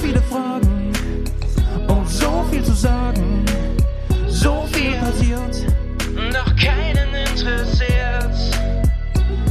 viele 0.00 0.22
Fragen 0.22 0.92
und 1.88 2.08
so 2.08 2.44
viel 2.50 2.64
zu 2.64 2.72
sagen. 2.72 3.44
So 4.28 4.64
viel 4.72 4.92
passiert, 4.94 5.66
doch 6.32 6.56
keinen 6.56 7.14
interessiert. 7.14 8.34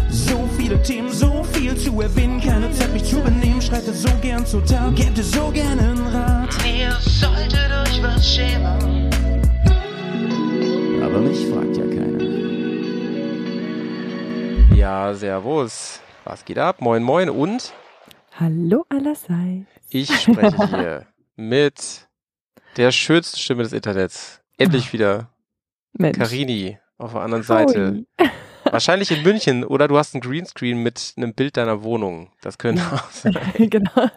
So 0.10 0.50
viele 0.58 0.82
Themen, 0.82 1.12
so 1.12 1.44
viel 1.44 1.76
zu 1.78 2.02
erwähnen, 2.02 2.42
keine 2.42 2.72
Zeit 2.72 2.92
mich 2.94 3.04
zu 3.04 3.22
benehmen. 3.22 3.62
Schreitet 3.62 3.96
so 3.96 4.10
gern 4.22 4.46
zu 4.46 4.60
Tag, 4.62 4.96
gebt 4.96 5.18
es 5.18 5.32
so 5.32 5.52
gerne 5.52 5.82
einen 5.82 6.08
Rat. 6.08 6.50
Ihr 6.66 6.96
solltet 7.02 7.70
euch 7.84 8.02
was 8.02 8.28
schämen. 8.28 9.10
Aber 11.04 11.20
mich 11.20 11.48
fragt 11.48 11.78
ja 11.78 11.86
keiner. 11.86 12.24
Ja, 14.76 15.14
servus. 15.14 16.00
Was 16.26 16.44
geht 16.46 16.58
ab? 16.58 16.82
Moin, 16.82 17.04
moin 17.04 17.30
und 17.30 17.74
Hallo 18.40 18.86
allerseits. 18.88 19.68
ich 19.90 20.10
spreche 20.18 20.68
hier 20.70 21.06
mit 21.36 22.08
der 22.78 22.94
schönsten 22.94 23.38
Stimme 23.38 23.64
des 23.64 23.74
Internets. 23.74 24.42
Endlich 24.58 24.94
wieder. 24.94 25.30
Mensch. 25.92 26.18
Karini 26.18 26.80
auf 26.98 27.12
der 27.12 27.22
anderen 27.22 27.44
Seite. 27.44 28.06
Wahrscheinlich 28.64 29.12
in 29.12 29.24
München 29.24 29.66
oder 29.66 29.90
du 29.90 29.98
hast 29.98 30.16
ein 30.16 30.22
Greenscreen 30.22 30.82
mit 30.82 31.16
einem 31.18 31.34
Bild 31.34 31.58
deiner 31.58 31.84
Wohnung. 31.84 32.32
Das 32.40 32.58
könnte 32.58 32.82
auch 32.94 33.12
sein. 33.12 33.36
genau. 33.58 34.10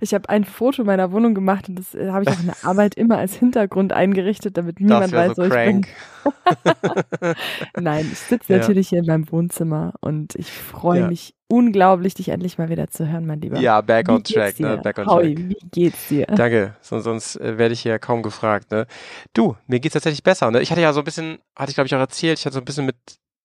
Ich 0.00 0.14
habe 0.14 0.28
ein 0.28 0.44
Foto 0.44 0.84
meiner 0.84 1.10
Wohnung 1.12 1.34
gemacht 1.34 1.68
und 1.68 1.76
das 1.78 1.94
äh, 1.94 2.10
habe 2.10 2.22
ich 2.24 2.28
auch 2.30 2.38
in 2.40 2.46
der 2.46 2.56
Arbeit 2.64 2.94
immer 2.94 3.18
als 3.18 3.34
Hintergrund 3.34 3.92
eingerichtet, 3.92 4.56
damit 4.56 4.80
niemand 4.80 5.12
weiß, 5.12 5.36
so 5.36 5.42
wo 5.42 5.46
ich 5.46 5.52
bin. 5.52 5.86
Nein, 7.78 8.08
ich 8.12 8.18
sitze 8.18 8.52
Ja. 8.52 8.58
natürlich 8.58 8.88
hier 8.88 9.00
in 9.00 9.06
meinem 9.06 9.30
Wohnzimmer 9.30 9.94
und 10.00 10.34
ich 10.36 10.50
freue 10.50 11.00
Ja. 11.00 11.08
mich 11.08 11.34
unglaublich, 11.48 12.14
dich 12.14 12.28
endlich 12.30 12.58
mal 12.58 12.68
wieder 12.68 12.88
zu 12.88 13.08
hören, 13.08 13.26
mein 13.26 13.40
Lieber. 13.40 13.58
Ja, 13.58 13.80
back 13.80 14.08
on 14.08 14.24
track, 14.24 14.56
dir? 14.56 14.76
ne? 14.76 14.78
Back 14.78 14.98
on 14.98 15.06
Howie, 15.06 15.34
track. 15.34 15.48
wie 15.48 15.68
geht's 15.70 16.08
dir? 16.08 16.26
Danke, 16.26 16.76
sonst, 16.80 17.04
sonst 17.04 17.36
äh, 17.36 17.58
werde 17.58 17.74
ich 17.74 17.80
hier 17.80 17.98
kaum 17.98 18.22
gefragt. 18.22 18.70
Ne? 18.70 18.86
Du, 19.34 19.56
mir 19.66 19.80
geht's 19.80 19.92
tatsächlich 19.94 20.22
besser. 20.22 20.50
Ne? 20.50 20.60
Ich 20.62 20.70
hatte 20.70 20.80
ja 20.80 20.92
so 20.92 21.00
ein 21.00 21.04
bisschen, 21.04 21.38
hatte 21.56 21.70
ich 21.70 21.74
glaube 21.76 21.86
ich 21.86 21.94
auch 21.94 22.00
erzählt, 22.00 22.38
ich 22.38 22.46
hatte 22.46 22.54
so 22.54 22.60
ein 22.60 22.64
bisschen 22.64 22.86
mit, 22.86 22.96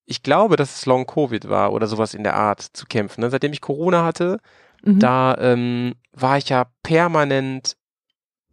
ich 0.06 0.24
glaube, 0.24 0.56
dass 0.56 0.76
es 0.76 0.86
Long 0.86 1.06
Covid 1.06 1.50
war 1.50 1.74
oder 1.74 1.88
sowas 1.88 2.14
in 2.14 2.24
der 2.24 2.36
Art 2.36 2.62
zu 2.62 2.86
kämpfen. 2.86 3.22
Ne? 3.22 3.30
Seitdem 3.30 3.52
ich 3.54 3.62
Corona 3.62 4.04
hatte, 4.04 4.40
Mhm. 4.84 5.00
da 5.00 5.36
ähm, 5.40 5.96
war 6.14 6.38
ich 6.38 6.50
ja 6.50 6.72
permanent, 6.84 7.76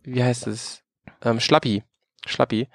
wie 0.03 0.23
heißt 0.23 0.47
es, 0.47 0.83
ähm, 1.23 1.41
Schlappi, 1.41 1.83
Schlappi 2.27 2.69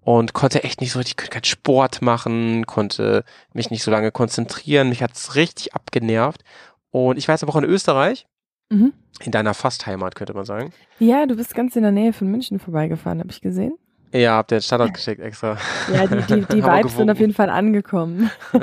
und 0.00 0.32
konnte 0.32 0.64
echt 0.64 0.80
nicht 0.80 0.92
so 0.92 0.98
richtig, 0.98 1.16
konnte 1.16 1.30
keinen 1.32 1.44
Sport 1.44 2.02
machen, 2.02 2.66
konnte 2.66 3.24
mich 3.52 3.70
nicht 3.70 3.82
so 3.82 3.90
lange 3.90 4.10
konzentrieren, 4.12 4.88
mich 4.88 5.02
hat's 5.02 5.34
richtig 5.34 5.74
abgenervt. 5.74 6.42
Und 6.90 7.18
ich 7.18 7.28
war 7.28 7.34
jetzt 7.34 7.42
eine 7.42 7.48
Woche 7.52 7.64
in 7.64 7.70
Österreich, 7.70 8.26
Mhm. 8.70 8.92
in 9.20 9.32
deiner 9.32 9.54
Fastheimat, 9.54 10.14
könnte 10.14 10.34
man 10.34 10.44
sagen. 10.44 10.72
Ja, 10.98 11.26
du 11.26 11.36
bist 11.36 11.54
ganz 11.54 11.74
in 11.76 11.82
der 11.82 11.92
Nähe 11.92 12.12
von 12.12 12.28
München 12.28 12.58
vorbeigefahren, 12.58 13.20
habe 13.20 13.30
ich 13.30 13.40
gesehen. 13.40 13.76
Ja, 14.12 14.36
hab 14.36 14.48
dir 14.48 14.56
den 14.56 14.62
Standort 14.62 14.94
geschickt 14.94 15.20
extra. 15.20 15.58
Ja, 15.92 16.06
die, 16.06 16.16
die, 16.22 16.40
die 16.54 16.64
Vibes 16.64 16.96
sind 16.96 17.10
auf 17.10 17.18
jeden 17.18 17.34
Fall 17.34 17.50
angekommen. 17.50 18.30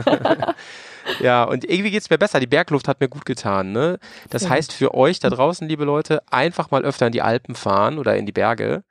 Ja, 1.20 1.44
und 1.44 1.64
irgendwie 1.70 1.92
geht's 1.92 2.10
mir 2.10 2.18
besser. 2.18 2.40
Die 2.40 2.48
Bergluft 2.48 2.88
hat 2.88 3.00
mir 3.00 3.08
gut 3.08 3.26
getan. 3.26 3.72
Ne? 3.72 4.00
Das 4.30 4.42
Sehr 4.42 4.52
heißt 4.52 4.74
für 4.74 4.94
euch 4.96 5.20
da 5.20 5.30
draußen, 5.30 5.68
liebe 5.68 5.86
Leute, 5.86 6.24
einfach 6.32 6.72
mal 6.72 6.84
öfter 6.84 7.08
in 7.08 7.12
die 7.12 7.22
Alpen 7.22 7.56
fahren 7.56 8.00
oder 8.00 8.18
in 8.18 8.26
die 8.26 8.32
Berge 8.32 8.84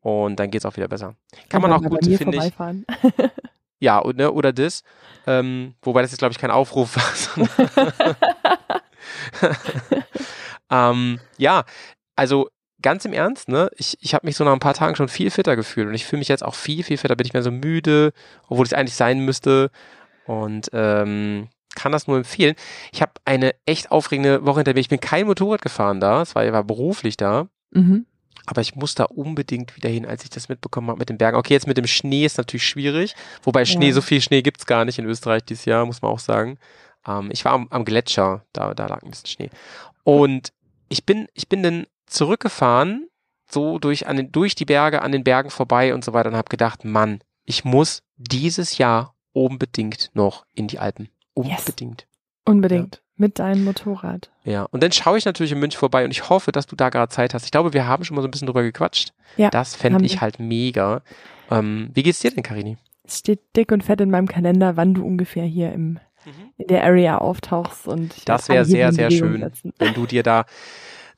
und 0.00 0.36
dann 0.40 0.50
geht's 0.50 0.66
auch 0.66 0.76
wieder 0.76 0.88
besser. 0.88 1.14
Kann 1.48 1.62
man 1.62 1.72
auch 1.72 1.82
gut, 1.82 2.04
finde 2.04 2.38
ich. 2.38 2.52
Ja, 3.82 3.98
und, 3.98 4.18
ne, 4.18 4.30
oder 4.30 4.52
das. 4.52 4.82
Ähm, 5.26 5.74
wobei 5.80 6.02
das 6.02 6.10
jetzt, 6.10 6.18
glaube 6.18 6.32
ich, 6.32 6.38
kein 6.38 6.50
Aufruf 6.50 6.96
war. 6.96 7.48
ähm, 10.70 11.18
ja, 11.38 11.64
also 12.14 12.50
ganz 12.82 13.04
im 13.04 13.12
Ernst, 13.12 13.48
ne? 13.48 13.70
Ich, 13.76 13.96
ich 14.00 14.14
habe 14.14 14.26
mich 14.26 14.36
so 14.36 14.44
nach 14.44 14.52
ein 14.52 14.58
paar 14.60 14.74
Tagen 14.74 14.96
schon 14.96 15.08
viel 15.08 15.30
fitter 15.30 15.56
gefühlt 15.56 15.88
und 15.88 15.94
ich 15.94 16.04
fühle 16.06 16.20
mich 16.20 16.28
jetzt 16.28 16.44
auch 16.44 16.54
viel, 16.54 16.82
viel 16.82 16.96
fitter. 16.96 17.16
Bin 17.16 17.26
ich 17.26 17.32
mehr 17.32 17.42
so 17.42 17.50
müde, 17.50 18.12
obwohl 18.48 18.66
ich 18.66 18.76
eigentlich 18.76 18.94
sein 18.96 19.20
müsste. 19.20 19.70
Und 20.26 20.70
ähm, 20.72 21.48
kann 21.74 21.92
das 21.92 22.06
nur 22.06 22.16
empfehlen. 22.18 22.54
Ich 22.92 23.02
habe 23.02 23.12
eine 23.24 23.54
echt 23.66 23.90
aufregende 23.90 24.44
Woche 24.44 24.60
hinter 24.60 24.74
mir. 24.74 24.80
Ich 24.80 24.88
bin 24.88 25.00
kein 25.00 25.26
Motorrad 25.26 25.62
gefahren 25.62 26.00
da, 26.00 26.22
es 26.22 26.34
war, 26.34 26.44
ich 26.44 26.52
war 26.52 26.64
beruflich 26.64 27.16
da. 27.16 27.48
Mhm. 27.70 28.06
Aber 28.46 28.60
ich 28.62 28.74
muss 28.74 28.94
da 28.94 29.04
unbedingt 29.04 29.76
wieder 29.76 29.88
hin, 29.88 30.06
als 30.06 30.24
ich 30.24 30.30
das 30.30 30.48
mitbekommen 30.48 30.88
habe 30.88 30.98
mit 30.98 31.08
den 31.08 31.18
Bergen. 31.18 31.36
Okay, 31.36 31.52
jetzt 31.52 31.66
mit 31.66 31.76
dem 31.76 31.86
Schnee 31.86 32.24
ist 32.24 32.38
natürlich 32.38 32.66
schwierig. 32.66 33.14
Wobei 33.42 33.64
Schnee, 33.64 33.88
Ja. 33.88 33.92
so 33.94 34.00
viel 34.00 34.20
Schnee 34.20 34.42
gibt's 34.42 34.66
gar 34.66 34.84
nicht 34.84 34.98
in 34.98 35.04
Österreich 35.04 35.44
dieses 35.44 35.66
Jahr, 35.66 35.84
muss 35.86 36.02
man 36.02 36.10
auch 36.10 36.18
sagen. 36.18 36.58
Ähm, 37.06 37.28
ich 37.32 37.44
war 37.44 37.52
am, 37.52 37.68
am 37.70 37.84
Gletscher, 37.84 38.44
da, 38.52 38.74
da 38.74 38.86
lag 38.86 39.02
ein 39.02 39.10
bisschen 39.10 39.28
Schnee. 39.28 39.50
Und 40.04 40.52
ich 40.88 41.04
bin, 41.06 41.28
ich 41.34 41.48
bin 41.48 41.62
dann 41.62 41.86
zurückgefahren, 42.10 43.08
so 43.50 43.78
durch, 43.78 44.06
an 44.06 44.16
den, 44.16 44.32
durch 44.32 44.54
die 44.54 44.64
Berge, 44.64 45.02
an 45.02 45.12
den 45.12 45.24
Bergen 45.24 45.50
vorbei 45.50 45.94
und 45.94 46.04
so 46.04 46.12
weiter 46.12 46.28
und 46.30 46.36
habe 46.36 46.48
gedacht, 46.48 46.84
Mann, 46.84 47.20
ich 47.44 47.64
muss 47.64 48.02
dieses 48.16 48.78
Jahr 48.78 49.14
unbedingt 49.32 50.10
noch 50.14 50.44
in 50.54 50.68
die 50.68 50.78
Alpen. 50.78 51.08
Yes. 51.36 51.60
Unbedingt. 51.66 52.06
Unbedingt. 52.44 53.02
Mit 53.16 53.38
deinem 53.38 53.64
Motorrad. 53.64 54.30
Ja, 54.44 54.62
und 54.64 54.82
dann 54.82 54.92
schaue 54.92 55.18
ich 55.18 55.24
natürlich 55.26 55.52
in 55.52 55.58
München 55.58 55.78
vorbei 55.78 56.04
und 56.04 56.10
ich 56.10 56.30
hoffe, 56.30 56.52
dass 56.52 56.66
du 56.66 56.74
da 56.74 56.88
gerade 56.88 57.10
Zeit 57.12 57.34
hast. 57.34 57.44
Ich 57.44 57.50
glaube, 57.50 57.72
wir 57.74 57.86
haben 57.86 58.02
schon 58.04 58.14
mal 58.14 58.22
so 58.22 58.28
ein 58.28 58.30
bisschen 58.30 58.46
drüber 58.46 58.62
gequatscht. 58.62 59.12
Ja, 59.36 59.50
Das 59.50 59.76
fände 59.76 60.04
ich 60.06 60.14
wir. 60.14 60.20
halt 60.22 60.38
mega. 60.38 61.02
Ähm, 61.50 61.90
wie 61.92 62.02
geht's 62.02 62.20
dir 62.20 62.30
denn, 62.30 62.42
Karini? 62.42 62.78
Es 63.04 63.18
steht 63.18 63.40
dick 63.56 63.72
und 63.72 63.84
fett 63.84 64.00
in 64.00 64.10
meinem 64.10 64.26
Kalender, 64.28 64.76
wann 64.76 64.94
du 64.94 65.04
ungefähr 65.04 65.44
hier 65.44 65.72
im, 65.72 65.98
in 66.56 66.68
der 66.68 66.82
Area 66.84 67.18
auftauchst. 67.18 67.86
Und 67.86 68.16
ich 68.16 68.24
Das 68.24 68.48
wäre 68.48 68.64
sehr, 68.64 68.90
sehr 68.92 69.10
schön, 69.10 69.40
setzen. 69.40 69.74
wenn 69.78 69.92
du 69.92 70.06
dir 70.06 70.22
da 70.22 70.46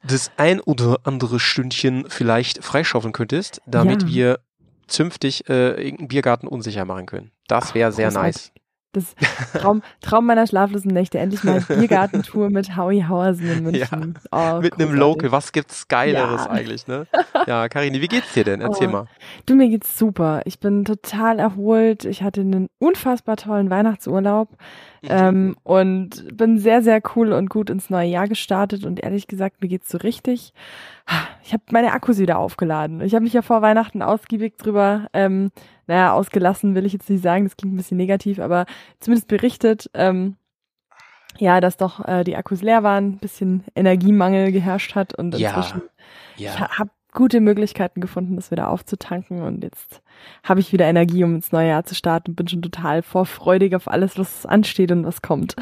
das 0.04 0.30
ein 0.36 0.60
oder 0.60 0.98
andere 1.04 1.38
Stündchen 1.40 2.04
vielleicht 2.08 2.64
freischaufeln 2.64 3.12
könntest, 3.12 3.60
damit 3.66 4.02
Ja. 4.02 4.08
wir 4.08 4.38
zünftig 4.86 5.48
äh, 5.48 5.80
irgendeinen 5.82 6.08
Biergarten 6.08 6.46
unsicher 6.48 6.84
machen 6.84 7.06
können. 7.06 7.30
Das 7.48 7.74
wäre 7.74 7.92
sehr 7.92 8.10
nice. 8.10 8.52
Das 8.94 9.14
Traum, 9.54 9.80
Traum 10.02 10.26
meiner 10.26 10.46
schlaflosen 10.46 10.90
Nächte. 10.92 11.18
Endlich 11.18 11.44
mal 11.44 11.60
Biergartentour 11.68 12.50
mit 12.50 12.76
Howie 12.76 13.02
Hauersen 13.08 13.50
in 13.50 13.62
München. 13.62 14.18
Oh, 14.30 14.58
Mit 14.60 14.74
einem. 14.74 14.92
Local, 14.94 15.32
was 15.32 15.52
gibt's 15.52 15.88
Geileres 15.88 16.44
Ja. 16.44 16.50
eigentlich, 16.50 16.86
ne? 16.88 17.06
Ja, 17.46 17.68
Karini, 17.70 18.02
wie 18.02 18.08
geht's 18.08 18.34
dir 18.34 18.44
denn? 18.44 18.60
Erzähl 18.60 18.88
Oh. 18.88 18.92
mal. 18.92 19.06
Du, 19.46 19.54
mir 19.54 19.68
geht's 19.70 19.98
super. 19.98 20.42
Ich 20.44 20.60
bin 20.60 20.84
total 20.84 21.38
erholt. 21.38 22.04
Ich 22.04 22.22
hatte 22.22 22.42
einen 22.42 22.68
unfassbar 22.78 23.36
tollen 23.38 23.70
Weihnachtsurlaub. 23.70 24.48
Ähm, 25.08 25.56
und 25.64 26.36
bin 26.36 26.58
sehr, 26.58 26.82
sehr 26.82 27.00
cool 27.16 27.32
und 27.32 27.50
gut 27.50 27.70
ins 27.70 27.90
neue 27.90 28.08
Jahr 28.08 28.28
gestartet. 28.28 28.84
Und 28.84 29.00
ehrlich 29.00 29.26
gesagt, 29.26 29.60
mir 29.60 29.68
geht's 29.68 29.88
so 29.88 29.98
richtig. 29.98 30.52
Ich 31.42 31.52
habe 31.52 31.62
meine 31.70 31.92
Akkus 31.92 32.18
wieder 32.18 32.38
aufgeladen. 32.38 33.00
Ich 33.00 33.14
habe 33.14 33.24
mich 33.24 33.32
ja 33.32 33.42
vor 33.42 33.62
Weihnachten 33.62 34.02
ausgiebig 34.02 34.56
drüber, 34.58 35.08
ähm, 35.12 35.50
naja, 35.86 36.12
ausgelassen 36.12 36.74
will 36.74 36.86
ich 36.86 36.92
jetzt 36.92 37.10
nicht 37.10 37.22
sagen, 37.22 37.44
das 37.44 37.56
klingt 37.56 37.74
ein 37.74 37.76
bisschen 37.76 37.96
negativ, 37.96 38.38
aber 38.38 38.66
zumindest 39.00 39.28
berichtet, 39.28 39.90
ähm, 39.94 40.36
ja, 41.38 41.60
dass 41.60 41.76
doch 41.76 42.06
äh, 42.06 42.24
die 42.24 42.36
Akkus 42.36 42.62
leer 42.62 42.82
waren, 42.82 43.12
ein 43.14 43.18
bisschen 43.18 43.64
Energiemangel 43.74 44.52
geherrscht 44.52 44.94
hat 44.94 45.14
und 45.18 45.34
Ja. 45.34 45.56
inzwischen 45.56 45.82
ich 46.36 46.42
Ja. 46.44 46.68
habe 46.78 46.90
gute 47.12 47.40
Möglichkeiten 47.40 48.00
gefunden, 48.00 48.36
das 48.36 48.50
wieder 48.50 48.70
aufzutanken 48.70 49.42
und 49.42 49.62
jetzt 49.62 50.02
habe 50.42 50.60
ich 50.60 50.72
wieder 50.72 50.86
Energie, 50.86 51.24
um 51.24 51.34
ins 51.34 51.52
neue 51.52 51.68
Jahr 51.68 51.84
zu 51.84 51.94
starten 51.94 52.30
und 52.30 52.36
bin 52.36 52.48
schon 52.48 52.62
total 52.62 53.02
vorfreudig 53.02 53.76
auf 53.76 53.88
alles, 53.88 54.18
was 54.18 54.46
ansteht 54.46 54.90
und 54.90 55.04
was 55.04 55.22
kommt. 55.22 55.54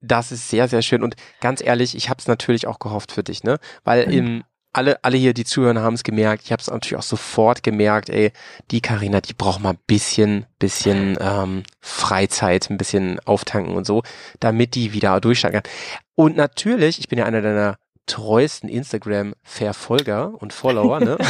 Das 0.00 0.30
ist 0.30 0.48
sehr, 0.48 0.68
sehr 0.68 0.82
schön. 0.82 1.02
Und 1.02 1.16
ganz 1.40 1.62
ehrlich, 1.62 1.96
ich 1.96 2.08
habe 2.08 2.18
es 2.20 2.28
natürlich 2.28 2.66
auch 2.66 2.78
gehofft 2.78 3.12
für 3.12 3.24
dich, 3.24 3.42
ne? 3.42 3.58
Weil 3.84 4.04
Danke. 4.04 4.16
im, 4.16 4.44
alle, 4.72 5.02
alle 5.02 5.16
hier, 5.16 5.34
die 5.34 5.44
zuhören, 5.44 5.78
haben 5.78 5.94
es 5.94 6.04
gemerkt. 6.04 6.44
Ich 6.44 6.52
habe 6.52 6.60
es 6.60 6.68
natürlich 6.68 6.96
auch 6.96 7.02
sofort 7.02 7.62
gemerkt, 7.62 8.08
ey, 8.10 8.32
die 8.70 8.80
Karina, 8.80 9.20
die 9.20 9.34
braucht 9.34 9.60
mal 9.60 9.70
ein 9.70 9.78
bisschen, 9.86 10.46
bisschen 10.58 11.16
ähm, 11.20 11.64
Freizeit, 11.80 12.70
ein 12.70 12.78
bisschen 12.78 13.18
auftanken 13.24 13.74
und 13.74 13.86
so, 13.86 14.02
damit 14.38 14.74
die 14.74 14.92
wieder 14.92 15.20
durchstarten 15.20 15.62
kann. 15.62 15.72
Und 16.14 16.36
natürlich, 16.36 16.98
ich 17.00 17.08
bin 17.08 17.18
ja 17.18 17.24
einer 17.24 17.42
deiner 17.42 17.78
treuesten 18.08 18.68
Instagram-Verfolger 18.68 20.32
und 20.40 20.52
Follower, 20.52 20.98
ne? 21.00 21.18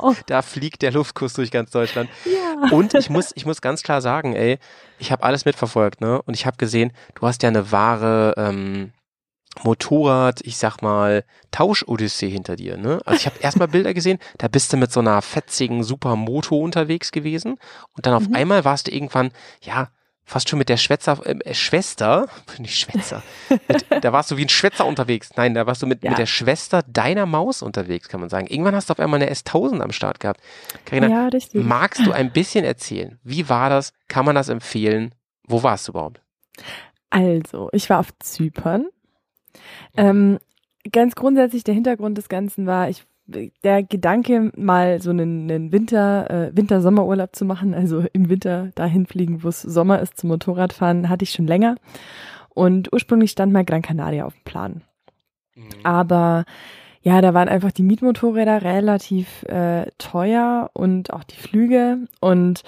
Oh. 0.00 0.14
da 0.26 0.42
fliegt 0.42 0.82
der 0.82 0.92
Luftkuss 0.92 1.32
durch 1.34 1.50
ganz 1.50 1.70
Deutschland. 1.70 2.10
Ja. 2.24 2.70
Und 2.76 2.94
ich 2.94 3.08
muss, 3.08 3.32
ich 3.34 3.46
muss 3.46 3.60
ganz 3.60 3.82
klar 3.82 4.00
sagen, 4.02 4.34
ey, 4.34 4.58
ich 4.98 5.10
habe 5.12 5.22
alles 5.22 5.44
mitverfolgt, 5.44 6.00
ne? 6.00 6.20
Und 6.22 6.34
ich 6.34 6.46
habe 6.46 6.56
gesehen, 6.56 6.92
du 7.14 7.26
hast 7.26 7.42
ja 7.42 7.48
eine 7.48 7.72
wahre 7.72 8.34
ähm, 8.36 8.92
Motorrad, 9.62 10.40
ich 10.42 10.56
sag 10.56 10.80
mal, 10.82 11.24
Tausch-Odyssee 11.50 12.30
hinter 12.30 12.56
dir, 12.56 12.76
ne? 12.76 13.00
Also 13.04 13.18
ich 13.20 13.26
habe 13.26 13.38
erstmal 13.40 13.68
Bilder 13.68 13.94
gesehen, 13.94 14.18
da 14.38 14.48
bist 14.48 14.72
du 14.72 14.76
mit 14.76 14.90
so 14.92 15.00
einer 15.00 15.20
fetzigen 15.22 15.84
Supermoto 15.84 16.56
unterwegs 16.58 17.12
gewesen 17.12 17.58
und 17.96 18.06
dann 18.06 18.14
auf 18.14 18.28
Mhm. 18.28 18.34
einmal 18.34 18.64
warst 18.64 18.86
du 18.88 18.92
irgendwann, 18.94 19.30
ja, 19.62 19.88
fast 20.24 20.48
schon 20.48 20.58
mit 20.58 20.68
der 20.68 20.76
Schwätzer, 20.76 21.18
äh, 21.26 21.54
Schwester, 21.54 22.28
nicht 22.58 22.78
Schwätzer, 22.78 23.22
mit, 23.68 23.86
da 24.04 24.12
warst 24.12 24.30
du 24.30 24.36
wie 24.36 24.44
ein 24.44 24.48
Schwätzer 24.48 24.86
unterwegs. 24.86 25.30
Nein, 25.36 25.54
da 25.54 25.66
warst 25.66 25.82
du 25.82 25.86
mit, 25.86 26.02
Ja. 26.02 26.10
mit 26.10 26.18
der 26.18 26.26
Schwester 26.26 26.82
deiner 26.86 27.26
Maus 27.26 27.62
unterwegs, 27.62 28.08
kann 28.08 28.20
man 28.20 28.28
sagen. 28.28 28.46
Irgendwann 28.46 28.74
hast 28.74 28.88
du 28.88 28.92
auf 28.92 29.00
einmal 29.00 29.20
eine 29.20 29.30
S1000 29.32 29.80
am 29.80 29.92
Start 29.92 30.20
gehabt. 30.20 30.40
Carina, 30.84 31.08
ja, 31.08 31.28
richtig. 31.28 31.62
Magst 31.64 32.06
du 32.06 32.12
ein 32.12 32.32
bisschen 32.32 32.64
erzählen? 32.64 33.18
Wie 33.24 33.48
war 33.48 33.68
das? 33.70 33.92
Kann 34.08 34.24
man 34.24 34.34
das 34.34 34.48
empfehlen? 34.48 35.14
Wo 35.46 35.62
warst 35.62 35.88
du 35.88 35.92
überhaupt? 35.92 36.20
Also, 37.10 37.68
ich 37.72 37.90
war 37.90 37.98
auf 37.98 38.08
Zypern. 38.20 38.86
Ähm, 39.96 40.38
ganz 40.90 41.14
grundsätzlich 41.14 41.64
der 41.64 41.74
Hintergrund 41.74 42.16
des 42.16 42.28
Ganzen 42.28 42.66
war, 42.66 42.88
ich 42.88 43.04
der 43.64 43.82
Gedanke, 43.82 44.52
mal 44.56 45.00
so 45.00 45.10
einen, 45.10 45.50
einen 45.50 45.72
Winter, 45.72 46.30
äh, 46.30 46.56
Winter-Sommerurlaub 46.56 47.34
zu 47.34 47.44
machen, 47.44 47.74
also 47.74 48.04
im 48.12 48.28
Winter 48.28 48.70
dahin 48.74 49.06
fliegen, 49.06 49.42
wo 49.42 49.48
es 49.48 49.62
Sommer 49.62 50.00
ist, 50.00 50.18
zum 50.18 50.28
Motorradfahren, 50.28 51.08
hatte 51.08 51.24
ich 51.24 51.30
schon 51.30 51.46
länger. 51.46 51.76
Und 52.50 52.92
ursprünglich 52.92 53.30
stand 53.30 53.52
mal 53.52 53.64
Gran 53.64 53.82
Canaria 53.82 54.24
auf 54.24 54.34
dem 54.34 54.44
Plan. 54.44 54.82
Mhm. 55.54 55.62
Aber 55.82 56.44
ja, 57.02 57.20
da 57.20 57.34
waren 57.34 57.48
einfach 57.48 57.72
die 57.72 57.82
Mietmotorräder 57.82 58.62
relativ 58.62 59.42
äh, 59.44 59.86
teuer 59.98 60.70
und 60.72 61.12
auch 61.12 61.24
die 61.24 61.36
Flüge 61.36 62.06
und 62.20 62.62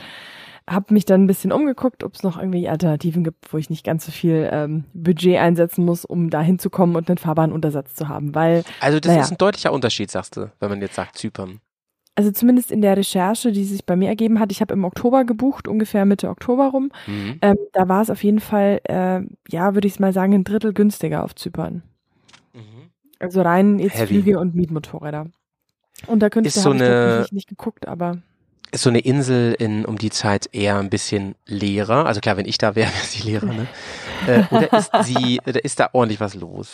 habe 0.68 0.94
mich 0.94 1.04
dann 1.04 1.24
ein 1.24 1.26
bisschen 1.26 1.52
umgeguckt, 1.52 2.04
ob 2.04 2.14
es 2.14 2.22
noch 2.22 2.38
irgendwie 2.38 2.68
Alternativen 2.68 3.22
gibt, 3.22 3.52
wo 3.52 3.58
ich 3.58 3.68
nicht 3.68 3.84
ganz 3.84 4.06
so 4.06 4.12
viel 4.12 4.48
ähm, 4.50 4.84
Budget 4.94 5.36
einsetzen 5.36 5.84
muss, 5.84 6.04
um 6.04 6.30
da 6.30 6.40
hinzukommen 6.40 6.96
und 6.96 7.08
einen 7.08 7.18
Fahrbahnuntersatz 7.18 7.94
zu 7.94 8.08
haben. 8.08 8.34
Weil, 8.34 8.64
also 8.80 8.98
das 8.98 9.10
naja, 9.10 9.22
ist 9.22 9.30
ein 9.30 9.38
deutlicher 9.38 9.72
Unterschied, 9.72 10.10
sagst 10.10 10.36
du, 10.36 10.50
wenn 10.60 10.70
man 10.70 10.80
jetzt 10.80 10.94
sagt 10.94 11.18
Zypern. 11.18 11.60
Also 12.16 12.30
zumindest 12.30 12.70
in 12.70 12.80
der 12.80 12.96
Recherche, 12.96 13.50
die 13.50 13.64
sich 13.64 13.84
bei 13.84 13.96
mir 13.96 14.08
ergeben 14.08 14.38
hat, 14.38 14.52
ich 14.52 14.60
habe 14.60 14.72
im 14.72 14.84
Oktober 14.84 15.24
gebucht, 15.24 15.66
ungefähr 15.66 16.04
Mitte 16.04 16.28
Oktober 16.28 16.68
rum. 16.68 16.92
Mhm. 17.06 17.38
Ähm, 17.42 17.56
da 17.72 17.88
war 17.88 18.02
es 18.02 18.10
auf 18.10 18.22
jeden 18.22 18.40
Fall, 18.40 18.80
äh, 18.84 19.20
ja, 19.48 19.74
würde 19.74 19.88
ich 19.88 19.94
es 19.94 20.00
mal 20.00 20.12
sagen, 20.12 20.32
ein 20.32 20.44
Drittel 20.44 20.72
günstiger 20.72 21.24
auf 21.24 21.34
Zypern. 21.34 21.82
Mhm. 22.54 22.90
Also 23.18 23.42
rein 23.42 23.80
jetzt 23.80 23.96
Heavy. 23.96 24.22
Flüge 24.22 24.38
und 24.38 24.54
Mietmotorräder. 24.54 25.26
Und 26.06 26.20
da 26.20 26.30
könnte 26.30 26.48
ich 26.48 26.54
so 26.54 26.70
eine, 26.70 27.26
nicht 27.32 27.48
geguckt, 27.48 27.88
aber 27.88 28.18
ist 28.72 28.82
so 28.82 28.90
eine 28.90 29.00
Insel 29.00 29.54
in 29.58 29.84
um 29.84 29.98
die 29.98 30.10
Zeit 30.10 30.48
eher 30.52 30.78
ein 30.78 30.90
bisschen 30.90 31.34
leerer. 31.46 32.06
Also 32.06 32.20
klar, 32.20 32.36
wenn 32.36 32.46
ich 32.46 32.58
da 32.58 32.74
wäre, 32.74 32.90
wäre 32.92 33.04
sie 33.04 33.22
leerer, 33.22 33.52
ne? 33.52 33.66
äh, 34.26 34.42
oder 34.50 34.72
ist 34.72 34.90
sie, 35.02 35.40
oder 35.46 35.64
ist 35.64 35.80
da 35.80 35.90
ordentlich 35.92 36.20
was 36.20 36.34
los? 36.34 36.72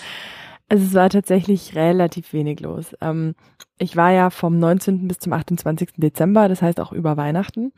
Also 0.69 0.85
es 0.85 0.95
war 0.95 1.11
tatsächlich 1.11 1.75
relativ 1.75 2.33
wenig 2.33 2.61
los. 2.61 2.97
Ähm, 3.01 3.35
ich 3.79 3.97
war 3.97 4.13
ja 4.13 4.31
vom 4.31 4.59
19. 4.59 5.09
bis 5.09 5.19
zum 5.19 5.33
28. 5.33 5.91
Dezember, 5.97 6.49
das 6.49 6.63
heißt 6.63 6.79
auch 6.79 6.93
über 6.93 7.17
Weihnachten. 7.17 7.73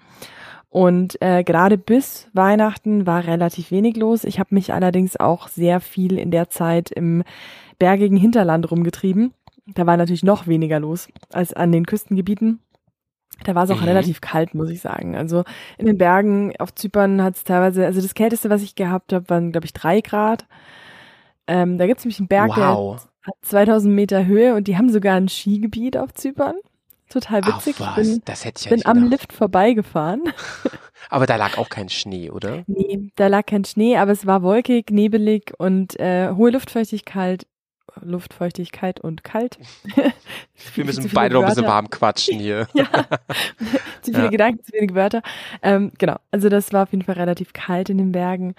Und 0.69 1.20
äh, 1.20 1.43
gerade 1.44 1.76
bis 1.79 2.29
Weihnachten 2.32 3.06
war 3.06 3.26
relativ 3.26 3.70
wenig 3.70 3.97
los. 3.97 4.25
Ich 4.25 4.38
habe 4.38 4.55
mich 4.55 4.73
allerdings 4.73 5.19
auch 5.19 5.49
sehr 5.49 5.81
viel 5.81 6.19
in 6.19 6.31
der 6.31 6.49
Zeit 6.49 6.91
im 6.91 7.25
bergigen 7.79 8.17
Hinterland 8.17 8.70
rumgetrieben. 8.70 9.35
Da 9.67 9.87
war 9.87 9.97
natürlich 9.97 10.25
noch 10.25 10.47
weniger 10.47 10.81
los 10.81 11.09
als 11.31 11.53
an 11.53 11.73
den 11.73 11.85
Küstengebieten. 11.87 12.61
Da 13.44 13.54
war 13.54 13.64
es 13.64 13.70
auch 13.70 13.80
mhm. 13.80 13.88
relativ 13.88 14.20
kalt, 14.20 14.54
muss 14.54 14.70
ich 14.70 14.80
sagen. 14.80 15.16
Also 15.16 15.44
in 15.78 15.86
den 15.86 15.98
Bergen 15.98 16.54
auf 16.58 16.74
Zypern 16.74 17.22
hat 17.22 17.36
es 17.36 17.44
teilweise, 17.44 17.86
also 17.86 18.00
das 18.00 18.14
Kälteste, 18.14 18.50
was 18.50 18.62
ich 18.62 18.74
gehabt 18.74 19.12
habe, 19.12 19.28
waren, 19.28 19.52
glaube 19.52 19.66
ich, 19.66 19.72
drei 19.72 20.00
Grad. 20.00 20.46
Ähm, 21.46 21.78
da 21.78 21.86
gibt 21.86 21.98
es 21.98 22.04
nämlich 22.04 22.18
einen 22.18 22.28
Berg, 22.28 22.50
wow. 22.56 22.96
der 22.96 23.32
hat 23.32 23.34
2000 23.42 23.94
Meter 23.94 24.26
Höhe 24.26 24.54
und 24.54 24.68
die 24.68 24.76
haben 24.76 24.90
sogar 24.90 25.16
ein 25.16 25.28
Skigebiet 25.28 25.96
auf 25.96 26.14
Zypern. 26.14 26.54
Total 27.12 27.44
witzig. 27.46 27.76
Ach, 27.80 27.98
was? 27.98 28.06
Ich 28.06 28.14
bin, 28.14 28.22
das 28.24 28.44
hätte 28.44 28.60
ich 28.60 28.64
ja 28.64 28.70
bin 28.70 28.86
am 28.86 29.10
Lift 29.10 29.32
vorbeigefahren. 29.32 30.22
Aber 31.10 31.26
da 31.26 31.36
lag 31.36 31.58
auch 31.58 31.68
kein 31.68 31.90
Schnee, 31.90 32.30
oder? 32.30 32.64
Nee, 32.66 33.10
da 33.16 33.26
lag 33.26 33.44
kein 33.44 33.66
Schnee, 33.66 33.98
aber 33.98 34.12
es 34.12 34.24
war 34.24 34.42
wolkig, 34.42 34.90
nebelig 34.90 35.52
und 35.58 35.98
äh, 36.00 36.30
hohe 36.30 36.50
Luftfeuchtigkeit, 36.52 37.46
Luftfeuchtigkeit 38.00 39.00
und 39.00 39.24
kalt. 39.24 39.58
Wir 40.74 40.84
müssen 40.84 41.10
beide 41.12 41.34
noch 41.34 41.42
ein 41.42 41.48
bisschen 41.48 41.66
warm 41.66 41.90
quatschen 41.90 42.38
hier. 42.38 42.66
ja, 42.74 42.86
zu 44.02 44.12
viele 44.12 44.24
ja. 44.24 44.30
Gedanken, 44.30 44.64
zu 44.64 44.72
wenig 44.72 44.94
Wörter. 44.94 45.22
Ähm, 45.62 45.92
genau, 45.98 46.16
also 46.30 46.48
das 46.48 46.72
war 46.72 46.84
auf 46.84 46.92
jeden 46.92 47.04
Fall 47.04 47.16
relativ 47.16 47.52
kalt 47.52 47.90
in 47.90 47.98
den 47.98 48.12
Bergen. 48.12 48.54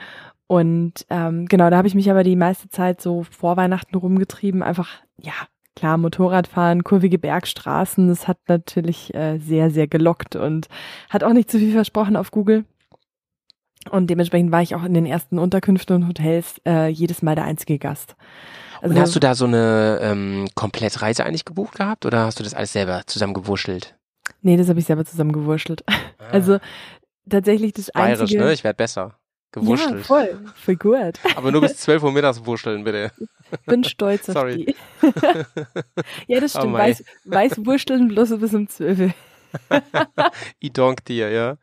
Und 0.48 1.06
ähm, 1.10 1.48
genau, 1.48 1.70
da 1.70 1.78
habe 1.78 1.88
ich 1.88 1.96
mich 1.96 2.12
aber 2.12 2.24
die 2.24 2.36
meiste 2.36 2.70
Zeit 2.70 3.02
so 3.02 3.24
vor 3.24 3.58
Weihnachten 3.58 3.96
rumgetrieben. 3.96 4.62
Einfach, 4.62 4.90
ja, 5.18 5.34
klar, 5.76 5.98
Motorradfahren, 5.98 6.84
kurvige 6.84 7.18
Bergstraßen, 7.18 8.08
das 8.08 8.28
hat 8.28 8.38
natürlich 8.48 9.14
äh, 9.16 9.40
sehr, 9.40 9.72
sehr 9.72 9.88
gelockt 9.88 10.36
und 10.36 10.68
hat 11.10 11.24
auch 11.24 11.34
nicht 11.34 11.50
zu 11.50 11.58
viel 11.58 11.72
versprochen 11.72 12.16
auf 12.16 12.32
Google. 12.32 12.66
Und 13.90 14.08
dementsprechend 14.08 14.52
war 14.52 14.62
ich 14.62 14.76
auch 14.76 14.84
in 14.84 14.94
den 14.94 15.06
ersten 15.06 15.40
Unterkünften 15.40 15.96
und 15.96 16.08
Hotels 16.08 16.62
äh, 16.66 16.88
jedes 16.88 17.22
Mal 17.22 17.36
der 17.36 17.46
einzige 17.46 17.78
Gast. 17.80 18.16
Also, 18.82 18.96
und 18.96 19.02
hast 19.02 19.16
du 19.16 19.20
da 19.20 19.36
so 19.36 19.46
eine 19.46 20.00
ähm, 20.02 20.48
Komplettreise 20.56 21.26
eigentlich 21.26 21.46
gebucht 21.46 21.76
gehabt 21.76 22.06
oder 22.06 22.26
hast 22.26 22.40
du 22.40 22.44
das 22.44 22.54
alles 22.54 22.74
selber 22.74 23.04
zusammengewurschtelt? 23.06 23.96
Nee, 24.42 24.58
das 24.58 24.68
habe 24.70 24.80
ich 24.80 24.86
selber 24.86 25.06
zusammengewurschtelt. 25.06 25.84
Ah. 25.88 25.94
Also 26.32 26.60
tatsächlich 27.30 27.74
das 27.74 27.92
Bayerisch, 27.92 28.22
einzige... 28.22 28.44
ne? 28.44 28.54
Ich 28.54 28.64
werde 28.64 28.78
besser. 28.78 29.16
Gewurschtelt. 29.54 30.00
Ja, 30.00 30.04
voll. 30.04 30.40
Voll 30.56 30.76
gut. 30.76 31.20
Aber 31.36 31.52
nur 31.52 31.62
bis 31.62 31.78
12 31.78 32.04
Uhr 32.04 32.12
mittags 32.12 32.46
wurschteln, 32.46 32.84
bitte. 32.84 33.12
Bin 33.68 33.84
stolz 33.84 34.28
auf 34.30 34.34
Sorry. 34.34 34.66
die. 34.66 34.76
ja, 36.28 36.40
das 36.40 36.52
stimmt. 36.52 36.74
Oh 36.74 36.74
weiß, 36.74 37.04
weiß 37.26 37.66
wursteln 37.66 38.08
bloß 38.08 38.40
bis 38.40 38.54
um 38.54 38.68
12 38.68 39.00
Uhr. 39.00 39.14
I 40.64 40.70
donk 40.72 41.06
dir, 41.06 41.30
ja. 41.30 41.58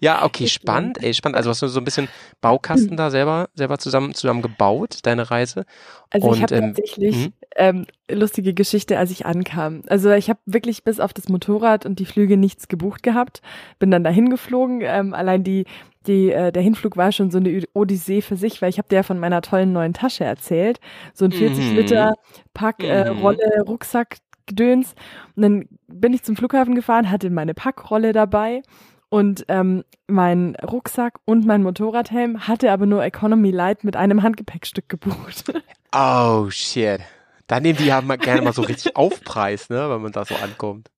Ja, 0.00 0.24
okay, 0.24 0.46
spannend, 0.46 1.02
ey, 1.02 1.14
spannend. 1.14 1.36
Also 1.36 1.50
hast 1.50 1.62
du 1.62 1.68
so 1.68 1.80
ein 1.80 1.84
bisschen 1.84 2.08
Baukasten 2.40 2.96
da 2.96 3.10
selber, 3.10 3.48
selber 3.54 3.78
zusammen, 3.78 4.14
zusammen 4.14 4.42
gebaut, 4.42 4.98
deine 5.02 5.30
Reise? 5.30 5.64
Also 6.10 6.28
Und, 6.28 6.36
ich 6.36 6.42
habe 6.42 6.54
ähm, 6.54 6.74
tatsächlich 6.74 7.24
hm? 7.24 7.32
ähm, 7.56 7.86
lustige 8.10 8.54
Geschichte, 8.54 8.98
als 8.98 9.10
ich 9.10 9.26
ankam. 9.26 9.82
Also 9.88 10.10
ich 10.12 10.28
habe 10.28 10.40
wirklich 10.46 10.84
bis 10.84 11.00
auf 11.00 11.12
das 11.12 11.28
Motorrad 11.28 11.86
und 11.86 11.98
die 11.98 12.06
Flüge 12.06 12.36
nichts 12.36 12.68
gebucht 12.68 13.02
gehabt, 13.02 13.42
bin 13.78 13.90
dann 13.90 14.04
dahin 14.04 14.30
geflogen. 14.30 14.80
Ähm, 14.82 15.14
allein 15.14 15.44
die 15.44 15.64
die, 16.06 16.30
äh, 16.30 16.52
der 16.52 16.62
Hinflug 16.62 16.96
war 16.96 17.12
schon 17.12 17.30
so 17.30 17.38
eine 17.38 17.62
Odyssee 17.72 18.20
für 18.20 18.36
sich, 18.36 18.60
weil 18.60 18.68
ich 18.68 18.78
habe 18.78 18.88
dir 18.88 19.04
von 19.04 19.18
meiner 19.18 19.40
tollen 19.42 19.72
neuen 19.72 19.94
Tasche 19.94 20.24
erzählt. 20.24 20.78
So 21.14 21.24
ein 21.24 21.32
40 21.32 21.70
mhm. 21.70 21.76
Liter 21.76 22.14
Pack, 22.52 22.82
äh, 22.82 23.10
mhm. 23.10 23.20
Rolle, 23.20 23.62
Rucksack, 23.66 24.18
Gedöns. 24.46 24.94
Und 25.36 25.42
dann 25.42 25.68
bin 25.88 26.12
ich 26.12 26.22
zum 26.22 26.36
Flughafen 26.36 26.74
gefahren, 26.74 27.10
hatte 27.10 27.30
meine 27.30 27.54
Packrolle 27.54 28.12
dabei 28.12 28.62
und 29.08 29.44
ähm, 29.48 29.84
mein 30.08 30.56
Rucksack 30.56 31.20
und 31.24 31.46
mein 31.46 31.62
Motorradhelm, 31.62 32.48
hatte 32.48 32.72
aber 32.72 32.86
nur 32.86 33.04
Economy 33.04 33.50
Light 33.50 33.84
mit 33.84 33.96
einem 33.96 34.22
Handgepäckstück 34.22 34.88
gebucht. 34.88 35.52
Oh 35.96 36.50
shit. 36.50 37.00
Da 37.46 37.60
nehmen 37.60 37.78
die 37.78 37.86
ja 37.86 38.00
mal, 38.00 38.16
gerne 38.16 38.42
mal 38.42 38.52
so 38.52 38.62
richtig 38.62 38.96
Aufpreis, 38.96 39.68
ne, 39.68 39.90
wenn 39.90 40.02
man 40.02 40.12
da 40.12 40.24
so 40.24 40.34
ankommt. 40.36 40.88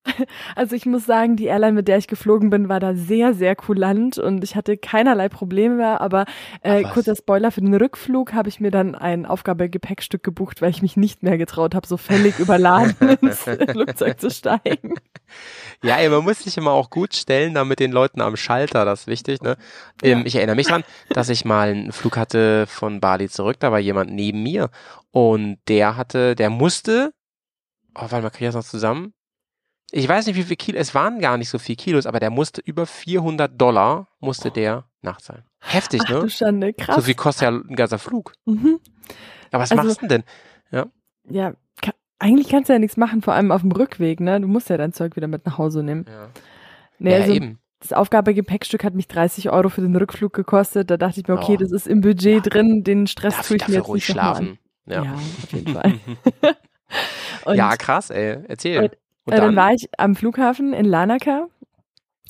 Also 0.55 0.77
ich 0.77 0.87
muss 0.87 1.05
sagen, 1.05 1.37
die 1.37 1.47
Airline, 1.47 1.73
mit 1.73 1.89
der 1.89 1.99
ich 1.99 2.07
geflogen 2.07 2.49
bin, 2.49 2.69
war 2.69 2.81
da 2.81 2.95
sehr, 2.95 3.35
sehr 3.35 3.57
kulant 3.57 4.19
und 4.19 4.45
ich 4.45 4.55
hatte 4.55 4.77
keinerlei 4.77 5.29
Probleme 5.29 5.77
mehr. 5.77 6.01
Aber 6.01 6.25
äh, 6.63 6.85
kurzer 6.85 7.17
Spoiler, 7.17 7.51
für 7.51 7.61
den 7.61 7.75
Rückflug 7.75 8.33
habe 8.33 8.49
ich 8.49 8.61
mir 8.61 8.71
dann 8.71 8.95
ein 8.95 9.27
Aufgabegepäckstück 9.27 10.23
gebucht, 10.23 10.63
weil 10.63 10.71
ich 10.71 10.81
mich 10.81 10.97
nicht 10.97 11.23
mehr 11.23 11.39
getraut 11.39 11.75
habe, 11.75 11.87
so 11.87 11.97
völlig 11.97 12.39
überladen 12.39 12.95
ins 13.21 13.41
Flugzeug 13.41 14.21
zu 14.21 14.31
steigen. 14.31 14.95
Ja, 15.83 15.97
ey, 15.97 16.09
man 16.09 16.25
muss 16.25 16.41
sich 16.41 16.57
immer 16.57 16.71
auch 16.71 16.91
gut 16.91 17.15
stellen, 17.15 17.55
da 17.55 17.65
mit 17.65 17.81
den 17.81 17.93
Leuten 17.93 18.21
am 18.21 18.37
Schalter, 18.37 18.85
das 18.85 19.01
ist 19.01 19.07
wichtig. 19.09 19.43
Ne? 19.43 19.57
Ähm, 20.03 20.21
ja. 20.21 20.27
Ich 20.27 20.37
erinnere 20.37 20.57
mich 20.57 20.69
dran, 20.69 20.85
dass 21.11 21.29
ich 21.29 21.45
mal 21.45 21.69
einen 21.69 21.93
Flug 21.93 22.17
hatte 22.17 22.67
von 22.67 23.01
Bali 23.01 23.29
zurück, 23.29 23.57
da 23.61 23.73
war 23.73 23.79
jemand 23.79 24.13
neben 24.13 24.43
mir 24.43 24.71
und 25.17 25.57
der 25.69 25.97
hatte, 25.97 26.35
der 26.35 26.46
musste, 26.51 27.13
oh, 27.95 28.03
warte 28.03 28.23
mal, 28.23 28.31
kriege 28.31 28.47
ich 28.47 28.55
das 28.55 28.65
noch 28.65 28.71
zusammen? 28.71 29.13
Ich 29.93 30.09
weiß 30.09 30.27
nicht, 30.27 30.37
wie 30.37 30.43
viel 30.43 30.57
Kilo, 30.57 30.79
es 30.79 30.95
waren 30.95 31.21
gar 31.21 31.39
nicht 31.39 31.49
so 31.49 31.59
viel 31.59 31.77
Kilos, 31.77 32.07
aber 32.07 32.19
der 32.19 32.31
musste 32.31 32.61
über 32.61 32.87
400 32.87 33.61
Dollar, 33.61 34.09
musste 34.19 34.51
der 34.51 34.85
nachzahlen. 35.01 35.45
Heftig, 35.61 36.03
Ach, 36.07 36.11
ne? 36.11 36.21
Du 36.21 36.29
Schande, 36.29 36.73
krass. 36.73 36.97
So 36.97 37.03
viel 37.03 37.15
kostet 37.15 37.43
ja 37.43 37.49
ein 37.51 37.77
ganzer 37.77 37.99
Flug. 37.99 38.33
Mhm. 38.47 38.81
Aber 39.53 39.63
was 39.63 39.71
also, 39.71 39.85
machst 39.85 40.03
du 40.03 40.09
denn? 40.09 40.25
Ja, 40.73 40.87
ja 41.31 41.55
kann, 41.81 41.95
eigentlich 42.19 42.49
kannst 42.49 42.69
du 42.69 42.73
ja 42.73 42.81
nichts 42.81 42.97
machen, 42.97 43.23
vor 43.23 43.35
allem 43.35 43.53
auf 43.53 43.61
dem 43.61 43.71
Rückweg, 43.71 44.19
ne? 44.19 44.41
Du 44.41 44.49
musst 44.49 44.69
ja 44.69 44.77
dein 44.77 44.93
Zeug 44.93 45.15
wieder 45.15 45.29
mit 45.29 45.47
nach 45.47 45.57
Hause 45.57 45.85
nehmen. 45.85 46.05
Ja, 46.09 46.29
nee, 46.99 47.11
ja 47.13 47.17
also, 47.19 47.33
eben. 47.33 47.61
Das 47.79 47.93
Aufgabegepäckstück 47.93 48.83
hat 48.83 48.95
mich 48.95 49.07
30 49.07 49.51
Euro 49.51 49.69
für 49.69 49.83
den 49.83 49.95
Rückflug 49.95 50.33
gekostet. 50.33 50.91
Da 50.91 50.97
dachte 50.97 51.21
ich 51.21 51.29
mir, 51.29 51.35
okay, 51.35 51.53
Oh. 51.55 51.61
das 51.61 51.71
ist 51.71 51.87
im 51.87 52.01
Budget 52.01 52.45
Ja. 52.45 52.51
drin, 52.51 52.83
den 52.83 53.07
Stress 53.07 53.37
Darf 53.37 53.47
tue 53.47 53.59
ich 53.59 53.69
mir 53.69 53.75
jetzt 53.75 53.89
ruhig 53.89 54.09
nicht 54.09 54.17
nochmal 54.17 54.37
an. 54.37 54.59
Ja. 54.87 55.05
Ja, 55.05 55.13
auf 55.15 55.53
jeden 55.53 55.73
Fall. 55.75 55.95
Ja, 57.55 57.77
krass, 57.77 58.11
ey. 58.11 58.39
Erzähl. 58.49 58.79
Und- 58.83 58.93
Und 59.25 59.33
dann 59.39 59.41
dann? 59.41 59.57
war 59.57 59.73
ich 59.73 59.89
am 59.99 60.15
Flughafen 60.17 60.73
in 60.73 60.85
Larnaca, 60.85 61.47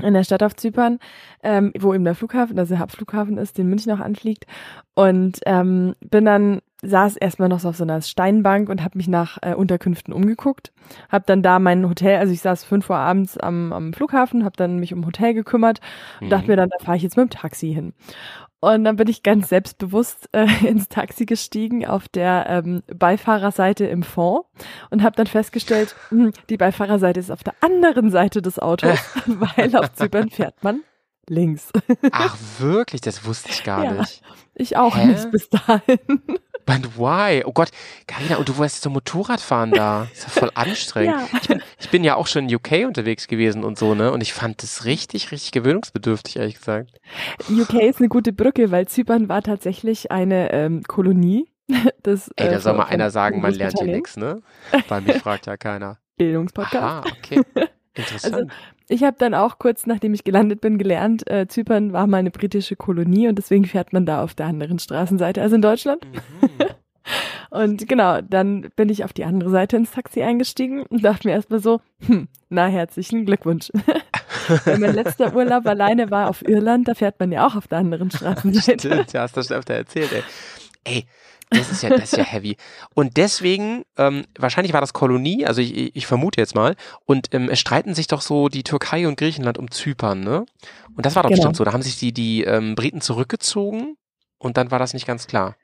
in 0.03 0.15
der 0.15 0.25
Stadt 0.25 0.43
auf 0.43 0.57
Zypern, 0.57 0.99
ähm, 1.43 1.73
wo 1.79 1.95
eben 1.95 2.05
der 2.05 2.15
Flughafen, 2.15 2.59
also 2.59 2.75
der 2.75 2.81
Hauptflughafen 2.81 3.39
ist, 3.39 3.57
den 3.59 3.69
München 3.69 3.93
auch 3.93 4.01
anfliegt. 4.01 4.47
Und 4.95 5.39
ähm, 5.47 5.95
bin 6.01 6.25
dann, 6.25 6.61
saß 6.89 7.17
erstmal 7.17 7.49
noch 7.49 7.61
so 7.61 7.69
auf 7.71 7.77
so 7.77 7.85
einer 7.85 8.01
Steinbank 8.03 8.69
und 8.69 8.83
habe 8.83 8.97
mich 8.99 9.09
nach 9.09 9.39
äh, 9.43 9.55
Unterkünften 9.55 10.13
umgeguckt. 10.15 10.73
Habe 11.11 11.25
dann 11.27 11.43
da 11.43 11.59
mein 11.59 11.89
Hotel, 11.89 12.19
also 12.19 12.33
ich 12.33 12.41
saß 12.41 12.65
fünf 12.65 12.89
Uhr 12.91 12.97
abends 12.97 13.37
am, 13.39 13.73
am 13.73 13.93
Flughafen, 13.93 14.45
habe 14.45 14.57
dann 14.57 14.79
mich 14.79 14.93
um 14.95 15.05
Hotel 15.07 15.35
gekümmert 15.35 15.81
und 16.21 16.31
dachte 16.31 16.45
Mhm. 16.45 16.51
mir 16.51 16.57
dann, 16.57 16.69
da 16.71 16.85
fahre 16.85 16.97
ich 16.97 17.03
jetzt 17.03 17.17
mit 17.17 17.27
dem 17.33 17.39
Taxi 17.39 17.73
hin. 17.73 17.93
Und 18.61 18.85
dann 18.85 18.97
bin 18.97 19.07
ich 19.09 19.23
ganz 19.23 19.49
selbstbewusst 19.51 20.29
äh, 20.33 20.47
ins 20.67 20.89
Taxi 20.89 21.27
gestiegen 21.27 21.87
auf 21.87 22.09
der 22.09 22.47
ähm, 22.49 22.83
Beifahrerseite 22.95 23.85
im 23.87 24.03
Fond 24.03 24.45
und 24.91 25.03
habe 25.03 25.15
dann 25.17 25.27
festgestellt, 25.27 25.95
hm, 26.09 26.33
die 26.49 26.57
Beifahrerseite 26.57 27.21
ist 27.21 27.31
auf 27.31 27.45
der 27.45 27.55
anderen 27.61 28.11
Seite 28.11 28.43
des 28.43 28.59
Autos, 28.59 28.99
weil 29.27 29.77
auf 29.77 29.93
Zypern 29.93 30.31
fährt 30.31 30.65
man 30.65 30.81
links. 31.29 31.71
Ach, 32.13 32.37
wirklich? 32.61 33.01
Das 33.01 33.25
wusste 33.27 33.51
ich 33.51 33.65
gar 33.65 33.83
Ja. 33.85 33.93
nicht. 33.95 34.23
Ich 34.55 34.77
auch 34.77 34.97
Hä? 34.97 35.07
nicht 35.07 35.29
bis 35.33 35.49
dahin. 35.51 35.99
But 36.67 36.99
why? 36.99 37.45
Oh 37.45 37.53
Gott, 37.53 37.71
Carina, 38.09 38.37
und 38.37 38.49
du 38.49 38.57
wolltest 38.57 38.83
so 38.83 38.91
Motorrad 38.91 39.41
fahren 39.41 39.71
da. 39.71 40.09
ist 40.13 40.25
ja 40.25 40.29
voll 40.29 40.51
anstrengend. 40.55 41.15
Ja. 41.33 41.39
Ich, 41.41 41.49
bin, 41.49 41.63
ich 41.79 41.91
bin 41.91 42.05
ja 42.05 42.17
auch 42.17 42.27
schon 42.27 42.49
in 42.49 42.55
UK 42.55 42.87
unterwegs 42.87 43.29
gewesen 43.29 43.65
und 43.65 43.79
so, 43.79 43.95
ne? 43.95 44.11
Und 44.13 44.21
ich 44.21 44.35
fand 44.35 44.63
das 44.63 44.85
richtig, 44.85 45.31
richtig 45.31 45.53
gewöhnungsbedürftig, 45.53 46.37
ehrlich 46.37 46.57
gesagt. 46.57 46.91
UK 47.49 47.75
ist 47.75 48.01
eine 48.01 48.09
gute 48.09 48.33
Brücke, 48.33 48.73
weil 48.73 48.89
Zypern 48.89 49.29
war 49.29 49.43
tatsächlich 49.43 50.11
eine 50.11 50.53
ähm, 50.53 50.83
Kolonie. 50.83 51.49
Das, 52.05 52.31
Ey, 52.37 52.47
äh, 52.47 52.51
da 52.51 52.61
soll 52.61 52.75
mal 52.75 52.85
einer 52.85 53.11
sagen, 53.11 53.41
man 53.41 53.53
lernt 53.53 53.81
hier 53.81 53.93
nichts, 53.93 54.17
ne? 54.17 54.41
Bei 54.89 55.01
mir 55.01 55.15
fragt 55.15 55.47
ja 55.47 55.57
keiner. 55.57 55.99
Bildungspodcast. 56.17 56.77
Aha, 56.77 57.03
okay. 57.19 57.43
Interessant. 57.95 58.53
Ich 58.89 59.03
habe 59.03 59.17
dann 59.19 59.35
auch 59.35 59.59
kurz 59.59 59.87
nachdem 59.87 60.15
ich 60.15 60.25
gelandet 60.25 60.61
bin 60.61 60.79
gelernt, 60.79 61.29
äh, 61.29 61.49
Zypern 61.49 61.93
war 61.93 62.07
mal 62.07 62.19
eine 62.19 62.31
britische 62.31 62.77
Kolonie 62.77 63.29
und 63.29 63.37
deswegen 63.37 63.65
fährt 63.65 63.93
man 63.93 64.07
da 64.07 64.23
auf 64.23 64.35
der 64.35 64.47
anderen 64.47 64.79
Straßenseite 64.79 65.43
als 65.43 65.53
in 65.53 65.63
Deutschland. 65.63 66.05
Mhm. 66.05 66.67
Und 67.51 67.89
genau, 67.89 68.21
dann 68.21 68.69
bin 68.77 68.89
ich 68.89 69.05
auf 69.05 69.13
die 69.13 69.25
andere 69.25 69.51
Seite 69.51 69.77
ins 69.77 69.93
Taxi 69.93 70.23
eingestiegen 70.23 70.83
und 70.83 71.05
dachte 71.05 71.29
mir 71.29 71.35
erstmal 71.35 71.61
so, 71.61 71.81
hm, 72.05 72.29
na 72.49 72.67
herzlichen 72.67 73.25
Glückwunsch. 73.25 73.71
Weil 74.65 74.79
mein 74.79 74.95
letzter 74.95 75.35
Urlaub 75.35 75.67
alleine 75.67 76.11
war 76.11 76.29
auf 76.29 76.47
Irland, 76.47 76.89
da 76.89 76.95
fährt 76.95 77.19
man 77.19 77.33
ja 77.33 77.47
auch 77.47 77.57
auf 77.57 77.69
der 77.69 77.79
anderen 77.79 78.11
Straßenseite. 78.13 78.89
Stimmt, 78.89 79.13
ja, 79.13 79.23
hast 79.23 79.37
du 79.37 79.43
schon 79.43 79.57
öfter 79.57 79.75
erzählt, 79.75 80.13
ey. 80.13 80.23
Ey, 80.85 81.07
das 81.51 81.71
ist 81.71 81.83
ja, 81.83 81.91
das 81.91 82.13
ist 82.13 82.17
ja 82.17 82.25
heavy. 82.25 82.57
Und 82.95 83.17
deswegen, 83.17 83.85
ähm, 83.97 84.25
wahrscheinlich 84.39 84.73
war 84.73 84.81
das 84.81 84.93
Kolonie, 84.93 85.47
also 85.47 85.61
ich, 85.61 85.95
ich 85.97 86.07
vermute 86.07 86.41
jetzt 86.41 86.55
mal, 86.55 86.75
und 87.05 87.29
ähm, 87.33 87.49
es 87.51 87.61
streiten 87.61 87.95
sich 87.95 88.07
doch 88.09 88.21
so 88.21 88.49
die 88.49 88.63
Türkei 88.65 89.07
und 89.07 89.17
Griechenland 89.19 89.59
um 89.59 89.71
Zypern, 89.71 90.21
ne? 90.21 90.45
Und 90.97 91.07
das 91.07 91.15
war 91.15 91.23
doch 91.23 91.31
Genau. 91.31 91.37
bestimmt 91.39 91.57
so. 91.57 91.65
Da 91.65 91.73
haben 91.73 91.83
sich 91.83 91.99
die, 91.99 92.13
die 92.13 92.43
ähm, 92.45 92.75
Briten 92.75 93.01
zurückgezogen 93.01 93.97
und 94.39 94.57
dann 94.57 94.71
war 94.71 94.79
das 94.79 94.93
nicht 94.95 95.07
ganz 95.07 95.27
klar, 95.27 95.57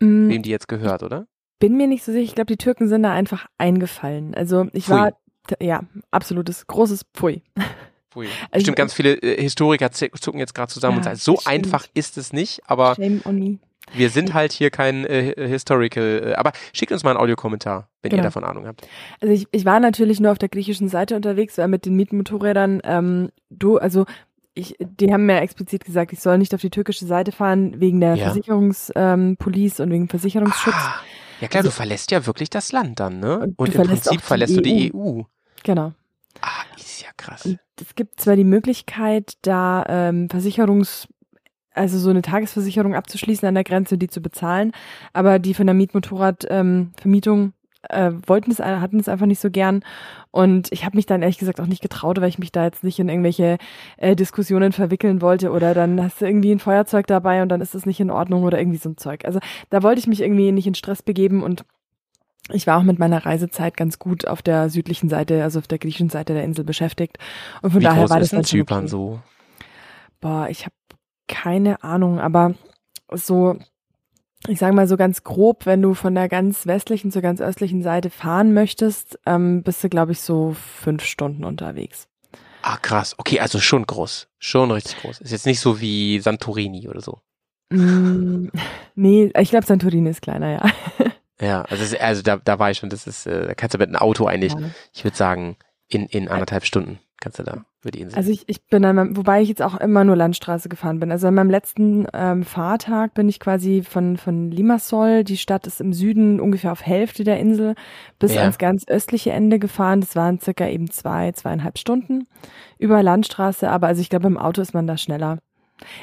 Mm, 0.00 0.28
wem 0.28 0.42
die 0.42 0.50
jetzt 0.50 0.68
gehört, 0.68 1.02
oder? 1.02 1.26
bin 1.60 1.76
mir 1.76 1.88
nicht 1.88 2.04
so 2.04 2.12
sicher, 2.12 2.22
ich 2.22 2.36
glaube, 2.36 2.46
die 2.46 2.56
Türken 2.56 2.86
sind 2.88 3.02
da 3.02 3.12
einfach 3.12 3.46
eingefallen. 3.58 4.32
Also 4.36 4.68
ich 4.72 4.84
Pfui. 4.84 4.94
war, 4.96 5.12
ja, 5.60 5.82
absolutes, 6.12 6.66
großes 6.68 7.04
Pfui. 7.14 7.42
Pfui. 8.12 8.26
Also- 8.50 8.52
Bestimmt 8.52 8.76
ganz 8.76 8.94
viele 8.94 9.14
äh, 9.14 9.42
Historiker 9.42 9.90
zucken 9.90 10.38
jetzt 10.40 10.54
gerade 10.54 10.72
zusammen 10.72 10.98
und 10.98 11.04
Ja, 11.04 11.10
sagen, 11.14 11.18
so 11.18 11.36
stimmt. 11.40 11.48
einfach 11.48 11.86
ist 11.94 12.16
es 12.16 12.32
nicht, 12.32 12.60
aber 12.66 12.94
Shame 12.94 13.20
on 13.24 13.38
me. 13.38 13.58
Wir 13.94 14.10
sind 14.10 14.34
halt 14.34 14.52
hier 14.52 14.70
kein 14.70 15.04
äh, 15.04 15.34
Historical, 15.48 16.22
äh, 16.28 16.34
aber 16.34 16.52
schickt 16.72 16.92
uns 16.92 17.04
mal 17.04 17.10
einen 17.10 17.20
Audiokommentar, 17.20 17.88
wenn 18.02 18.10
ihr 18.10 18.16
Genau. 18.16 18.24
davon 18.26 18.44
Ahnung 18.44 18.66
habt. 18.66 18.86
Also 19.20 19.32
ich, 19.34 19.46
ich 19.52 19.64
war 19.64 19.80
natürlich 19.80 20.20
nur 20.20 20.32
auf 20.32 20.38
der 20.38 20.48
griechischen 20.48 20.88
Seite 20.88 21.16
unterwegs, 21.16 21.58
weil 21.58 21.68
mit 21.68 21.86
den 21.86 21.94
Mietmotorrädern, 21.96 22.80
ähm, 22.84 23.30
du, 23.50 23.78
also 23.78 24.06
ich, 24.54 24.74
die 24.80 25.12
haben 25.12 25.26
mir 25.26 25.40
explizit 25.40 25.84
gesagt, 25.84 26.12
ich 26.12 26.20
soll 26.20 26.36
nicht 26.38 26.52
auf 26.54 26.60
die 26.60 26.70
türkische 26.70 27.06
Seite 27.06 27.30
fahren, 27.32 27.80
wegen 27.80 28.00
der 28.00 28.14
Ja. 28.16 28.24
Versicherungspolice 28.32 29.82
ähm, 29.82 29.86
und 29.88 29.92
wegen 29.92 30.08
Versicherungsschutz. 30.08 30.74
Ah, 30.76 30.94
ja 31.40 31.48
klar, 31.48 31.60
Also- 31.60 31.70
du 31.70 31.74
verlässt 31.76 32.10
ja 32.10 32.26
wirklich 32.26 32.50
das 32.50 32.72
Land 32.72 32.98
dann, 33.00 33.20
ne? 33.20 33.52
Und 33.56 33.74
im 33.74 33.82
Prinzip 33.82 34.20
verlässt 34.20 34.56
du 34.56 34.60
die 34.60 34.92
EU. 34.92 35.22
Genau. 35.64 35.92
Ah, 36.40 36.62
ist 36.76 37.02
ja 37.02 37.08
krass. 37.16 37.44
Und 37.46 37.58
es 37.80 37.94
gibt 37.94 38.20
zwar 38.20 38.36
die 38.36 38.44
Möglichkeit, 38.44 39.34
da 39.42 39.84
ähm, 39.88 40.28
Versicherungs, 40.30 41.06
also 41.78 41.98
so 41.98 42.10
eine 42.10 42.22
Tagesversicherung 42.22 42.94
abzuschließen 42.94 43.46
an 43.48 43.54
der 43.54 43.64
Grenze, 43.64 43.98
die 43.98 44.08
zu 44.08 44.20
bezahlen, 44.20 44.72
aber 45.12 45.38
die 45.38 45.54
von 45.54 45.66
der 45.66 45.74
Mietmotorradvermietung 45.74 47.38
ähm, 47.38 47.52
äh, 47.88 48.10
wollten 48.26 48.50
es, 48.50 48.58
hatten 48.58 48.98
es 48.98 49.08
einfach 49.08 49.26
nicht 49.26 49.40
so 49.40 49.50
gern. 49.50 49.82
Und 50.30 50.70
ich 50.72 50.84
habe 50.84 50.96
mich 50.96 51.06
dann 51.06 51.22
ehrlich 51.22 51.38
gesagt 51.38 51.60
auch 51.60 51.66
nicht 51.66 51.82
getraut, 51.82 52.20
weil 52.20 52.28
ich 52.28 52.38
mich 52.38 52.52
da 52.52 52.64
jetzt 52.64 52.84
nicht 52.84 52.98
in 52.98 53.08
irgendwelche 53.08 53.58
äh, 53.96 54.16
Diskussionen 54.16 54.72
verwickeln 54.72 55.22
wollte 55.22 55.50
oder 55.50 55.74
dann 55.74 56.02
hast 56.02 56.20
du 56.20 56.26
irgendwie 56.26 56.52
ein 56.52 56.58
Feuerzeug 56.58 57.06
dabei 57.06 57.42
und 57.42 57.48
dann 57.48 57.60
ist 57.60 57.74
das 57.74 57.86
nicht 57.86 58.00
in 58.00 58.10
Ordnung 58.10 58.42
oder 58.42 58.58
irgendwie 58.58 58.78
so 58.78 58.90
ein 58.90 58.96
Zeug. 58.96 59.24
Also 59.24 59.38
da 59.70 59.82
wollte 59.82 60.00
ich 60.00 60.06
mich 60.06 60.20
irgendwie 60.20 60.52
nicht 60.52 60.66
in 60.66 60.74
Stress 60.74 61.02
begeben 61.02 61.42
und 61.42 61.64
ich 62.50 62.66
war 62.66 62.78
auch 62.78 62.82
mit 62.82 62.98
meiner 62.98 63.24
Reisezeit 63.24 63.76
ganz 63.76 63.98
gut 63.98 64.26
auf 64.26 64.40
der 64.40 64.70
südlichen 64.70 65.08
Seite, 65.08 65.42
also 65.42 65.58
auf 65.58 65.66
der 65.66 65.78
griechischen 65.78 66.08
Seite 66.08 66.32
der 66.32 66.44
Insel 66.44 66.64
beschäftigt. 66.64 67.18
Und 67.60 67.72
von 67.72 67.80
Wie 67.80 67.84
daher 67.84 68.08
war 68.08 68.20
das 68.20 68.30
dann 68.30 68.44
Zypern 68.44 68.84
okay. 68.84 68.88
so? 68.88 69.20
Boah, 70.20 70.48
ich 70.50 70.64
habe 70.64 70.74
keine 71.28 71.82
Ahnung, 71.84 72.18
aber 72.18 72.54
so, 73.12 73.58
ich 74.46 74.58
sage 74.58 74.74
mal 74.74 74.88
so 74.88 74.96
ganz 74.96 75.22
grob, 75.24 75.66
wenn 75.66 75.82
du 75.82 75.94
von 75.94 76.14
der 76.14 76.28
ganz 76.28 76.66
westlichen 76.66 77.12
zur 77.12 77.22
ganz 77.22 77.40
östlichen 77.40 77.82
Seite 77.82 78.10
fahren 78.10 78.52
möchtest, 78.54 79.18
ähm, 79.26 79.62
bist 79.62 79.82
du, 79.84 79.88
glaube 79.88 80.12
ich, 80.12 80.20
so 80.20 80.54
fünf 80.54 81.04
Stunden 81.04 81.44
unterwegs. 81.44 82.08
Ah, 82.62 82.76
krass. 82.76 83.14
Okay, 83.18 83.40
also 83.40 83.60
schon 83.60 83.86
groß. 83.86 84.28
Schon 84.38 84.70
richtig 84.70 85.00
groß. 85.00 85.20
Ist 85.20 85.30
jetzt 85.30 85.46
nicht 85.46 85.60
so 85.60 85.80
wie 85.80 86.18
Santorini 86.20 86.88
oder 86.88 87.00
so. 87.00 87.20
Mm, 87.70 88.48
nee, 88.94 89.30
ich 89.38 89.50
glaube, 89.50 89.66
Santorini 89.66 90.10
ist 90.10 90.22
kleiner, 90.22 90.50
ja. 90.50 90.70
Ja, 91.40 91.62
also, 91.62 91.84
ist, 91.84 92.00
also 92.00 92.22
da, 92.22 92.38
da 92.38 92.58
war 92.58 92.72
ich 92.72 92.78
schon, 92.78 92.90
das 92.90 93.06
ist, 93.06 93.24
äh, 93.26 93.46
da 93.46 93.54
kannst 93.54 93.72
du 93.72 93.78
mit 93.78 93.86
einem 93.86 93.94
Auto 93.96 94.26
eigentlich, 94.26 94.54
ich 94.92 95.04
würde 95.04 95.16
sagen, 95.16 95.56
in, 95.86 96.06
in 96.06 96.26
anderthalb 96.26 96.64
Stunden 96.64 96.98
kannst 97.20 97.38
du 97.38 97.42
da 97.42 97.64
über 97.82 97.90
die 97.90 98.00
Insel. 98.00 98.16
Also 98.16 98.30
ich, 98.30 98.44
ich 98.48 98.64
bin 98.66 98.84
an 98.84 98.96
meinem, 98.96 99.16
wobei 99.16 99.42
ich 99.42 99.48
jetzt 99.48 99.62
auch 99.62 99.76
immer 99.78 100.04
nur 100.04 100.16
Landstraße 100.16 100.68
gefahren 100.68 101.00
bin. 101.00 101.10
Also 101.10 101.26
an 101.28 101.34
meinem 101.34 101.50
letzten 101.50 102.06
ähm, 102.12 102.44
Fahrtag 102.44 103.14
bin 103.14 103.28
ich 103.28 103.40
quasi 103.40 103.82
von, 103.82 104.16
von 104.16 104.50
Limassol, 104.50 105.24
die 105.24 105.36
Stadt 105.36 105.66
ist 105.66 105.80
im 105.80 105.92
Süden 105.92 106.40
ungefähr 106.40 106.72
auf 106.72 106.84
Hälfte 106.84 107.24
der 107.24 107.38
Insel, 107.40 107.74
bis 108.18 108.34
Ja. 108.34 108.42
ans 108.42 108.58
ganz 108.58 108.86
östliche 108.88 109.30
Ende 109.32 109.58
gefahren. 109.58 110.00
Das 110.00 110.14
waren 110.16 110.38
circa 110.40 110.66
eben 110.68 110.90
zwei, 110.90 111.32
zweieinhalb 111.32 111.78
Stunden 111.78 112.26
über 112.78 113.02
Landstraße, 113.02 113.68
aber 113.70 113.88
also 113.88 114.00
ich 114.00 114.10
glaube, 114.10 114.26
im 114.28 114.38
Auto 114.38 114.60
ist 114.62 114.74
man 114.74 114.86
da 114.86 114.96
schneller. 114.96 115.38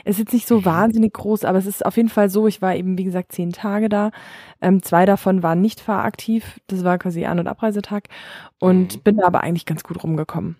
Es 0.06 0.14
ist 0.16 0.20
jetzt 0.20 0.34
nicht 0.34 0.48
so 0.48 0.60
Mhm. 0.60 0.66
wahnsinnig 0.66 1.14
groß, 1.14 1.44
aber 1.44 1.58
es 1.58 1.66
ist 1.66 1.86
auf 1.86 1.98
jeden 1.98 2.08
Fall 2.08 2.30
so, 2.30 2.48
ich 2.48 2.62
war 2.62 2.76
eben, 2.76 2.98
wie 2.98 3.04
gesagt, 3.04 3.34
zehn 3.34 3.52
Tage 3.52 3.90
da. 3.90 4.12
Ähm, 4.62 4.82
zwei 4.82 5.06
davon 5.06 5.44
waren 5.44 5.60
nicht 5.60 5.82
fahraktiv. 5.82 6.62
Das 6.68 6.86
war 6.86 6.98
quasi 6.98 7.26
An- 7.26 7.40
und 7.40 7.48
Abreisetag. 7.48 8.08
Und 8.60 8.96
Mhm. 8.96 9.02
bin 9.02 9.18
da 9.18 9.28
aber 9.28 9.42
eigentlich 9.42 9.66
ganz 9.66 9.84
gut 9.84 10.02
rumgekommen. 10.02 10.56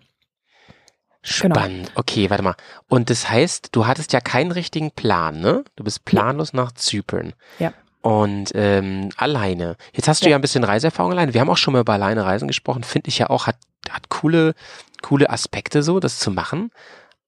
Genau. 1.40 1.54
Spannend. 1.54 1.92
Okay, 1.94 2.30
warte 2.30 2.42
mal. 2.42 2.54
Und 2.88 3.10
das 3.10 3.28
heißt, 3.28 3.70
du 3.72 3.86
hattest 3.86 4.12
ja 4.12 4.20
keinen 4.20 4.52
richtigen 4.52 4.90
Plan, 4.90 5.40
ne? 5.40 5.64
Du 5.76 5.84
bist 5.84 6.04
planlos 6.04 6.52
nach 6.52 6.72
Zypern. 6.72 7.32
Ja. 7.58 7.72
Und 8.02 8.52
ähm, 8.54 9.08
alleine. 9.16 9.76
Jetzt 9.92 10.06
hast 10.08 10.22
du 10.22 10.26
Ja. 10.26 10.30
ja 10.32 10.36
ein 10.38 10.42
bisschen 10.42 10.62
Reiseerfahrung 10.64 11.12
alleine. 11.12 11.34
Wir 11.34 11.40
haben 11.40 11.50
auch 11.50 11.56
schon 11.56 11.72
mal 11.72 11.80
über 11.80 11.94
alleine 11.94 12.24
Reisen 12.24 12.46
gesprochen. 12.46 12.84
Finde 12.84 13.08
ich 13.08 13.18
ja 13.18 13.30
auch, 13.30 13.46
hat, 13.48 13.56
hat 13.90 14.08
coole, 14.08 14.54
coole 15.02 15.28
Aspekte 15.30 15.82
so, 15.82 15.98
das 15.98 16.18
zu 16.20 16.30
machen. 16.30 16.70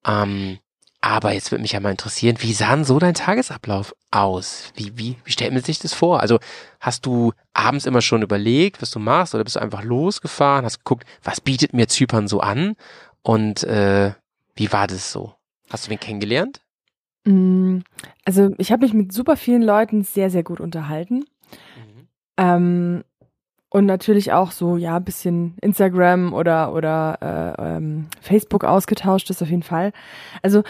Ähm, 0.07 0.59
aber 1.01 1.33
jetzt 1.33 1.53
würde 1.53 1.63
mich 1.63 1.73
ja 1.73 1.81
mal 1.81 1.93
interessieren, 1.93 2.37
wie 2.41 2.53
sah 2.53 2.75
denn 2.75 2.85
so 2.85 2.99
dein 2.99 3.15
Tagesablauf 3.15 3.95
aus? 4.11 4.73
Wie, 4.75 4.97
wie, 4.99 5.17
wie 5.25 5.31
stellt 5.33 5.53
man 5.53 5.63
sich 5.63 5.79
das 5.79 5.95
vor? 5.95 6.21
Also 6.21 6.39
hast 6.81 7.07
du 7.07 7.33
abends 7.55 7.87
immer 7.87 8.01
schon 8.03 8.23
überlegt, 8.23 8.83
was 8.83 8.91
du 8.91 8.99
machst, 8.99 9.35
oder 9.35 9.45
bist 9.45 9.55
du 9.57 9.61
einfach 9.61 9.83
losgefahren, 9.85 10.65
hast 10.65 10.79
geguckt, 10.79 11.07
was 11.23 11.41
bietet 11.41 11.73
mir 11.73 11.87
Zypern 11.87 12.27
so 12.27 12.41
an? 12.41 12.75
Und 13.29 13.63
äh, 13.65 14.13
wie 14.55 14.73
war 14.73 14.87
das 14.87 15.13
so? 15.13 15.35
Hast 15.69 15.87
du 15.87 15.91
wen 15.91 16.01
kennengelernt? 16.01 16.63
Mm, 17.27 17.81
Also 18.25 18.55
ich 18.57 18.73
habe 18.73 18.87
mich 18.87 18.95
mit 18.95 19.13
super 19.13 19.37
vielen 19.37 19.61
Leuten 19.61 20.03
sehr, 20.03 20.31
sehr 20.31 20.43
gut 20.43 20.61
unterhalten. 20.61 21.27
Ähm, 22.39 23.05
und 23.69 23.85
natürlich 23.85 24.33
auch 24.33 24.51
so, 24.51 24.79
ja, 24.79 24.97
ein 24.97 25.05
bisschen 25.05 25.59
Instagram 25.61 26.33
oder, 26.33 26.73
oder 26.73 27.19
äh, 27.59 27.77
ähm, 27.77 28.07
Facebook 28.23 28.65
ausgetauscht, 28.65 29.29
das 29.29 29.43
auf 29.43 29.51
jeden 29.51 29.63
Fall. 29.63 29.93
Also 30.41 30.63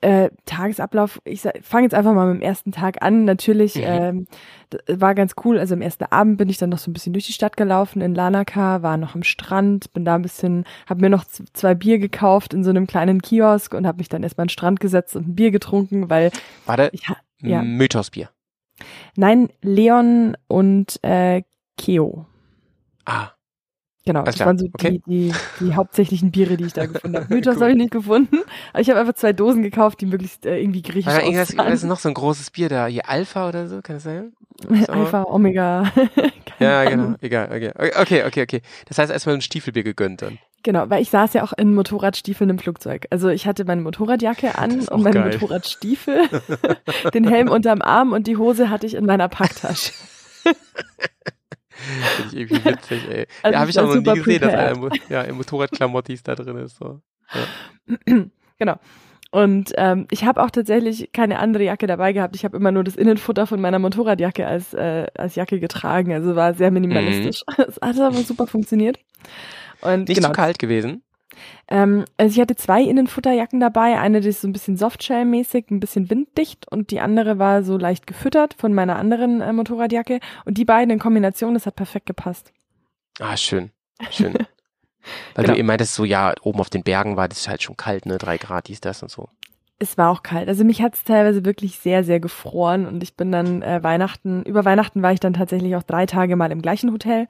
äh, 0.00 0.30
Tagesablauf, 0.46 1.20
ich 1.24 1.42
fange 1.62 1.84
jetzt 1.84 1.94
einfach 1.94 2.14
mal 2.14 2.32
mit 2.32 2.40
dem 2.40 2.46
ersten 2.46 2.72
Tag 2.72 3.02
an. 3.02 3.24
Natürlich 3.24 3.76
Mhm. 3.76 3.82
ähm, 3.84 4.26
war 4.86 5.14
ganz 5.14 5.34
cool. 5.44 5.58
Also 5.58 5.74
am 5.74 5.80
ersten 5.82 6.04
Abend 6.04 6.38
bin 6.38 6.48
ich 6.48 6.58
dann 6.58 6.70
noch 6.70 6.78
so 6.78 6.90
ein 6.90 6.92
bisschen 6.92 7.12
durch 7.12 7.26
die 7.26 7.32
Stadt 7.32 7.56
gelaufen 7.56 8.00
in 8.02 8.14
Lanaka, 8.14 8.82
war 8.82 8.96
noch 8.96 9.14
am 9.14 9.22
Strand, 9.22 9.92
bin 9.92 10.04
da 10.04 10.14
ein 10.14 10.22
bisschen, 10.22 10.64
habe 10.88 11.00
mir 11.00 11.10
noch 11.10 11.24
zwei 11.24 11.74
Bier 11.74 11.98
gekauft 11.98 12.54
in 12.54 12.64
so 12.64 12.70
einem 12.70 12.86
kleinen 12.86 13.22
Kiosk 13.22 13.74
und 13.74 13.86
habe 13.86 13.98
mich 13.98 14.08
dann 14.08 14.22
erstmal 14.22 14.44
an 14.44 14.48
den 14.48 14.52
Strand 14.52 14.80
gesetzt 14.80 15.16
und 15.16 15.28
ein 15.28 15.34
Bier 15.34 15.50
getrunken, 15.50 16.10
weil 16.10 16.30
Warte, 16.66 16.90
ich 16.92 17.02
ja. 17.40 17.62
Mythosbier. 17.62 18.28
Nein, 19.16 19.48
Leon 19.62 20.36
und 20.48 21.02
äh, 21.02 21.42
Keo. 21.76 22.26
Ah, 23.04 23.30
Genau, 24.08 24.22
das 24.22 24.40
waren 24.40 24.56
so 24.56 24.66
okay. 24.72 25.02
die, 25.06 25.28
die, 25.30 25.34
die 25.60 25.74
hauptsächlichen 25.74 26.30
Biere, 26.30 26.56
die 26.56 26.64
ich 26.64 26.72
da 26.72 26.86
gefunden 26.92 27.18
habe. 27.18 27.26
Mythos 27.34 27.56
habe 27.60 27.72
ich 27.72 27.76
nicht 27.76 27.90
gefunden, 27.90 28.38
aber 28.72 28.80
ich 28.80 28.88
habe 28.88 28.98
einfach 29.00 29.12
zwei 29.12 29.34
Dosen 29.34 29.62
gekauft, 29.62 30.00
die 30.00 30.06
möglichst 30.06 30.46
äh, 30.46 30.58
irgendwie 30.58 30.80
griechisch 30.80 31.12
irgendwas, 31.12 31.50
aussahen. 31.50 31.66
was 31.72 31.74
ist 31.80 31.84
noch 31.84 31.98
so 31.98 32.08
ein 32.08 32.14
großes 32.14 32.50
Bier 32.50 32.70
da? 32.70 32.86
Hier 32.86 33.06
Alpha 33.06 33.46
oder 33.50 33.68
so, 33.68 33.82
kann 33.82 33.96
das 33.96 34.04
sein? 34.04 34.32
so. 34.62 34.92
Alpha, 34.92 35.24
Omega. 35.24 35.92
Keine 36.14 36.32
Ja, 36.58 36.80
Ahnung. 36.80 36.90
genau, 36.90 37.16
egal, 37.20 37.48
okay. 37.54 37.72
Okay, 38.00 38.24
okay, 38.24 38.42
okay. 38.44 38.62
Das 38.86 38.96
heißt 38.96 39.12
erstmal 39.12 39.34
ein 39.34 39.42
Stiefelbier 39.42 39.82
gegönnt 39.82 40.22
dann. 40.22 40.38
Genau, 40.62 40.88
weil 40.88 41.02
ich 41.02 41.10
saß 41.10 41.34
ja 41.34 41.44
auch 41.44 41.52
in 41.52 41.74
Motorradstiefeln 41.74 42.48
im 42.48 42.58
Flugzeug. 42.58 43.06
Also 43.10 43.28
ich 43.28 43.46
hatte 43.46 43.66
meine 43.66 43.82
Motorradjacke 43.82 44.46
Das 44.46 44.56
an 44.56 44.72
und 44.80 44.90
auch 44.90 44.98
meine 44.98 45.20
geil. 45.20 45.32
Motorradstiefel, 45.34 46.22
den 47.14 47.28
Helm 47.28 47.48
unterm 47.48 47.82
Arm 47.82 48.12
und 48.12 48.26
die 48.26 48.38
Hose 48.38 48.70
hatte 48.70 48.86
ich 48.86 48.94
in 48.94 49.04
meiner 49.04 49.28
Packtasche. 49.28 49.92
Finde 52.16 52.28
ich 52.32 52.36
irgendwie 52.36 52.64
witzig, 52.64 53.02
ey. 53.08 53.26
Also 53.42 53.54
ja, 53.54 53.60
habe 53.60 53.70
ich 53.70 53.78
auch 53.78 53.86
noch 53.86 53.94
nie 53.94 54.02
gesehen, 54.18 54.40
dass 54.40 54.50
prepared. 54.52 54.76
einer 54.78 54.86
im- 54.94 55.00
ja, 55.08 55.22
im 55.22 55.36
Motorradklamottis 55.36 56.22
da 56.22 56.34
drin 56.34 56.56
ist. 56.58 56.76
So. 56.76 57.00
genau. 58.58 58.76
Und 59.30 59.72
ähm, 59.76 60.06
ich 60.10 60.24
habe 60.24 60.42
auch 60.42 60.50
tatsächlich 60.50 61.12
keine 61.12 61.38
andere 61.38 61.64
Jacke 61.64 61.86
dabei 61.86 62.14
gehabt. 62.14 62.34
Ich 62.34 62.44
habe 62.46 62.56
immer 62.56 62.72
nur 62.72 62.82
das 62.82 62.96
Innenfutter 62.96 63.46
von 63.46 63.60
meiner 63.60 63.78
Motorradjacke 63.78 64.46
als, 64.46 64.72
äh, 64.72 65.06
als 65.16 65.34
Jacke 65.34 65.60
getragen. 65.60 66.12
Also 66.14 66.34
war 66.34 66.54
sehr 66.54 66.70
minimalistisch. 66.70 67.42
Mhm. 67.46 67.64
Es 67.68 67.76
hat 67.80 68.00
aber 68.00 68.16
super 68.22 68.46
funktioniert. 68.46 68.98
Und 69.82 70.08
Nicht 70.08 70.16
genau, 70.16 70.28
zu 70.28 70.32
kalt 70.34 70.58
gewesen? 70.58 71.02
Ähm, 71.68 72.04
also 72.16 72.34
ich 72.34 72.40
hatte 72.40 72.56
zwei 72.56 72.82
Innenfutterjacken 72.82 73.60
dabei. 73.60 73.98
Eine, 73.98 74.20
die 74.20 74.28
ist 74.28 74.40
so 74.40 74.48
ein 74.48 74.52
bisschen 74.52 74.76
Softshell-mäßig, 74.76 75.70
ein 75.70 75.80
bisschen 75.80 76.10
winddicht 76.10 76.70
und 76.70 76.90
die 76.90 77.00
andere 77.00 77.38
war 77.38 77.62
so 77.62 77.76
leicht 77.76 78.06
gefüttert 78.06 78.54
von 78.54 78.74
meiner 78.74 78.96
anderen 78.96 79.40
äh, 79.40 79.52
Motorradjacke. 79.52 80.20
Und 80.44 80.58
die 80.58 80.64
beiden 80.64 80.90
in 80.90 80.98
Kombination, 80.98 81.54
das 81.54 81.66
hat 81.66 81.76
perfekt 81.76 82.06
gepasst. 82.06 82.52
Ah, 83.20 83.36
schön. 83.36 83.70
Schön. 84.10 84.34
Weil 85.34 85.44
genau. 85.44 85.54
du 85.54 85.58
eben 85.58 85.68
meintest, 85.68 85.94
so 85.94 86.04
ja, 86.04 86.34
oben 86.42 86.60
auf 86.60 86.70
den 86.70 86.82
Bergen 86.82 87.16
war 87.16 87.28
das 87.28 87.48
halt 87.48 87.62
schon 87.62 87.76
kalt, 87.76 88.06
ne? 88.06 88.18
Drei 88.18 88.36
Grad, 88.38 88.68
dies, 88.68 88.80
das 88.80 89.02
und 89.02 89.10
so. 89.10 89.28
Es 89.78 89.96
war 89.96 90.10
auch 90.10 90.22
kalt. 90.22 90.48
Also 90.48 90.64
mich 90.64 90.82
hat 90.82 90.94
es 90.94 91.04
teilweise 91.04 91.44
wirklich 91.44 91.78
sehr, 91.78 92.02
sehr 92.02 92.18
gefroren 92.18 92.86
und 92.86 93.02
ich 93.02 93.14
bin 93.14 93.30
dann 93.30 93.62
äh, 93.62 93.82
Weihnachten, 93.82 94.42
über 94.42 94.64
Weihnachten 94.64 95.02
war 95.02 95.12
ich 95.12 95.20
dann 95.20 95.34
tatsächlich 95.34 95.76
auch 95.76 95.84
drei 95.84 96.04
Tage 96.06 96.34
mal 96.34 96.50
im 96.50 96.62
gleichen 96.62 96.92
Hotel 96.92 97.28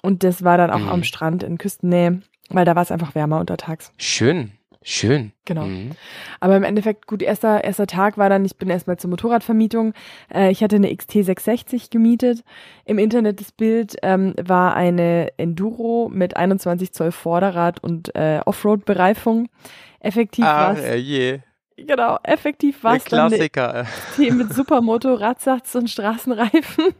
und 0.00 0.24
das 0.24 0.42
war 0.42 0.56
dann 0.56 0.70
auch 0.70 0.78
mhm. 0.78 0.88
am 0.88 1.04
Strand 1.04 1.42
in 1.42 1.58
Küstennähe, 1.58 2.22
weil 2.54 2.64
da 2.64 2.74
war 2.74 2.82
es 2.82 2.90
einfach 2.90 3.14
wärmer 3.14 3.40
untertags. 3.40 3.92
Schön. 3.96 4.52
Schön. 4.84 5.32
Genau. 5.44 5.66
Mhm. 5.66 5.92
Aber 6.40 6.56
im 6.56 6.64
Endeffekt, 6.64 7.06
gut, 7.06 7.22
erster, 7.22 7.62
erster 7.62 7.86
Tag 7.86 8.18
war 8.18 8.28
dann, 8.28 8.44
ich 8.44 8.56
bin 8.56 8.68
erstmal 8.68 8.96
zur 8.96 9.10
Motorradvermietung. 9.10 9.94
Äh, 10.32 10.50
ich 10.50 10.62
hatte 10.62 10.76
eine 10.76 10.88
XT660 10.88 11.90
gemietet. 11.90 12.42
Im 12.84 12.98
Internet 12.98 13.40
das 13.40 13.52
Bild 13.52 13.96
ähm, 14.02 14.34
war 14.42 14.74
eine 14.74 15.32
Enduro 15.36 16.10
mit 16.12 16.36
21 16.36 16.92
Zoll 16.92 17.12
Vorderrad 17.12 17.82
und 17.82 18.14
äh, 18.16 18.40
Offroad-Bereifung. 18.44 19.48
Effektiv 20.00 20.44
ah, 20.44 20.76
war 20.76 20.94
je. 20.96 21.40
Genau, 21.76 22.18
effektiv 22.22 22.82
war 22.84 22.96
es 22.96 23.04
dann 23.04 23.28
Klassiker. 23.28 23.86
Eine 24.18 24.32
mit 24.32 24.52
Supermoto, 24.52 25.14
Radsatz 25.14 25.74
und 25.74 25.88
Straßenreifen 25.88 26.94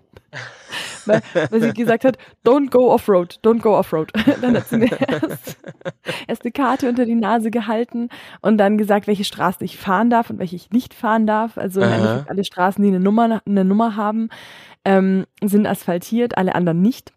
weil, 1.06 1.20
weil 1.50 1.60
sie 1.60 1.72
gesagt 1.72 2.04
hat, 2.04 2.18
don't 2.44 2.70
go 2.70 2.92
off-road, 2.92 3.38
don't 3.42 3.60
go 3.60 3.76
off-road. 3.78 4.12
Dann 4.40 4.56
hat 4.56 4.68
sie 4.68 4.78
mir 4.78 4.90
erst, 5.08 5.58
erst 6.26 6.42
eine 6.42 6.52
Karte 6.52 6.88
unter 6.88 7.04
die 7.04 7.14
Nase 7.14 7.50
gehalten 7.50 8.08
und 8.40 8.58
dann 8.58 8.78
gesagt, 8.78 9.06
welche 9.06 9.24
Straßen 9.24 9.64
ich 9.64 9.76
fahren 9.76 10.10
darf 10.10 10.30
und 10.30 10.38
welche 10.38 10.56
ich 10.56 10.70
nicht 10.70 10.94
fahren 10.94 11.26
darf. 11.26 11.58
Also 11.58 11.82
alle 11.82 12.44
Straßen, 12.44 12.82
die 12.82 12.88
eine 12.88 13.00
Nummer, 13.00 13.42
eine 13.44 13.64
Nummer 13.64 13.96
haben, 13.96 14.28
ähm, 14.84 15.26
sind 15.42 15.66
asphaltiert, 15.66 16.36
alle 16.36 16.54
anderen 16.54 16.82
nicht. 16.82 17.12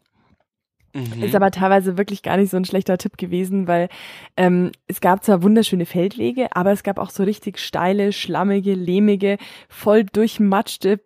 Mhm. 0.93 1.23
Ist 1.23 1.35
aber 1.35 1.51
teilweise 1.51 1.97
wirklich 1.97 2.23
gar 2.23 2.37
nicht 2.37 2.49
so 2.49 2.57
ein 2.57 2.63
schlechter 2.63 2.97
Tipp 2.97 3.17
gewesen, 3.17 3.67
weil 3.67 3.89
ähm, 4.37 4.71
es 4.87 5.01
gab 5.01 5.23
zwar 5.23 5.43
wunderschöne 5.43 5.85
Feldwege, 5.85 6.55
aber 6.55 6.71
es 6.71 6.83
gab 6.83 6.99
auch 6.99 7.09
so 7.09 7.23
richtig 7.23 7.59
steile, 7.59 8.13
schlammige, 8.13 8.73
lehmige, 8.73 9.37
voll 9.67 10.05
durchmatschte 10.05 11.01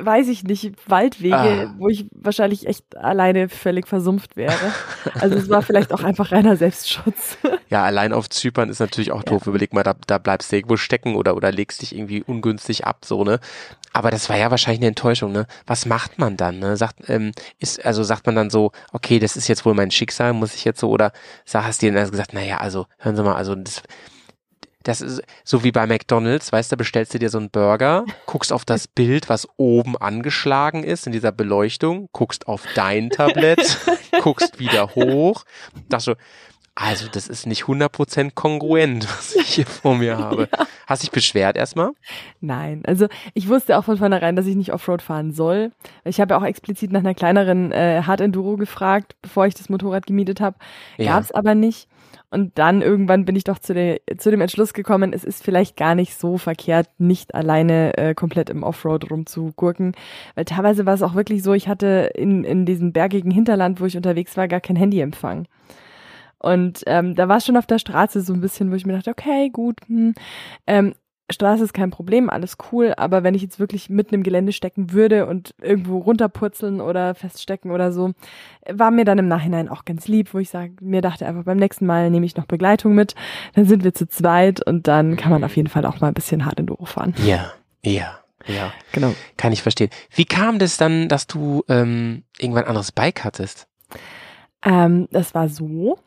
weiß 0.00 0.28
ich 0.28 0.44
nicht, 0.44 0.72
Waldwege, 0.88 1.36
ah. 1.36 1.74
wo 1.78 1.88
ich 1.88 2.06
wahrscheinlich 2.12 2.66
echt 2.66 2.96
alleine 2.96 3.48
völlig 3.48 3.86
versumpft 3.86 4.36
wäre. 4.36 4.54
Also 5.14 5.36
es 5.36 5.48
war 5.48 5.62
vielleicht 5.62 5.92
auch 5.92 6.02
einfach 6.02 6.32
reiner 6.32 6.56
Selbstschutz. 6.56 7.38
Ja, 7.68 7.84
allein 7.84 8.12
auf 8.12 8.28
Zypern 8.28 8.68
ist 8.68 8.80
natürlich 8.80 9.12
auch 9.12 9.22
doof. 9.22 9.42
Ja. 9.46 9.48
Überleg 9.48 9.72
mal, 9.72 9.82
da, 9.82 9.94
da 10.06 10.18
bleibst 10.18 10.52
du 10.52 10.56
irgendwo 10.56 10.76
stecken 10.76 11.16
oder, 11.16 11.34
oder 11.36 11.50
legst 11.50 11.80
dich 11.80 11.96
irgendwie 11.96 12.22
ungünstig 12.22 12.86
ab, 12.86 13.06
so, 13.06 13.24
ne? 13.24 13.40
Aber 13.94 14.10
das 14.10 14.28
war 14.28 14.36
ja 14.36 14.50
wahrscheinlich 14.50 14.80
eine 14.80 14.88
Enttäuschung, 14.88 15.32
ne? 15.32 15.46
Was 15.66 15.86
macht 15.86 16.18
man 16.18 16.36
dann, 16.36 16.58
ne? 16.58 16.76
Sagt, 16.76 17.08
ähm, 17.08 17.32
ist, 17.60 17.82
also 17.86 18.02
sagt 18.02 18.26
man 18.26 18.34
dann 18.34 18.50
so, 18.50 18.72
okay, 18.92 19.18
das 19.18 19.36
ist 19.38 19.48
jetzt 19.48 19.64
wohl 19.64 19.72
mein 19.72 19.90
Schicksal, 19.90 20.34
muss 20.34 20.54
ich 20.54 20.66
jetzt 20.66 20.80
so, 20.80 20.90
oder 20.90 21.12
sag, 21.46 21.64
hast 21.64 21.80
du 21.80 21.86
dir 21.86 21.94
dann 21.94 22.10
gesagt, 22.10 22.34
naja, 22.34 22.58
also, 22.58 22.86
hören 22.98 23.16
Sie 23.16 23.22
mal, 23.22 23.36
also 23.36 23.54
das, 23.54 23.82
das 24.84 25.00
ist 25.00 25.22
so 25.44 25.64
wie 25.64 25.72
bei 25.72 25.86
McDonalds, 25.86 26.52
weißt 26.52 26.72
du, 26.72 26.76
bestellst 26.76 27.14
du 27.14 27.18
dir 27.18 27.30
so 27.30 27.38
einen 27.38 27.50
Burger, 27.50 28.04
guckst 28.26 28.52
auf 28.52 28.64
das 28.64 28.88
Bild, 28.88 29.28
was 29.28 29.48
oben 29.56 29.96
angeschlagen 29.96 30.84
ist 30.84 31.06
in 31.06 31.12
dieser 31.12 31.32
Beleuchtung, 31.32 32.08
guckst 32.12 32.48
auf 32.48 32.64
dein 32.74 33.10
Tablett, 33.10 33.78
guckst 34.22 34.58
wieder 34.58 34.94
hoch, 34.94 35.44
dachte 35.88 36.04
so, 36.04 36.14
also 36.74 37.06
das 37.06 37.28
ist 37.28 37.46
nicht 37.46 37.64
100% 37.64 38.30
kongruent, 38.34 39.06
was 39.18 39.34
ich 39.34 39.54
hier 39.54 39.66
vor 39.66 39.94
mir 39.94 40.16
habe. 40.16 40.48
Ja. 40.50 40.66
Hast 40.86 41.02
dich 41.02 41.10
beschwert 41.10 41.56
erstmal? 41.56 41.90
Nein, 42.40 42.82
also 42.86 43.08
ich 43.34 43.48
wusste 43.48 43.76
auch 43.78 43.84
von 43.84 43.98
vornherein, 43.98 44.36
dass 44.36 44.46
ich 44.46 44.56
nicht 44.56 44.72
Offroad 44.72 45.02
fahren 45.02 45.32
soll. 45.32 45.72
Ich 46.04 46.20
habe 46.20 46.32
ja 46.32 46.40
auch 46.40 46.44
explizit 46.44 46.90
nach 46.90 47.00
einer 47.00 47.14
kleineren 47.14 47.72
äh, 47.72 48.02
Hard 48.06 48.22
Enduro 48.22 48.56
gefragt, 48.56 49.16
bevor 49.20 49.46
ich 49.46 49.54
das 49.54 49.68
Motorrad 49.68 50.06
gemietet 50.06 50.40
habe. 50.40 50.56
Ja. 50.96 51.12
Gab 51.12 51.24
es 51.24 51.32
aber 51.32 51.54
nicht. 51.54 51.88
Und 52.32 52.58
dann 52.58 52.80
irgendwann 52.80 53.26
bin 53.26 53.36
ich 53.36 53.44
doch 53.44 53.58
zu, 53.58 53.74
der, 53.74 54.00
zu 54.16 54.30
dem 54.30 54.40
Entschluss 54.40 54.72
gekommen, 54.72 55.12
es 55.12 55.22
ist 55.22 55.44
vielleicht 55.44 55.76
gar 55.76 55.94
nicht 55.94 56.14
so 56.14 56.38
verkehrt, 56.38 56.88
nicht 56.96 57.34
alleine 57.34 57.94
äh, 57.98 58.14
komplett 58.14 58.48
im 58.48 58.62
Offroad 58.62 59.10
rumzugurken. 59.10 59.92
Weil 60.34 60.46
teilweise 60.46 60.86
war 60.86 60.94
es 60.94 61.02
auch 61.02 61.14
wirklich 61.14 61.42
so, 61.42 61.52
ich 61.52 61.68
hatte 61.68 62.10
in, 62.14 62.42
in 62.44 62.64
diesem 62.64 62.94
bergigen 62.94 63.30
Hinterland, 63.30 63.82
wo 63.82 63.84
ich 63.84 63.98
unterwegs 63.98 64.34
war, 64.38 64.48
gar 64.48 64.60
kein 64.60 64.76
Handyempfang. 64.76 65.46
Und 66.38 66.82
ähm, 66.86 67.14
da 67.14 67.28
war 67.28 67.36
es 67.36 67.44
schon 67.44 67.58
auf 67.58 67.66
der 67.66 67.78
Straße 67.78 68.22
so 68.22 68.32
ein 68.32 68.40
bisschen, 68.40 68.70
wo 68.70 68.76
ich 68.76 68.86
mir 68.86 68.94
dachte, 68.94 69.10
okay, 69.10 69.50
gut, 69.50 69.76
hm, 69.86 70.14
ähm, 70.66 70.94
Straße 71.30 71.64
ist 71.64 71.72
kein 71.72 71.90
Problem, 71.90 72.28
alles 72.28 72.56
cool, 72.70 72.94
aber 72.96 73.22
wenn 73.22 73.34
ich 73.34 73.42
jetzt 73.42 73.58
wirklich 73.58 73.88
mitten 73.88 74.14
im 74.14 74.22
Gelände 74.22 74.52
stecken 74.52 74.92
würde 74.92 75.26
und 75.26 75.54
irgendwo 75.60 75.98
runterpurzeln 75.98 76.80
oder 76.80 77.14
feststecken 77.14 77.70
oder 77.70 77.92
so, 77.92 78.12
war 78.68 78.90
mir 78.90 79.04
dann 79.04 79.18
im 79.18 79.28
Nachhinein 79.28 79.68
auch 79.68 79.84
ganz 79.84 80.08
lieb, 80.08 80.34
wo 80.34 80.38
ich 80.38 80.50
sage, 80.50 80.72
mir 80.80 81.00
dachte 81.00 81.26
einfach 81.26 81.44
beim 81.44 81.56
nächsten 81.56 81.86
Mal 81.86 82.10
nehme 82.10 82.26
ich 82.26 82.36
noch 82.36 82.46
Begleitung 82.46 82.94
mit, 82.94 83.14
dann 83.54 83.64
sind 83.64 83.84
wir 83.84 83.94
zu 83.94 84.08
zweit 84.08 84.64
und 84.66 84.88
dann 84.88 85.16
kann 85.16 85.30
man 85.30 85.44
auf 85.44 85.56
jeden 85.56 85.68
Fall 85.68 85.86
auch 85.86 86.00
mal 86.00 86.08
ein 86.08 86.14
bisschen 86.14 86.44
hart 86.44 86.58
in 86.58 86.64
Enduro 86.64 86.84
fahren. 86.84 87.14
Ja, 87.24 87.52
ja. 87.84 88.18
Ja, 88.46 88.72
genau. 88.90 89.14
Kann 89.36 89.52
ich 89.52 89.62
verstehen. 89.62 89.90
Wie 90.10 90.24
kam 90.24 90.58
das 90.58 90.76
dann, 90.76 91.08
dass 91.08 91.28
du 91.28 91.62
ähm, 91.68 92.24
irgendwann 92.38 92.64
ein 92.64 92.70
anderes 92.70 92.90
Bike 92.90 93.22
hattest? 93.22 93.68
Ähm, 94.64 95.08
das 95.10 95.34
war 95.34 95.48
so. 95.48 95.98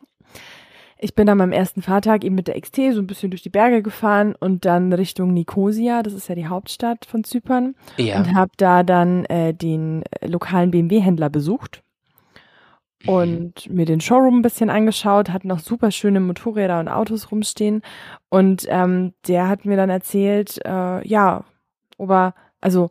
Ich 0.98 1.14
bin 1.14 1.26
dann 1.26 1.40
am 1.40 1.52
ersten 1.52 1.82
Fahrtag 1.82 2.24
eben 2.24 2.34
mit 2.34 2.48
der 2.48 2.58
XT 2.60 2.76
so 2.92 3.00
ein 3.00 3.06
bisschen 3.06 3.30
durch 3.30 3.42
die 3.42 3.50
Berge 3.50 3.82
gefahren 3.82 4.34
und 4.38 4.64
dann 4.64 4.92
Richtung 4.92 5.34
Nikosia, 5.34 6.02
das 6.02 6.14
ist 6.14 6.28
ja 6.28 6.34
die 6.34 6.46
Hauptstadt 6.46 7.04
von 7.04 7.22
Zypern, 7.22 7.74
ja. 7.98 8.16
und 8.18 8.34
habe 8.34 8.52
da 8.56 8.82
dann 8.82 9.26
äh, 9.26 9.52
den 9.52 10.04
lokalen 10.22 10.70
BMW-Händler 10.70 11.28
besucht 11.28 11.82
mhm. 13.04 13.08
und 13.10 13.70
mir 13.70 13.84
den 13.84 14.00
Showroom 14.00 14.38
ein 14.38 14.42
bisschen 14.42 14.70
angeschaut, 14.70 15.30
hat 15.30 15.44
noch 15.44 15.58
super 15.58 15.90
schöne 15.90 16.20
Motorräder 16.20 16.80
und 16.80 16.88
Autos 16.88 17.30
rumstehen 17.30 17.82
und 18.30 18.66
ähm, 18.68 19.12
der 19.28 19.48
hat 19.48 19.66
mir 19.66 19.76
dann 19.76 19.90
erzählt, 19.90 20.58
äh, 20.64 21.06
ja, 21.06 21.44
aber 21.98 22.34
also 22.62 22.90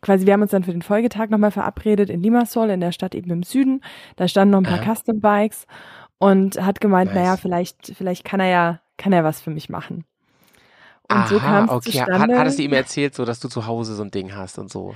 quasi, 0.00 0.26
wir 0.26 0.32
haben 0.32 0.42
uns 0.42 0.50
dann 0.50 0.64
für 0.64 0.72
den 0.72 0.82
Folgetag 0.82 1.28
nochmal 1.30 1.50
verabredet 1.50 2.10
in 2.10 2.22
Limassol, 2.22 2.70
in 2.70 2.80
der 2.80 2.92
Stadt 2.92 3.14
eben 3.14 3.30
im 3.30 3.42
Süden. 3.42 3.82
Da 4.16 4.28
standen 4.28 4.52
noch 4.52 4.58
ein 4.58 4.64
paar 4.64 4.84
ja. 4.84 4.94
Custom 4.94 5.20
Bikes 5.20 5.66
und 6.18 6.60
hat 6.60 6.80
gemeint, 6.80 7.14
nice. 7.14 7.22
naja, 7.22 7.36
vielleicht, 7.36 7.92
vielleicht 7.96 8.24
kann 8.24 8.40
er 8.40 8.48
ja, 8.48 8.80
kann 8.96 9.12
er 9.12 9.24
was 9.24 9.40
für 9.40 9.50
mich 9.50 9.68
machen. 9.68 10.04
Und 11.10 11.16
Aha, 11.16 11.26
so 11.26 11.38
kam 11.38 11.64
es 11.64 11.70
okay. 11.70 11.90
zustande. 11.90 12.18
Hat, 12.18 12.38
hattest 12.38 12.58
du 12.58 12.62
ihm 12.62 12.72
erzählt, 12.72 13.14
so 13.14 13.24
dass 13.24 13.40
du 13.40 13.48
zu 13.48 13.66
Hause 13.66 13.94
so 13.94 14.02
ein 14.02 14.10
Ding 14.10 14.34
hast 14.34 14.58
und 14.58 14.70
so? 14.70 14.94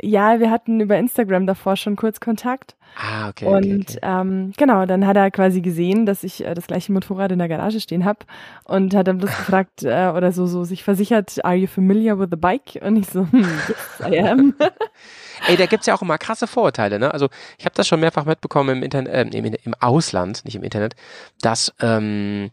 Ja, 0.00 0.40
wir 0.40 0.50
hatten 0.50 0.80
über 0.80 0.98
Instagram 0.98 1.46
davor 1.46 1.76
schon 1.76 1.94
kurz 1.94 2.18
Kontakt. 2.18 2.74
Ah, 2.96 3.28
okay. 3.28 3.46
Und 3.46 3.56
okay, 3.56 3.82
okay. 3.82 3.98
Ähm, 4.02 4.52
genau, 4.56 4.86
dann 4.86 5.06
hat 5.06 5.16
er 5.16 5.30
quasi 5.30 5.60
gesehen, 5.60 6.04
dass 6.04 6.24
ich 6.24 6.44
äh, 6.44 6.54
das 6.54 6.66
gleiche 6.66 6.92
Motorrad 6.92 7.30
in 7.30 7.38
der 7.38 7.48
Garage 7.48 7.78
stehen 7.78 8.04
habe 8.04 8.20
und 8.64 8.94
hat 8.94 9.06
dann 9.06 9.18
bloß 9.18 9.30
gefragt 9.36 9.84
äh, 9.84 10.08
oder 10.08 10.32
so, 10.32 10.46
so 10.46 10.64
sich 10.64 10.82
versichert, 10.82 11.44
are 11.44 11.54
you 11.54 11.68
familiar 11.68 12.18
with 12.18 12.28
the 12.30 12.36
bike? 12.36 12.80
Und 12.82 12.96
ich 12.96 13.06
so, 13.06 13.26
hm, 13.30 13.46
yes, 13.68 14.02
I 14.10 14.18
am. 14.18 14.54
Ey, 15.46 15.56
da 15.56 15.66
gibt's 15.66 15.86
ja 15.86 15.94
auch 15.94 16.02
immer 16.02 16.18
krasse 16.18 16.46
Vorurteile, 16.46 16.98
ne? 16.98 17.12
Also 17.12 17.28
ich 17.58 17.64
habe 17.64 17.74
das 17.74 17.86
schon 17.86 18.00
mehrfach 18.00 18.24
mitbekommen 18.24 18.78
im 18.78 18.82
Internet, 18.82 19.34
äh, 19.34 19.38
im, 19.38 19.44
im 19.44 19.74
Ausland, 19.80 20.44
nicht 20.44 20.56
im 20.56 20.62
Internet, 20.62 20.94
dass 21.40 21.72
ähm, 21.80 22.50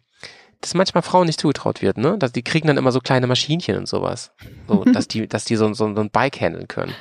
dass 0.61 0.75
manchmal 0.75 1.01
Frauen 1.01 1.25
nicht 1.25 1.41
zugetraut 1.41 1.81
wird, 1.81 1.97
ne? 1.97 2.17
Dass 2.17 2.31
die 2.31 2.43
kriegen 2.43 2.67
dann 2.67 2.77
immer 2.77 2.91
so 2.91 2.99
kleine 2.99 3.27
Maschinchen 3.27 3.77
und 3.77 3.87
sowas. 3.87 4.31
So, 4.67 4.83
dass 4.93 5.07
die, 5.07 5.27
dass 5.27 5.43
die 5.43 5.55
so, 5.55 5.73
so, 5.73 5.93
so 5.93 6.01
ein 6.01 6.11
Bike 6.11 6.39
handeln 6.39 6.67
können. 6.67 6.93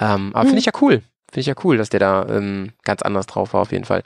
Ähm, 0.00 0.30
aber 0.34 0.46
finde 0.46 0.58
ich 0.58 0.66
ja 0.66 0.72
cool. 0.80 1.02
Finde 1.30 1.40
ich 1.40 1.46
ja 1.46 1.54
cool, 1.64 1.76
dass 1.76 1.90
der 1.90 2.00
da 2.00 2.26
ähm, 2.28 2.72
ganz 2.82 3.02
anders 3.02 3.26
drauf 3.26 3.52
war, 3.52 3.60
auf 3.60 3.72
jeden 3.72 3.84
Fall. 3.84 4.02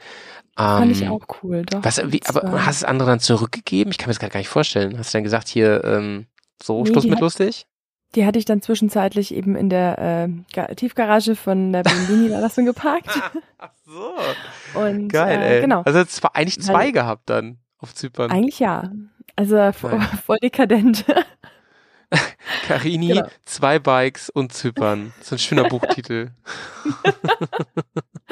Ähm, 0.58 0.64
Fand 0.66 0.92
ich 0.92 1.08
auch 1.08 1.20
cool, 1.42 1.62
doch. 1.64 1.84
Was, 1.84 2.00
wie, 2.10 2.20
aber 2.26 2.66
hast 2.66 2.80
du 2.80 2.84
es 2.84 2.88
andere 2.88 3.08
dann 3.08 3.20
zurückgegeben? 3.20 3.90
Ich 3.92 3.98
kann 3.98 4.08
mir 4.08 4.14
das 4.14 4.18
gar 4.18 4.36
nicht 4.36 4.48
vorstellen. 4.48 4.98
Hast 4.98 5.14
du 5.14 5.18
dann 5.18 5.24
gesagt, 5.24 5.48
hier, 5.48 5.84
ähm, 5.84 6.26
so, 6.60 6.82
nee, 6.82 6.90
Schluss 6.90 7.04
mit 7.04 7.20
lustig? 7.20 7.66
Die 8.14 8.24
hatte 8.24 8.38
ich 8.38 8.46
dann 8.46 8.62
zwischenzeitlich 8.62 9.34
eben 9.34 9.54
in 9.54 9.68
der 9.68 10.30
äh, 10.56 10.74
Tiefgarage 10.74 11.36
von 11.36 11.72
der 11.72 11.82
BMW-Niederlassung 11.82 12.64
geparkt. 12.64 13.08
Ach 13.58 13.70
so. 13.84 14.14
Und, 14.80 15.08
Geil, 15.08 15.38
äh, 15.40 15.56
ey. 15.56 15.60
Genau. 15.60 15.82
Also 15.82 15.98
war 16.22 16.34
eigentlich 16.34 16.60
zwei 16.60 16.86
Weil, 16.86 16.92
gehabt 16.92 17.28
dann 17.28 17.58
auf 17.78 17.94
Zypern. 17.94 18.30
Eigentlich 18.30 18.60
ja. 18.60 18.90
Also 19.36 19.72
voll, 19.72 20.00
voll 20.26 20.38
dekadent. 20.42 21.04
Carini, 22.66 23.08
Genau. 23.08 23.26
zwei 23.44 23.78
Bikes 23.78 24.30
und 24.30 24.52
Zypern. 24.52 25.12
So 25.20 25.34
ein 25.34 25.38
schöner 25.38 25.64
Buchtitel. 25.64 26.30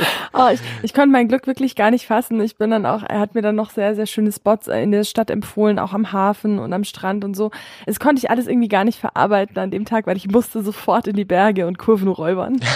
Oh, 0.38 0.49
ich, 0.53 0.61
ich 0.83 0.92
konnte 0.92 1.09
mein 1.12 1.29
Glück 1.29 1.47
wirklich 1.47 1.77
gar 1.77 1.90
nicht 1.90 2.07
fassen. 2.07 2.38
Ich 2.42 2.59
bin 2.59 2.71
dann 2.71 2.85
auch, 2.85 3.03
er 3.03 3.21
hat 3.21 3.35
mir 3.35 3.40
dann 3.40 3.55
noch 3.55 3.71
sehr, 3.71 3.95
sehr 3.95 4.05
schöne 4.05 4.31
Spots 4.33 4.69
in 4.69 4.92
der 4.92 5.05
Stadt 5.05 5.31
empfohlen, 5.31 5.79
auch 5.79 5.95
am 5.95 6.12
Hafen 6.12 6.59
und 6.59 6.75
am 6.75 6.85
Strand 6.85 7.25
und 7.25 7.35
so. 7.35 7.51
Es 7.87 7.99
konnte 7.99 8.19
ich 8.19 8.31
alles 8.31 8.47
irgendwie 8.47 8.69
gar 8.69 8.85
nicht 8.85 8.99
verarbeiten 9.01 9.57
an 9.59 9.71
dem 9.71 9.87
Tag, 9.87 10.07
weil 10.07 10.19
ich 10.19 10.29
musste 10.29 10.62
sofort 10.62 11.07
in 11.07 11.16
die 11.16 11.25
Berge 11.25 11.66
und 11.66 11.79
Kurven 11.79 12.09
räubern. 12.09 12.61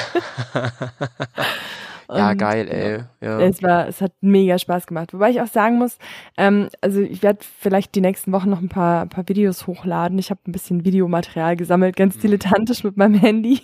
ja, 2.12 2.34
geil, 2.34 2.66
ey. 2.68 3.26
Ja. 3.26 3.40
Es 3.40 3.62
war, 3.62 3.86
es 3.88 4.00
hat 4.00 4.12
mega 4.20 4.58
Spaß 4.58 4.86
gemacht. 4.86 5.12
Wobei 5.12 5.30
ich 5.30 5.40
auch 5.40 5.46
sagen 5.46 5.78
muss, 5.78 5.98
ähm, 6.36 6.68
also 6.80 7.00
ich 7.00 7.22
werde 7.22 7.40
vielleicht 7.60 7.94
die 7.94 8.00
nächsten 8.00 8.32
Wochen 8.32 8.50
noch 8.50 8.60
ein 8.60 8.68
paar, 8.68 9.06
paar 9.06 9.28
Videos 9.28 9.66
hochladen. 9.66 10.18
Ich 10.18 10.30
habe 10.30 10.40
ein 10.46 10.52
bisschen 10.52 10.84
Videomaterial 10.84 11.56
gesammelt, 11.56 11.96
ganz 11.96 12.16
Mhm. 12.16 12.20
dilettantisch 12.22 12.84
mit 12.84 12.96
meinem 12.96 13.14
Handy. 13.14 13.60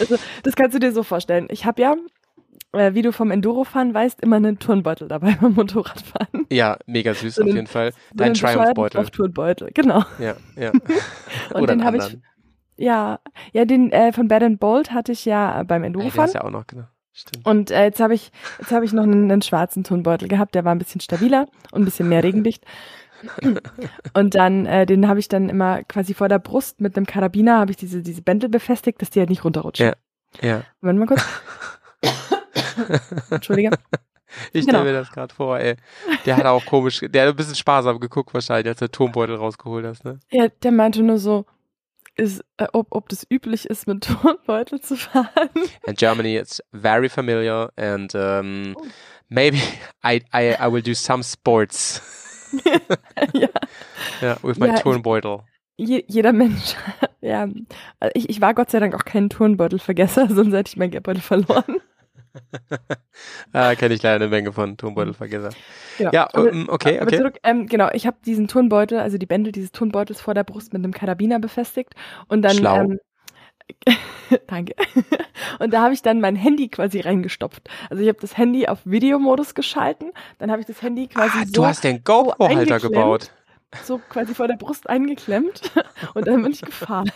Also 0.00 0.16
das 0.42 0.54
kannst 0.56 0.74
du 0.74 0.78
dir 0.78 0.92
so 0.92 1.02
vorstellen. 1.02 1.46
Ich 1.50 1.64
habe 1.66 1.80
ja, 1.82 1.96
äh, 2.72 2.94
wie 2.94 3.02
du 3.02 3.12
vom 3.12 3.30
Endurofahren 3.30 3.92
weißt, 3.94 4.20
immer 4.22 4.36
einen 4.36 4.58
Turnbeutel 4.58 5.08
dabei 5.08 5.36
beim 5.40 5.54
Motorradfahren. 5.54 6.46
ja, 6.50 6.78
mega 6.86 7.14
süß 7.14 7.34
So 7.36 7.42
auf 7.42 7.46
einen- 7.48 7.56
jeden 7.56 7.66
Fall. 7.66 7.92
So 7.92 7.98
Dein 8.14 8.32
bescheuerten 8.32 8.60
Triumph-Beutel. 8.62 9.00
Stoff-Turnbeutel, 9.02 9.70
genau. 9.74 10.04
Ja, 10.18 10.34
ja. 10.56 10.70
Und 10.70 10.82
Oder 11.62 11.76
den 11.76 11.84
habe 11.84 11.98
ich, 11.98 12.18
ja, 12.76 13.20
ja, 13.52 13.64
den 13.64 13.92
äh, 13.92 14.12
von 14.12 14.28
Bad 14.28 14.58
Bold 14.58 14.92
hatte 14.92 15.12
ich 15.12 15.24
ja 15.24 15.62
beim 15.64 15.84
Endurofahren. 15.84 16.22
hast 16.24 16.34
du 16.34 16.38
ja 16.38 16.44
auch 16.44 16.50
noch, 16.50 16.66
genau. 16.66 16.84
Stimmt. 17.14 17.46
Und 17.46 17.70
äh, 17.70 17.84
jetzt 17.84 18.00
habe 18.00 18.14
ich, 18.14 18.32
jetzt 18.58 18.72
habe 18.72 18.86
ich 18.86 18.94
noch 18.94 19.02
einen, 19.02 19.30
einen 19.30 19.42
schwarzen 19.42 19.84
Turnbeutel 19.84 20.28
gehabt, 20.28 20.54
der 20.54 20.64
war 20.64 20.74
ein 20.74 20.78
bisschen 20.78 21.02
stabiler 21.02 21.46
und 21.70 21.82
ein 21.82 21.84
bisschen 21.84 22.08
mehr 22.08 22.24
regendicht. 22.24 22.64
Und 24.14 24.34
dann, 24.34 24.66
äh, 24.66 24.86
den 24.86 25.08
habe 25.08 25.20
ich 25.20 25.28
dann 25.28 25.48
immer 25.48 25.82
quasi 25.84 26.14
vor 26.14 26.28
der 26.28 26.38
Brust 26.38 26.80
mit 26.80 26.96
einem 26.96 27.06
Karabiner 27.06 27.58
habe 27.58 27.70
ich 27.70 27.76
diese, 27.76 28.02
diese 28.02 28.22
Bändel 28.22 28.48
befestigt, 28.48 29.00
dass 29.02 29.10
die 29.10 29.20
halt 29.20 29.30
nicht 29.30 29.44
runterrutschen. 29.44 29.86
Ja. 29.86 29.94
Ja. 30.48 30.62
Warte 30.80 30.98
mal 30.98 31.06
kurz. 31.06 31.24
Entschuldige. 33.30 33.70
Ich 34.54 34.64
Genau. 34.64 34.78
stelle 34.78 34.92
mir 34.94 34.98
das 34.98 35.10
gerade 35.12 35.34
vor, 35.34 35.58
ey. 35.58 35.76
Der 36.24 36.38
hat 36.38 36.46
auch 36.46 36.64
komisch, 36.64 37.00
der 37.06 37.24
hat 37.24 37.28
ein 37.28 37.36
bisschen 37.36 37.54
sparsam 37.54 38.00
geguckt 38.00 38.32
wahrscheinlich, 38.32 38.66
als 38.66 38.78
du 38.78 38.86
den 38.86 38.92
Turmbeutel 38.92 39.36
rausgeholt 39.36 39.84
hast, 39.84 40.06
ne? 40.06 40.20
Ja, 40.30 40.48
der 40.62 40.72
meinte 40.72 41.02
nur 41.02 41.18
so, 41.18 41.44
ist, 42.16 42.42
äh, 42.56 42.66
ob, 42.72 42.86
ob 42.92 43.10
das 43.10 43.26
üblich 43.30 43.66
ist, 43.68 43.86
mit 43.86 44.04
Turnbeutel 44.22 44.80
zu 44.80 44.96
fahren. 44.96 45.50
In 45.86 45.94
Germany, 45.96 46.36
it's 46.38 46.62
very 46.72 47.10
familiar 47.10 47.70
and 47.76 48.14
um, 48.14 48.74
Oh. 48.74 48.82
maybe 49.28 49.58
I, 50.02 50.22
I, 50.34 50.54
I 50.58 50.72
will 50.72 50.82
do 50.82 50.94
some 50.94 51.22
sports 51.22 52.00
ja. 53.34 53.48
yeah, 54.20 54.36
with 54.42 54.58
my 54.58 54.66
Ja, 54.68 54.74
Turnbeutel. 54.78 55.40
Je, 55.76 56.04
jeder 56.06 56.32
Mensch, 56.32 56.74
ja. 57.20 57.48
Also 58.00 58.12
Ich, 58.14 58.28
ich 58.28 58.40
war 58.40 58.54
Gott 58.54 58.70
sei 58.70 58.80
Dank 58.80 58.94
auch 58.94 59.04
kein 59.04 59.30
Turnbeutelvergesser, 59.30 60.28
sonst 60.30 60.52
hätte 60.54 60.68
ich 60.68 60.76
meinen 60.76 60.90
Geldbeutel 60.90 61.22
verloren. 61.22 61.80
Ah, 63.52 63.74
kenne 63.74 63.94
ich 63.94 64.02
leider 64.02 64.16
eine 64.24 64.28
Menge 64.28 64.52
von 64.52 64.76
Turnbeutelvergesser. 64.76 65.50
Genau. 65.98 66.10
Ja, 66.12 66.28
Aber- 66.32 66.50
ähm, 66.50 66.66
okay, 66.68 66.98
Aber 66.98 67.08
okay. 67.08 67.18
zurück, 67.18 67.38
ähm, 67.42 67.66
genau, 67.66 67.90
ich 67.92 68.06
habe 68.06 68.16
diesen 68.24 68.48
Turnbeutel, 68.48 68.98
also 68.98 69.18
die 69.18 69.26
Bändel 69.26 69.52
dieses 69.52 69.72
Turnbeutels 69.72 70.20
vor 70.20 70.34
der 70.34 70.44
Brust 70.44 70.72
mit 70.72 70.82
einem 70.82 70.92
Karabiner 70.92 71.38
befestigt 71.40 71.94
und 72.28 72.42
dann 72.42 72.56
ähm, 72.64 72.98
Danke. 74.46 74.74
Und 75.58 75.72
da 75.72 75.82
habe 75.82 75.94
ich 75.94 76.02
dann 76.02 76.20
mein 76.20 76.36
Handy 76.36 76.68
quasi 76.68 77.00
reingestopft. 77.00 77.68
Also 77.90 78.02
ich 78.02 78.08
habe 78.08 78.18
das 78.20 78.36
Handy 78.36 78.66
auf 78.68 78.78
Videomodus 78.84 79.54
geschalten, 79.54 80.12
dann 80.38 80.50
habe 80.50 80.60
ich 80.60 80.66
das 80.66 80.80
Handy 80.82 81.08
quasi 81.08 81.38
Ah, 81.40 81.44
so, 81.46 81.52
du 81.52 81.66
hast 81.66 81.84
den 81.84 82.02
GoPro-Halter 82.04 82.80
gebaut. 82.80 83.30
so 83.84 83.98
quasi 84.08 84.34
vor 84.34 84.48
der 84.48 84.56
Brust 84.56 84.88
eingeklemmt 84.88 85.72
und 86.14 86.26
dann 86.26 86.42
bin 86.42 86.52
ich 86.52 86.60
gefahren. 86.62 87.10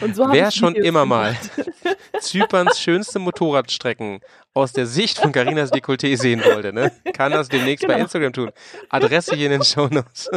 Und 0.00 0.14
so 0.16 0.30
Wer 0.30 0.50
schon 0.50 0.74
Videos 0.74 0.86
immer 0.88 1.06
mal 1.06 1.34
gemacht. 1.34 1.72
Zyperns 2.20 2.80
schönste 2.80 3.18
Motorradstrecken 3.18 4.20
aus 4.54 4.72
der 4.72 4.86
Sicht 4.86 5.18
von 5.18 5.32
Carinas 5.32 5.72
Dekolleté 5.72 6.16
sehen 6.16 6.42
wollte, 6.44 6.72
ne? 6.72 6.92
kann 7.14 7.32
das 7.32 7.48
demnächst 7.48 7.86
bei 7.86 7.94
Genau. 7.94 8.04
Instagram 8.04 8.32
tun. 8.32 8.50
Adresse 8.90 9.34
hier 9.34 9.46
in 9.46 9.52
den 9.52 9.64
Shownotes. 9.64 10.30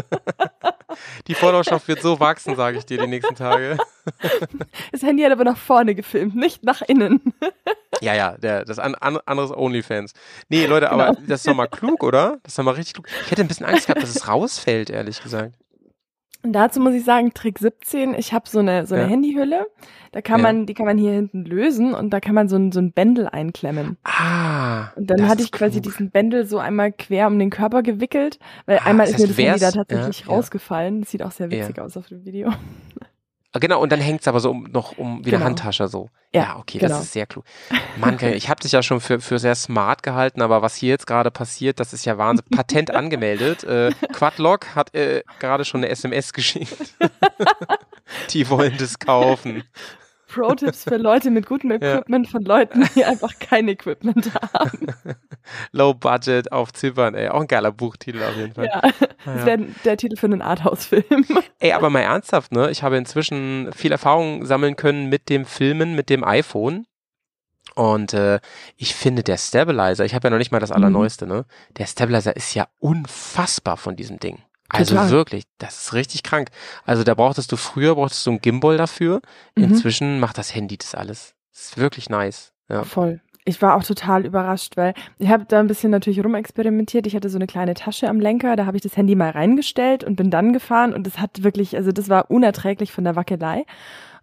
Die 1.27 1.33
Followerschaft 1.35 1.87
wird 1.87 2.01
so 2.01 2.19
wachsen, 2.19 2.55
sage 2.55 2.77
ich 2.77 2.85
dir, 2.85 2.97
die 2.99 3.07
nächsten 3.07 3.35
Tage. 3.35 3.77
Das 4.91 5.01
Handy 5.01 5.23
hat 5.23 5.31
aber 5.31 5.43
nach 5.43 5.57
vorne 5.57 5.95
gefilmt, 5.95 6.35
nicht 6.35 6.63
nach 6.63 6.81
innen. 6.83 7.21
Ja, 8.01 8.13
ja, 8.13 8.37
der, 8.37 8.65
das 8.65 8.77
an, 8.79 8.93
an, 8.95 9.17
anderes 9.25 9.51
OnlyFans. 9.51 10.13
Nee, 10.49 10.65
Leute, 10.65 10.91
aber 10.91 11.07
Genau. 11.15 11.19
das 11.27 11.39
ist 11.41 11.47
doch 11.47 11.55
mal 11.55 11.67
klug, 11.67 12.03
oder? 12.03 12.37
Das 12.43 12.51
ist 12.53 12.59
doch 12.59 12.63
mal 12.63 12.71
richtig 12.75 12.93
klug. 12.95 13.07
Ich 13.25 13.31
hätte 13.31 13.41
ein 13.41 13.47
bisschen 13.47 13.65
Angst 13.65 13.87
gehabt, 13.87 14.03
dass 14.03 14.09
es 14.09 14.27
rausfällt, 14.27 14.89
ehrlich 14.89 15.23
gesagt. 15.23 15.53
Und 16.45 16.53
dazu 16.53 16.79
muss 16.79 16.93
ich 16.93 17.03
sagen, 17.03 17.33
Trick 17.33 17.57
17, 17.57 18.13
ich 18.13 18.31
habe 18.31 18.47
so 18.47 18.59
eine, 18.59 18.85
so 18.85 18.93
eine 18.93 19.05
Ja. 19.05 19.09
Handyhülle, 19.09 19.65
da 20.11 20.21
kann 20.21 20.41
Ja. 20.41 20.43
man, 20.43 20.65
die 20.67 20.75
kann 20.75 20.85
man 20.85 20.97
hier 20.99 21.11
hinten 21.11 21.43
lösen 21.43 21.95
und 21.95 22.11
da 22.11 22.19
kann 22.19 22.35
man 22.35 22.47
so 22.47 22.55
ein, 22.55 22.71
so 22.71 22.79
ein 22.79 22.91
Bändel 22.91 23.27
einklemmen. 23.27 23.97
Ah. 24.03 24.89
Und 24.95 25.09
dann 25.09 25.27
hatte 25.27 25.41
ich 25.41 25.51
quasi 25.51 25.81
klug. 25.81 25.93
diesen 25.93 26.11
Bändel 26.11 26.45
so 26.45 26.59
einmal 26.59 26.91
quer 26.91 27.25
um 27.27 27.39
den 27.39 27.49
Körper 27.49 27.81
gewickelt, 27.81 28.37
weil 28.67 28.77
Ah, 28.77 28.85
einmal 28.85 29.07
ist 29.07 29.17
mir 29.19 29.27
das 29.27 29.37
Handy 29.37 29.59
da 29.59 29.71
tatsächlich 29.71 30.19
ja, 30.21 30.27
rausgefallen. 30.27 31.01
Das 31.01 31.09
sieht 31.09 31.23
auch 31.23 31.31
sehr 31.31 31.49
witzig 31.49 31.79
aus 31.79 31.97
auf 31.97 32.07
dem 32.09 32.23
Video. 32.25 32.51
Ah, 33.55 33.59
Genau, 33.59 33.81
und 33.81 33.91
dann 33.91 34.01
hängt's 34.01 34.27
aber 34.27 34.39
so 34.41 34.51
um, 34.51 34.63
noch 34.65 34.97
um 34.97 35.19
wie 35.23 35.29
eine 35.29 35.37
Genau. 35.37 35.45
Handtasche 35.45 35.87
so. 35.87 36.09
Ja, 36.33 36.41
Ja, 36.43 36.55
okay, 36.57 36.79
genau. 36.79 36.95
das 36.95 37.05
ist 37.05 37.13
sehr 37.13 37.25
klug. 37.25 37.45
Mann, 37.97 38.19
ich 38.19 38.49
habe 38.49 38.59
dich 38.61 38.73
ja 38.73 38.83
schon 38.83 38.99
für, 38.99 39.21
für 39.21 39.39
sehr 39.39 39.55
smart 39.55 40.03
gehalten, 40.03 40.41
aber 40.41 40.61
was 40.61 40.75
hier 40.75 40.89
jetzt 40.89 41.07
gerade 41.07 41.31
passiert, 41.31 41.79
das 41.79 41.93
ist 41.93 42.03
ja 42.05 42.17
Wahnsinn. 42.17 42.45
Patent 42.51 42.91
angemeldet. 42.95 43.63
Äh, 43.63 43.91
Quadlock 44.11 44.75
hat 44.75 44.93
äh, 44.93 45.23
gerade 45.39 45.63
schon 45.63 45.79
eine 45.81 45.89
SMS 45.89 46.33
geschickt. 46.33 46.75
Die 48.31 48.49
wollen 48.49 48.75
das 48.77 48.99
kaufen. 48.99 49.63
Pro-Tipps 50.35 50.83
für 50.83 50.97
Leute 50.97 51.31
mit 51.31 51.45
gutem 51.47 51.71
Equipment 51.71 52.27
von 52.29 52.43
Leuten, 52.43 52.87
die 52.95 53.05
einfach 53.05 53.31
kein 53.39 53.67
Equipment 53.67 54.31
haben. 54.53 54.87
Low 55.71 55.93
Budget 55.93 56.51
auf 56.51 56.73
Zypern, 56.73 57.15
ey. 57.15 57.29
Auch 57.29 57.41
ein 57.41 57.47
geiler 57.47 57.71
Buchtitel 57.71 58.21
auf 58.23 58.35
jeden 58.35 58.53
Fall. 58.53 58.65
Ja, 58.65 58.81
Ah, 58.83 58.91
das 59.25 59.39
ja. 59.39 59.45
wäre 59.45 59.65
der 59.85 59.97
Titel 59.97 60.15
für 60.17 60.25
einen 60.27 60.41
Arthouse-Film. 60.41 61.25
Ey, 61.59 61.71
aber 61.71 61.89
mal 61.89 62.01
ernsthaft, 62.01 62.51
ne? 62.51 62.69
Ich 62.69 62.83
habe 62.83 62.97
inzwischen 62.97 63.71
viel 63.73 63.91
Erfahrung 63.91 64.45
sammeln 64.45 64.75
können 64.75 65.09
mit 65.09 65.29
dem 65.29 65.45
Filmen, 65.45 65.95
mit 65.95 66.09
dem 66.09 66.23
iPhone. 66.23 66.85
Und 67.73 68.13
äh, 68.13 68.39
ich 68.77 68.93
finde, 68.95 69.23
der 69.23 69.37
Stabilizer, 69.37 70.05
ich 70.05 70.13
habe 70.15 70.27
ja 70.27 70.29
noch 70.31 70.37
nicht 70.37 70.51
mal 70.51 70.59
das 70.59 70.69
Mhm. 70.69 70.75
Allerneueste, 70.75 71.25
ne? 71.27 71.45
Der 71.77 71.87
Stabilizer 71.87 72.35
ist 72.35 72.53
ja 72.53 72.67
unfassbar 72.79 73.77
von 73.77 73.95
diesem 73.95 74.19
Ding. 74.19 74.39
Also 74.69 74.95
Total. 74.95 75.11
wirklich, 75.11 75.43
das 75.59 75.83
ist 75.83 75.93
richtig 75.93 76.23
krank. 76.23 76.49
Also 76.85 77.03
da 77.03 77.13
brauchtest 77.13 77.51
du 77.51 77.55
früher, 77.55 77.95
brauchtest 77.95 78.25
du 78.25 78.31
einen 78.31 78.41
Gimbal 78.41 78.77
dafür. 78.77 79.21
Mhm. 79.55 79.65
Inzwischen 79.65 80.19
macht 80.19 80.37
das 80.37 80.55
Handy 80.55 80.77
das 80.77 80.95
alles. 80.95 81.35
Das 81.53 81.65
ist 81.65 81.77
wirklich 81.77 82.09
nice. 82.09 82.51
Ja. 82.69 82.83
Voll. 82.83 83.21
Ich 83.47 83.61
war 83.61 83.75
auch 83.75 83.83
total 83.83 84.25
überrascht, 84.25 84.75
weil 84.75 84.95
ich 85.19 85.29
habe 85.29 85.45
da 85.47 85.59
ein 85.59 85.67
bisschen 85.67 85.91
natürlich 85.91 86.23
rumexperimentiert. 86.23 87.05
Ich 87.05 87.15
hatte 87.15 87.29
so 87.29 87.37
eine 87.37 87.45
kleine 87.45 87.75
Tasche 87.75 88.09
am 88.09 88.19
Lenker, 88.19 88.55
da 88.55 88.65
habe 88.65 88.75
ich 88.75 88.81
das 88.81 88.97
Handy 88.97 89.13
mal 89.13 89.29
reingestellt 89.29 90.03
und 90.03 90.15
bin 90.15 90.31
dann 90.31 90.51
gefahren 90.51 90.95
und 90.95 91.05
das 91.05 91.19
hat 91.19 91.43
wirklich, 91.43 91.75
also 91.75 91.91
das 91.91 92.09
war 92.09 92.31
unerträglich 92.31 92.91
von 92.91 93.03
der 93.03 93.15
Wackelei. 93.15 93.65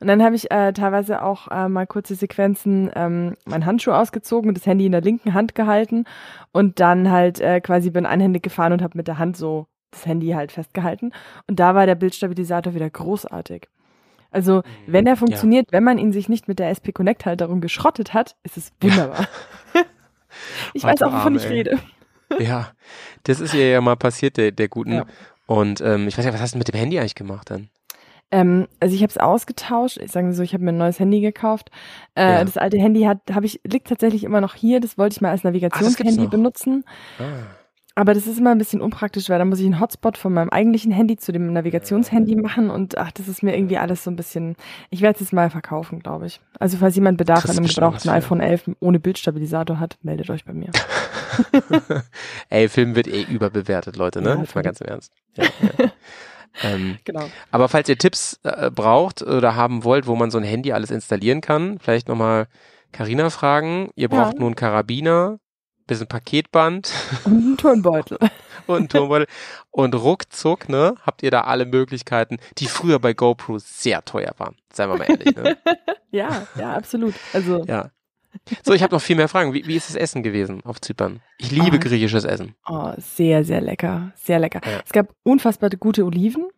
Und 0.01 0.09
dann 0.09 0.25
habe 0.25 0.35
ich 0.35 0.51
äh, 0.51 0.73
teilweise 0.73 1.23
auch 1.23 1.47
äh, 1.53 1.69
mal 1.69 1.87
kurze 1.87 2.17
Sequenzen 2.17 2.91
ähm, 2.97 3.37
meinen 3.45 3.65
Handschuh 3.65 3.93
ausgezogen 3.93 4.49
und 4.49 4.59
das 4.59 4.67
Handy 4.67 4.87
in 4.87 4.93
der 4.93 5.01
linken 5.01 5.35
Hand 5.35 5.55
gehalten 5.55 6.07
und 6.51 6.81
dann 6.81 7.09
halt 7.09 7.41
äh, 7.41 7.61
quasi 7.61 7.91
bin 7.91 8.07
einhändig 8.07 8.43
gefahren 8.43 8.73
und 8.73 8.83
habe 8.83 8.99
mit 8.99 9.07
der 9.07 9.19
Hand 9.19 9.37
so 9.37 9.69
das 9.93 10.05
Handy 10.07 10.31
halt 10.31 10.51
festgehalten. 10.51 11.13
Und 11.47 11.61
da 11.61 11.75
war 11.77 11.87
der 11.87 11.95
Bildstabilisator 11.95 12.75
wieder 12.75 12.91
großartig. 12.91 13.69
Also, 14.33 14.63
wenn 14.87 15.07
er 15.07 15.17
funktioniert, 15.17 15.71
wenn 15.73 15.85
man 15.85 15.99
ihn 15.99 16.13
sich 16.13 16.29
nicht 16.29 16.49
mit 16.49 16.59
der 16.59 16.71
SP 16.73 16.91
Connect 16.93 17.27
Halterung 17.27 17.61
geschrottet 17.61 18.15
hat, 18.15 18.35
ist 18.43 18.57
es 18.57 18.73
wunderbar. 18.81 19.29
ich 20.73 20.85
Oh, 20.85 20.89
weiß 20.89 21.03
auch, 21.03 21.13
wovon 21.13 21.37
ich 21.37 21.49
rede. 21.49 21.79
Ja, 22.39 22.71
das 23.25 23.41
ist 23.41 23.53
ihr 23.53 23.69
ja 23.69 23.81
mal 23.83 23.97
passiert, 23.97 24.39
der, 24.39 24.51
der 24.51 24.69
Guten. 24.69 24.93
Ja. 24.95 25.05
Und 25.47 25.83
ähm, 25.83 26.09
ich 26.09 26.17
weiß 26.17 26.25
ja, 26.25 26.33
was 26.33 26.41
hast 26.41 26.55
du 26.55 26.59
mit 26.59 26.69
dem 26.73 26.79
Handy 26.79 26.99
eigentlich 26.99 27.15
gemacht 27.15 27.51
dann? 27.51 27.69
Ähm, 28.31 28.67
also 28.81 28.95
ich 28.95 29.03
habe 29.03 29.11
es 29.11 29.19
ausgetauscht. 29.19 29.99
Ich 29.99 30.11
sage 30.11 30.33
so, 30.33 30.43
ich 30.43 30.55
habe 30.55 30.65
mir 30.65 30.71
ein 30.73 30.79
neues 30.79 30.99
Handy 30.99 31.21
gekauft. 31.21 31.71
Äh, 32.15 32.23
Ja. 32.23 32.45
Das 32.45 32.57
alte 32.57 32.79
Handy 32.79 33.03
hat, 33.03 33.19
habe 33.35 33.45
ich, 33.45 33.61
liegt 33.65 33.89
tatsächlich 33.89 34.25
immer 34.25 34.41
noch 34.41 34.55
hier. 34.55 34.81
Das 34.81 34.97
wollte 34.97 35.15
ich 35.15 35.21
mal 35.21 35.29
als 35.29 35.43
gibt's 35.43 35.45
Navigationshandy 35.71 36.27
benutzen. 36.29 36.85
Ah. 37.19 37.23
Aber 37.95 38.15
das 38.15 38.27
ist 38.27 38.39
immer 38.39 38.53
ein 38.53 38.59
bisschen 38.59 38.81
unpraktisch, 38.81 39.29
weil 39.29 39.39
da 39.39 39.45
muss 39.45 39.61
ich 39.61 39.67
einen 39.67 39.79
Hotspot 39.79 40.17
von 40.17 40.33
meinem 40.33 40.49
eigentlichen 40.49 40.93
Handy 40.93 41.17
zu 41.19 41.31
dem 41.31 41.53
Navigationshandy 41.53 42.37
machen 42.37 42.71
und 42.71 42.97
ach, 42.97 43.13
das 43.13 43.29
ist 43.29 43.43
mir 43.43 43.55
irgendwie 43.55 43.77
alles 43.77 44.03
so 44.05 44.11
ein 44.11 44.17
bisschen. 44.17 44.57
Ich 44.89 45.03
werde 45.03 45.17
es 45.17 45.21
jetzt 45.21 45.33
mal 45.35 45.51
verkaufen, 45.51 46.01
glaube 46.01 46.27
ich. 46.27 46.41
Also 46.59 46.79
falls 46.79 46.95
jemand 46.95 47.19
Bedarf 47.19 47.45
an 47.45 47.51
einem 47.59 47.67
gebrauchten 47.67 48.09
iPhone 48.11 48.41
11 48.41 48.71
ohne 48.81 48.99
Bildstabilisator 48.99 49.79
hat, 49.79 49.99
meldet 50.03 50.31
euch 50.31 50.45
bei 50.47 50.55
mir. 50.55 50.71
Ey, 52.49 52.69
Film 52.69 52.95
wird 52.95 53.09
eh 53.09 53.23
überbewertet, 53.23 53.97
Leute, 53.97 54.23
ne? 54.23 54.39
Jetzt 54.41 54.55
mal 54.55 54.63
ganz 54.63 54.81
im 54.81 54.87
Ernst. 54.89 55.13
Ja, 55.37 55.45
ja. 55.45 55.91
ähm, 56.63 56.99
Genau. 57.05 57.25
aber 57.51 57.69
falls 57.69 57.89
ihr 57.89 57.99
Tipps 57.99 58.39
äh, 58.43 58.71
braucht 58.71 59.23
oder 59.23 59.55
haben 59.57 59.85
wollt, 59.85 60.07
wo 60.07 60.17
man 60.17 60.31
so 60.31 60.39
ein 60.39 60.45
Handy 60.45 60.73
alles 60.73 60.91
installieren 60.91 61.41
kann, 61.41 61.79
vielleicht 61.79 62.09
nochmal 62.09 62.47
Carina 62.93 63.31
fragen. 63.31 63.91
Ihr 63.97 64.09
braucht 64.09 64.35
Ja. 64.35 64.39
nur 64.41 64.49
einen 64.49 64.57
Karabiner, 64.57 65.39
bisschen 65.93 66.07
Paketband 66.09 66.93
Und 67.25 67.53
ein 67.53 67.57
Turnbeutel. 67.57 68.19
und 68.67 68.83
ein 68.83 68.89
Turmbeutel. 68.89 69.27
Und 69.71 69.95
ruckzuck, 69.95 70.69
ne, 70.69 70.95
habt 71.03 71.23
ihr 71.23 71.31
da 71.31 71.43
alle 71.43 71.67
Möglichkeiten, 71.67 72.39
die 72.59 72.67
früher 72.67 72.99
bei 72.99 73.13
GoPro 73.15 73.59
sehr 73.59 74.05
teuer 74.05 74.33
waren. 74.39 74.57
Seien 74.73 74.91
wir 74.91 74.97
mal 74.99 75.09
ehrlich, 75.11 75.35
ne? 75.37 75.57
Ja, 76.11 76.47
ja, 76.59 76.75
absolut. 76.75 77.15
Also, 77.33 77.65
Ja. 77.67 77.91
So, 78.65 78.73
ich 78.73 78.83
habe 78.83 78.95
noch 78.95 79.03
viel 79.03 79.17
mehr 79.17 79.29
Fragen. 79.29 79.53
Wie, 79.53 79.67
wie 79.67 79.77
ist 79.77 79.89
das 79.91 79.97
Essen 79.97 80.23
gewesen 80.23 80.63
auf 80.65 80.81
Zypern? 80.81 81.21
Ich 81.39 81.51
liebe 81.51 81.77
Ah. 81.77 81.81
griechisches 81.81 82.25
Essen. 82.25 82.55
oh, 82.67 82.93
sehr, 82.99 83.45
sehr 83.45 83.61
lecker. 83.61 84.13
Sehr 84.17 84.39
lecker. 84.39 84.61
Ja. 84.65 84.81
Es 84.85 84.93
gab 84.93 85.15
unfassbar 85.23 85.69
gute 85.71 86.05
Oliven. 86.07 86.49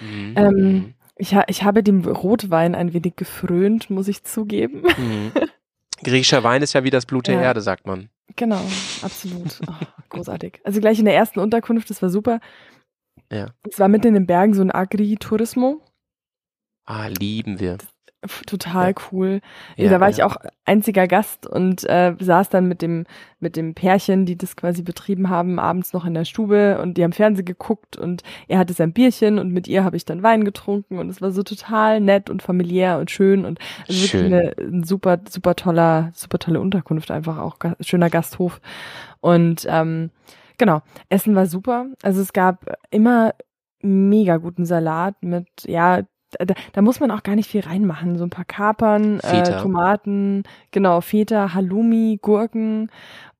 Mhm. 0.00 0.34
Ähm, 0.36 0.94
ich, 1.16 1.34
ha 1.34 1.42
ich 1.48 1.64
habe 1.64 1.82
dem 1.82 2.04
Rotwein 2.04 2.74
ein 2.76 2.92
wenig 2.92 3.16
gefrönt, 3.16 3.90
muss 3.90 4.06
ich 4.06 4.22
zugeben. 4.24 4.82
Mhm. 4.96 5.32
Griechischer 6.04 6.44
Wein 6.44 6.62
ist 6.62 6.72
ja 6.74 6.84
wie 6.84 6.90
das 6.90 7.04
Blut 7.06 7.26
der 7.26 7.34
Ja. 7.36 7.42
Erde, 7.42 7.60
sagt 7.62 7.86
man. 7.86 8.10
Genau, 8.36 8.60
absolut. 9.02 9.60
Oh, 9.66 9.86
großartig. 10.10 10.60
Also 10.64 10.80
gleich 10.80 10.98
in 10.98 11.04
der 11.04 11.14
ersten 11.14 11.40
Unterkunft, 11.40 11.90
das 11.90 12.02
war 12.02 12.10
super. 12.10 12.40
Ja. 13.32 13.48
Es 13.68 13.78
war 13.78 13.88
mitten 13.88 14.08
in 14.08 14.14
den 14.14 14.26
Bergen 14.26 14.54
so 14.54 14.62
ein 14.62 14.70
Agri-Tourismo. 14.70 15.82
Ah, 16.86 17.08
lieben 17.08 17.60
wir. 17.60 17.78
Total 18.46 18.94
cool. 19.12 19.40
Ja, 19.76 19.90
da 19.90 20.00
war 20.00 20.10
ich 20.10 20.18
ja. 20.18 20.26
auch 20.26 20.36
einziger 20.64 21.06
Gast 21.06 21.46
und 21.46 21.84
äh, 21.84 22.16
saß 22.18 22.48
dann 22.48 22.66
mit 22.66 22.82
dem, 22.82 23.04
mit 23.38 23.54
dem 23.54 23.74
Pärchen, 23.74 24.26
die 24.26 24.36
das 24.36 24.56
quasi 24.56 24.82
betrieben 24.82 25.30
haben, 25.30 25.60
abends 25.60 25.92
noch 25.92 26.04
in 26.04 26.14
der 26.14 26.24
Stube 26.24 26.80
und 26.82 26.94
die 26.94 27.04
haben 27.04 27.12
Fernsehen 27.12 27.44
geguckt 27.44 27.96
und 27.96 28.24
er 28.48 28.58
hatte 28.58 28.72
sein 28.72 28.92
Bierchen 28.92 29.38
und 29.38 29.52
mit 29.52 29.68
ihr 29.68 29.84
habe 29.84 29.96
ich 29.96 30.04
dann 30.04 30.24
Wein 30.24 30.44
getrunken 30.44 30.98
und 30.98 31.08
es 31.10 31.22
war 31.22 31.30
so 31.30 31.44
total 31.44 32.00
nett 32.00 32.28
und 32.28 32.42
familiär 32.42 32.98
und 32.98 33.08
schön 33.12 33.44
und 33.44 33.60
also 33.86 33.92
wirklich 33.92 34.10
Schön. 34.10 34.32
eine 34.32 34.54
ein 34.58 34.82
super, 34.82 35.20
super 35.28 35.54
toller, 35.54 36.10
super 36.12 36.40
tolle 36.40 36.60
Unterkunft, 36.60 37.12
einfach 37.12 37.38
auch 37.38 37.60
ga 37.60 37.76
schöner 37.80 38.10
Gasthof. 38.10 38.60
Und 39.20 39.64
ähm, 39.68 40.10
genau, 40.58 40.82
Essen 41.08 41.36
war 41.36 41.46
super. 41.46 41.86
Also 42.02 42.20
es 42.20 42.32
gab 42.32 42.66
immer 42.90 43.34
mega 43.80 44.38
guten 44.38 44.64
Salat 44.64 45.14
mit, 45.22 45.48
ja, 45.66 46.02
da, 46.30 46.54
da 46.72 46.82
muss 46.82 47.00
man 47.00 47.10
auch 47.10 47.22
gar 47.22 47.34
nicht 47.36 47.50
viel 47.50 47.62
reinmachen. 47.62 48.18
So 48.18 48.24
ein 48.24 48.30
paar 48.30 48.44
Kapern, 48.44 49.20
äh. 49.20 49.60
Tomaten, 49.60 50.42
genau, 50.70 51.00
Feta, 51.00 51.54
Halloumi, 51.54 52.18
Gurken 52.20 52.90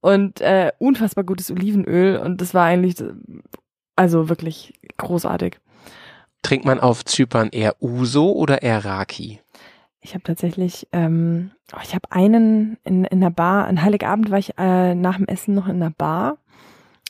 und 0.00 0.40
äh, 0.40 0.72
unfassbar 0.78 1.24
gutes 1.24 1.50
Olivenöl. 1.50 2.18
Und 2.18 2.40
das 2.40 2.54
war 2.54 2.64
eigentlich, 2.64 2.96
also 3.96 4.28
wirklich 4.28 4.74
großartig. 4.96 5.58
Trinkt 6.42 6.64
man 6.64 6.80
auf 6.80 7.04
Zypern 7.04 7.48
eher 7.50 7.76
Uso 7.82 8.30
oder 8.32 8.62
eher 8.62 8.84
Raki? 8.84 9.40
Ich 10.00 10.14
habe 10.14 10.22
tatsächlich, 10.22 10.86
ähm, 10.92 11.50
oh, 11.74 11.80
ich 11.82 11.94
habe 11.94 12.10
einen 12.10 12.78
in, 12.84 13.04
in 13.04 13.20
der 13.20 13.30
Bar, 13.30 13.66
an 13.66 13.82
Heiligabend 13.82 14.30
war 14.30 14.38
ich 14.38 14.56
äh, 14.56 14.94
nach 14.94 15.16
dem 15.16 15.26
Essen 15.26 15.54
noch 15.54 15.66
in 15.66 15.80
der 15.80 15.90
Bar 15.90 16.38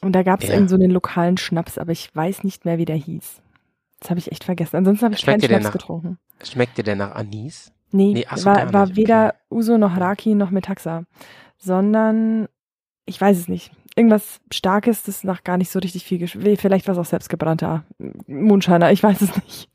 und 0.01 0.13
da 0.13 0.23
gab 0.23 0.43
es 0.43 0.49
Ja. 0.49 0.55
irgend 0.55 0.71
so 0.71 0.77
einen 0.77 0.91
lokalen 0.91 1.37
Schnaps, 1.37 1.77
aber 1.77 1.93
ich 1.93 2.09
weiß 2.17 2.43
nicht 2.45 2.65
mehr, 2.65 2.79
wie 2.79 2.87
der 2.87 2.97
hieß. 2.97 3.43
Das 4.01 4.11
habe 4.11 4.21
ich 4.21 4.31
echt 4.31 4.45
vergessen. 4.45 4.77
Ansonsten 4.77 5.05
habe 5.07 5.15
ich 5.15 5.21
Schmeckt 5.21 5.41
keinen 5.43 5.49
Schnaps 5.51 5.65
nach- 5.65 5.73
getrunken. 5.73 6.19
Schmeckt 6.45 6.79
dir 6.79 6.85
der 6.85 6.97
nach 6.97 7.15
Anis? 7.15 7.73
Nee, 7.91 8.13
Nee, 8.13 8.27
ach 8.29 8.37
so, 8.37 8.45
war, 8.47 8.73
war 8.73 8.97
weder 8.97 9.29
okay. 9.29 9.37
Uso 9.51 9.79
noch 9.79 9.97
Raki 9.97 10.35
noch 10.35 10.51
Metaxa, 10.51 11.05
sondern 11.57 12.49
ich 13.07 13.21
weiß 13.21 13.37
es 13.39 13.49
nicht. 13.49 13.73
Irgendwas 13.97 14.41
Starkes, 14.53 15.03
das 15.03 15.25
nach 15.25 15.43
gar 15.43 15.57
nicht 15.57 15.71
so 15.71 15.79
richtig 15.81 16.05
viel 16.05 16.19
geschmeckt. 16.19 16.61
Vielleicht 16.61 16.87
war 16.87 16.93
es 16.93 16.99
auch 16.99 17.05
selbstgebrannter 17.07 17.85
Mundscheiner, 18.27 18.93
ich 18.93 19.03
weiß 19.03 19.23
es 19.23 19.35
nicht. 19.37 19.69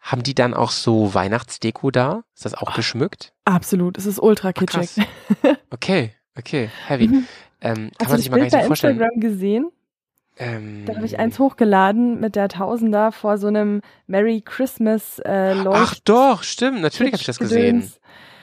Haben 0.00 0.22
die 0.22 0.34
dann 0.34 0.54
auch 0.54 0.70
so 0.70 1.12
Weihnachtsdeko 1.12 1.90
da? 1.90 2.22
Ist 2.34 2.46
das 2.46 2.54
auch 2.54 2.74
geschmückt? 2.74 3.34
Absolut, 3.44 3.98
es 3.98 4.06
ist 4.06 4.18
ultra 4.18 4.48
Ach, 4.50 4.54
kitschig. 4.54 4.90
Okay, 5.70 6.14
okay, 6.38 6.70
heavy. 6.86 7.08
Mhm. 7.08 7.26
Ähm, 7.60 7.74
kann 7.74 7.90
Hast 8.00 8.08
man 8.10 8.20
sich 8.20 8.30
mal 8.30 8.36
gar 8.38 8.44
nicht 8.44 8.52
so 8.54 8.66
vorstellen. 8.66 8.94
Instagram 8.98 9.20
gesehen? 9.20 9.70
Ähm, 10.38 10.84
Da 10.86 10.94
habe 10.94 11.04
ich 11.04 11.18
eins 11.18 11.38
hochgeladen 11.38 12.20
mit 12.20 12.36
der 12.36 12.48
Tausender 12.48 13.12
vor 13.12 13.38
so 13.38 13.48
einem 13.48 13.80
Merry 14.06 14.40
Christmas 14.44 15.18
äh, 15.24 15.54
Leucht 15.54 15.76
Ach 15.76 15.94
doch, 16.04 16.42
stimmt, 16.42 16.80
natürlich 16.80 17.12
habe 17.12 17.20
ich 17.20 17.26
das 17.26 17.38
gesehen. 17.38 17.92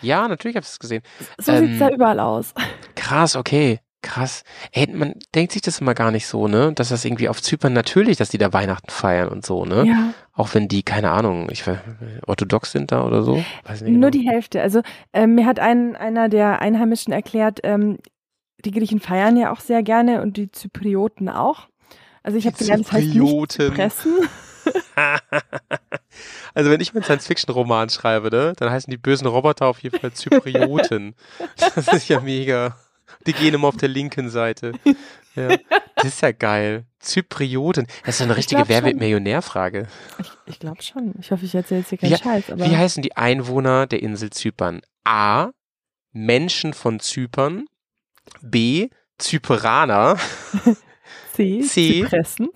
Ja, 0.02 0.28
natürlich 0.28 0.56
habe 0.56 0.64
ich 0.64 0.70
das 0.70 0.80
gesehen. 0.80 1.02
So 1.38 1.52
Ähm, 1.52 1.68
sieht's 1.68 1.80
da 1.80 1.90
überall 1.90 2.20
aus. 2.20 2.54
Krass, 2.96 3.36
okay, 3.36 3.80
krass. 4.06 4.44
Ey, 4.72 4.88
man 4.94 5.16
denkt 5.34 5.52
sich 5.52 5.62
das 5.62 5.82
immer 5.82 5.96
gar 5.96 6.12
nicht 6.12 6.28
so, 6.28 6.48
ne? 6.48 6.72
Dass 6.74 6.90
das 6.90 7.04
irgendwie 7.06 7.28
auf 7.28 7.42
Zypern 7.42 7.74
natürlich, 7.74 8.18
dass 8.18 8.30
die 8.30 8.38
da 8.38 8.54
Weihnachten 8.54 8.90
feiern 8.90 9.30
und 9.30 9.46
so, 9.46 9.66
ne? 9.66 9.84
Ja, 9.86 10.14
Auch 10.34 10.54
wenn 10.54 10.68
die, 10.68 10.84
keine 10.84 11.12
Ahnung, 11.12 11.48
ich 11.52 11.66
weiß, 11.66 11.80
orthodox 12.28 12.72
sind 12.72 12.92
da 12.92 13.04
oder 13.04 13.24
so. 13.24 13.44
Weiß 13.64 13.82
nicht 13.82 13.92
nur 13.98 14.12
genau. 14.12 14.24
die 14.24 14.30
Hälfte. 14.30 14.62
Also 14.62 14.82
ähm, 15.12 15.36
mir 15.36 15.46
hat 15.46 15.60
ein, 15.60 15.96
einer 15.96 16.30
der 16.30 16.62
Einheimischen 16.62 17.14
erklärt, 17.14 17.60
ähm, 17.64 17.98
die 18.64 18.72
Griechen 18.72 19.00
feiern 19.00 19.38
ja 19.38 19.52
auch 19.52 19.60
sehr 19.60 19.84
gerne 19.84 20.22
und 20.22 20.38
die 20.38 20.52
Zyprioten 20.52 21.30
auch. 21.30 21.68
Also 22.26 22.40
ich 22.40 22.48
habe 22.48 22.58
gelernt, 22.58 22.92
heißt 22.92 23.08
nicht 23.08 23.74
pressen. 23.76 24.14
also 26.56 26.72
wenn 26.72 26.82
ich 26.82 26.94
mir 26.94 27.00
einen 27.02 27.04
Science-Fiction-Roman 27.06 27.90
schreibe, 27.90 28.30
ne, 28.32 28.54
dann 28.58 28.72
heißen 28.72 28.90
die 28.90 28.98
bösen 28.98 29.28
Roboter 29.28 29.68
auf 29.68 29.80
jeden 29.84 30.00
Fall 30.00 30.12
Zyprioten. 30.12 31.14
das 31.58 31.88
ist 31.88 32.08
ja 32.08 32.20
mega. 32.22 32.76
Die 33.28 33.34
gehen 33.34 33.54
immer 33.54 33.68
auf 33.68 33.78
der 33.78 33.90
linken 33.90 34.30
Seite. 34.30 34.72
Ja. 35.36 35.50
Das 35.98 36.06
ist 36.06 36.22
ja 36.22 36.32
geil. 36.32 36.86
Zyprioten. 37.00 37.86
Das 38.06 38.16
ist 38.16 38.22
eine 38.22 38.32
Ich 38.34 38.38
richtige 38.40 38.58
glaub 38.62 38.70
Wer 38.70 38.78
schon. 38.80 38.86
wird 38.86 38.98
Millionär-Frage. 38.98 39.88
Ich, 40.18 40.32
ich 40.48 40.60
glaube 40.60 40.82
schon. 40.82 41.14
Ich 41.20 41.30
hoffe, 41.30 41.46
ich 41.46 41.54
erzähle 41.54 41.82
jetzt 41.82 41.90
hier 41.90 41.98
keinen 42.00 42.12
Wie- 42.14 42.18
Scheiß. 42.18 42.50
Aber 42.52 42.66
Wie 42.66 42.76
heißen 42.76 43.04
die 43.04 43.16
Einwohner 43.16 43.86
der 43.86 44.02
Insel 44.02 44.32
Zypern? 44.32 44.82
A. 45.04 45.50
Menschen 46.12 46.74
von 46.74 47.00
Zypern. 47.00 47.66
B. 48.42 48.90
Zyperaner. 49.20 50.18
C, 51.36 51.62
C. 51.62 52.02
Zypressen. 52.02 52.50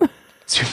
Zy 0.46 0.64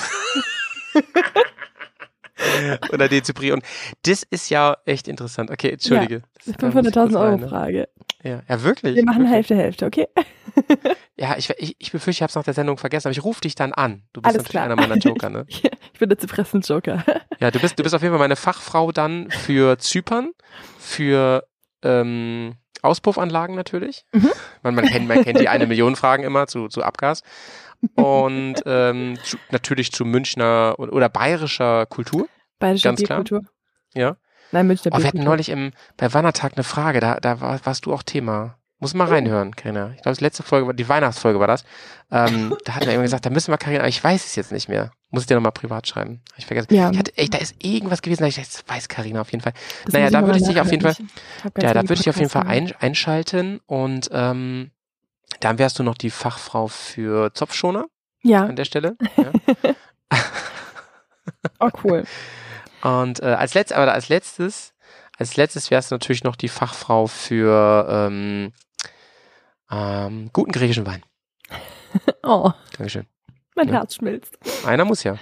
Oder 2.92 3.08
D. 3.10 3.22
Zyprioten. 3.22 3.64
Das 4.04 4.24
ist 4.24 4.50
ja 4.50 4.78
echt 4.86 5.08
interessant. 5.08 5.52
Okay, 5.52 5.72
entschuldige. 5.72 6.22
Kurz 6.60 6.76
500.000 6.76 7.20
Euro? 7.20 7.48
Frage. 7.48 7.90
Ja, 8.24 8.42
ja, 8.48 8.64
wirklich. 8.64 8.96
Wir 8.96 9.06
machen 9.06 9.24
wirklich. 9.24 9.36
Hälfte, 9.36 9.56
Hälfte, 9.56 9.86
okay? 9.86 10.08
Ja, 11.20 11.36
ich, 11.36 11.50
ich, 11.58 11.76
ich 11.80 11.92
befürchte, 11.92 12.20
ich 12.20 12.22
habe 12.22 12.30
es 12.30 12.36
nach 12.36 12.44
der 12.44 12.54
Sendung 12.54 12.78
vergessen, 12.78 13.08
aber 13.08 13.12
ich 13.12 13.24
rufe 13.24 13.42
dich 13.42 13.56
dann 13.56 13.74
an. 13.74 14.04
Du 14.14 14.22
bist 14.22 14.28
Alles 14.28 14.38
natürlich 14.38 14.50
klar. 14.52 14.66
einer 14.66 14.76
meiner 14.76 14.98
Joker, 14.98 15.32
ne? 15.32 15.46
ich 15.48 16.00
bin 16.00 16.10
der 16.10 16.18
Zypressen-Joker. 16.20 17.04
Ja, 17.40 17.52
du 17.52 17.60
bist, 17.60 17.78
du 17.78 17.84
bist 17.84 17.94
auf 17.94 18.02
jeden 18.02 18.14
Fall 18.14 18.20
meine 18.20 18.36
Fachfrau 18.36 18.92
dann 18.92 19.30
für 19.30 19.78
Zypern, 19.78 20.32
für 20.80 21.48
ähm, 21.84 22.56
Auspuffanlagen 22.82 23.56
natürlich. 23.56 24.06
Mhm. 24.12 24.32
Man, 24.64 24.74
man, 24.74 24.86
kennt, 24.86 25.08
man 25.08 25.24
kennt 25.24 25.40
die 25.40 25.50
eine 25.50 25.68
Million 25.68 25.96
Fragen 25.96 26.24
immer 26.24 26.48
zu, 26.48 26.68
zu 26.68 26.84
Abgas. 26.84 27.22
Und 27.96 28.56
ähm, 28.66 29.18
zu, 29.24 29.38
natürlich 29.52 29.92
zu 29.92 30.06
Münchner 30.06 30.76
oder, 30.78 31.10
bayerischer 31.10 31.86
Kultur. 31.86 32.28
Bayerische 32.60 32.88
Ganz 32.88 33.04
klar. 33.04 33.24
Bierkultur. 33.24 33.50
Ja. 33.94 34.18
Nein, 34.52 34.68
Münchner 34.68 34.92
Oh, 34.94 34.98
wir 35.00 35.08
hatten 35.08 35.24
neulich 35.24 35.50
im, 35.50 35.72
bei 35.98 36.14
Wannertag 36.14 36.54
eine 36.56 36.64
Frage, 36.64 37.00
da, 37.00 37.20
da 37.20 37.42
war, 37.42 37.60
warst 37.66 37.86
du 37.86 37.94
auch 37.94 38.04
Thema. 38.04 38.58
Muss 38.80 38.94
mal 38.94 39.08
reinhören, 39.08 39.56
Karina. 39.56 39.92
Ich 39.96 40.04
glaube, 40.04 40.18
die 40.18 40.24
letzte 40.24 40.44
Folge, 40.44 40.68
war 40.68 40.74
die 40.74 40.88
Weihnachtsfolge 40.88 41.40
war 41.40 41.48
das. 41.48 41.64
Ähm, 42.12 42.56
da 42.66 42.76
hatten 42.76 42.86
wir 42.86 42.94
immer 42.94 43.04
gesagt, 43.04 43.26
da 43.26 43.32
müssen 43.32 43.52
wir 43.52 43.58
Karina, 43.58 43.80
aber 43.80 43.90
ich 43.90 44.04
weiß 44.04 44.24
es 44.24 44.36
jetzt 44.36 44.52
nicht 44.52 44.70
mehr. 44.70 44.92
Muss 45.10 45.24
ich 45.24 45.28
dir 45.28 45.34
nochmal 45.34 45.52
privat 45.52 45.88
schreiben. 45.88 46.22
Hab 46.32 46.38
ich 46.38 46.46
vergessen. 46.46 46.74
Ja. 46.74 46.92
Ich 46.92 47.00
hatte, 47.00 47.12
ey, 47.16 47.28
da 47.28 47.40
ist 47.40 47.56
irgendwas 47.64 48.04
gewesen, 48.04 48.22
da 48.22 48.28
ich 48.28 48.36
das 48.36 48.64
weiß 48.68 48.88
Karina 48.88 49.22
auf 49.22 49.32
jeden 49.32 49.42
Fall. 49.42 49.54
Das 49.86 49.94
naja, 49.94 50.12
da 50.12 50.26
würde 50.26 50.38
ich 50.38 50.46
dich 50.46 50.62
auf 50.62 50.70
jeden 50.70 50.84
ganz 50.84 51.00
Ja, 51.60 51.74
da 51.74 51.82
würde 51.82 52.00
ich 52.00 52.10
auf 52.10 52.18
jeden 52.18 52.30
Fall 52.30 52.46
einschalten 52.80 53.62
und 53.66 54.10
ähm, 54.12 54.72
dann 55.40 55.58
wärst 55.60 55.78
du 55.80 55.84
noch 55.84 55.98
die 55.98 56.10
Fachfrau 56.10 56.68
für 56.68 57.34
Zopfschoner 57.34 57.86
Ja, 58.24 58.46
an 58.46 58.56
der 58.56 58.66
Stelle. 58.66 58.96
Ja. 59.18 59.32
oh 61.60 61.70
cool. 61.84 62.04
Und 62.82 63.22
äh, 63.22 63.26
als 63.26 63.54
letztes, 63.54 63.76
aber 63.78 63.94
als 63.94 64.10
letztes, 64.10 64.74
als 65.18 65.36
letztes 65.36 65.72
wärst 65.72 65.92
du 65.92 65.96
natürlich 65.96 66.24
noch 66.24 66.36
die 66.36 66.48
Fachfrau 66.50 67.08
für 67.08 67.88
ähm, 67.90 68.54
ähm, 69.72 70.30
guten 70.34 70.52
griechischen 70.52 70.86
Wein. 70.86 71.04
Oh, 72.22 72.52
Dankeschön. 72.78 73.06
mein 73.56 73.68
Ja. 73.70 73.76
Herz 73.76 73.96
schmilzt. 73.96 74.38
Einer 74.66 74.84
muss 74.86 75.04
ja. 75.04 75.16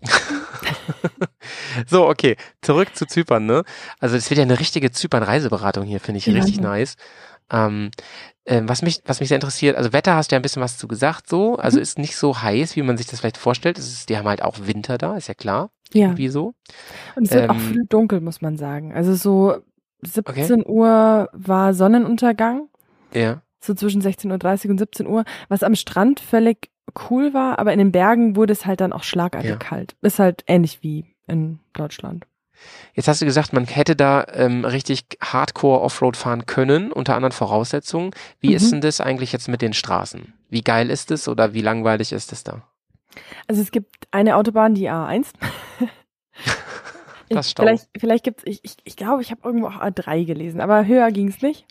so, 1.86 2.06
okay, 2.08 2.36
zurück 2.62 2.94
zu 2.94 3.06
Zypern, 3.06 3.46
ne? 3.46 3.64
Also 3.98 4.16
es 4.16 4.30
wird 4.30 4.38
ja 4.38 4.42
eine 4.44 4.58
richtige 4.60 4.90
Zypern-Reiseberatung 4.92 5.84
hier, 5.84 6.00
finde 6.00 6.18
ich 6.18 6.26
Ja. 6.26 6.34
richtig 6.34 6.60
nice. 6.60 6.96
Ähm, 7.50 7.90
ähm, 8.46 8.68
was 8.68 8.82
mich, 8.82 9.00
was 9.06 9.20
mich 9.20 9.28
sehr 9.28 9.36
interessiert, 9.36 9.76
also 9.76 9.92
Wetter 9.92 10.14
hast 10.16 10.30
du 10.30 10.34
ja 10.34 10.38
ein 10.38 10.42
bisschen 10.42 10.62
was 10.62 10.76
zu 10.78 10.86
gesagt, 10.88 11.28
so, 11.28 11.56
also 11.56 11.78
Mhm. 11.78 11.82
ist 11.82 11.98
nicht 11.98 12.16
so 12.16 12.40
heiß, 12.42 12.76
wie 12.76 12.82
man 12.82 12.96
sich 12.96 13.06
das 13.06 13.20
vielleicht 13.20 13.38
vorstellt. 13.38 13.78
Es 13.78 13.86
ist, 13.92 14.08
die 14.08 14.16
haben 14.18 14.28
halt 14.28 14.42
auch 14.42 14.58
Winter 14.66 14.98
da, 14.98 15.16
ist 15.16 15.28
ja 15.28 15.34
klar, 15.34 15.70
Ja, 15.92 16.16
wie 16.16 16.28
so. 16.28 16.54
und 17.16 17.24
es 17.24 17.32
wird 17.32 17.48
auch 17.50 17.54
ähm, 17.54 17.60
früh 17.60 17.84
dunkel, 17.88 18.20
muss 18.20 18.40
man 18.42 18.56
sagen. 18.56 18.92
Also 18.94 19.14
so 19.14 19.56
17 20.02 20.64
Uhr 20.66 21.28
war 21.32 21.72
Sonnenuntergang, 21.74 22.68
Ja. 23.14 23.42
so 23.60 23.72
zwischen 23.74 24.02
16.30 24.02 24.66
Uhr 24.66 24.70
und 24.72 24.78
17 24.78 25.06
Uhr, 25.06 25.24
was 25.48 25.62
am 25.62 25.74
Strand 25.74 26.20
völlig 26.20 26.70
cool 27.08 27.32
war, 27.32 27.58
aber 27.58 27.72
in 27.72 27.78
den 27.78 27.92
Bergen 27.92 28.36
wurde 28.36 28.52
es 28.52 28.66
halt 28.66 28.80
dann 28.80 28.92
auch 28.92 29.04
schlagartig 29.04 29.50
Ja. 29.50 29.56
kalt. 29.56 29.96
Ist 30.02 30.18
halt 30.18 30.44
ähnlich 30.46 30.82
wie 30.82 31.06
in 31.26 31.60
Deutschland. 31.72 32.26
Jetzt 32.94 33.08
hast 33.08 33.20
du 33.20 33.26
gesagt, 33.26 33.52
man 33.52 33.66
hätte 33.66 33.96
da 33.96 34.26
ähm, 34.32 34.64
richtig 34.64 35.04
Hardcore 35.20 35.80
Offroad 35.80 36.16
fahren 36.16 36.46
können, 36.46 36.92
unter 36.92 37.16
anderen 37.16 37.32
Voraussetzungen. 37.32 38.12
Wie 38.40 38.50
Mhm. 38.50 38.56
ist 38.56 38.72
denn 38.72 38.80
das 38.80 39.00
eigentlich 39.00 39.32
jetzt 39.32 39.48
mit 39.48 39.62
den 39.62 39.72
Straßen? 39.72 40.32
Wie 40.48 40.62
geil 40.62 40.90
ist 40.90 41.10
es 41.10 41.28
oder 41.28 41.54
wie 41.54 41.60
langweilig 41.62 42.12
ist 42.12 42.32
es 42.32 42.44
da? 42.44 42.62
Also 43.48 43.62
es 43.62 43.70
gibt 43.70 44.06
eine 44.10 44.36
Autobahn, 44.36 44.74
die 44.74 44.90
A1. 44.90 45.26
Das 47.30 47.48
ich, 47.48 47.54
vielleicht 47.56 47.88
vielleicht 47.96 48.24
gibt's, 48.24 48.42
ich, 48.44 48.60
ich, 48.62 48.76
ich 48.84 48.96
glaube, 48.96 49.22
ich 49.22 49.30
habe 49.30 49.40
irgendwo 49.44 49.68
auch 49.68 49.80
A3 49.80 50.26
gelesen, 50.26 50.60
aber 50.60 50.86
höher 50.86 51.10
ging's 51.10 51.40
nicht. 51.40 51.64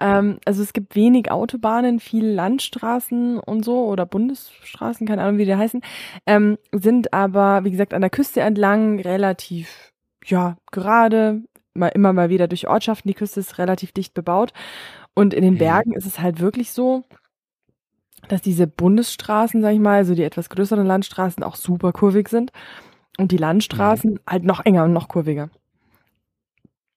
Ähm, 0.00 0.38
also 0.44 0.62
es 0.62 0.72
gibt 0.72 0.96
wenig 0.96 1.30
Autobahnen, 1.30 2.00
viel 2.00 2.26
Landstraßen 2.26 3.38
und 3.38 3.64
so 3.64 3.84
oder 3.86 4.06
Bundesstraßen, 4.06 5.06
keine 5.06 5.22
Ahnung, 5.22 5.38
wie 5.38 5.44
die 5.44 5.54
heißen, 5.56 5.82
ähm, 6.26 6.58
sind 6.72 7.12
aber, 7.12 7.62
wie 7.64 7.70
gesagt, 7.70 7.94
an 7.94 8.00
der 8.00 8.10
Küste 8.10 8.40
entlang 8.40 9.00
relativ, 9.00 9.92
ja, 10.28 10.56
gerade, 10.70 11.42
mal, 11.74 11.88
immer 11.88 12.12
mal 12.12 12.28
wieder 12.30 12.48
durch 12.48 12.68
Ortschaften. 12.68 13.08
Die 13.08 13.14
Küste 13.14 13.40
ist 13.40 13.58
relativ 13.58 13.92
dicht 13.92 14.14
bebaut. 14.14 14.52
Und 15.14 15.34
in 15.34 15.42
den 15.42 15.54
Mhm. 15.54 15.58
Bergen 15.58 15.92
ist 15.92 16.06
es 16.06 16.18
halt 16.20 16.40
wirklich 16.40 16.72
so, 16.72 17.04
dass 18.28 18.42
diese 18.42 18.66
Bundesstraßen, 18.66 19.62
sag 19.62 19.72
ich 19.72 19.80
mal, 19.80 19.96
also 19.96 20.14
die 20.14 20.22
etwas 20.22 20.48
größeren 20.50 20.86
Landstraßen 20.86 21.42
auch 21.42 21.56
super 21.56 21.92
kurvig 21.92 22.28
sind 22.28 22.52
und 23.16 23.32
die 23.32 23.36
Landstraßen 23.36 24.20
halt 24.28 24.44
noch 24.44 24.64
enger 24.64 24.84
und 24.84 24.92
noch 24.92 25.08
kurviger. 25.08 25.50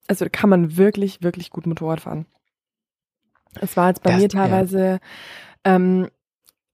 Also 0.08 0.26
kann 0.32 0.50
man 0.50 0.78
wirklich, 0.78 1.22
wirklich 1.24 1.52
gut 1.52 1.66
Motorrad 1.68 2.02
fahren. 2.02 2.26
Es 3.60 3.78
war 3.78 3.90
jetzt 3.90 4.04
bei 4.04 4.12
Das- 4.12 4.18
mir 4.18 4.24
ja. 4.24 4.30
teilweise, 4.30 5.00
ähm, 5.64 6.10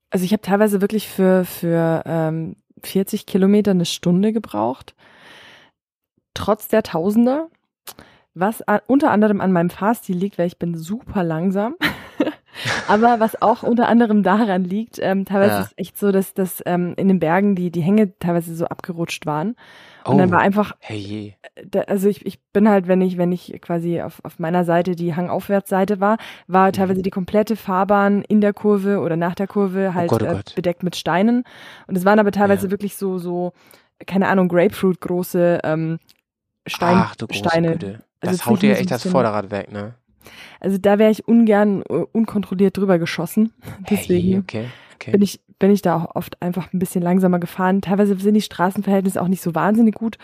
also 0.09 0.25
ich 0.25 0.31
habe 0.31 0.41
teilweise 0.41 0.81
wirklich 0.81 1.07
für, 1.07 1.43
für 1.45 2.03
ähm, 2.05 2.55
40 2.83 3.25
Kilometer 3.25 3.71
eine 3.71 3.85
Stunde 3.85 4.31
gebraucht, 4.33 4.95
trotz 6.37 6.67
der 6.67 6.83
Tausender, 6.83 7.47
was 8.33 8.61
an, 8.61 8.79
unter 8.87 9.11
anderem 9.11 9.41
an 9.41 9.51
meinem 9.51 9.69
Fahrstil 9.69 10.15
liegt, 10.17 10.37
weil 10.37 10.47
ich 10.47 10.59
bin 10.59 10.75
super 10.75 11.23
langsam. 11.23 11.75
Aber 12.87 13.19
was 13.19 13.39
auch 13.41 13.61
unter 13.63 13.87
anderem 13.87 14.23
daran 14.23 14.63
liegt, 14.63 14.97
ähm, 14.99 15.25
teilweise 15.25 15.53
Ja. 15.55 15.59
ist 15.61 15.67
es 15.67 15.73
echt 15.77 15.97
so, 15.99 16.11
dass, 16.11 16.33
dass 16.33 16.63
ähm, 16.65 16.93
in 16.97 17.07
den 17.07 17.19
Bergen 17.19 17.55
die, 17.55 17.69
die 17.69 17.81
Hänge 17.81 18.17
teilweise 18.17 18.55
so 18.55 18.65
abgerutscht 18.65 19.25
waren. 19.25 19.55
Und 20.05 20.17
dann 20.19 20.31
war 20.31 20.39
einfach, 20.39 20.75
hey 20.79 20.97
je. 20.97 21.33
da, 21.65 21.81
also 21.81 22.07
ich, 22.07 22.25
ich 22.25 22.39
bin 22.53 22.69
halt, 22.69 22.87
wenn 22.87 23.01
ich, 23.01 23.17
wenn 23.17 23.31
ich 23.33 23.59
quasi 23.61 24.01
auf, 24.01 24.21
auf 24.23 24.39
meiner 24.39 24.63
Seite 24.63 24.95
die 24.95 25.13
Hangaufwärtsseite 25.15 25.99
war, 25.99 26.17
war 26.47 26.71
teilweise 26.71 27.01
die 27.01 27.09
komplette 27.09 27.57
Fahrbahn 27.57 28.21
in 28.23 28.39
der 28.39 28.53
Kurve 28.53 28.99
oder 29.01 29.17
nach 29.17 29.35
der 29.35 29.47
Kurve 29.47 29.93
halt 29.93 30.09
Gott, 30.09 30.23
oh 30.23 30.25
äh, 30.25 30.41
bedeckt 30.55 30.81
mit 30.81 30.95
Steinen. 30.95 31.43
Und 31.87 31.97
es 31.97 32.05
waren 32.05 32.19
aber 32.19 32.31
teilweise 32.31 32.67
Ja. 32.67 32.71
wirklich 32.71 32.95
so, 32.95 33.17
so, 33.17 33.51
keine 34.05 34.29
Ahnung, 34.29 34.47
Grapefruit 34.47 35.01
große 35.01 35.59
ähm, 35.63 35.99
Stein, 36.67 36.97
Ach 36.97 37.15
du 37.15 37.27
Steine. 37.31 37.73
Güte. 37.73 38.03
Also 38.19 38.37
Das 38.37 38.45
haut 38.45 38.59
zwischen 38.59 38.73
dir 38.73 38.79
echt 38.79 38.91
das 38.91 39.03
Vorderrad 39.07 39.51
weg, 39.51 39.71
ne? 39.71 39.95
Also 40.59 40.77
da 40.77 40.99
wäre 40.99 41.11
ich 41.11 41.27
ungern 41.27 41.81
äh, 41.83 42.05
unkontrolliert 42.11 42.77
drüber 42.77 42.99
geschossen. 42.99 43.53
Deswegen 43.89 44.27
Hey, 44.29 44.39
okay, 44.39 44.65
okay. 44.95 45.11
bin 45.11 45.21
ich, 45.21 45.39
bin 45.59 45.71
ich 45.71 45.81
da 45.81 45.95
auch 45.95 46.15
oft 46.15 46.41
einfach 46.41 46.73
ein 46.73 46.79
bisschen 46.79 47.01
langsamer 47.01 47.39
gefahren. 47.39 47.81
Teilweise 47.81 48.15
sind 48.17 48.33
die 48.33 48.41
Straßenverhältnisse 48.41 49.21
auch 49.21 49.27
nicht 49.27 49.41
so 49.41 49.55
wahnsinnig 49.55 49.95
gut. 49.95 50.17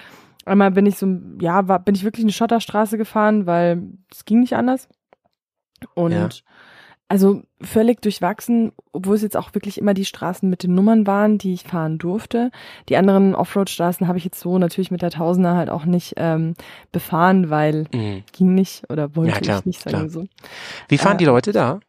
Einmal 0.46 0.72
bin 0.72 0.86
ich 0.86 0.98
so, 0.98 1.08
ja, 1.40 1.68
war, 1.68 1.80
bin 1.80 1.96
ich 1.96 2.04
wirklich 2.04 2.26
eine 2.26 2.34
Schotterstraße 2.34 2.98
gefahren, 2.98 3.46
weil 3.46 3.84
es 4.12 4.26
ging 4.26 4.42
nicht 4.42 4.56
anders. 4.56 4.90
Und 5.96 6.12
Ja. 6.12 6.30
Also 7.14 7.44
völlig 7.62 8.02
durchwachsen, 8.02 8.72
obwohl 8.92 9.14
es 9.16 9.22
jetzt 9.22 9.38
auch 9.38 9.54
wirklich 9.54 9.78
immer 9.78 9.94
die 9.94 10.04
Straßen 10.04 10.50
mit 10.50 10.64
den 10.64 10.74
Nummern 10.74 11.06
waren, 11.06 11.38
die 11.38 11.54
ich 11.54 11.62
fahren 11.62 12.00
durfte. 12.00 12.50
Die 12.90 12.98
anderen 12.98 13.36
Offroad-Straßen 13.36 14.08
habe 14.08 14.18
ich 14.18 14.24
jetzt 14.26 14.40
so 14.40 14.58
natürlich 14.58 14.90
mit 14.90 15.04
der 15.04 15.12
Tausender 15.12 15.56
halt 15.56 15.70
auch 15.70 15.86
nicht 15.86 16.16
ähm, 16.18 16.56
befahren, 16.92 17.52
weil 17.52 17.86
Mhm. 17.94 18.24
ging 18.32 18.56
nicht 18.56 18.90
oder 18.90 19.16
wollte 19.16 19.32
Ja, 19.36 19.40
klar, 19.40 19.60
ich 19.60 19.66
nicht, 19.68 19.80
sagen 19.84 19.98
klar. 19.98 20.10
so. 20.10 20.26
Wie 20.90 20.98
fahren 20.98 21.14
Äh, 21.16 21.20
die 21.20 21.26
Leute 21.26 21.52
da? 21.52 21.80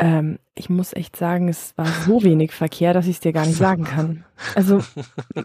Ähm, 0.00 0.38
ich 0.54 0.70
muss 0.70 0.92
echt 0.92 1.16
sagen, 1.16 1.48
es 1.48 1.72
war 1.76 1.86
so 1.86 2.22
wenig 2.22 2.52
Verkehr, 2.52 2.92
dass 2.94 3.06
ich 3.06 3.16
es 3.16 3.20
dir 3.20 3.32
gar 3.32 3.46
nicht 3.46 3.56
sagen 3.56 3.82
kann. 3.84 4.24
Also 4.54 4.80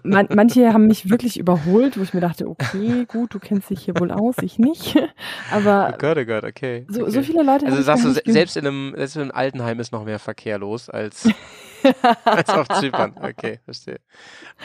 man, 0.03 0.27
manche 0.35 0.73
haben 0.73 0.85
mich 0.85 1.09
wirklich 1.09 1.39
überholt, 1.39 1.97
wo 1.97 2.03
ich 2.03 2.13
mir 2.13 2.19
dachte, 2.21 2.47
okay, 2.47 3.05
gut, 3.07 3.33
du 3.33 3.39
kennst 3.39 3.71
dich 3.71 3.81
hier 3.85 3.99
wohl 3.99 4.11
aus, 4.11 4.35
ich 4.41 4.59
nicht. 4.59 4.95
Aber 5.51 5.95
Gott, 5.97 6.17
oh 6.19 6.25
Gott, 6.25 6.43
okay. 6.43 6.85
so, 6.87 7.01
okay. 7.01 7.11
so 7.11 7.23
viele 7.23 7.41
Leute 7.41 7.65
Also 7.65 7.81
sagst 7.81 8.05
du, 8.05 8.11
selbst 8.31 8.55
in 8.55 8.67
einem, 8.67 8.93
selbst 8.95 9.15
in 9.15 9.23
einem 9.23 9.31
Altenheim 9.31 9.79
ist 9.79 9.91
noch 9.91 10.05
mehr 10.05 10.19
Verkehr 10.19 10.59
los 10.59 10.87
als, 10.87 11.27
als 12.23 12.49
auf 12.49 12.67
Zypern. 12.69 13.15
Okay, 13.19 13.59
verstehe. 13.65 13.97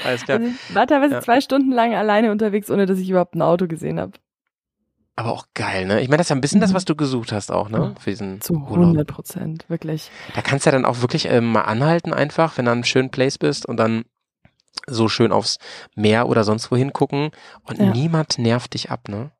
Alles 0.04 0.24
klar. 0.24 0.38
Also 0.38 0.50
ich 0.50 0.74
war 0.74 0.86
teilweise 0.86 1.14
Ja. 1.14 1.20
zwei 1.22 1.40
Stunden 1.40 1.72
lang 1.72 1.94
alleine 1.94 2.30
unterwegs, 2.30 2.70
ohne 2.70 2.84
dass 2.84 2.98
ich 2.98 3.08
überhaupt 3.08 3.34
ein 3.34 3.42
Auto 3.42 3.66
gesehen 3.66 3.98
habe. 3.98 4.12
Aber 5.18 5.32
auch 5.32 5.46
geil, 5.54 5.84
ne? 5.84 6.00
Ich 6.00 6.08
meine, 6.08 6.18
das 6.18 6.26
ist 6.26 6.30
ja 6.30 6.36
ein 6.36 6.40
bisschen 6.40 6.60
das, 6.60 6.70
Mhm. 6.70 6.74
was 6.76 6.84
du 6.84 6.94
gesucht 6.94 7.32
hast 7.32 7.50
auch, 7.50 7.68
ne? 7.70 7.96
Für 7.98 8.10
diesen 8.10 8.40
Zu 8.40 8.52
Urlaub. 8.54 8.68
100 8.86 9.06
Prozent, 9.08 9.64
wirklich. 9.68 10.12
Da 10.32 10.42
kannst 10.42 10.64
du 10.64 10.70
ja 10.70 10.72
dann 10.76 10.84
auch 10.84 11.00
wirklich 11.00 11.26
ähm, 11.28 11.46
mal 11.50 11.62
anhalten 11.62 12.14
einfach, 12.14 12.56
wenn 12.56 12.66
du 12.66 12.70
an 12.70 12.78
einem 12.78 12.84
schönen 12.84 13.10
Place 13.10 13.36
bist 13.36 13.66
und 13.66 13.78
dann 13.78 14.04
so 14.86 15.08
schön 15.08 15.32
aufs 15.32 15.58
Meer 15.96 16.28
oder 16.28 16.44
sonst 16.44 16.70
wohin 16.70 16.92
gucken 16.92 17.30
und 17.64 17.78
Ja. 17.78 17.90
niemand 17.90 18.38
nervt 18.38 18.74
dich 18.74 18.92
ab, 18.92 19.08
ne? 19.08 19.32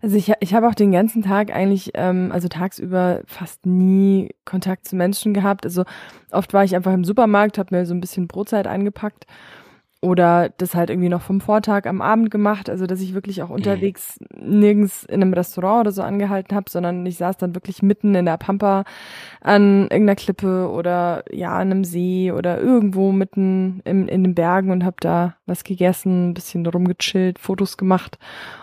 Also 0.00 0.16
ich, 0.16 0.32
ich 0.40 0.54
habe 0.54 0.66
auch 0.68 0.74
den 0.74 0.90
ganzen 0.90 1.22
Tag 1.22 1.52
eigentlich, 1.54 1.90
ähm, 1.94 2.30
also 2.32 2.48
tagsüber 2.48 3.20
fast 3.26 3.66
nie 3.66 4.34
Kontakt 4.46 4.88
zu 4.88 4.96
Menschen 4.96 5.34
gehabt. 5.34 5.66
Also 5.66 5.84
oft 6.30 6.54
war 6.54 6.64
ich 6.64 6.74
einfach 6.74 6.94
im 6.94 7.04
Supermarkt, 7.04 7.58
habe 7.58 7.76
mir 7.76 7.84
so 7.84 7.92
ein 7.94 8.00
bisschen 8.00 8.26
Brotzeit 8.26 8.66
eingepackt 8.66 9.26
oder 10.02 10.48
das 10.58 10.74
halt 10.74 10.90
irgendwie 10.90 11.08
noch 11.08 11.22
vom 11.22 11.40
Vortag 11.40 11.86
am 11.86 12.02
Abend 12.02 12.30
gemacht. 12.30 12.68
Also 12.68 12.86
dass 12.86 13.00
ich 13.00 13.14
wirklich 13.14 13.40
auch 13.40 13.50
unterwegs 13.50 14.18
nirgends 14.36 15.04
in 15.04 15.22
einem 15.22 15.32
Restaurant 15.32 15.82
oder 15.82 15.92
so 15.92 16.02
angehalten 16.02 16.56
habe, 16.56 16.68
sondern 16.68 17.06
ich 17.06 17.16
saß 17.16 17.36
dann 17.36 17.54
wirklich 17.54 17.82
mitten 17.82 18.14
in 18.16 18.26
der 18.26 18.36
Pampa 18.36 18.84
an 19.40 19.82
irgendeiner 19.82 20.16
Klippe 20.16 20.68
oder 20.68 21.22
ja 21.30 21.52
an 21.52 21.70
einem 21.70 21.84
See 21.84 22.32
oder 22.32 22.60
irgendwo 22.60 23.12
mitten 23.12 23.80
im, 23.84 24.08
in 24.08 24.24
den 24.24 24.34
Bergen 24.34 24.72
und 24.72 24.84
habe 24.84 24.96
da 24.98 25.36
was 25.46 25.62
gegessen, 25.62 26.30
ein 26.30 26.34
bisschen 26.34 26.66
rumgechillt, 26.66 27.38
Fotos 27.38 27.76
gemacht. 27.76 28.18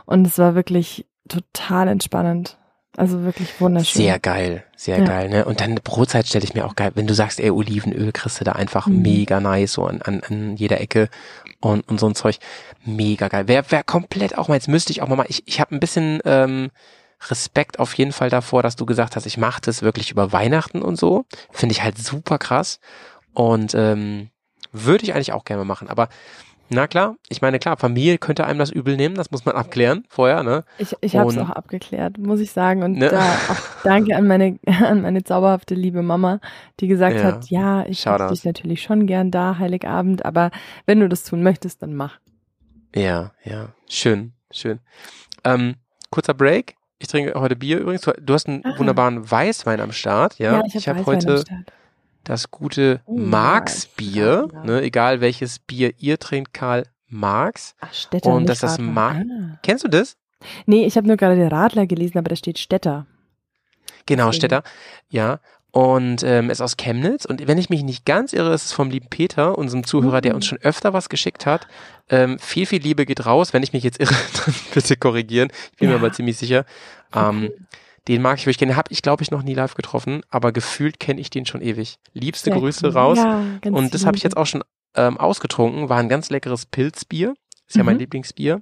Und 0.06 0.28
es 0.28 0.38
war 0.40 0.56
wirklich 0.56 1.08
total 1.30 1.88
entspannend. 1.88 2.58
Also 3.00 3.24
wirklich 3.24 3.62
wunderschön. 3.62 4.02
Sehr 4.02 4.20
geil, 4.20 4.66
sehr 4.76 5.00
Ja. 5.00 5.06
geil, 5.06 5.30
ne? 5.30 5.46
Und 5.46 5.62
dann 5.62 5.76
Brotzeit 5.76 6.28
stelle 6.28 6.44
ich 6.44 6.54
mir 6.54 6.66
auch 6.66 6.76
geil. 6.76 6.92
Wenn 6.96 7.08
du 7.08 7.14
sagst, 7.14 7.40
ey, 7.40 7.50
Olivenöl 7.50 8.12
kriegst 8.12 8.42
du 8.42 8.44
da 8.44 8.52
einfach 8.52 8.88
Mhm. 8.88 9.02
mega 9.04 9.40
nice, 9.40 9.72
so 9.72 9.86
an, 9.86 10.02
an, 10.02 10.22
an 10.28 10.58
jeder 10.58 10.82
Ecke 10.82 11.08
und, 11.62 11.88
und 11.88 11.98
so 11.98 12.08
ein 12.08 12.16
Zeug. 12.16 12.40
Mega 12.84 13.30
geil. 13.30 13.46
Wer, 13.48 13.64
wer 13.72 13.84
komplett 13.84 14.38
auch 14.38 14.50
mal, 14.50 14.56
jetzt 14.56 14.68
müsste 14.68 14.92
ich 14.92 15.02
auch 15.02 15.08
mal, 15.08 15.16
mal 15.16 15.26
ich, 15.30 15.48
ich 15.48 15.62
habe 15.62 15.74
ein 15.74 15.80
bisschen 15.80 16.20
ähm, 16.26 16.72
Respekt 17.30 17.80
auf 17.80 17.94
jeden 17.94 18.12
Fall 18.12 18.30
davor, 18.30 18.64
dass 18.64 18.76
du 18.76 18.86
gesagt 18.86 19.16
hast, 19.16 19.26
ich 19.26 19.38
mache 19.38 19.62
das 19.62 19.82
wirklich 19.82 20.12
über 20.12 20.34
Weihnachten 20.34 20.82
und 20.82 20.98
so. 20.98 21.24
Finde 21.52 21.72
ich 21.72 21.82
halt 21.82 21.98
super 21.98 22.38
krass. 22.38 22.82
Und 23.34 23.74
ähm, 23.76 24.30
würde 24.74 25.06
ich 25.06 25.14
eigentlich 25.14 25.32
auch 25.32 25.46
gerne 25.46 25.64
machen. 25.64 25.90
Aber 25.90 26.10
na 26.70 26.88
klar, 26.88 27.16
ich 27.30 27.42
meine, 27.42 27.60
klar, 27.60 27.78
Familie 27.78 28.18
könnte 28.18 28.46
einem 28.46 28.60
das 28.60 28.70
übel 28.72 28.96
nehmen, 28.96 29.16
das 29.16 29.32
muss 29.32 29.46
man 29.46 29.56
abklären 29.56 30.04
vorher, 30.10 30.44
ne? 30.44 30.64
Ich, 30.78 30.96
ich 31.02 31.16
habe 31.18 31.30
es 31.32 31.38
auch 31.38 31.50
abgeklärt, 31.50 32.18
muss 32.18 32.40
ich 32.40 32.52
sagen. 32.52 32.84
Und 32.84 32.94
Ne? 32.94 33.10
da 33.10 33.20
auch 33.22 33.58
danke 33.84 34.16
an 34.16 34.28
meine, 34.28 34.60
an 34.66 35.02
meine 35.02 35.24
zauberhafte 35.24 35.76
liebe 35.76 36.02
Mama, 36.02 36.40
die 36.80 36.88
gesagt 36.88 37.18
Ja. 37.18 37.24
hat, 37.24 37.50
ja, 37.50 37.86
ich 37.86 38.06
hätte 38.06 38.28
dich 38.28 38.44
natürlich 38.46 38.82
schon 38.82 39.08
gern 39.08 39.32
da, 39.32 39.58
Heiligabend, 39.60 40.26
aber 40.26 40.52
wenn 40.86 41.00
du 41.00 41.10
das 41.10 41.24
tun 41.24 41.44
möchtest, 41.44 41.82
dann 41.82 41.96
mach. 41.96 42.20
Ja, 42.96 43.32
ja. 43.44 43.70
Schön, 43.88 44.34
schön. 44.52 44.80
Ähm, 45.44 45.76
kurzer 46.12 46.34
Break. 46.34 46.76
Ich 47.02 47.08
trinke 47.08 47.40
heute 47.40 47.56
Bier 47.56 47.80
übrigens. 47.80 48.02
Du- 48.02 48.34
hast 48.34 48.48
einen 48.48 48.66
Ah. 48.66 48.78
wunderbaren 48.78 49.30
Weißwein 49.30 49.80
am 49.80 49.92
Start, 49.94 50.38
ja. 50.40 50.62
ich 50.66 50.76
ich 50.76 50.90
habe 50.90 51.00
habe 51.00 51.06
heute 51.06 51.44
das 52.24 52.52
gute 52.52 53.02
Oh, 53.06 53.18
Marx-Bier, 53.18 54.48
ja. 54.54 54.64
ne, 54.64 54.82
egal 54.82 55.22
welches 55.22 55.60
Bier 55.60 55.94
ihr 55.98 56.20
trinkt, 56.20 56.54
Karl 56.54 56.86
Marx. 57.08 57.76
Ach, 57.80 57.94
Städter, 57.94 58.30
Und 58.30 58.48
dass 58.48 58.60
das 58.60 58.74
Radler. 58.74 58.86
Mar- 58.92 59.16
Ah. 59.30 59.60
Kennst 59.64 59.84
du 59.84 59.88
das? 59.88 60.16
Nee, 60.66 60.86
ich 60.86 60.96
habe 60.96 61.08
nur 61.08 61.18
gerade 61.18 61.36
den 61.36 61.48
Radler 61.48 61.86
gelesen, 61.88 62.18
aber 62.18 62.30
da 62.30 62.36
steht 62.36 62.60
Städter. 62.60 63.06
Genau. 64.06 64.32
Städter. 64.32 64.64
Ja. 65.10 65.40
Und 65.72 66.24
ähm, 66.24 66.50
ist 66.50 66.62
aus 66.62 66.78
Chemnitz. 66.78 67.26
Und 67.26 67.48
wenn 67.48 67.60
ich 67.60 67.70
mich 67.70 67.84
nicht 67.84 68.04
ganz 68.06 68.34
irre, 68.34 68.54
ist 68.54 68.66
es 68.66 68.72
vom 68.72 68.90
lieben 68.90 69.08
Peter, 69.10 69.56
unserem 69.58 69.84
Zuhörer, 69.86 70.20
der 70.22 70.34
uns 70.34 70.46
Mhm. 70.46 70.50
schon 70.50 70.58
öfter 70.62 70.94
was 70.94 71.10
geschickt 71.10 71.46
hat. 71.46 71.68
Ähm, 72.10 72.40
viel, 72.40 72.66
viel 72.66 72.82
Liebe 72.82 73.06
geht 73.06 73.26
raus. 73.28 73.54
Wenn 73.54 73.62
ich 73.62 73.72
mich 73.74 73.84
jetzt 73.84 74.00
irre, 74.00 74.16
dann 74.46 74.56
bitte 74.74 74.96
korrigieren. 74.98 75.50
Ich 75.74 75.78
bin 75.78 75.90
Ja. 75.90 75.96
mir 75.98 76.02
aber 76.04 76.12
ziemlich 76.14 76.38
sicher. 76.38 76.66
Ähm, 77.14 77.44
Cool. 77.44 77.58
Den 78.10 78.22
mag 78.22 78.38
ich 78.40 78.46
wirklich 78.46 78.58
gerne. 78.58 78.76
Habe 78.76 78.92
ich, 78.92 79.02
glaube 79.02 79.24
ich, 79.24 79.32
noch 79.32 79.44
nie 79.44 79.54
live 79.54 79.76
getroffen, 79.76 80.22
aber 80.30 80.52
gefühlt 80.52 81.00
kenne 81.00 81.22
ich 81.22 81.30
den 81.30 81.46
schon 81.46 81.62
ewig. 81.62 81.98
Liebste 82.14 82.50
Sehr 82.52 82.60
Grüße 82.60 82.88
cool. 82.88 82.92
raus. 82.94 83.18
Ja, 83.18 83.44
Und 83.72 83.94
das 83.94 84.06
habe 84.06 84.18
ich 84.18 84.24
jetzt 84.24 84.36
auch 84.36 84.46
schon 84.48 84.64
ähm, 84.96 85.18
ausgetrunken. 85.18 85.88
War 85.88 86.00
ein 86.00 86.10
ganz 86.10 86.30
leckeres 86.30 86.66
Pilzbier. 86.66 87.36
Ist 87.68 87.78
ja 87.78 87.84
mein 87.84 87.94
Mhm. 87.96 88.00
Lieblingsbier. 88.02 88.62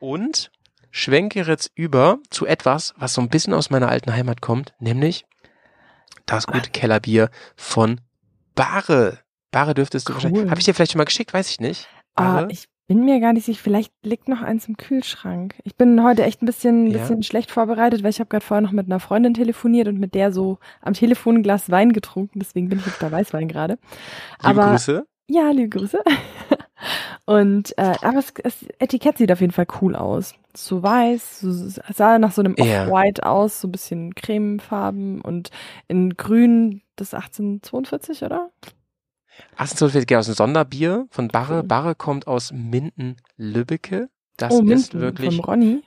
Und 0.00 0.50
schwenke 0.90 1.42
jetzt 1.42 1.70
über 1.74 2.18
zu 2.30 2.46
etwas, 2.46 2.94
was 2.96 3.12
so 3.14 3.20
ein 3.20 3.28
bisschen 3.28 3.52
aus 3.54 3.68
meiner 3.70 3.88
alten 3.88 4.12
Heimat 4.14 4.40
kommt, 4.40 4.74
nämlich 4.78 5.26
das 6.24 6.46
gute 6.46 6.70
Kellerbier 6.70 7.30
von 7.56 8.00
Bare. 8.54 9.18
Bare 9.50 9.74
dürftest 9.74 10.08
du 10.08 10.12
Cool. 10.12 10.14
wahrscheinlich. 10.16 10.50
Habe 10.50 10.58
ich 10.60 10.64
dir 10.64 10.74
vielleicht 10.74 10.92
schon 10.92 10.98
mal 10.98 11.04
geschickt, 11.04 11.32
weiß 11.34 11.50
ich 11.50 11.60
nicht. 11.60 11.86
Ah, 12.14 12.46
ich 12.48 12.66
bin 12.86 13.04
mir 13.04 13.18
gar 13.20 13.32
nicht 13.32 13.44
sicher, 13.46 13.60
vielleicht 13.62 13.92
liegt 14.04 14.28
noch 14.28 14.42
eins 14.42 14.68
im 14.68 14.76
Kühlschrank. 14.76 15.54
Ich 15.64 15.74
bin 15.76 16.02
heute 16.02 16.22
echt 16.24 16.42
ein 16.42 16.46
bisschen, 16.46 16.86
Ja. 16.86 16.98
bisschen 16.98 17.22
schlecht 17.22 17.50
vorbereitet, 17.50 18.02
weil 18.02 18.10
ich 18.10 18.20
habe 18.20 18.28
gerade 18.28 18.44
vorher 18.44 18.62
noch 18.62 18.72
mit 18.72 18.86
einer 18.86 19.00
Freundin 19.00 19.34
telefoniert 19.34 19.88
und 19.88 19.98
mit 19.98 20.14
der 20.14 20.32
so 20.32 20.58
am 20.82 20.94
Telefon 20.94 21.36
ein 21.36 21.42
Glas 21.42 21.70
Wein 21.70 21.92
getrunken, 21.92 22.38
deswegen 22.38 22.68
bin 22.68 22.78
ich 22.78 22.86
jetzt 22.86 23.00
bei 23.00 23.10
Weißwein 23.10 23.48
gerade. 23.48 23.78
Liebe 24.44 24.60
Aber 24.62 24.70
Grüße. 24.72 25.06
ja, 25.28 25.50
liebe 25.50 25.68
Grüße. 25.70 26.00
Und 27.24 27.76
äh, 27.78 27.94
aber 28.02 28.18
es, 28.18 28.32
das 28.34 28.64
Etikett 28.78 29.18
sieht 29.18 29.32
auf 29.32 29.40
jeden 29.40 29.52
Fall 29.52 29.66
cool 29.80 29.96
aus. 29.96 30.34
So 30.54 30.82
weiß, 30.82 31.40
so, 31.40 31.50
sah 31.92 32.18
nach 32.18 32.30
so 32.32 32.42
einem. 32.42 32.54
Off-White 32.54 33.26
aus, 33.26 33.60
so 33.60 33.66
ein 33.68 33.72
bisschen 33.72 34.14
cremefarben 34.14 35.20
und 35.22 35.50
in 35.88 36.16
Grün 36.16 36.82
das 36.94 37.14
1842, 37.14 38.22
oder? 38.22 38.50
1842 39.52 40.06
geht 40.06 40.18
aus 40.18 40.26
dem 40.26 40.34
Sonderbier 40.34 41.06
von 41.10 41.28
Barre. 41.28 41.62
Barre 41.62 41.94
kommt 41.94 42.26
aus 42.26 42.52
Minden-Lübbecke. 42.52 44.08
Das 44.36 44.52
oh, 44.52 44.60
ist 44.62 44.92
Minden 44.94 45.00
wirklich. 45.00 45.36
vom 45.36 45.44
Ronny. 45.44 45.82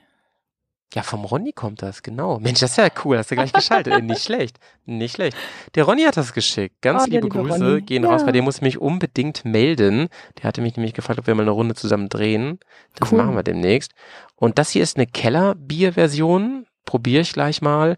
Ja, 0.92 1.04
vom 1.04 1.24
Ronny 1.24 1.52
kommt 1.52 1.82
das, 1.82 2.02
genau. 2.02 2.40
Mensch, 2.40 2.58
das 2.58 2.72
ist 2.72 2.76
ja 2.78 2.88
cool, 3.04 3.16
hast 3.16 3.30
du 3.30 3.36
gleich 3.36 3.52
geschaltet. 3.52 3.92
Äh, 3.92 4.02
nicht 4.02 4.24
schlecht, 4.24 4.58
nicht 4.86 5.14
schlecht. 5.14 5.36
Der 5.76 5.84
Ronny 5.84 6.02
hat 6.02 6.16
das 6.16 6.32
geschickt. 6.32 6.82
Ganz 6.82 7.02
Oh, 7.02 7.04
liebe 7.04 7.28
liebe 7.28 7.28
Grüße 7.28 7.64
Ronny. 7.64 7.82
gehen 7.82 8.04
raus, 8.04 8.22
Ja. 8.22 8.26
bei 8.26 8.32
dem 8.32 8.42
muss 8.44 8.56
ich 8.56 8.62
mich 8.62 8.78
unbedingt 8.78 9.44
melden. 9.44 10.08
Der 10.38 10.44
hatte 10.48 10.60
mich 10.62 10.76
nämlich 10.76 10.92
gefragt, 10.94 11.20
ob 11.20 11.28
wir 11.28 11.34
mal 11.36 11.42
eine 11.42 11.52
Runde 11.52 11.76
zusammen 11.76 12.08
drehen. 12.08 12.58
Das 12.96 13.12
Cool. 13.12 13.18
machen 13.18 13.36
wir 13.36 13.44
demnächst. 13.44 13.92
Und 14.34 14.58
das 14.58 14.70
hier 14.70 14.82
ist 14.82 14.96
eine 14.96 15.06
Kellerbier-Version. 15.06 16.66
Probiere 16.86 17.22
ich 17.22 17.32
gleich 17.32 17.62
mal. 17.62 17.96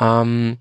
Ähm, 0.00 0.58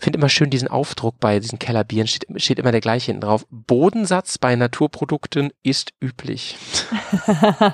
finde 0.00 0.18
immer 0.18 0.28
schön 0.28 0.50
diesen 0.50 0.68
Aufdruck 0.68 1.18
bei 1.20 1.38
diesen 1.38 1.58
Kellerbieren, 1.58 2.06
steht, 2.06 2.26
steht 2.40 2.58
immer 2.58 2.72
der 2.72 2.80
gleiche 2.80 3.06
hinten 3.06 3.22
drauf. 3.22 3.46
Bodensatz 3.50 4.38
bei 4.38 4.56
Naturprodukten 4.56 5.52
ist 5.62 5.92
üblich. 6.00 6.56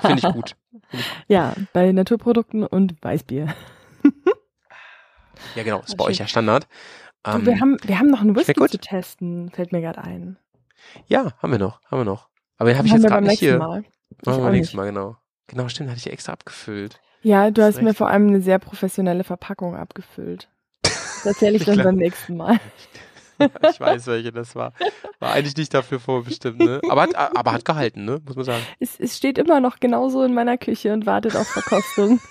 Finde 0.01 0.17
ich 0.17 0.33
gut. 0.33 0.55
Ja, 1.27 1.53
bei 1.73 1.91
Naturprodukten 1.91 2.63
und 2.65 2.95
Weißbier. 3.01 3.53
Ja, 5.55 5.63
genau, 5.63 5.81
ist 5.81 5.97
bei 5.97 6.05
euch 6.05 6.17
ja 6.17 6.27
Standard. 6.27 6.67
Du, 7.23 7.31
Ähm, 7.31 7.45
wir, 7.45 7.59
haben, 7.59 7.77
wir 7.83 7.99
haben 7.99 8.09
noch 8.09 8.21
einen 8.21 8.35
Whisky 8.35 8.53
zu 8.53 8.77
testen, 8.77 9.49
fällt 9.51 9.71
mir 9.71 9.81
gerade 9.81 10.03
ein. 10.03 10.37
Ja, 11.07 11.33
haben 11.39 11.51
wir 11.51 11.59
noch, 11.59 11.81
haben 11.85 11.99
wir 11.99 12.05
noch. 12.05 12.29
Aber 12.57 12.69
den 12.69 12.77
habe 12.77 12.87
ich 12.87 12.93
jetzt 12.93 13.05
gerade 13.05 13.25
nicht 13.25 13.39
hier. 13.39 13.57
Mal. 13.57 13.83
Machen 14.25 14.39
wir 14.39 14.43
beim 14.45 14.53
nächsten. 14.53 14.77
Mal, 14.77 14.85
genau. 14.85 15.17
Genau, 15.47 15.67
stimmt, 15.69 15.89
hatte 15.89 15.99
ich 15.99 16.05
ja 16.05 16.11
extra 16.11 16.33
abgefüllt. 16.33 16.99
Ja, 17.21 17.51
du 17.51 17.63
Hast 17.63 17.81
mir 17.81 17.93
vor 17.93 18.09
allem 18.09 18.27
eine 18.27 18.41
sehr 18.41 18.59
professionelle 18.59 19.23
Verpackung 19.23 19.75
abgefüllt. 19.75 20.49
Das 21.23 21.25
erzähle 21.25 21.55
ich 21.55 21.61
Ich 21.61 21.65
dann 21.65 21.75
glaub- 21.75 21.85
beim 21.87 21.95
nächsten 21.95 22.37
Mal. 22.37 22.59
ich 23.71 23.79
weiß, 23.79 24.07
welche 24.07 24.31
das 24.31 24.55
war. 24.55 24.73
War 25.19 25.33
eigentlich 25.33 25.55
nicht 25.57 25.73
dafür 25.73 25.99
vorbestimmt, 25.99 26.59
ne? 26.59 26.81
Aber 26.89 27.03
hat, 27.03 27.15
aber 27.15 27.51
hat 27.51 27.65
gehalten, 27.65 28.05
ne? 28.05 28.19
Muss 28.25 28.35
man 28.35 28.45
sagen. 28.45 28.63
Es, 28.79 28.99
es 28.99 29.15
steht 29.15 29.37
immer 29.37 29.59
noch 29.59 29.79
genauso 29.79 30.23
in 30.23 30.33
meiner 30.33 30.57
Küche 30.57 30.91
und 30.93 31.05
wartet 31.05 31.35
auf 31.35 31.47
Verkostung. 31.47 32.19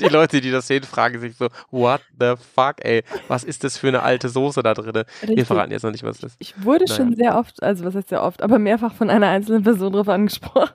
Die 0.00 0.06
Leute, 0.08 0.40
die 0.40 0.50
das 0.50 0.66
sehen, 0.66 0.82
fragen 0.82 1.20
sich 1.20 1.36
so, 1.36 1.46
what 1.70 2.00
the 2.18 2.34
fuck, 2.56 2.84
ey? 2.84 3.04
Was 3.28 3.44
ist 3.44 3.62
das 3.62 3.78
für 3.78 3.86
eine 3.86 4.02
alte 4.02 4.28
Soße 4.28 4.60
da 4.64 4.74
drinne? 4.74 5.06
Wir 5.22 5.46
verraten 5.46 5.70
jetzt 5.70 5.84
noch 5.84 5.92
nicht, 5.92 6.02
was 6.02 6.18
das 6.18 6.32
ist. 6.32 6.36
Ich 6.40 6.64
wurde 6.64 6.86
Naja. 6.86 6.96
schon 6.96 7.14
sehr 7.14 7.38
oft, 7.38 7.62
also 7.62 7.84
was 7.84 7.94
heißt 7.94 8.08
sehr 8.08 8.24
oft, 8.24 8.42
aber 8.42 8.58
mehrfach 8.58 8.92
von 8.92 9.08
einer 9.08 9.28
einzelnen 9.28 9.62
Person 9.62 9.92
drauf 9.92 10.08
angesprochen. 10.08 10.70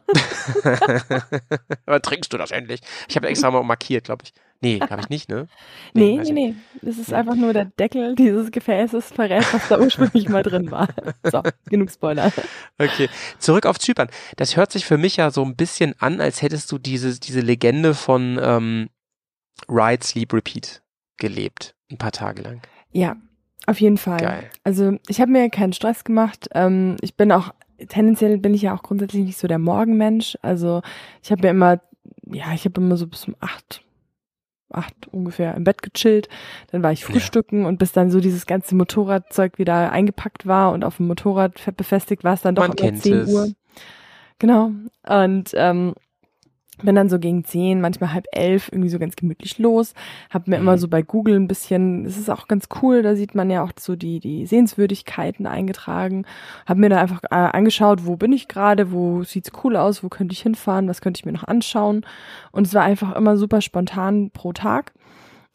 aber 1.85 2.01
trinkst 2.01 2.31
du 2.31 2.37
das 2.37 2.51
endlich? 2.51 2.79
Ich 3.09 3.15
habe 3.17 3.27
extra 3.27 3.51
mal 3.51 3.63
markiert, 3.63 4.05
glaube 4.05 4.23
ich. 4.23 4.33
Nee, 4.63 4.79
habe 4.89 5.01
ich 5.01 5.09
nicht, 5.09 5.29
ne? 5.29 5.47
Nee, 5.93 6.15
nee, 6.17 6.21
ich 6.23 6.29
nee. 6.31 6.55
Das 6.81 6.97
ist 6.97 7.09
Nee. 7.09 7.15
einfach 7.15 7.35
nur 7.35 7.53
der 7.53 7.65
Deckel 7.65 8.15
dieses 8.15 8.49
Gefäßes 8.51 9.11
verrät, 9.11 9.45
was 9.53 9.67
da 9.67 9.79
ursprünglich 9.79 10.29
mal 10.29 10.41
drin 10.43 10.71
war. 10.71 10.87
So, 11.31 11.41
genug 11.69 11.91
Spoiler. 11.91 12.31
Okay, 12.79 13.09
zurück 13.39 13.65
auf 13.65 13.79
Zypern. 13.79 14.07
Das 14.37 14.55
hört 14.57 14.71
sich 14.71 14.85
für 14.85 14.97
mich 14.97 15.17
ja 15.17 15.29
so 15.31 15.43
ein 15.43 15.55
bisschen 15.55 15.93
an, 15.99 16.19
als 16.21 16.41
hättest 16.41 16.71
du 16.71 16.77
diese, 16.79 17.19
diese 17.19 17.41
Legende 17.41 17.93
von 17.93 18.39
ähm, 18.41 18.89
Ride, 19.69 20.03
Sleep, 20.03 20.33
Repeat 20.33 20.81
gelebt. 21.17 21.75
Ein 21.91 21.97
paar 21.97 22.11
Tage 22.11 22.41
lang. 22.41 22.61
Ja, 22.91 23.15
auf 23.67 23.79
jeden 23.79 23.97
Fall. 23.97 24.19
Geil. 24.19 24.49
Also 24.63 24.97
ich 25.07 25.21
habe 25.21 25.31
mir 25.31 25.49
keinen 25.49 25.73
Stress 25.73 26.03
gemacht. 26.03 26.47
Ähm, 26.53 26.97
ich 27.01 27.15
bin 27.15 27.31
auch, 27.31 27.53
tendenziell 27.87 28.37
bin 28.37 28.53
ich 28.53 28.63
ja 28.63 28.75
auch 28.75 28.83
grundsätzlich 28.83 29.23
nicht 29.23 29.37
so 29.37 29.47
der 29.47 29.59
Morgenmensch. 29.59 30.37
Also 30.41 30.81
ich 31.21 31.31
habe 31.31 31.43
mir 31.43 31.49
immer, 31.49 31.79
ja, 32.25 32.53
ich 32.53 32.65
habe 32.65 32.81
immer 32.81 32.97
so 32.97 33.07
bis 33.07 33.27
um 33.27 33.35
acht, 33.39 33.83
acht 34.73 34.93
ungefähr 35.11 35.55
im 35.55 35.63
Bett 35.63 35.81
gechillt. 35.81 36.29
Dann 36.71 36.83
war 36.83 36.91
ich 36.91 37.01
Ja. 37.01 37.07
frühstücken 37.07 37.65
und 37.65 37.77
bis 37.79 37.91
dann 37.91 38.11
so 38.11 38.19
dieses 38.19 38.45
ganze 38.45 38.75
Motorradzeug 38.75 39.57
wieder 39.59 39.91
eingepackt 39.91 40.45
war 40.47 40.71
und 40.71 40.83
auf 40.83 40.97
dem 40.97 41.07
Motorrad 41.07 41.59
fe- 41.59 41.71
befestigt 41.71 42.23
war 42.23 42.33
es 42.33 42.41
dann 42.41 42.55
doch 42.55 42.67
Man 42.67 42.75
kennt 42.75 43.01
10 43.01 43.13
es. 43.13 43.33
Uhr. 43.33 43.47
Genau. 44.39 44.71
Und 45.07 45.51
ähm, 45.55 45.93
bin 46.83 46.95
dann 46.95 47.09
so 47.09 47.17
gegen 47.19 47.43
zehn, 47.43 47.81
manchmal 47.81 48.13
halb 48.13 48.25
elf 48.31 48.69
irgendwie 48.71 48.89
so 48.89 48.99
ganz 48.99 49.15
gemütlich 49.15 49.57
los. 49.57 49.93
Hab 50.29 50.47
mir 50.47 50.57
Mhm. 50.57 50.61
immer 50.63 50.77
so 50.77 50.87
bei 50.87 51.01
Google 51.01 51.35
ein 51.35 51.47
bisschen, 51.47 52.05
es 52.05 52.17
ist 52.17 52.29
auch 52.29 52.47
ganz 52.47 52.67
cool, 52.81 53.01
da 53.01 53.15
sieht 53.15 53.35
man 53.35 53.49
ja 53.49 53.63
auch 53.63 53.71
so 53.79 53.95
die, 53.95 54.19
die 54.19 54.45
Sehenswürdigkeiten 54.45 55.47
eingetragen. 55.47 56.25
Hab 56.65 56.77
mir 56.77 56.89
da 56.89 56.97
einfach 57.01 57.23
äh, 57.23 57.35
angeschaut, 57.35 58.05
wo 58.05 58.15
bin 58.15 58.31
ich 58.33 58.47
gerade, 58.47 58.91
wo 58.91 59.23
sieht's 59.23 59.51
cool 59.63 59.75
aus, 59.75 60.03
wo 60.03 60.09
könnte 60.09 60.33
ich 60.33 60.41
hinfahren, 60.41 60.87
was 60.87 61.01
könnte 61.01 61.19
ich 61.19 61.25
mir 61.25 61.31
noch 61.33 61.43
anschauen. 61.45 62.05
Und 62.51 62.67
es 62.67 62.73
war 62.73 62.83
einfach 62.83 63.15
immer 63.15 63.37
super 63.37 63.61
spontan 63.61 64.29
pro 64.31 64.53
Tag. 64.53 64.93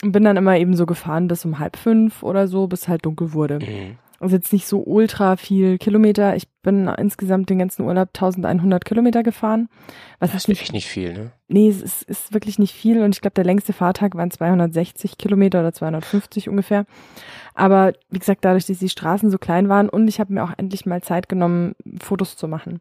Und 0.02 0.12
bin 0.12 0.22
dann 0.22 0.36
immer 0.36 0.56
eben 0.56 0.76
so 0.76 0.86
gefahren 0.86 1.26
bis 1.26 1.44
um 1.44 1.58
halb 1.58 1.76
fünf 1.76 2.22
oder 2.22 2.46
so, 2.46 2.68
bis 2.68 2.86
halt 2.86 3.04
dunkel 3.04 3.32
wurde. 3.32 3.58
Mhm. 3.58 3.98
Also 4.20 4.34
jetzt 4.34 4.52
nicht 4.52 4.66
so 4.66 4.82
ultra 4.84 5.36
viel 5.36 5.78
Kilometer. 5.78 6.34
Ich 6.34 6.48
bin 6.62 6.88
insgesamt 6.88 7.50
den 7.50 7.60
ganzen 7.60 7.82
Urlaub 7.82 8.08
1100 8.08 8.84
Kilometer 8.84 9.22
gefahren. 9.22 9.68
Was 10.18 10.32
Das 10.32 10.48
ist 10.48 10.60
echt 10.60 10.72
nicht 10.72 10.88
viel, 10.88 11.12
ne? 11.12 11.30
Nee, 11.46 11.68
es 11.68 11.80
ist, 11.80 12.02
ist 12.02 12.34
wirklich 12.34 12.58
nicht 12.58 12.74
viel 12.74 13.00
und 13.02 13.14
ich 13.14 13.20
glaube, 13.20 13.34
der 13.34 13.44
längste 13.44 13.72
Fahrtag 13.72 14.16
waren 14.16 14.32
260 14.32 15.18
Kilometer 15.18 15.60
oder 15.60 15.72
250 15.72 16.48
ungefähr. 16.48 16.84
Aber 17.54 17.92
wie 18.10 18.18
gesagt, 18.18 18.44
dadurch, 18.44 18.66
dass 18.66 18.80
die 18.80 18.88
Straßen 18.88 19.30
so 19.30 19.38
klein 19.38 19.68
waren 19.68 19.88
und 19.88 20.08
ich 20.08 20.18
habe 20.18 20.32
mir 20.32 20.42
auch 20.42 20.52
endlich 20.56 20.84
mal 20.84 21.00
Zeit 21.00 21.28
genommen, 21.28 21.76
Fotos 22.02 22.36
zu 22.36 22.48
machen, 22.48 22.80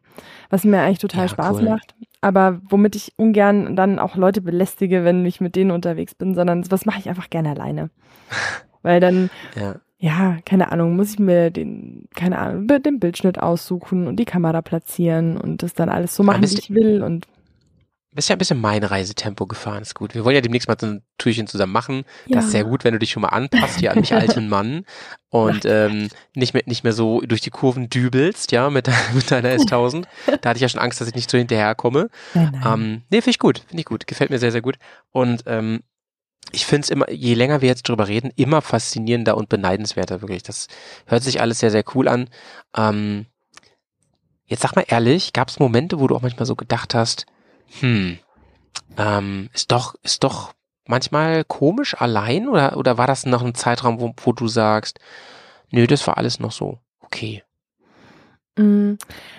was 0.50 0.64
mir 0.64 0.80
eigentlich 0.80 0.98
total 0.98 1.22
Ja, 1.22 1.28
Spaß 1.28 1.58
cool. 1.58 1.68
macht. 1.68 1.94
Aber 2.20 2.60
womit 2.68 2.96
ich 2.96 3.12
ungern 3.16 3.76
dann 3.76 4.00
auch 4.00 4.16
Leute 4.16 4.40
belästige, 4.40 5.04
wenn 5.04 5.24
ich 5.24 5.40
mit 5.40 5.54
denen 5.54 5.70
unterwegs 5.70 6.16
bin, 6.16 6.34
sondern 6.34 6.68
was 6.70 6.84
mache 6.84 6.98
ich 6.98 7.08
einfach 7.08 7.30
gerne 7.30 7.50
alleine. 7.50 7.90
Weil 8.82 8.98
dann 9.00 9.30
Ja. 9.54 9.76
Ja, 10.00 10.38
keine 10.44 10.70
Ahnung, 10.70 10.94
muss 10.94 11.12
ich 11.12 11.18
mir 11.18 11.50
den, 11.50 12.08
keine 12.14 12.38
Ahnung, 12.38 12.68
den 12.68 13.00
Bildschnitt 13.00 13.40
aussuchen 13.40 14.06
und 14.06 14.16
die 14.16 14.24
Kamera 14.24 14.62
platzieren 14.62 15.36
und 15.36 15.62
das 15.62 15.74
dann 15.74 15.88
alles 15.88 16.14
so 16.14 16.22
machen, 16.22 16.42
wie 16.42 16.54
ich 16.54 16.70
will 16.70 17.02
und 17.02 17.26
Bist 18.14 18.28
ja 18.28 18.36
ein 18.36 18.38
bisschen 18.38 18.60
mein 18.60 18.84
Reisetempo 18.84 19.46
gefahren, 19.46 19.82
ist 19.82 19.94
gut. 19.96 20.14
Wir 20.14 20.24
wollen 20.24 20.36
ja 20.36 20.40
demnächst 20.40 20.68
mal 20.68 20.76
so 20.80 20.86
ein 20.86 21.02
Türchen 21.18 21.48
zusammen 21.48 21.72
machen. 21.72 22.04
ja. 22.26 22.36
Das 22.36 22.46
ist 22.46 22.52
sehr 22.52 22.64
gut, 22.64 22.84
wenn 22.84 22.92
du 22.92 23.00
dich 23.00 23.10
schon 23.10 23.22
mal 23.22 23.28
anpasst 23.30 23.80
hier 23.80 23.90
an 23.92 23.98
mich 23.98 24.14
alten 24.14 24.48
Mann 24.48 24.84
und 25.30 25.64
ähm, 25.66 26.08
nicht 26.34 26.54
mehr 26.54 26.62
nicht 26.66 26.84
mehr 26.84 26.92
so 26.92 27.20
durch 27.20 27.40
die 27.40 27.50
Kurven 27.50 27.90
dübelst, 27.90 28.52
ja, 28.52 28.70
mit, 28.70 28.88
mit 29.14 29.30
deiner 29.30 29.50
S1000. 29.50 30.04
Da 30.40 30.50
hatte 30.50 30.58
ich 30.58 30.62
ja 30.62 30.68
schon 30.68 30.80
Angst, 30.80 31.00
dass 31.00 31.08
ich 31.08 31.14
nicht 31.16 31.30
so 31.30 31.38
hinterherkomme. 31.38 32.08
Nein, 32.34 32.50
nein. 32.52 32.72
Ähm, 32.72 33.02
nee, 33.10 33.20
finde 33.20 33.30
ich 33.30 33.38
gut, 33.40 33.64
finde 33.66 33.80
ich 33.80 33.86
gut, 33.86 34.06
gefällt 34.06 34.30
mir 34.30 34.38
sehr, 34.38 34.52
sehr 34.52 34.62
gut. 34.62 34.78
Und 35.10 35.42
ähm, 35.46 35.80
ich 36.52 36.66
finde 36.66 36.84
es 36.84 36.90
immer, 36.90 37.10
je 37.10 37.34
länger 37.34 37.60
wir 37.60 37.68
jetzt 37.68 37.88
drüber 37.88 38.08
reden, 38.08 38.32
immer 38.36 38.62
faszinierender 38.62 39.36
und 39.36 39.48
beneidenswerter, 39.48 40.22
wirklich. 40.22 40.42
Das 40.42 40.68
hört 41.06 41.22
sich 41.22 41.40
alles 41.40 41.58
sehr, 41.58 41.70
sehr 41.70 41.84
cool 41.94 42.08
an. 42.08 42.30
Ähm, 42.76 43.26
jetzt 44.46 44.62
sag 44.62 44.74
mal 44.74 44.84
ehrlich, 44.88 45.32
gab 45.32 45.48
es 45.48 45.58
Momente, 45.58 46.00
wo 46.00 46.06
du 46.06 46.16
auch 46.16 46.22
manchmal 46.22 46.46
so 46.46 46.56
gedacht 46.56 46.94
hast, 46.94 47.26
hm, 47.80 48.18
ähm, 48.96 49.50
ist 49.52 49.70
doch, 49.72 49.94
ist 50.02 50.24
doch 50.24 50.54
manchmal 50.86 51.44
komisch 51.44 52.00
allein 52.00 52.48
oder, 52.48 52.76
oder 52.76 52.96
war 52.96 53.06
das 53.06 53.26
noch 53.26 53.42
ein 53.42 53.54
Zeitraum, 53.54 54.00
wo, 54.00 54.14
wo 54.16 54.32
du 54.32 54.48
sagst, 54.48 54.98
nö, 55.70 55.86
das 55.86 56.06
war 56.06 56.16
alles 56.16 56.40
noch 56.40 56.52
so 56.52 56.78
okay. 57.00 57.42
Mm, 58.56 58.94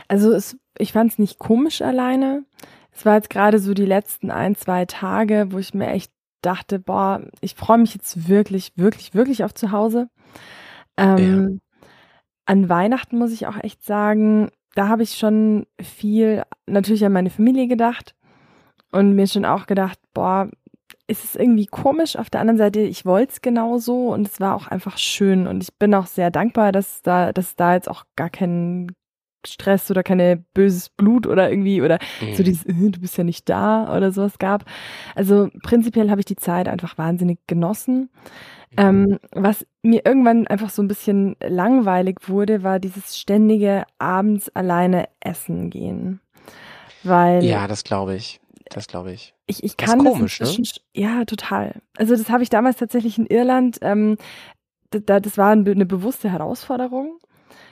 Also 0.08 0.32
es, 0.32 0.58
ich 0.78 0.94
fand 0.94 1.12
es 1.12 1.20
nicht 1.20 1.40
komisch 1.40 1.82
alleine. 1.82 2.46
Es 2.92 3.06
war 3.06 3.16
jetzt 3.16 3.30
gerade 3.30 3.60
so 3.60 3.74
die 3.74 3.86
letzten 3.86 4.32
ein, 4.32 4.56
zwei 4.56 4.86
Tage, 4.86 5.48
wo 5.52 5.60
ich 5.60 5.74
mir 5.74 5.88
echt 5.88 6.12
dachte, 6.42 6.80
boah, 6.80 7.22
ich 7.42 7.56
freue 7.56 7.78
mich 7.78 7.94
jetzt 7.94 8.28
wirklich, 8.28 8.74
wirklich, 8.76 9.14
wirklich 9.14 9.44
auf 9.44 9.54
zu 9.54 9.72
Hause. 9.72 10.10
Ähm, 10.98 11.18
An 12.46 12.70
Weihnachten 12.70 13.18
muss 13.18 13.32
ich 13.32 13.48
auch 13.48 13.58
echt 13.62 13.84
sagen, 13.84 14.50
da 14.76 14.88
habe 14.88 15.04
ich 15.04 15.18
schon 15.18 15.66
viel 15.82 16.44
natürlich 16.68 17.06
an 17.06 17.12
meine 17.14 17.30
Familie 17.30 17.68
gedacht 17.68 18.16
und 18.92 19.16
mir 19.16 19.28
schon 19.28 19.46
auch 19.46 19.68
gedacht, 19.68 20.00
boah, 20.14 20.50
ist 21.08 21.24
es 21.24 21.36
irgendwie 21.36 21.66
komisch. 21.66 22.16
Auf 22.16 22.30
der 22.30 22.42
anderen 22.42 22.58
Seite, 22.58 22.82
ich 22.82 23.06
wollte 23.06 23.34
es 23.34 23.42
genauso 23.42 24.14
und 24.14 24.28
es 24.28 24.40
war 24.40 24.56
auch 24.56 24.68
einfach 24.68 24.98
schön 24.98 25.48
und 25.48 25.64
ich 25.64 25.76
bin 25.78 25.94
auch 25.94 26.06
sehr 26.06 26.32
dankbar, 26.32 26.72
dass 26.72 27.02
da, 27.02 27.34
dass 27.34 27.56
da 27.56 27.74
jetzt 27.74 27.90
auch 27.90 28.04
gar 28.16 28.30
kein 28.30 28.92
Stress 29.46 29.90
oder 29.90 30.04
keine 30.04 30.44
böses 30.54 30.90
Blut 30.90 31.26
oder 31.28 31.50
irgendwie 31.50 31.82
oder 31.82 32.00
Mhm. 32.22 32.36
so 32.36 32.44
dieses, 32.44 32.66
äh, 32.66 32.74
du 32.90 33.00
bist 33.00 33.18
ja 33.18 33.24
nicht 33.24 33.48
da 33.50 33.96
oder 33.96 34.12
sowas 34.12 34.38
gab. 34.40 34.66
Also 35.16 35.50
prinzipiell 35.64 36.10
habe 36.10 36.22
ich 36.22 36.26
die 36.26 36.36
Zeit 36.36 36.68
einfach 36.68 36.98
wahnsinnig 36.98 37.40
genossen. 37.48 38.10
Ähm, 38.78 39.18
was 39.32 39.66
mir 39.82 40.06
irgendwann 40.06 40.46
einfach 40.48 40.70
so 40.70 40.82
ein 40.84 40.88
bisschen 40.88 41.36
langweilig 41.42 42.18
wurde, 42.28 42.62
war 42.64 42.80
dieses 42.80 43.18
ständige 43.18 43.84
abends 43.98 44.50
alleine 44.56 45.10
essen 45.22 45.70
gehen. 45.70 46.20
Weil 47.04 47.44
Ja, 47.44 47.68
das 47.68 47.84
glaube 47.84 48.16
ich. 48.16 48.40
Das 48.70 48.88
glaube 48.88 49.12
ich. 49.12 49.34
ich, 49.48 49.64
ich 49.64 49.76
Das 49.76 49.88
ist 49.90 49.96
kann 49.96 50.06
das, 50.06 50.14
komisch, 50.14 50.40
ne? 50.40 50.48
ja, 50.94 51.26
total. 51.26 51.82
Also 51.98 52.16
das 52.16 52.30
habe 52.30 52.44
ich 52.44 52.50
damals 52.50 52.78
tatsächlich 52.78 53.18
in 53.18 53.26
Irland, 53.26 53.80
ähm, 53.82 54.18
da, 54.92 55.00
da, 55.00 55.20
das 55.20 55.38
war 55.38 55.50
eine 55.52 55.86
bewusste 55.86 56.30
Herausforderung. 56.32 57.18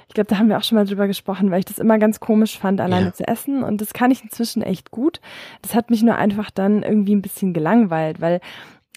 Ich 0.07 0.13
glaube, 0.13 0.27
da 0.29 0.37
haben 0.37 0.47
wir 0.49 0.57
auch 0.57 0.63
schon 0.63 0.77
mal 0.77 0.85
drüber 0.85 1.05
gesprochen, 1.07 1.51
weil 1.51 1.59
ich 1.59 1.65
das 1.65 1.79
immer 1.79 1.97
ganz 1.99 2.19
komisch 2.19 2.57
fand, 2.57 2.79
alleine 2.81 3.07
Ja. 3.07 3.13
zu 3.13 3.27
essen. 3.27 3.63
Und 3.63 3.81
das 3.81 3.93
kann 3.93 4.09
ich 4.11 4.23
inzwischen 4.23 4.61
echt 4.63 4.89
gut. 4.91 5.19
Das 5.61 5.75
hat 5.75 5.89
mich 5.89 6.01
nur 6.01 6.15
einfach 6.15 6.49
dann 6.49 6.81
irgendwie 6.83 7.13
ein 7.15 7.21
bisschen 7.21 7.53
gelangweilt, 7.53 8.21
weil 8.21 8.39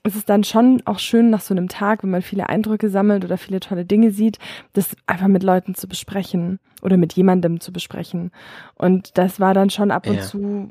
es 0.03 0.17
ist 0.17 0.29
dann 0.31 0.45
schon 0.45 0.83
auch 0.87 0.99
schön 0.99 1.29
nach 1.31 1.43
so 1.43 1.53
einem 1.53 1.69
Tag, 1.69 2.03
wenn 2.03 2.11
man 2.11 2.23
viele 2.23 2.49
Eindrücke 2.49 2.89
sammelt 2.89 3.25
oder 3.25 3.37
viele 3.37 3.61
tolle 3.61 3.85
Dinge 3.85 4.11
sieht, 4.11 4.39
das 4.73 4.97
einfach 5.07 5.29
mit 5.29 5.43
Leuten 5.43 5.75
zu 5.75 5.89
besprechen 5.89 6.59
oder 6.83 6.97
mit 6.97 7.13
jemandem 7.13 7.61
zu 7.61 7.73
besprechen. 7.73 8.31
Und 8.75 9.19
das 9.19 9.41
war 9.41 9.53
dann 9.53 9.69
schon 9.69 9.91
ab 9.91 10.07
und 10.07 10.17
Ja. 10.17 10.23
zu, 10.23 10.69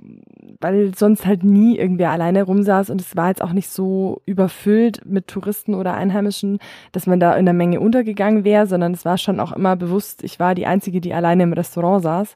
weil 0.59 0.95
sonst 0.95 1.25
halt 1.27 1.43
nie 1.43 1.77
irgendwer 1.77 2.09
alleine 2.09 2.41
rumsaß 2.43 2.89
und 2.89 3.01
es 3.01 3.15
war 3.15 3.27
jetzt 3.29 3.43
auch 3.43 3.53
nicht 3.53 3.69
so 3.69 4.21
überfüllt 4.25 5.05
mit 5.05 5.27
Touristen 5.27 5.75
oder 5.75 5.93
Einheimischen, 5.93 6.57
dass 6.91 7.05
man 7.05 7.19
da 7.19 7.35
in 7.35 7.45
der 7.45 7.53
Menge 7.53 7.79
untergegangen 7.79 8.43
wäre, 8.43 8.65
sondern 8.65 8.93
es 8.93 9.05
war 9.05 9.19
schon 9.19 9.39
auch 9.39 9.51
immer 9.51 9.75
bewusst, 9.75 10.23
ich 10.23 10.39
war 10.39 10.55
die 10.55 10.65
Einzige, 10.65 11.01
die 11.01 11.13
alleine 11.13 11.43
im 11.43 11.53
Restaurant 11.53 12.01
saß. 12.01 12.35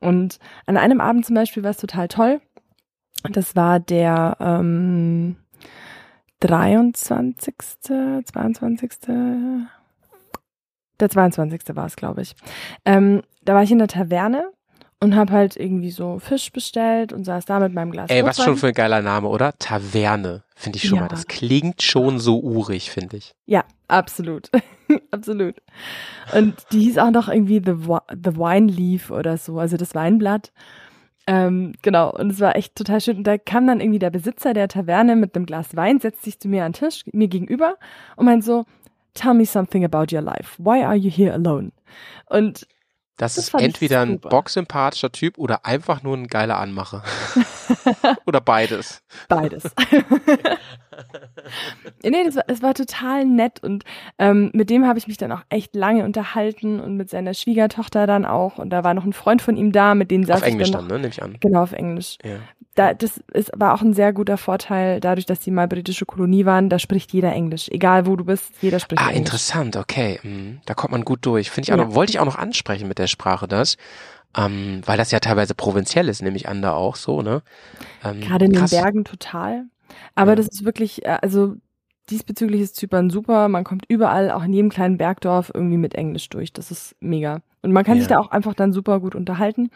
Und 0.00 0.38
an 0.66 0.76
einem 0.76 1.00
Abend 1.00 1.26
zum 1.26 1.34
Beispiel 1.34 1.62
war 1.62 1.70
es 1.70 1.76
total 1.76 2.08
toll. 2.08 2.40
Das 3.32 3.56
war 3.56 3.80
der 3.80 4.36
ähm, 4.40 5.36
23., 6.40 7.54
22., 8.24 8.90
der 11.00 11.08
22. 11.10 11.60
war 11.74 11.86
es, 11.86 11.96
glaube 11.96 12.22
ich. 12.22 12.34
Ähm, 12.84 13.22
da 13.42 13.54
war 13.54 13.62
ich 13.62 13.70
in 13.70 13.78
der 13.78 13.88
Taverne 13.88 14.50
und 15.00 15.14
habe 15.14 15.32
halt 15.32 15.56
irgendwie 15.56 15.90
so 15.92 16.18
Fisch 16.18 16.50
bestellt 16.50 17.12
und 17.12 17.22
saß 17.24 17.44
da 17.44 17.60
mit 17.60 17.72
meinem 17.72 17.92
Glas 17.92 18.10
Ey, 18.10 18.24
was 18.24 18.38
Rotwein. 18.38 18.44
schon 18.46 18.56
für 18.56 18.66
ein 18.68 18.74
geiler 18.74 19.00
Name, 19.00 19.28
oder? 19.28 19.52
Taverne. 19.58 20.42
Finde 20.56 20.76
ich 20.78 20.88
schon 20.88 20.96
Ja. 20.96 21.02
mal. 21.02 21.08
Das 21.08 21.28
klingt 21.28 21.82
schon 21.82 22.18
so 22.18 22.40
urig, 22.40 22.90
finde 22.90 23.16
ich. 23.18 23.32
Ja, 23.46 23.64
absolut. 23.86 24.50
absolut. 25.12 25.54
Und 26.34 26.54
die 26.72 26.80
hieß 26.80 26.98
auch 26.98 27.12
noch 27.12 27.28
irgendwie 27.28 27.62
The, 27.64 27.74
The 28.24 28.36
Wine 28.36 28.72
Leaf 28.72 29.12
oder 29.12 29.36
so, 29.36 29.60
also 29.60 29.76
das 29.76 29.94
Weinblatt. 29.94 30.52
Ähm, 31.28 31.74
genau, 31.82 32.10
und 32.10 32.32
es 32.32 32.40
war 32.40 32.56
echt 32.56 32.74
total 32.74 33.02
schön. 33.02 33.18
Und 33.18 33.24
da 33.24 33.36
kam 33.36 33.66
dann 33.66 33.80
irgendwie 33.80 33.98
der 33.98 34.08
Besitzer 34.08 34.54
der 34.54 34.66
Taverne 34.66 35.14
mit 35.14 35.36
einem 35.36 35.44
Glas 35.44 35.76
Wein, 35.76 36.00
setzt 36.00 36.24
sich 36.24 36.40
zu 36.40 36.48
mir 36.48 36.64
an 36.64 36.72
den 36.72 36.88
Tisch, 36.88 37.04
mir 37.12 37.28
gegenüber 37.28 37.76
und 38.16 38.24
meint 38.24 38.42
so, 38.42 38.64
Tell 39.12 39.34
me 39.34 39.44
something 39.44 39.84
about 39.84 40.14
your 40.14 40.22
life. 40.22 40.54
Why 40.58 40.82
are 40.84 40.94
you 40.94 41.10
here 41.10 41.34
alone? 41.34 41.72
Und 42.26 42.66
Das, 43.18 43.34
Das 43.34 43.48
ist 43.48 43.54
entweder 43.54 44.00
ein 44.00 44.20
bocksympathischer 44.20 45.12
Typ 45.12 45.36
oder 45.38 45.66
einfach 45.66 46.02
nur 46.02 46.16
ein 46.16 46.28
geiler 46.28 46.58
Anmacher. 46.58 47.02
oder 48.26 48.40
beides. 48.40 49.02
Beides. 49.28 49.64
nee, 52.02 52.24
das 52.24 52.36
war, 52.36 52.44
es 52.48 52.62
war 52.62 52.74
total 52.74 53.24
nett 53.24 53.62
und 53.62 53.84
ähm, 54.18 54.50
mit 54.52 54.70
dem 54.70 54.86
habe 54.86 54.98
ich 54.98 55.06
mich 55.06 55.16
dann 55.16 55.32
auch 55.32 55.42
echt 55.48 55.74
lange 55.74 56.04
unterhalten 56.04 56.80
und 56.80 56.96
mit 56.96 57.10
seiner 57.10 57.34
Schwiegertochter 57.34 58.06
dann 58.06 58.24
auch 58.24 58.58
und 58.58 58.70
da 58.70 58.84
war 58.84 58.94
noch 58.94 59.04
ein 59.04 59.12
Freund 59.12 59.42
von 59.42 59.56
ihm 59.56 59.72
da, 59.72 59.94
mit 59.94 60.10
denen 60.10 60.24
saß 60.24 60.42
Auf 60.42 60.48
Englisch 60.48 60.68
ich 60.68 60.72
dann, 60.72 60.82
dann 60.82 60.88
noch, 60.88 60.94
ne? 60.96 61.00
Nehme 61.00 61.12
ich 61.12 61.22
an. 61.22 61.36
Genau, 61.40 61.62
auf 61.62 61.72
Englisch. 61.72 62.18
Ja. 62.24 62.36
Da, 62.74 62.94
das 62.94 63.20
ist, 63.32 63.50
war 63.56 63.74
auch 63.74 63.82
ein 63.82 63.92
sehr 63.92 64.12
guter 64.12 64.36
Vorteil, 64.36 65.00
dadurch, 65.00 65.26
dass 65.26 65.40
die 65.40 65.50
mal 65.50 65.66
britische 65.66 66.06
Kolonie 66.06 66.44
waren, 66.44 66.68
da 66.68 66.78
spricht 66.78 67.12
jeder 67.12 67.32
Englisch. 67.32 67.68
Egal 67.68 68.06
wo 68.06 68.14
du 68.14 68.24
bist, 68.24 68.52
jeder 68.60 68.78
spricht 68.78 69.00
Ah, 69.02 69.06
Englisch. 69.08 69.18
interessant, 69.18 69.76
okay. 69.76 70.20
Mhm. 70.22 70.60
Da 70.64 70.74
kommt 70.74 70.92
man 70.92 71.04
gut 71.04 71.26
durch. 71.26 71.50
Finde 71.50 71.66
ich 71.66 71.72
auch 71.72 71.78
Ja. 71.78 71.84
noch, 71.86 71.94
wollte 71.94 72.10
ich 72.10 72.20
auch 72.20 72.24
noch 72.24 72.36
ansprechen 72.38 72.86
mit 72.86 72.98
der 72.98 73.08
Sprache 73.08 73.48
das. 73.48 73.76
Ähm, 74.36 74.82
weil 74.84 74.98
das 74.98 75.10
ja 75.10 75.20
teilweise 75.20 75.54
provinziell 75.54 76.08
ist, 76.08 76.20
nehme 76.22 76.36
ich 76.36 76.48
an, 76.48 76.60
da 76.62 76.74
auch 76.74 76.96
so, 76.96 77.22
ne? 77.22 77.42
Ähm, 78.04 78.20
Gerade 78.20 78.44
in 78.44 78.52
krass. 78.52 78.70
den 78.70 78.82
Bergen 78.82 79.04
total. 79.04 79.64
Aber 80.14 80.32
Ja. 80.32 80.36
das 80.36 80.48
ist 80.48 80.64
wirklich, 80.64 81.04
äh, 81.04 81.18
also 81.22 81.56
diesbezüglich 82.10 82.60
ist 82.60 82.76
Zypern 82.76 83.10
super. 83.10 83.48
Man 83.48 83.64
kommt 83.64 83.84
überall, 83.88 84.30
auch 84.30 84.42
in 84.44 84.52
jedem 84.52 84.70
kleinen 84.70 84.96
Bergdorf, 84.98 85.50
irgendwie 85.54 85.76
mit 85.76 85.94
Englisch 85.94 86.28
durch. 86.30 86.52
Das 86.52 86.70
ist 86.70 86.96
mega. 87.00 87.40
Und 87.62 87.72
man 87.72 87.84
kann 87.84 87.98
sich 87.98 88.08
Ja. 88.08 88.16
da 88.16 88.20
auch 88.20 88.30
einfach 88.30 88.54
dann 88.54 88.72
super 88.72 89.00
gut 89.00 89.14
unterhalten. 89.14 89.70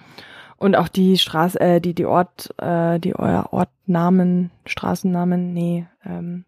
Und 0.56 0.76
auch 0.76 0.88
die 0.88 1.18
Straße, 1.18 1.58
äh, 1.60 1.80
die, 1.80 1.94
die 1.94 2.06
Ort, 2.06 2.54
äh, 2.58 2.98
die 3.00 3.16
euer 3.18 3.48
Ortnamen, 3.52 4.50
Straßennamen, 4.64 5.52
nee, 5.52 5.86
ähm, 6.04 6.44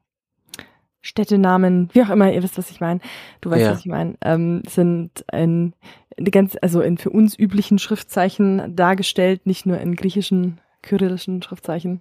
Städtenamen, 1.01 1.91
wie 1.93 2.03
auch 2.03 2.09
immer, 2.11 2.33
ihr 2.33 2.43
wisst, 2.43 2.57
was 2.57 2.71
ich 2.71 2.81
meine. 2.81 3.01
Du 3.43 3.51
weißt, 3.51 3.63
Ja. 3.63 3.71
was 3.73 3.81
ich 3.81 3.87
meine. 3.87 4.15
Ähm, 4.23 4.63
sind 4.67 5.25
in, 5.33 5.75
in 6.17 6.25
ganz, 6.31 6.57
also 6.63 6.81
in 6.81 6.97
für 6.97 7.11
uns 7.11 7.39
üblichen 7.39 7.79
Schriftzeichen 7.79 8.75
dargestellt, 8.75 9.45
nicht 9.47 9.67
nur 9.67 9.79
in 9.79 9.97
griechischen, 9.97 10.61
kyrillischen 10.81 11.43
Schriftzeichen. 11.43 12.01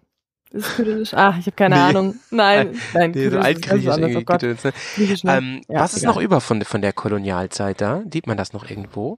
Ist 0.54 0.68
es 0.68 0.76
kyrillisch? 0.76 1.14
Ah, 1.14 1.36
ich 1.40 1.46
habe 1.48 1.56
keine 1.56 1.76
Nee. 1.76 1.82
Ahnung. 1.82 2.20
Nein, 2.30 2.82
nein, 2.94 3.12
Nee, 3.14 3.30
so 3.30 3.30
kyrillisch 3.30 3.38
ist 3.40 3.46
altgriechisch 3.46 3.88
anders. 3.90 4.16
Oh 4.16 4.22
irgendwie 4.22 4.26
Gott, 4.26 4.40
Gedöns, 4.40 4.64
ne? 4.64 4.72
ähm, 5.28 5.62
Ja, 5.68 5.80
Was 5.82 5.94
ist 5.94 6.04
egal. 6.04 6.14
noch 6.16 6.22
über 6.22 6.42
von, 6.42 6.62
von 6.64 6.82
der 6.82 6.94
Kolonialzeit 6.94 7.82
da? 7.82 8.04
Sieht 8.12 8.28
man 8.28 8.38
das 8.38 8.54
noch 8.54 8.70
irgendwo? 8.70 9.18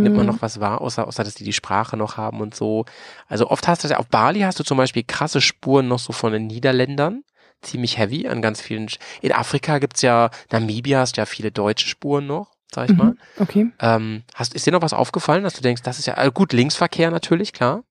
Nimmt 0.00 0.16
man 0.16 0.26
Mm, 0.26 0.30
noch 0.34 0.42
was 0.42 0.60
wahr, 0.60 0.80
außer, 0.80 1.06
außer 1.08 1.24
dass 1.24 1.34
die 1.34 1.44
die 1.44 1.52
Sprache 1.52 1.96
noch 1.96 2.16
haben 2.16 2.40
und 2.40 2.54
so? 2.54 2.84
Also 3.26 3.50
oft 3.50 3.66
hast 3.68 3.82
du 3.84 3.88
ja, 3.88 3.98
auf 3.98 4.06
Bali 4.08 4.40
hast 4.40 4.58
du 4.60 4.64
zum 4.64 4.78
Beispiel 4.78 5.02
krasse 5.04 5.40
Spuren 5.40 5.88
noch 5.88 5.98
so 5.98 6.12
von 6.12 6.32
den 6.32 6.46
Niederländern. 6.46 7.24
Ziemlich 7.62 7.98
heavy 7.98 8.28
an 8.28 8.40
ganz 8.40 8.60
vielen. 8.60 8.88
Sch- 8.88 8.98
In 9.20 9.32
Afrika 9.32 9.78
gibt's 9.80 10.02
ja, 10.02 10.30
Namibia 10.52 11.00
hast 11.00 11.16
ja 11.16 11.26
viele 11.26 11.50
deutsche 11.50 11.88
Spuren 11.88 12.26
noch, 12.28 12.52
sag 12.72 12.88
ich 12.90 12.96
mal. 12.96 13.14
Mhm, 13.14 13.18
okay, 13.40 13.72
Ähm, 13.80 14.22
hast, 14.34 14.54
ist 14.54 14.66
dir 14.66 14.72
noch 14.72 14.82
was 14.82 14.92
aufgefallen, 14.92 15.42
dass 15.44 15.54
du 15.54 15.62
denkst, 15.62 15.82
das 15.82 15.98
ist 15.98 16.06
ja, 16.06 16.16
äh, 16.16 16.30
gut, 16.32 16.52
Linksverkehr 16.52 17.10
natürlich, 17.10 17.52
klar. 17.52 17.82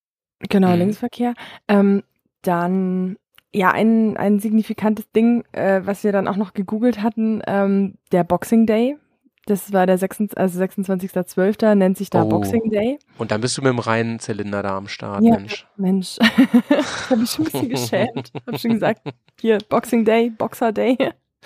genau, 0.50 0.74
Mhm. 0.74 0.78
Linksverkehr. 0.78 1.34
Ähm, 1.68 2.04
dann, 2.42 3.18
ja, 3.54 3.72
ein, 3.72 4.18
ein 4.18 4.40
signifikantes 4.40 5.10
Ding, 5.12 5.44
äh, 5.52 5.82
was 5.84 6.04
wir 6.04 6.12
dann 6.12 6.28
auch 6.28 6.36
noch 6.38 6.54
gegoogelt 6.54 7.02
hatten, 7.02 7.42
ähm, 7.48 7.96
der 8.12 8.24
Boxing 8.24 8.66
Day. 8.66 8.98
Das 9.46 9.72
war 9.72 9.86
der 9.88 9.98
26, 9.98 10.38
also 10.38 10.60
26.12., 10.62 11.76
nennt 11.76 11.98
sich 11.98 12.10
da 12.10 12.24
Oh. 12.24 12.28
Boxing 12.30 12.70
Day. 12.70 13.00
Und 13.18 13.32
dann 13.32 13.40
bist 13.40 13.58
du 13.58 13.62
mit 13.62 13.70
dem 13.70 13.80
reinen 13.80 14.20
Zylinder 14.20 14.62
da 14.62 14.76
am 14.76 14.90
Start, 14.90 15.24
Ja. 15.24 15.36
Mensch. 15.36 15.66
Mensch, 15.78 16.18
ich 16.70 17.10
habe 17.10 17.22
mich 17.22 17.30
schon 17.32 17.46
ein 17.48 17.52
bisschen 17.52 17.70
geschämt. 17.70 18.32
Ich 18.36 18.46
habe 18.48 18.60
schon 18.60 18.72
gesagt, 18.74 19.02
hier, 19.40 19.58
Boxing 19.70 20.04
Day, 20.04 20.30
Boxer 20.32 20.74
Day. 20.74 20.98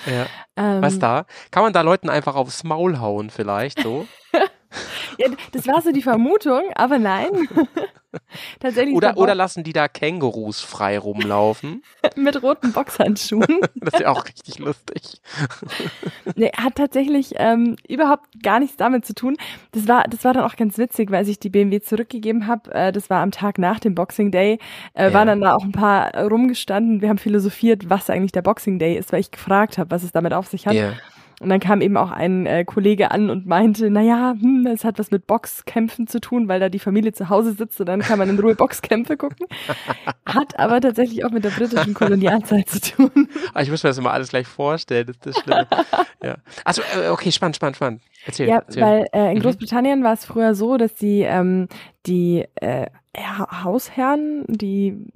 Ja. 0.07 0.25
Ähm, 0.57 0.81
Was 0.81 0.97
da? 0.97 1.25
Kann 1.51 1.61
man 1.61 1.73
da 1.73 1.81
Leuten 1.81 2.09
einfach 2.09 2.35
aufs 2.35 2.63
Maul 2.63 2.99
hauen 2.99 3.29
vielleicht 3.29 3.81
so? 3.83 4.07
Ja, 5.17 5.27
das 5.51 5.67
war 5.67 5.81
so 5.81 5.91
die 5.91 6.01
Vermutung, 6.01 6.61
aber 6.75 6.97
nein. 6.97 7.27
Tatsächlich 8.59 8.95
Oder, 8.95 9.17
oder 9.17 9.35
lassen 9.35 9.63
die 9.63 9.73
da 9.73 9.87
Kängurus 9.87 10.61
frei 10.61 10.99
rumlaufen? 10.99 11.83
Mit 12.15 12.41
roten 12.43 12.73
Boxhandschuhen. 12.73 13.59
Das 13.75 13.93
ist 13.95 13.99
ja 14.01 14.09
auch 14.09 14.25
richtig 14.25 14.59
lustig. 14.59 15.21
Nee, 16.35 16.51
hat 16.57 16.75
tatsächlich 16.75 17.33
ähm, 17.37 17.75
überhaupt 17.87 18.25
gar 18.43 18.59
nichts 18.59 18.77
damit 18.77 19.05
zu 19.05 19.13
tun. 19.13 19.37
Das 19.73 19.87
war, 19.87 20.03
das 20.03 20.23
war 20.23 20.33
dann 20.33 20.43
auch 20.43 20.55
ganz 20.55 20.77
witzig, 20.77 21.11
weil 21.11 21.17
als 21.19 21.27
ich 21.27 21.39
die 21.39 21.49
BMW 21.49 21.81
zurückgegeben 21.81 22.47
habe. 22.47 22.73
Äh, 22.73 22.91
das 22.91 23.09
war 23.09 23.21
am 23.21 23.31
Tag 23.31 23.57
nach 23.57 23.79
dem 23.79 23.95
Boxing 23.95 24.31
Day. 24.31 24.59
Äh, 24.93 25.07
Ja. 25.07 25.13
Waren 25.13 25.27
dann 25.27 25.41
da 25.41 25.55
auch 25.55 25.63
ein 25.63 25.71
paar 25.71 26.15
rumgestanden. 26.15 27.01
Wir 27.01 27.09
haben 27.09 27.17
philosophiert, 27.17 27.89
was 27.89 28.09
eigentlich 28.09 28.31
der 28.31 28.41
Boxing 28.41 28.79
Day 28.79 28.97
ist, 28.97 29.11
weil 29.11 29.19
ich 29.19 29.31
gefragt 29.31 29.77
habe, 29.77 29.91
was 29.91 30.03
es 30.03 30.11
damit 30.11 30.33
auf 30.33 30.47
sich 30.47 30.67
hat. 30.67 30.73
Ja. 30.73 30.93
Und 31.41 31.49
dann 31.49 31.59
kam 31.59 31.81
eben 31.81 31.97
auch 31.97 32.11
ein 32.11 32.45
äh, 32.45 32.63
Kollege 32.65 33.09
an 33.09 33.31
und 33.31 33.47
meinte, 33.47 33.89
naja, 33.89 34.35
hm, 34.39 34.67
es 34.67 34.83
hat 34.85 34.99
was 34.99 35.09
mit 35.09 35.25
Boxkämpfen 35.25 36.05
zu 36.05 36.21
tun, 36.21 36.47
weil 36.47 36.59
da 36.59 36.69
die 36.69 36.77
Familie 36.77 37.13
zu 37.13 37.29
Hause 37.29 37.53
sitzt 37.53 37.79
und 37.79 37.87
dann 37.87 38.01
kann 38.01 38.19
man 38.19 38.29
in 38.29 38.39
Ruhe 38.39 38.53
Boxkämpfe 38.53 39.17
gucken. 39.17 39.47
Hat 40.25 40.59
aber 40.59 40.79
tatsächlich 40.79 41.25
auch 41.25 41.31
mit 41.31 41.43
der 41.43 41.49
britischen 41.49 41.93
Kolonialzeit 41.95 42.69
zu 42.69 42.79
tun. 42.79 43.27
Ah, 43.55 43.61
ich 43.63 43.71
muss 43.71 43.81
mir 43.83 43.89
das 43.89 43.97
immer 43.97 44.11
alles 44.11 44.29
gleich 44.29 44.45
vorstellen, 44.47 45.07
das 45.07 45.15
ist 45.15 45.25
das 45.25 45.43
Schlimme. 45.43 45.67
ja. 46.23 46.35
Also, 46.63 46.83
äh, 47.03 47.09
okay, 47.09 47.31
spannend, 47.31 47.55
spannend, 47.55 47.75
spannend. 47.77 48.01
Erzähl. 48.25 48.47
Ja, 48.47 48.57
erzähl. 48.57 48.83
weil 48.83 49.05
äh, 49.11 49.31
in 49.31 49.39
Mhm. 49.39 49.41
Großbritannien 49.41 50.03
war 50.03 50.13
es 50.13 50.25
früher 50.25 50.53
so, 50.53 50.77
dass 50.77 50.93
die, 50.93 51.21
ähm, 51.21 51.67
die 52.05 52.45
äh, 52.55 52.85
Ha- 53.17 53.63
Hausherren, 53.63 54.45
die 54.47 55.07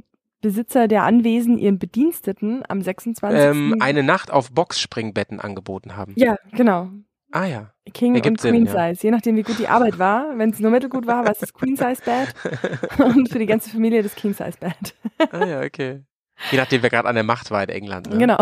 Besitzer 0.45 0.87
der 0.87 1.01
Anwesen 1.01 1.57
ihren 1.57 1.79
Bediensteten 1.79 2.61
am 2.69 2.79
26. 2.79 3.39
ähm, 3.39 3.77
eine 3.79 4.03
Nacht 4.03 4.29
auf 4.29 4.51
Boxspringbetten 4.51 5.39
angeboten 5.39 5.95
haben. 5.95 6.13
ja, 6.15 6.37
genau. 6.51 6.91
Ah 7.31 7.45
ja. 7.45 7.71
King 7.95 8.13
Ergibt 8.13 8.37
und 8.37 8.41
Sinn, 8.41 8.51
Queen 8.51 8.65
ja. 8.67 8.89
Size, 8.89 9.07
je 9.07 9.11
nachdem 9.11 9.35
wie 9.37 9.41
gut 9.41 9.57
die 9.57 9.67
Arbeit 9.67 9.97
war. 9.97 10.37
Wenn 10.37 10.51
es 10.51 10.59
nur 10.59 10.69
mittelgut 10.69 11.07
war, 11.07 11.25
war 11.25 11.31
es 11.31 11.39
das 11.39 11.51
Queen 11.51 11.75
Size 11.75 11.99
Bed 12.05 12.99
und 12.99 13.27
für 13.29 13.39
die 13.39 13.47
ganze 13.47 13.71
Familie 13.71 14.03
das 14.03 14.13
King 14.13 14.35
Size 14.35 14.57
Bed. 14.59 14.93
Ah 15.31 15.45
ja, 15.47 15.61
okay. 15.61 16.03
Je 16.51 16.59
nachdem, 16.59 16.83
wer 16.83 16.91
gerade 16.91 17.09
an 17.09 17.15
der 17.15 17.23
Macht 17.23 17.49
war 17.49 17.63
in 17.63 17.69
England. 17.69 18.11
Ne? 18.11 18.19
Genau, 18.19 18.37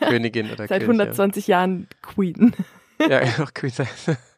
Königin 0.00 0.46
oder 0.46 0.68
seit 0.68 0.82
König, 0.82 1.00
120 1.00 1.48
Jahren 1.48 1.88
Queen. 2.02 2.54
Ja, 3.00 3.20
ja 3.24 3.30
noch 3.38 3.52
Queen 3.52 3.72
sein. 3.72 3.88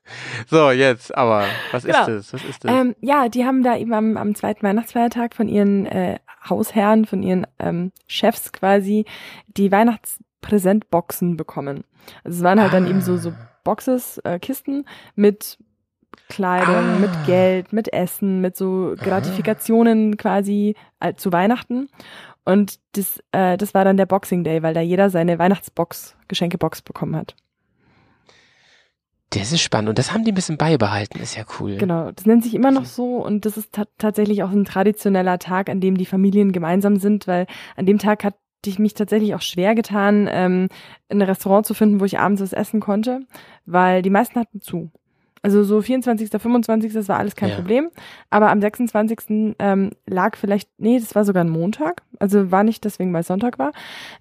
So, 0.50 0.70
jetzt, 0.70 1.16
aber 1.16 1.46
was 1.72 1.84
Genau. 1.84 2.00
ist 2.00 2.07
das? 2.09 2.32
Was 2.34 2.44
ist 2.44 2.64
das? 2.64 2.70
Ähm, 2.72 2.94
ja, 3.00 3.28
die 3.28 3.44
haben 3.44 3.62
da 3.62 3.76
eben 3.76 3.92
am, 3.94 4.16
am 4.16 4.34
zweiten 4.34 4.62
Weihnachtsfeiertag 4.62 5.34
von 5.34 5.48
ihren 5.48 5.86
äh, 5.86 6.18
Hausherren, 6.48 7.07
von 7.07 7.22
ihren 7.22 7.46
ähm, 7.59 7.90
Chefs 8.07 8.52
quasi 8.52 9.07
die 9.46 9.72
Weihnachtspräsentboxen 9.72 11.36
bekommen. 11.36 11.84
Also 12.22 12.38
es 12.38 12.44
waren 12.44 12.61
halt 12.61 12.72
dann 12.72 12.86
eben 12.88 13.00
so, 13.00 13.16
so 13.16 13.30
Ah. 13.30 13.48
Boxes, 13.64 14.18
äh, 14.24 14.38
Kisten 14.38 14.84
mit 15.14 15.57
Kleidung, 16.28 16.74
Ah. 16.74 16.98
mit 17.00 17.11
Geld, 17.24 17.72
mit 17.72 17.90
Essen, 17.92 18.42
mit 18.42 18.57
so 18.57 18.94
Gratifikationen 18.98 20.18
quasi 20.18 20.76
äh, 21.00 21.14
zu 21.14 21.32
Weihnachten. 21.32 21.88
Und 22.44 22.78
das, 22.92 23.20
äh, 23.32 23.57
das 23.57 23.72
war 23.72 23.84
dann 23.86 23.96
der 23.96 24.05
Boxing 24.05 24.44
Day, 24.44 24.62
weil 24.62 24.74
da 24.74 24.80
jeder 24.82 25.09
seine 25.09 25.38
Weihnachtsbox, 25.38 26.14
Geschenkebox 26.28 26.82
bekommen 26.82 27.16
hat. 27.16 27.34
Das 29.35 29.53
ist 29.53 29.61
spannend. 29.62 29.89
Und 29.89 29.99
das 29.99 30.12
haben 30.12 30.24
die 30.24 30.32
ein 30.32 30.35
bisschen 30.35 30.57
beibehalten. 30.57 31.20
Ist 31.20 31.37
ja 31.37 31.45
cool. 31.59 31.76
Genau, 31.76 32.11
das 32.11 32.26
nennt 32.26 32.45
sich 32.45 32.55
immer 32.55 32.70
noch 32.70 32.85
so 32.85 33.16
und 33.16 33.45
das 33.45 33.57
ist 33.57 33.72
ta 33.72 33.85
tatsächlich 33.99 34.43
auch 34.43 34.51
ein 34.51 34.64
traditioneller 34.64 35.39
Tag, 35.39 35.68
an 35.68 35.80
dem 35.80 35.97
die 35.97 36.07
Familien 36.07 36.53
gemeinsam 36.53 36.97
sind, 36.97 37.26
weil 37.26 37.47
an 37.76 37.87
dem 37.87 37.99
Tag 37.99 38.24
hatte 38.24 38.37
ich 38.66 38.78
mich 38.78 38.95
tatsächlich 38.95 39.35
auch 39.35 39.43
schwer 39.43 39.74
getan, 39.74 40.28
ähm, 40.30 40.68
ein 41.11 41.22
Restaurant 41.22 41.66
zu 41.66 41.74
finden, 41.74 42.01
wo 42.01 42.05
ich 42.05 42.18
abends 42.18 42.41
was 42.41 42.53
essen 42.53 42.80
konnte, 42.80 43.20
weil 43.66 44.03
die 44.03 44.11
meisten 44.11 44.39
hatten 44.41 44.61
zu. 44.61 44.91
Also 45.43 45.62
so 45.62 45.82
24., 45.82 46.30
25., 46.30 46.95
das 46.95 47.07
war 47.09 47.18
alles 47.18 47.37
kein 47.37 47.51
Ja. 47.51 47.57
Problem. 47.57 47.91
Aber 48.30 48.51
am 48.51 48.62
26. 48.62 49.55
Ähm, 49.59 49.91
lag 50.07 50.37
vielleicht, 50.39 50.70
nee, 50.78 50.99
das 50.99 51.14
war 51.14 51.26
sogar 51.26 51.45
ein 51.45 51.51
Montag. 51.51 52.03
Also 52.18 52.51
war 52.51 52.64
nicht 52.64 52.82
deswegen, 52.87 53.12
weil 53.12 53.20
es 53.20 53.26
Sonntag 53.26 53.59
war. 53.59 53.72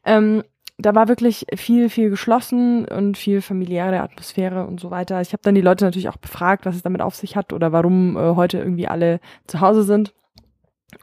Ähm, 0.03 0.43
da 0.86 0.95
war 0.95 1.07
wirklich 1.07 1.45
viel, 1.55 1.89
viel 1.89 2.09
geschlossen 2.09 2.86
und 2.86 3.17
viel 3.17 3.41
familiäre 3.41 4.01
Atmosphäre 4.01 4.65
und 4.65 4.79
so 4.79 4.91
weiter. 4.91 5.21
Ich 5.21 5.34
habe 5.34 5.41
dann 5.43 5.55
die 5.55 5.61
Leute 5.61 5.86
natürlich 5.86 6.09
auch 6.09 6.17
befragt, 6.17 6.65
was 6.65 6.75
es 6.75 6.84
damit 6.84 7.01
auf 7.01 7.15
sich 7.15 7.36
hat 7.36 7.53
oder 7.53 7.71
warum 7.71 8.17
äh, 8.17 8.36
heute 8.36 8.57
irgendwie 8.59 8.88
alle 8.88 9.19
zu 9.47 9.61
Hause 9.61 9.84
sind. 9.84 10.13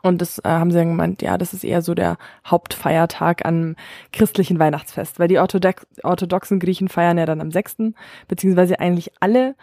Und 0.03 0.21
das 0.21 0.39
äh, 0.39 0.49
haben 0.49 0.71
sie 0.71 0.79
dann 0.79 0.91
gemeint, 0.91 1.23
ja, 1.23 1.37
das 1.37 1.53
ist 1.53 1.65
eher 1.65 1.83
so 1.83 1.95
der 1.95 2.17
Hauptfeiertag 2.47 3.45
am 3.45 3.77
christlichen 4.13 4.59
Weihnachtsfest, 4.59 5.19
weil 5.19 5.29
die 5.29 5.39
Orthodox 5.39 5.87
orthodoxen 6.03 6.61
Griechen 6.61 6.89
feiern 6.89 7.19
ja 7.19 7.27
dann 7.27 7.41
am 7.41 7.51
6., 7.51 7.93
beziehungsweise 8.29 8.81
eigentlich 8.81 9.13
alle, 9.21 9.57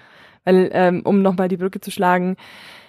weil, 0.43 0.70
ähm, 0.74 1.01
um 1.03 1.22
nochmal 1.22 1.47
die 1.47 1.57
Brücke 1.57 1.80
zu 1.80 1.91
schlagen, 1.91 2.36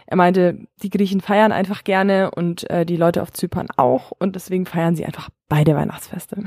er 0.06 0.16
meinte, 0.16 0.66
die 0.82 0.90
Griechen 0.90 1.20
feiern 1.20 1.52
einfach 1.52 1.84
gerne 1.84 2.30
und 2.30 2.68
äh, 2.70 2.86
die 2.86 2.96
Leute 2.96 3.20
auf 3.22 3.32
Zypern 3.32 3.68
auch 3.76 4.10
und 4.18 4.36
deswegen 4.36 4.64
feiern 4.64 4.96
sie 4.96 5.04
einfach 5.04 5.28
beide 5.48 5.74
Weihnachtsfeste. 5.74 6.42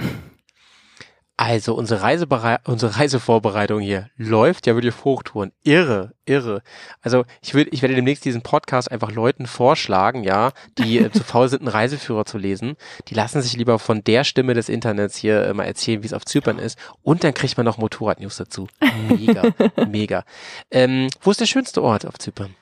Also 1.38 1.74
unsere, 1.74 2.04
Reiseberei 2.04 2.60
unsere 2.66 2.98
Reisevorbereitung 2.98 3.80
hier 3.80 4.12
läuft 4.16 4.68
ja 4.68 4.76
wirklich 4.76 4.94
auf 4.94 5.06
Hochtouren. 5.06 5.52
Irre, 5.64 6.14
irre. 6.26 6.62
Also 7.02 7.26
ich 7.42 7.56
würde, 7.56 7.72
ich 7.72 7.82
werde 7.82 7.96
demnächst 7.96 8.26
diesen 8.26 8.44
Podcast 8.44 8.92
einfach 8.92 9.12
Leuten 9.12 9.48
vorschlagen, 9.48 10.24
ja, 10.24 10.52
die 10.78 11.00
äh, 11.00 11.12
zu 11.12 11.24
faul 11.24 11.50
sind, 11.50 11.62
einen 11.62 11.70
Reiseführer 11.70 12.26
zu 12.26 12.38
lesen. 12.38 12.76
Die 13.08 13.16
lassen 13.16 13.42
sich 13.42 13.58
lieber 13.58 13.80
von 13.80 14.04
der 14.04 14.24
Stimme 14.24 14.54
des 14.54 14.70
Internets 14.70 15.16
hier 15.18 15.44
äh, 15.48 15.54
mal 15.56 15.64
erzählen, 15.64 16.04
wie 16.04 16.08
es 16.08 16.14
auf 16.14 16.26
Zypern 16.26 16.60
ist. 16.60 16.78
Und 17.02 17.24
dann 17.24 17.34
kriegt 17.34 17.58
man 17.58 17.66
noch 17.66 17.80
Motorrad-News 17.80 18.38
dazu. 18.38 18.68
Mega, 19.10 19.44
mega. 19.88 20.24
Ähm, 20.70 21.08
wo 21.22 21.32
ist 21.32 21.40
der 21.40 21.48
schönste 21.48 21.82
Ort 21.82 22.06
auf 22.06 22.20
Zypern? 22.20 22.54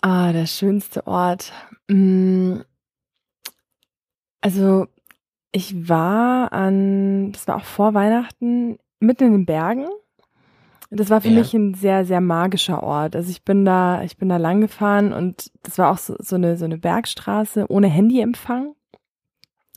Ah, 0.00 0.32
der 0.32 0.46
schönste 0.46 1.06
Ort. 1.06 1.52
Mm, 1.88 2.60
Also, 4.40 4.86
ich 5.56 5.88
war 5.88 6.52
an, 6.52 7.32
das 7.32 7.48
war 7.48 7.56
auch 7.56 7.64
vor 7.64 7.94
Weihnachten, 7.94 8.76
mitten 9.00 9.24
in 9.24 9.32
den 9.32 9.46
Bergen. 9.46 9.86
Das 10.90 11.08
war 11.08 11.22
für 11.22 11.28
Ja. 11.28 11.38
mich 11.38 11.54
ein 11.54 11.72
sehr, 11.72 12.04
sehr 12.04 12.20
magischer 12.20 12.82
Ort. 12.82 13.16
Also 13.16 13.30
ich 13.30 13.42
bin 13.42 13.64
da, 13.64 14.02
ich 14.02 14.18
bin 14.18 14.28
da 14.28 14.36
lang 14.36 14.60
gefahren 14.60 15.14
und 15.14 15.50
das 15.62 15.78
war 15.78 15.90
auch 15.90 15.96
so, 15.98 16.14
so 16.18 16.36
eine, 16.36 16.58
so 16.58 16.66
eine 16.66 16.76
Bergstraße 16.76 17.64
ohne 17.70 17.86
Handyempfang. 17.88 18.74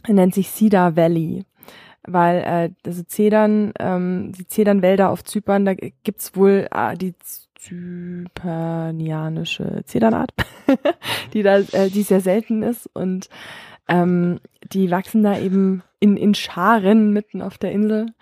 Nennt 0.08 0.34
sich 0.36 0.50
Cedar 0.50 0.98
Valley. 0.98 1.46
Weil, 2.04 2.38
äh, 2.40 2.72
also 2.86 3.04
Zedern, 3.04 3.72
ähm, 3.80 4.34
die 4.38 4.48
Zedernwälder 4.48 5.10
auf 5.10 5.24
Zypern, 5.24 5.64
da 5.66 5.74
gibt's 5.76 6.36
wohl 6.36 6.68
äh, 6.72 6.98
die 6.98 7.14
zypernianische 7.56 9.84
Zedernart, 9.86 10.32
die 11.34 11.44
da, 11.44 11.60
äh, 11.60 11.90
die 11.90 12.04
sehr 12.04 12.20
selten 12.22 12.64
ist 12.64 12.90
und 12.94 13.30
ähm, 13.90 14.40
die 14.72 14.90
wachsen 14.92 15.24
da 15.24 15.38
eben 15.38 15.84
in, 16.00 16.16
in 16.16 16.34
Scharen 16.34 17.12
mitten 17.12 17.42
auf 17.42 17.58
der 17.58 17.72
Insel. 17.72 18.14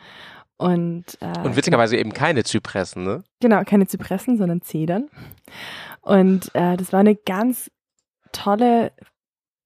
Und, 0.57 1.05
äh, 1.21 1.39
Und 1.43 1.55
witzigerweise 1.55 1.97
eben 1.97 2.13
keine 2.13 2.43
Zypressen, 2.43 3.03
ne? 3.03 3.23
Genau, 3.41 3.63
keine 3.63 3.85
Zypressen, 3.85 4.37
sondern 4.37 4.61
Zedern. 4.61 5.09
Und 6.01 6.49
äh, 6.55 6.77
das 6.77 6.93
war 6.93 7.01
eine 7.01 7.15
ganz 7.15 7.69
tolle, 8.31 8.91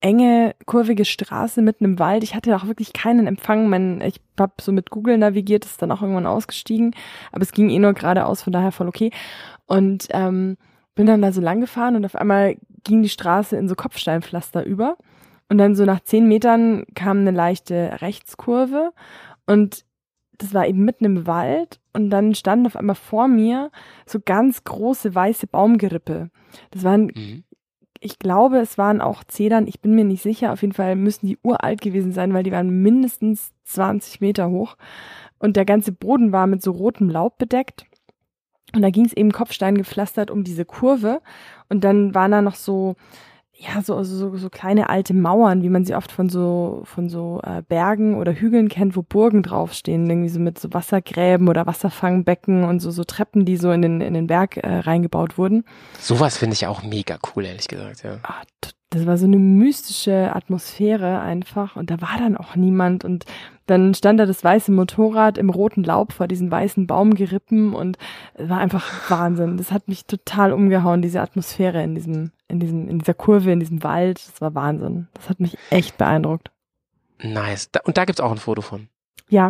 enge, 0.02 0.56
kurvige 0.66 1.06
Straße 1.06 1.62
mitten 1.62 1.86
im 1.86 2.00
Wald. 2.00 2.24
Ich 2.24 2.36
hatte 2.36 2.56
auch 2.56 2.66
wirklich 2.66 2.92
keinen 2.92 3.28
Empfang. 3.28 3.70
Mein, 3.70 4.02
ich 4.02 4.20
habe 4.38 4.54
so 4.60 4.72
mit 4.72 4.90
Google 4.90 5.18
navigiert, 5.18 5.64
ist 5.64 5.82
dann 5.82 5.92
auch 5.92 6.02
irgendwann 6.02 6.26
ausgestiegen. 6.26 6.94
Aber 7.32 7.44
es 7.44 7.52
ging 7.54 7.70
eh 7.70 7.80
nur 7.80 7.94
geradeaus, 7.94 8.42
von 8.42 8.52
daher 8.52 8.72
voll 8.72 8.88
okay. 8.88 9.12
Und 9.68 10.08
ähm, 10.10 10.58
bin 10.96 11.06
dann 11.06 11.22
da 11.22 11.32
so 11.32 11.40
lang 11.40 11.62
gefahren 11.62 11.96
und 11.96 12.04
auf 12.04 12.16
einmal 12.16 12.58
ging 12.84 13.02
die 13.04 13.10
Straße 13.10 13.56
in 13.56 13.70
so 13.70 13.76
Kopfsteinpflaster 13.76 14.66
über. 14.66 14.98
Und 15.52 15.58
dann 15.58 15.76
so 15.76 15.84
nach 15.84 16.00
zehn 16.00 16.30
Metern 16.30 16.86
kam 16.96 17.20
eine 17.20 17.32
leichte 17.32 17.98
Rechtskurve 18.02 18.94
und 19.46 19.84
das 20.38 20.54
war 20.54 20.66
eben 20.66 20.86
mitten 20.86 21.04
im 21.04 21.28
Wald 21.28 21.82
und 21.92 22.10
dann 22.10 22.34
standen 22.36 22.68
auf 22.68 22.78
einmal 22.78 22.96
vor 22.96 23.28
mir 23.28 23.70
so 24.06 24.20
ganz 24.24 24.64
große 24.64 25.14
weiße 25.14 25.48
Baumgerippe. 25.48 26.30
Das 26.72 26.86
waren, 26.86 27.08
Mhm. 27.14 27.44
ich 28.00 28.18
glaube, 28.18 28.60
es 28.60 28.78
waren 28.78 29.02
auch 29.02 29.26
Zedern, 29.26 29.68
ich 29.68 29.82
bin 29.82 29.94
mir 29.94 30.06
nicht 30.06 30.24
sicher, 30.24 30.54
auf 30.54 30.62
jeden 30.62 30.74
Fall 30.74 30.96
müssen 30.96 31.28
die 31.28 31.38
uralt 31.44 31.82
gewesen 31.82 32.14
sein, 32.14 32.34
weil 32.34 32.44
die 32.44 32.54
waren 32.54 32.70
mindestens 32.82 33.52
20 33.66 34.22
Meter 34.22 34.50
hoch 34.50 34.78
und 35.38 35.58
der 35.58 35.66
ganze 35.66 35.92
Boden 35.92 36.32
war 36.32 36.48
mit 36.48 36.62
so 36.62 36.72
rotem 36.72 37.10
Laub 37.10 37.38
bedeckt. 37.38 37.84
Und 38.74 38.84
da 38.84 38.90
ging 38.90 39.04
es 39.04 39.12
eben 39.12 39.34
Kopfstein 39.34 39.76
gepflastert 39.78 40.32
um 40.32 40.46
diese 40.46 40.64
Kurve 40.64 41.22
und 41.68 41.84
dann 41.84 42.16
waren 42.16 42.32
da 42.32 42.42
noch 42.42 42.56
so 42.56 42.96
ja, 43.62 43.82
so, 43.84 44.04
so, 44.04 44.36
so 44.36 44.50
kleine 44.50 44.90
alte 44.90 45.14
Mauern, 45.14 45.62
wie 45.62 45.70
man 45.70 45.86
sie 45.86 45.94
oft 45.94 46.12
von 46.12 46.30
so, 46.30 46.82
von 46.86 47.10
so 47.10 47.42
äh, 47.44 47.62
Bergen 47.62 48.16
oder 48.16 48.34
Hügeln 48.34 48.70
kennt, 48.70 48.96
wo 48.96 49.04
Burgen 49.04 49.44
draufstehen, 49.44 50.10
irgendwie 50.10 50.30
so 50.30 50.40
mit 50.40 50.58
so 50.58 50.74
Wassergräben 50.74 51.48
oder 51.48 51.68
Wasserfangbecken 51.68 52.64
und 52.64 52.80
so, 52.80 52.90
so 52.90 53.04
Treppen, 53.04 53.46
die 53.46 53.58
so 53.58 53.72
in 53.72 53.84
den, 53.84 54.02
in 54.02 54.16
den 54.16 54.26
Berg 54.26 54.58
äh, 54.58 54.80
reingebaut 54.80 55.38
wurden. 55.38 55.64
Sowas 56.00 56.38
finde 56.38 56.56
ich 56.56 56.66
auch 56.66 56.82
mega 56.82 57.20
cool, 57.36 57.46
ehrlich 57.46 57.68
gesagt, 57.68 58.04
ja. 58.04 58.18
Ah, 58.24 58.42
das 58.92 59.06
war 59.06 59.18
so 59.18 59.26
eine 59.26 59.38
mystische 59.38 60.36
Atmosphäre 60.36 61.22
einfach 61.22 61.78
und 61.78 61.90
da 61.90 62.02
war 62.02 62.18
dann 62.20 62.36
auch 62.36 62.56
niemand 62.58 63.06
und 63.06 63.26
dann 63.66 63.94
stand 63.94 64.20
da 64.20 64.26
das 64.26 64.44
weiße 64.44 64.70
Motorrad 64.70 65.38
im 65.38 65.50
roten 65.50 65.84
Laub 65.86 66.12
vor 66.12 66.28
diesen 66.28 66.52
weißen 66.52 66.88
Baumgerippen 66.88 67.74
und 67.74 67.98
es 68.34 68.50
war 68.50 68.58
einfach 68.58 69.10
Wahnsinn. 69.10 69.56
Das 69.56 69.72
hat 69.72 69.88
mich 69.88 70.06
total 70.08 70.52
umgehauen, 70.52 71.02
diese 71.02 71.22
Atmosphäre 71.22 71.82
in 71.82 71.96
diesem, 71.96 72.32
in 72.50 72.60
diesem, 72.60 72.90
in 72.90 73.00
dieser 73.00 73.14
Kurve, 73.14 73.54
in 73.54 73.62
diesem 73.62 73.82
Wald. 73.82 74.22
Das 74.28 74.42
war 74.42 74.54
Wahnsinn. 74.56 75.08
Das 75.14 75.30
hat 75.30 75.40
mich 75.40 75.58
echt 75.70 75.98
beeindruckt. 75.98 76.52
Nice. 77.24 77.70
Und 77.86 77.98
da 77.98 78.04
gibt's 78.04 78.20
auch 78.20 78.32
ein 78.32 78.38
Foto 78.38 78.62
von. 78.62 78.90
Ja, 79.30 79.50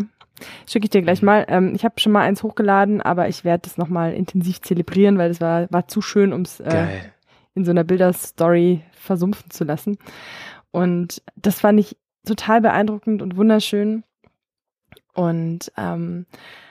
schicke 0.67 0.85
ich 0.85 0.91
dir 0.91 1.01
gleich 1.01 1.23
mal. 1.23 1.45
Ähm, 1.47 1.73
ich 1.73 1.83
habe 1.83 1.99
schon 1.99 2.11
mal 2.11 2.21
eins 2.21 2.43
hochgeladen, 2.43 3.01
aber 3.01 3.27
ich 3.27 3.43
werde 3.43 3.63
das 3.63 3.77
nochmal 3.77 4.13
intensiv 4.13 4.61
zelebrieren, 4.61 5.17
weil 5.17 5.29
das 5.29 5.41
war, 5.41 5.65
war 5.71 5.87
zu 5.87 6.03
schön, 6.03 6.31
ums 6.31 6.59
äh, 6.59 6.69
Geil. 6.69 7.13
In 7.55 7.65
so 7.65 7.71
einer 7.71 7.83
Bilderstory 7.83 8.81
versumpfen 8.93 9.49
zu 9.51 9.63
lassen. 9.63 9.97
Und 10.71 11.21
das 11.35 11.59
fand 11.59 11.79
ich 11.79 11.97
total 12.25 12.61
beeindruckend 12.61 13.21
und 13.21 13.35
wunderschön. 13.35 14.03
Und 15.13 15.71
ähm, 15.77 16.25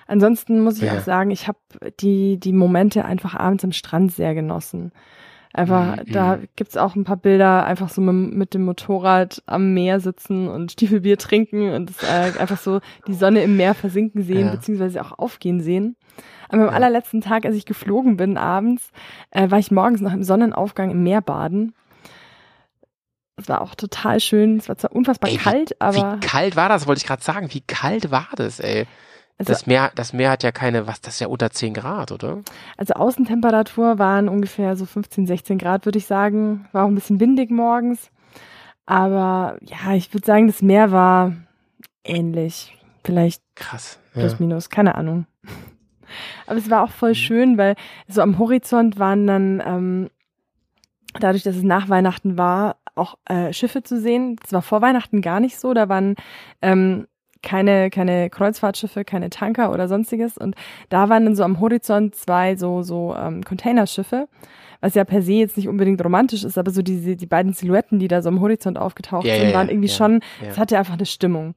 ansonsten 0.07 0.61
muss 0.63 0.79
ich 0.79 0.85
Ja. 0.85 0.97
auch 0.97 1.03
sagen, 1.03 1.31
ich 1.31 1.47
habe 1.49 1.59
die, 2.01 2.39
die 2.39 2.53
Momente 2.53 3.05
einfach 3.05 3.35
abends 3.35 3.65
am 3.65 3.73
Strand 3.73 4.13
sehr 4.13 4.35
genossen. 4.35 4.93
Einfach, 5.53 5.97
Mhm. 5.97 6.13
da 6.13 6.39
gibt's 6.55 6.77
auch 6.77 6.95
ein 6.95 7.03
paar 7.03 7.17
Bilder, 7.17 7.65
einfach 7.67 7.89
so 7.89 8.01
mit, 8.01 8.35
mit 8.35 8.55
dem 8.55 8.65
Motorrad 8.65 9.43
am 9.47 9.75
Meer 9.75 9.99
sitzen 9.99 10.47
und 10.47 10.71
Stiefelbier 10.73 11.19
trinken 11.19 11.73
und 11.75 11.91
das, 11.91 12.03
äh, 12.05 12.39
einfach 12.39 12.59
so 12.59 12.81
die 13.09 13.15
Sonne 13.15 13.43
im 13.43 13.57
Meer 13.57 13.75
versinken 13.75 14.23
sehen, 14.23 14.47
Ja. 14.47 14.53
beziehungsweise 14.53 15.01
auch 15.05 15.19
aufgehen 15.19 15.61
sehen. 15.61 15.97
Am 16.51 16.61
Ja. 16.61 16.69
allerletzten 16.69 17.21
Tag, 17.21 17.45
als 17.47 17.57
ich 17.57 17.67
geflogen 17.67 18.17
bin 18.17 18.37
abends, 18.39 18.91
äh, 19.33 19.51
war 19.51 19.59
ich 19.59 19.73
morgens 19.73 20.01
nach 20.01 20.13
dem 20.13 20.23
Sonnenaufgang 20.23 20.91
im 20.93 21.03
Meer 21.03 21.21
baden. 21.21 21.75
Es 23.37 23.49
war 23.49 23.63
auch 23.63 23.75
total 23.75 24.21
schön. 24.21 24.59
Es 24.59 24.69
war 24.69 24.77
zwar 24.77 24.93
unfassbar 24.95 25.31
Ey, 25.31 25.37
wie- 25.37 25.43
kalt, 25.43 25.81
aber 25.81 26.19
Wie 26.21 26.27
kalt 26.27 26.57
war 26.57 26.69
das, 26.69 26.87
wollte 26.87 27.01
ich 27.01 27.07
gerade 27.07 27.23
sagen. 27.23 27.49
Wie 27.51 27.63
kalt 27.63 28.11
war 28.11 28.29
das, 28.37 28.61
ey? 28.61 28.87
Also, 29.41 29.53
Das 29.53 29.67
Meer, 29.67 29.91
das 29.95 30.13
Meer 30.13 30.31
hat 30.31 30.43
ja 30.43 30.53
keine, 30.53 30.87
was, 30.87 31.01
das 31.01 31.15
ist 31.15 31.21
ja 31.21 31.27
unter 31.29 31.51
10 31.51 31.75
Grad, 31.75 32.13
oder? 32.13 32.39
also 32.77 32.95
Außentemperatur 32.95 33.99
waren 33.99 34.29
ungefähr 34.29 34.77
so 34.77 34.87
15, 34.87 35.27
16 35.27 35.59
Grad, 35.59 35.85
würde 35.87 35.99
ich 35.99 36.07
sagen. 36.07 36.69
War 36.73 36.85
auch 36.85 36.89
ein 36.89 36.95
bisschen 36.95 37.21
windig 37.21 37.51
morgens. 37.51 38.11
Aber 38.87 39.57
ja, 39.63 39.95
ich 39.95 40.13
würde 40.13 40.27
sagen, 40.27 40.47
das 40.47 40.63
Meer 40.63 40.93
war 40.93 41.33
ähnlich. 42.05 42.77
Vielleicht 43.05 43.43
Krass. 43.55 43.99
plus 44.13 44.33
Ja. 44.33 44.39
minus, 44.41 44.69
keine 44.69 44.95
Ahnung. 44.95 45.27
Aber 46.47 46.59
es 46.59 46.69
war 46.71 46.83
auch 46.83 46.91
voll 46.91 47.11
Mhm. 47.11 47.15
schön, 47.15 47.59
weil 47.59 47.77
so 48.09 48.21
am 48.21 48.39
Horizont 48.39 48.99
waren 48.99 49.27
dann, 49.27 49.63
ähm, 49.65 50.11
dadurch, 51.19 51.43
dass 51.45 51.57
es 51.57 51.63
nach 51.63 51.89
Weihnachten 51.89 52.37
war, 52.37 52.77
auch 52.95 53.17
äh, 53.27 53.53
Schiffe 53.53 53.83
zu 53.83 53.99
sehen. 54.01 54.37
Das 54.43 54.53
war 54.53 54.63
vor 54.63 54.83
Weihnachten 54.83 55.23
gar 55.23 55.41
nicht 55.41 55.59
so. 55.59 55.73
Da 55.73 55.89
waren 55.89 56.17
ähm, 56.63 57.07
keine, 57.43 57.91
keine 57.91 58.31
Kreuzfahrtschiffe, 58.31 59.05
keine 59.05 59.31
Tanker 59.31 59.73
oder 59.73 59.89
sonstiges. 59.89 60.37
Und 60.37 60.55
da 60.89 61.09
waren 61.09 61.25
dann 61.25 61.37
so 61.37 61.45
am 61.45 61.61
Horizont 61.61 62.15
zwei 62.15 62.57
so, 62.57 62.83
so 62.83 63.15
ähm, 63.17 63.43
Containerschiffe, 63.45 64.29
was 64.81 64.95
ja 64.95 65.05
per 65.05 65.23
se 65.23 65.33
jetzt 65.33 65.57
nicht 65.57 65.69
unbedingt 65.69 66.03
romantisch 66.05 66.45
ist, 66.45 66.59
aber 66.59 66.71
so 66.71 66.83
diese, 66.83 67.17
die 67.17 67.27
beiden 67.27 67.53
Silhouetten, 67.53 67.99
die 67.99 68.09
da 68.09 68.23
so 68.23 68.29
am 68.29 68.41
Horizont 68.41 68.79
aufgetaucht 68.79 69.27
Ja, 69.27 69.37
sind, 69.37 69.55
waren 69.55 69.69
irgendwie 69.69 69.89
ja, 69.89 69.95
schon, 69.95 70.21
es 70.47 70.59
hatte 70.59 70.79
einfach 70.79 70.95
eine 70.95 71.07
Stimmung. 71.07 71.55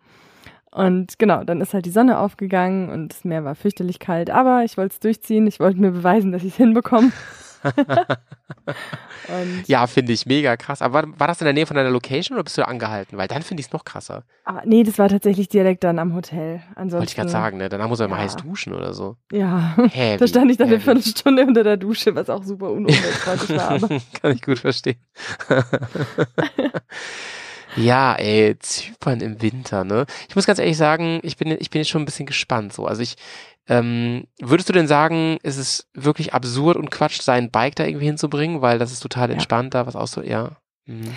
Und 0.71 1.19
genau, 1.19 1.43
dann 1.43 1.61
ist 1.61 1.73
halt 1.73 1.86
die 1.86 1.91
Sonne 1.91 2.17
aufgegangen 2.17 2.89
und 2.89 3.13
das 3.13 3.23
Meer 3.23 3.43
war 3.43 3.53
fürchterlich 3.53 3.99
kalt, 3.99 4.31
aber 4.31 4.63
ich 4.63 4.75
wollte 4.75 4.93
es 4.93 4.99
durchziehen, 4.99 5.45
ich 5.45 5.59
wollte 5.59 5.79
mir 5.79 5.91
beweisen, 5.91 6.31
dass 6.31 6.43
ich 6.43 6.53
es 6.53 6.57
hinbekomme. 6.57 7.11
Ja, 9.68 9.88
finde 9.88 10.14
ich 10.14 10.26
mega 10.26 10.57
krass. 10.57 10.82
Aber 10.82 10.93
war, 10.93 11.20
war 11.20 11.28
das 11.28 11.41
in 11.41 11.45
der 11.45 11.53
Nähe 11.53 11.66
von 11.66 11.76
deiner 11.76 11.89
Location 11.89 12.36
oder 12.36 12.43
bist 12.43 12.57
du 12.57 12.68
angehalten? 12.68 13.18
Weil 13.18 13.28
dann 13.28 13.41
finde 13.41 13.61
ich 13.61 13.68
es 13.68 13.74
noch 13.74 13.86
krasser. 13.86 14.24
aber 14.43 14.61
nee, 14.66 14.84
das 14.84 14.99
war 14.99 15.09
tatsächlich 15.09 15.47
direkt 15.49 15.84
dann 15.84 15.99
am 15.99 16.14
Hotel. 16.14 16.61
Ansonsten, 16.76 16.99
Wollte 16.99 17.09
ich 17.11 17.16
gerade 17.16 17.30
sagen, 17.30 17.57
ne? 17.57 17.70
Danach 17.70 17.88
muss 17.88 17.99
er 17.99 18.07
mal 18.07 18.18
ja. 18.18 18.24
heiß 18.24 18.36
duschen 18.38 18.74
oder 18.74 18.93
so. 18.93 19.18
Ja, 19.32 19.76
Heavy, 19.91 20.18
da 20.18 20.28
stand 20.28 20.51
ich 20.51 20.57
dann 20.57 20.68
eine 20.68 20.76
heavy. 20.76 20.86
Viertelstunde 20.86 21.45
unter 21.45 21.64
der 21.64 21.78
Dusche, 21.78 22.16
was 22.16 22.30
auch 22.30 22.43
super 22.43 22.70
unumweltfreundlich 22.72 23.57
war. 23.57 23.80
Kann 24.22 24.32
ich 24.34 24.41
gut 24.41 24.59
verstehen. 24.59 24.97
ja, 27.76 28.16
ey, 28.16 28.57
Zypern 28.59 29.22
im 29.22 29.41
Winter, 29.41 29.84
ne? 29.84 30.05
Ich 30.28 30.36
muss 30.36 30.45
ganz 30.45 30.59
ehrlich 30.59 30.78
sagen, 30.78 31.20
ich 31.24 31.38
bin, 31.38 31.51
ich 31.51 31.70
bin 31.70 31.80
jetzt 31.80 31.89
schon 31.89 32.01
ein 32.01 32.05
bisschen 32.05 32.26
gespannt, 32.26 32.74
so. 32.74 32.86
Also 32.86 33.01
ich, 33.01 33.16
ähm, 33.68 34.26
würdest 34.41 34.68
du 34.70 34.74
denn 34.74 34.88
sagen, 34.88 35.38
ist 35.43 35.57
es 35.57 35.88
wirklich 35.93 36.34
absurd 36.34 36.78
und 36.78 36.91
Quatsch, 36.91 37.22
sein 37.22 37.49
Bike 37.51 37.76
da 37.76 37.86
irgendwie 37.86 38.05
hinzubringen, 38.07 38.61
weil 38.61 38.80
das 38.80 38.91
ist 38.91 38.99
total 38.99 39.30
Ja. 39.30 39.34
entspannt, 39.36 39.74
da 39.74 39.86
was 39.88 39.95
auszu, 39.95 40.22
ja. 40.22 40.51
Mhm. 40.86 41.14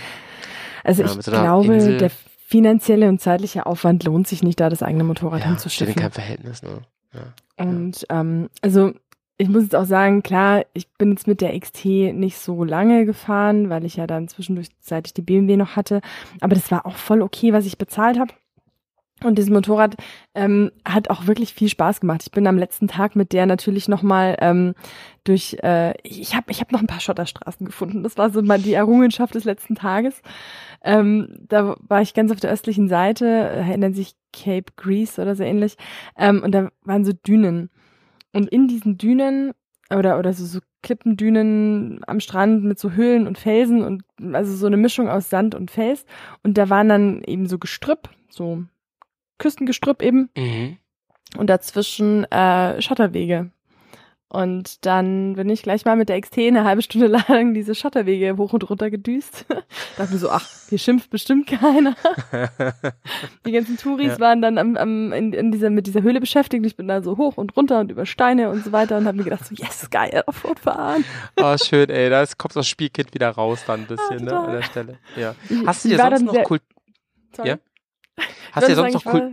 also 0.84 1.02
Ja, 1.02 1.08
ich 1.18 1.24
so 1.24 1.30
glaube, 1.32 1.74
Insel. 1.74 1.98
der 1.98 2.10
finanzielle 2.46 3.08
und 3.08 3.20
zeitliche 3.20 3.66
Aufwand 3.66 4.04
lohnt 4.04 4.28
sich 4.28 4.42
nicht, 4.44 4.60
da 4.60 4.68
das 4.70 4.82
eigene 4.82 5.02
Motorrad 5.04 5.40
Ja, 5.40 5.46
steht 5.46 5.48
in 5.48 5.54
hinzuschiffen. 5.54 5.94
keinem 5.96 6.12
Verhältnis, 6.12 6.62
ne? 6.62 6.82
Ja. 7.12 7.64
Und 7.64 8.06
ähm, 8.10 8.48
also 8.62 8.92
ich 9.38 9.48
muss 9.48 9.64
jetzt 9.64 9.74
auch 9.74 9.84
sagen, 9.84 10.22
klar, 10.22 10.64
ich 10.72 10.88
bin 10.94 11.10
jetzt 11.10 11.26
mit 11.26 11.40
der 11.40 11.58
XT 11.58 11.84
nicht 12.14 12.38
so 12.38 12.62
lange 12.64 13.04
gefahren, 13.04 13.68
weil 13.68 13.84
ich 13.84 13.96
ja 13.96 14.06
dann 14.06 14.28
zwischendurch, 14.28 14.68
seit 14.80 15.08
ich 15.08 15.14
die 15.14 15.22
BMW 15.22 15.56
noch 15.56 15.76
hatte, 15.76 16.00
aber 16.40 16.54
das 16.54 16.70
war 16.70 16.86
auch 16.86 16.96
voll 16.96 17.20
okay, 17.22 17.52
was 17.52 17.66
ich 17.66 17.76
bezahlt 17.76 18.18
habe. 18.18 18.32
Und 19.24 19.38
dieses 19.38 19.50
Motorrad 19.50 19.96
ähm, 20.34 20.70
hat 20.86 21.08
auch 21.08 21.26
wirklich 21.26 21.54
viel 21.54 21.70
Spaß 21.70 22.00
gemacht. 22.00 22.22
Ich 22.24 22.32
bin 22.32 22.46
am 22.46 22.58
letzten 22.58 22.86
Tag 22.86 23.16
mit 23.16 23.32
der 23.32 23.46
natürlich 23.46 23.88
nochmal 23.88 24.36
ähm, 24.40 24.74
durch, 25.24 25.56
äh, 25.62 25.94
ich 26.02 26.36
habe 26.36 26.50
ich 26.50 26.60
hab 26.60 26.70
noch 26.70 26.80
ein 26.80 26.86
paar 26.86 27.00
Schotterstraßen 27.00 27.64
gefunden. 27.64 28.02
Das 28.02 28.18
war 28.18 28.28
so 28.30 28.42
mal 28.42 28.58
die 28.58 28.74
Errungenschaft 28.74 29.34
des 29.34 29.44
letzten 29.44 29.74
Tages. 29.74 30.20
Ähm, 30.84 31.28
da 31.48 31.76
war 31.80 32.02
ich 32.02 32.12
ganz 32.12 32.30
auf 32.30 32.40
der 32.40 32.50
östlichen 32.50 32.88
Seite, 32.88 33.50
äh, 33.50 33.92
sich 33.92 34.14
Cape 34.34 34.72
Grease 34.76 35.22
oder 35.22 35.34
so 35.34 35.44
ähnlich. 35.44 35.76
Ähm, 36.18 36.42
und 36.42 36.52
da 36.52 36.68
waren 36.82 37.06
so 37.06 37.12
Dünen. 37.12 37.70
Und 38.34 38.50
in 38.50 38.68
diesen 38.68 38.98
Dünen 38.98 39.52
oder, 39.88 40.18
oder 40.18 40.34
so, 40.34 40.44
so 40.44 40.60
Klippendünen 40.82 42.00
am 42.06 42.20
Strand 42.20 42.64
mit 42.64 42.78
so 42.78 42.92
Höhlen 42.92 43.26
und 43.26 43.38
Felsen 43.38 43.82
und 43.82 44.04
also 44.34 44.54
so 44.54 44.66
eine 44.66 44.76
Mischung 44.76 45.08
aus 45.08 45.30
Sand 45.30 45.54
und 45.54 45.70
Fels. 45.70 46.04
Und 46.42 46.58
da 46.58 46.68
waren 46.68 46.88
dann 46.88 47.22
eben 47.24 47.46
so 47.46 47.58
Gestrüpp, 47.58 48.10
so 48.28 48.64
Küstengestrüpp 49.38 50.02
eben 50.02 50.30
Mhm. 50.36 50.78
und 51.38 51.48
dazwischen 51.48 52.24
äh, 52.30 52.80
Schotterwege. 52.80 53.50
Und 54.28 54.84
dann 54.84 55.34
bin 55.34 55.48
ich 55.48 55.62
gleich 55.62 55.84
mal 55.84 55.94
mit 55.94 56.08
der 56.08 56.20
XT 56.20 56.38
eine 56.38 56.64
halbe 56.64 56.82
Stunde 56.82 57.06
lang 57.28 57.54
diese 57.54 57.76
Schotterwege 57.76 58.36
hoch 58.36 58.52
und 58.52 58.68
runter 58.68 58.90
gedüst. 58.90 59.46
Dachte 59.96 60.12
mir 60.12 60.18
so, 60.18 60.30
ach, 60.30 60.44
hier 60.68 60.78
schimpft 60.78 61.10
bestimmt 61.10 61.46
keiner. 61.46 61.94
Die 63.46 63.52
ganzen 63.52 63.76
Touris 63.76 64.14
Ja. 64.14 64.18
waren 64.20 64.42
dann 64.42 64.58
am, 64.58 64.76
am, 64.76 65.12
in, 65.12 65.32
in 65.32 65.52
dieser, 65.52 65.70
mit 65.70 65.86
dieser 65.86 66.02
Höhle 66.02 66.18
beschäftigt. 66.20 66.66
Ich 66.66 66.74
bin 66.76 66.88
da 66.88 67.02
so 67.02 67.16
hoch 67.16 67.36
und 67.36 67.56
runter 67.56 67.78
und 67.78 67.92
über 67.92 68.04
Steine 68.04 68.50
und 68.50 68.64
so 68.64 68.72
weiter 68.72 68.98
und 68.98 69.06
habe 69.06 69.16
mir 69.16 69.24
gedacht, 69.24 69.46
so, 69.46 69.54
yes, 69.54 69.88
geil, 69.90 70.24
Offroad 70.26 70.58
fahren. 70.58 71.04
Oh, 71.40 71.56
schön, 71.56 71.88
ey. 71.88 72.10
Da 72.10 72.24
kommt 72.36 72.56
das 72.56 72.66
Spielkind 72.66 73.14
wieder 73.14 73.30
raus 73.30 73.62
dann 73.64 73.82
ein 73.82 73.86
bisschen, 73.86 74.24
ne? 74.24 74.30
total. 74.30 74.44
An 74.46 74.52
der 74.52 74.62
Stelle. 74.62 74.98
Ja. 75.14 75.34
Hast 75.66 75.84
du 75.84 75.88
dir 75.90 75.98
sonst 75.98 76.22
noch 76.22 76.42
Kult. 76.42 76.62
Ja? 77.44 77.58
Hast 78.52 78.64
du 78.64 78.68
dir 78.70 78.76
sonst 78.76 78.94
noch 78.94 79.04
war- 79.06 79.30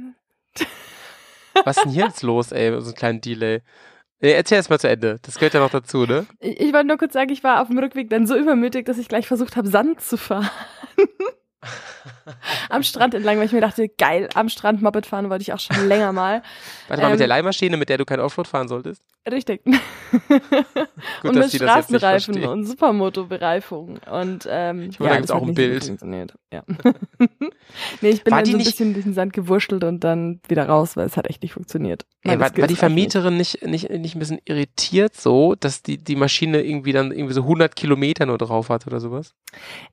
Was 1.65 1.77
ist 1.77 1.83
denn 1.85 1.91
hier 1.91 2.05
jetzt 2.05 2.23
los, 2.23 2.51
ey? 2.51 2.71
So 2.81 2.87
einen 2.87 2.95
kleinen 2.95 3.21
Delay. 3.21 3.61
Nee, 4.19 4.31
erzähl 4.31 4.55
erst 4.57 4.69
mal 4.69 4.79
zu 4.79 4.87
Ende. 4.89 5.17
Das 5.21 5.35
gehört 5.35 5.53
ja 5.53 5.59
noch 5.59 5.69
dazu, 5.69 6.05
ne? 6.05 6.25
Ich, 6.39 6.59
ich 6.59 6.73
wollte 6.73 6.87
nur 6.87 6.97
kurz 6.97 7.13
sagen, 7.13 7.29
ich 7.31 7.43
war 7.43 7.61
auf 7.61 7.67
dem 7.67 7.77
Rückweg 7.77 8.09
dann 8.09 8.25
so 8.25 8.35
übermütig, 8.35 8.85
dass 8.85 8.97
ich 8.97 9.07
gleich 9.07 9.27
versucht 9.27 9.55
habe, 9.57 9.67
Sand 9.67 10.01
zu 10.01 10.17
fahren. 10.17 10.49
am 12.69 12.83
Strand 12.83 13.13
entlang, 13.13 13.37
weil 13.37 13.45
ich 13.45 13.51
mir 13.51 13.61
dachte, 13.61 13.87
geil, 13.89 14.29
am 14.33 14.49
Strand 14.49 14.81
Moped 14.81 15.05
fahren 15.05 15.29
wollte 15.29 15.41
ich 15.43 15.53
auch 15.53 15.59
schon 15.59 15.87
länger 15.87 16.11
mal. 16.13 16.41
Warte 16.87 17.01
mal, 17.03 17.09
mit 17.09 17.15
Ähm, 17.15 17.19
der 17.19 17.27
Leihmaschine, 17.27 17.77
mit 17.77 17.89
der 17.89 17.97
du 17.97 18.05
kein 18.05 18.19
Offroad 18.19 18.47
fahren 18.47 18.67
solltest? 18.67 19.01
Richtig. 19.29 19.61
Gut, 19.65 19.71
und 21.23 21.35
mit 21.35 21.51
Straßenreifen 21.51 22.43
und 22.45 22.65
Supermoto-Bereifung. 22.65 23.99
Und 24.11 24.47
ähm, 24.49 24.89
Ich 24.89 24.99
meine, 24.99 25.11
da 25.11 25.15
gibt's 25.17 25.27
das 25.31 25.31
auch 25.41 25.47
ein 25.47 25.53
Bild. 25.53 25.85
funktioniert. 25.85 26.33
Ja. 26.51 26.63
nee, 28.01 28.09
ich 28.09 28.23
bin 28.23 28.31
War 28.31 28.39
dann 28.39 28.45
die 28.45 28.51
so 28.51 28.57
ein 28.57 28.59
nicht- 28.59 28.65
bisschen 28.71 28.93
durch 28.93 29.05
den 29.05 29.13
Sand 29.13 29.33
gewurschtelt 29.33 29.83
und 29.85 30.03
dann 30.03 30.41
wieder 30.47 30.67
raus, 30.67 30.97
weil 30.97 31.05
es 31.07 31.15
hat 31.17 31.29
echt 31.29 31.41
nicht 31.41 31.53
funktioniert. 31.53 32.05
Ey, 32.23 32.39
war, 32.39 32.55
war 32.57 32.67
die 32.67 32.75
Vermieterin 32.75 33.37
nicht, 33.37 33.65
nicht, 33.65 33.89
nicht 33.89 34.15
ein 34.15 34.19
bisschen 34.19 34.39
irritiert 34.45 35.15
so, 35.15 35.55
dass 35.55 35.81
die, 35.83 35.97
die 35.97 36.15
Maschine 36.15 36.61
irgendwie 36.61 36.91
dann 36.91 37.11
irgendwie 37.11 37.33
so 37.33 37.41
100 37.43 37.75
Kilometer 37.75 38.25
nur 38.25 38.37
drauf 38.37 38.69
hat 38.69 38.87
oder 38.87 38.99
sowas? 38.99 39.33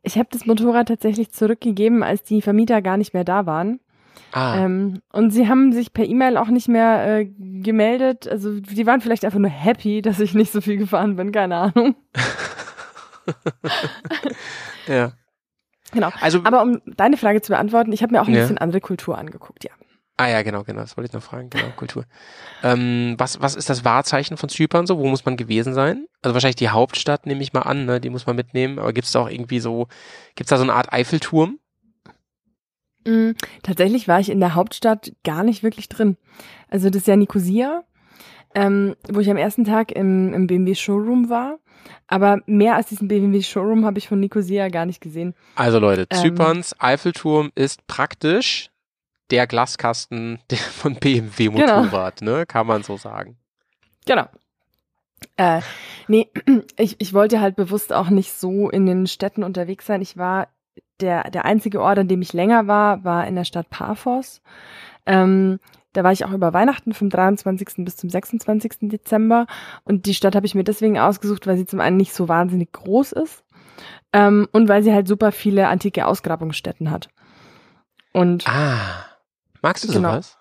Ich 0.02 0.16
habe 0.18 0.28
das 0.32 0.44
Motorrad 0.46 0.88
tatsächlich 0.88 1.30
zurückgegeben, 1.30 2.02
als 2.02 2.22
die 2.24 2.42
Vermieter 2.42 2.82
gar 2.82 2.96
nicht 2.96 3.14
mehr 3.14 3.24
da 3.24 3.46
waren. 3.46 3.80
Ah, 4.32 4.64
Ähm, 4.64 5.00
und 5.12 5.30
sie 5.32 5.48
haben 5.48 5.72
sich 5.72 5.92
per 5.92 6.04
E-Mail 6.04 6.36
auch 6.36 6.48
nicht 6.48 6.68
mehr 6.68 7.18
äh, 7.18 7.24
gemeldet. 7.26 8.28
Also 8.28 8.60
die 8.60 8.86
waren 8.86 9.00
vielleicht 9.00 9.24
einfach 9.24 9.38
nur 9.38 9.50
happy, 9.50 10.02
dass 10.02 10.20
ich 10.20 10.34
nicht 10.34 10.52
so 10.52 10.60
viel 10.60 10.76
gefahren 10.76 11.16
bin, 11.16 11.32
keine 11.32 11.56
Ahnung. 11.56 11.96
ja. 14.86 15.12
Genau. 15.92 16.10
Also, 16.20 16.40
Aber 16.44 16.62
um 16.62 16.80
deine 16.86 17.16
Frage 17.16 17.42
zu 17.42 17.52
beantworten, 17.52 17.92
ich 17.92 18.02
habe 18.02 18.12
mir 18.12 18.22
auch 18.22 18.28
ein 18.28 18.34
Ja. 18.34 18.40
bisschen 18.42 18.58
andere 18.58 18.80
Kultur 18.80 19.18
angeguckt, 19.18 19.64
ja. 19.64 19.70
ah 20.16 20.28
ja, 20.28 20.42
genau, 20.42 20.62
genau, 20.64 20.80
das 20.82 20.96
wollte 20.96 21.08
ich 21.08 21.12
noch 21.14 21.22
fragen, 21.22 21.48
genau, 21.50 21.70
Kultur. 21.76 22.04
Ähm, 22.62 23.14
was, 23.18 23.40
was 23.40 23.56
ist 23.56 23.70
das 23.70 23.84
Wahrzeichen 23.84 24.36
von 24.36 24.48
Zypern 24.50 24.86
so? 24.86 24.98
Wo 24.98 25.06
muss 25.08 25.24
man 25.24 25.36
gewesen 25.36 25.72
sein? 25.74 26.06
Also 26.22 26.34
wahrscheinlich 26.34 26.56
die 26.56 26.68
Hauptstadt, 26.68 27.24
nehme 27.26 27.42
ich 27.42 27.52
mal 27.54 27.62
an, 27.62 27.86
ne? 27.86 28.00
die 28.00 28.10
muss 28.10 28.26
man 28.26 28.36
mitnehmen. 28.36 28.78
Aber 28.78 28.92
gibt 28.92 29.06
es 29.06 29.12
da 29.12 29.20
auch 29.20 29.30
irgendwie 29.30 29.60
so, 29.60 29.88
gibt 30.34 30.46
es 30.46 30.48
da 30.48 30.56
so 30.58 30.62
eine 30.64 30.74
Art 30.74 30.92
Eiffelturm? 30.92 31.58
Mm, 33.04 33.30
Tatsächlich 33.62 34.08
war 34.08 34.20
ich 34.20 34.30
in 34.30 34.40
der 34.40 34.54
Hauptstadt 34.54 35.12
gar 35.24 35.42
nicht 35.44 35.62
wirklich 35.62 35.88
drin. 35.88 36.16
Also 36.68 36.88
das 36.90 37.02
ist 37.02 37.06
ja 37.08 37.16
Nicosia, 37.16 37.82
ähm, 38.54 38.96
wo 39.08 39.20
ich 39.20 39.30
am 39.30 39.36
ersten 39.36 39.64
Tag 39.64 39.92
im, 39.92 40.32
im 40.34 40.46
BMW 40.46 40.74
Showroom 40.74 41.30
war. 41.30 41.58
Aber 42.06 42.40
mehr 42.46 42.76
als 42.76 42.88
diesen 42.88 43.08
BMW 43.08 43.40
Showroom 43.42 43.84
habe 43.86 43.98
ich 43.98 44.08
von 44.08 44.20
Nicosia 44.20 44.68
gar 44.68 44.84
nicht 44.86 45.00
gesehen. 45.00 45.34
Also 45.54 45.78
Leute, 45.78 46.06
Ähm. 46.10 46.18
Zyperns 46.18 46.74
Eiffelturm 46.78 47.50
ist 47.54 47.86
praktisch 47.86 48.70
der 49.30 49.46
Glaskasten 49.46 50.40
der 50.50 50.58
von 50.58 50.96
BMW 50.96 51.44
Genau. 51.48 51.82
Motorrad, 51.84 52.20
ne? 52.22 52.44
Kann 52.46 52.66
man 52.66 52.82
so 52.82 52.96
sagen. 52.96 53.38
Genau. 54.06 54.26
Äh, 55.36 55.60
nee, 56.08 56.28
ich, 56.76 56.96
ich 57.00 57.14
wollte 57.14 57.40
halt 57.40 57.56
bewusst 57.56 57.92
auch 57.92 58.10
nicht 58.10 58.32
so 58.32 58.68
in 58.70 58.86
den 58.86 59.06
Städten 59.06 59.42
unterwegs 59.44 59.86
sein. 59.86 60.02
Ich 60.02 60.16
war, 60.16 60.48
der, 61.00 61.30
der 61.30 61.44
einzige 61.44 61.80
Ort, 61.80 61.98
an 61.98 62.08
dem 62.08 62.22
ich 62.22 62.32
länger 62.32 62.66
war, 62.66 63.04
war 63.04 63.26
in 63.26 63.34
der 63.36 63.44
Stadt 63.44 63.70
Paphos. 63.70 64.42
Ähm, 65.06 65.58
da 65.92 66.04
war 66.04 66.12
ich 66.12 66.24
auch 66.24 66.30
über 66.32 66.52
Weihnachten 66.52 66.92
vom 66.94 67.10
23. 67.10 67.84
bis 67.84 67.96
zum 67.96 68.10
26. 68.10 68.72
Dezember. 68.82 69.46
Und 69.84 70.06
die 70.06 70.14
Stadt 70.14 70.36
habe 70.36 70.46
ich 70.46 70.54
mir 70.54 70.62
deswegen 70.64 70.98
ausgesucht, 70.98 71.46
weil 71.46 71.56
sie 71.56 71.66
zum 71.66 71.80
einen 71.80 71.96
nicht 71.96 72.14
so 72.14 72.28
wahnsinnig 72.28 72.70
groß 72.72 73.12
ist 73.12 73.42
ähm, 74.12 74.46
und 74.52 74.68
weil 74.68 74.82
sie 74.82 74.92
halt 74.92 75.08
super 75.08 75.32
viele 75.32 75.66
antike 75.68 76.06
Ausgrabungsstätten 76.06 76.90
hat. 76.90 77.08
Und 78.12 78.46
Ah. 78.46 79.06
Magst 79.62 79.84
du 79.84 79.88
Genau. 79.92 80.10
sowas? 80.12 80.38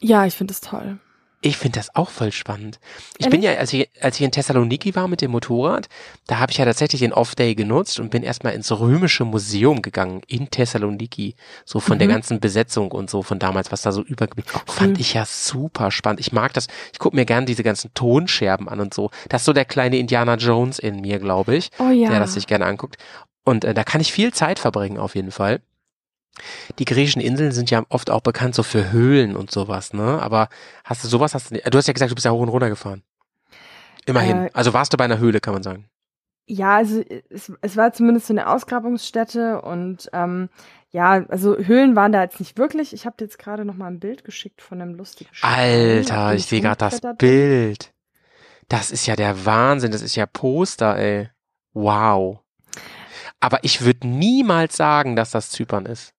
ja, 0.00 0.24
ich 0.26 0.34
finde 0.36 0.52
es 0.52 0.60
toll. 0.60 0.98
Ich 1.42 1.58
finde 1.58 1.78
das 1.78 1.94
auch 1.94 2.08
voll 2.10 2.32
spannend. 2.32 2.80
Ich 3.18 3.28
bin 3.28 3.42
ja, 3.42 3.52
als 3.54 3.72
ich, 3.72 3.88
als 4.00 4.16
ich 4.16 4.22
in 4.22 4.32
Thessaloniki 4.32 4.94
war 4.96 5.06
mit 5.06 5.20
dem 5.20 5.30
Motorrad, 5.30 5.88
da 6.26 6.38
habe 6.38 6.50
ich 6.50 6.58
ja 6.58 6.64
tatsächlich 6.64 7.00
den 7.00 7.12
Off-Day 7.12 7.54
genutzt 7.54 8.00
und 8.00 8.10
bin 8.10 8.22
erstmal 8.22 8.54
ins 8.54 8.72
Römische 8.72 9.24
Museum 9.24 9.82
gegangen 9.82 10.22
in 10.26 10.50
Thessaloniki. 10.50 11.36
So 11.64 11.78
von 11.78 11.98
der 11.98 12.08
Mhm. 12.08 12.12
ganzen 12.12 12.40
Besetzung 12.40 12.90
und 12.90 13.10
so 13.10 13.22
von 13.22 13.38
damals, 13.38 13.70
was 13.70 13.82
da 13.82 13.92
so 13.92 14.02
übergeblieben 14.02 14.50
cool. 14.54 14.74
Fand 14.74 14.98
ich 14.98 15.14
ja 15.14 15.24
super 15.26 15.90
spannend. 15.90 16.20
Ich 16.20 16.32
mag 16.32 16.52
das. 16.54 16.66
Ich 16.92 16.98
gucke 16.98 17.14
mir 17.14 17.26
gern 17.26 17.46
diese 17.46 17.62
ganzen 17.62 17.92
Tonscherben 17.94 18.68
an 18.68 18.80
und 18.80 18.94
so. 18.94 19.10
Das 19.28 19.42
ist 19.42 19.46
so 19.46 19.52
der 19.52 19.66
kleine 19.66 19.98
Indiana 19.98 20.34
Jones 20.36 20.78
in 20.78 21.00
mir, 21.00 21.18
glaube 21.18 21.54
ich, 21.54 21.70
Oh 21.78 21.90
ja. 21.90 22.08
der 22.10 22.18
das 22.18 22.34
sich 22.34 22.46
gerne 22.46 22.66
anguckt. 22.66 22.96
Und 23.44 23.64
äh, 23.64 23.74
da 23.74 23.84
kann 23.84 24.00
ich 24.00 24.12
viel 24.12 24.32
Zeit 24.32 24.58
verbringen 24.58 24.98
auf 24.98 25.14
jeden 25.14 25.30
Fall. 25.30 25.60
Die 26.78 26.84
griechischen 26.84 27.20
Inseln 27.22 27.52
sind 27.52 27.70
ja 27.70 27.84
oft 27.88 28.10
auch 28.10 28.20
bekannt 28.20 28.54
so 28.54 28.62
für 28.62 28.92
Höhlen 28.92 29.36
und 29.36 29.50
sowas, 29.50 29.92
ne? 29.92 30.20
Aber 30.22 30.48
hast 30.84 31.02
du 31.04 31.08
sowas? 31.08 31.34
Hast 31.34 31.50
du, 31.50 31.54
nicht- 31.54 31.72
du 31.72 31.78
hast 31.78 31.86
ja 31.86 31.92
gesagt, 31.92 32.10
du 32.10 32.14
bist 32.14 32.24
ja 32.24 32.30
hoch 32.32 32.40
und 32.40 32.48
runter 32.50 32.68
gefahren. 32.68 33.02
Immerhin. 34.06 34.44
Äh, 34.46 34.50
also 34.52 34.72
warst 34.72 34.92
du 34.92 34.96
bei 34.96 35.04
einer 35.04 35.18
Höhle, 35.18 35.40
kann 35.40 35.54
man 35.54 35.62
sagen. 35.62 35.86
Ja, 36.48 36.76
also 36.76 37.02
es, 37.28 37.52
es 37.60 37.76
war 37.76 37.92
zumindest 37.92 38.28
so 38.28 38.32
eine 38.32 38.48
Ausgrabungsstätte 38.48 39.62
und 39.62 40.08
ähm, 40.12 40.48
ja, 40.90 41.24
also 41.28 41.56
Höhlen 41.56 41.96
waren 41.96 42.12
da 42.12 42.22
jetzt 42.22 42.38
nicht 42.38 42.56
wirklich. 42.56 42.92
Ich 42.92 43.04
habe 43.04 43.16
dir 43.18 43.24
jetzt 43.24 43.38
gerade 43.38 43.64
noch 43.64 43.74
mal 43.74 43.88
ein 43.88 43.98
Bild 43.98 44.24
geschickt 44.24 44.62
von 44.62 44.80
einem 44.80 44.94
lustigen 44.94 45.30
Stein, 45.32 45.50
Alter, 45.52 46.34
ich 46.34 46.46
sehe 46.46 46.60
gerade 46.60 46.76
das 46.78 47.00
Bild. 47.18 47.92
Das 48.68 48.92
ist 48.92 49.06
ja 49.06 49.16
der 49.16 49.44
Wahnsinn, 49.44 49.90
das 49.90 50.02
ist 50.02 50.14
ja 50.14 50.26
Poster, 50.26 50.96
ey. 50.96 51.28
Wow. 51.72 52.40
Aber 53.40 53.58
ich 53.64 53.82
würde 53.82 54.06
niemals 54.06 54.76
sagen, 54.76 55.16
dass 55.16 55.32
das 55.32 55.50
Zypern 55.50 55.86
ist. 55.86 56.12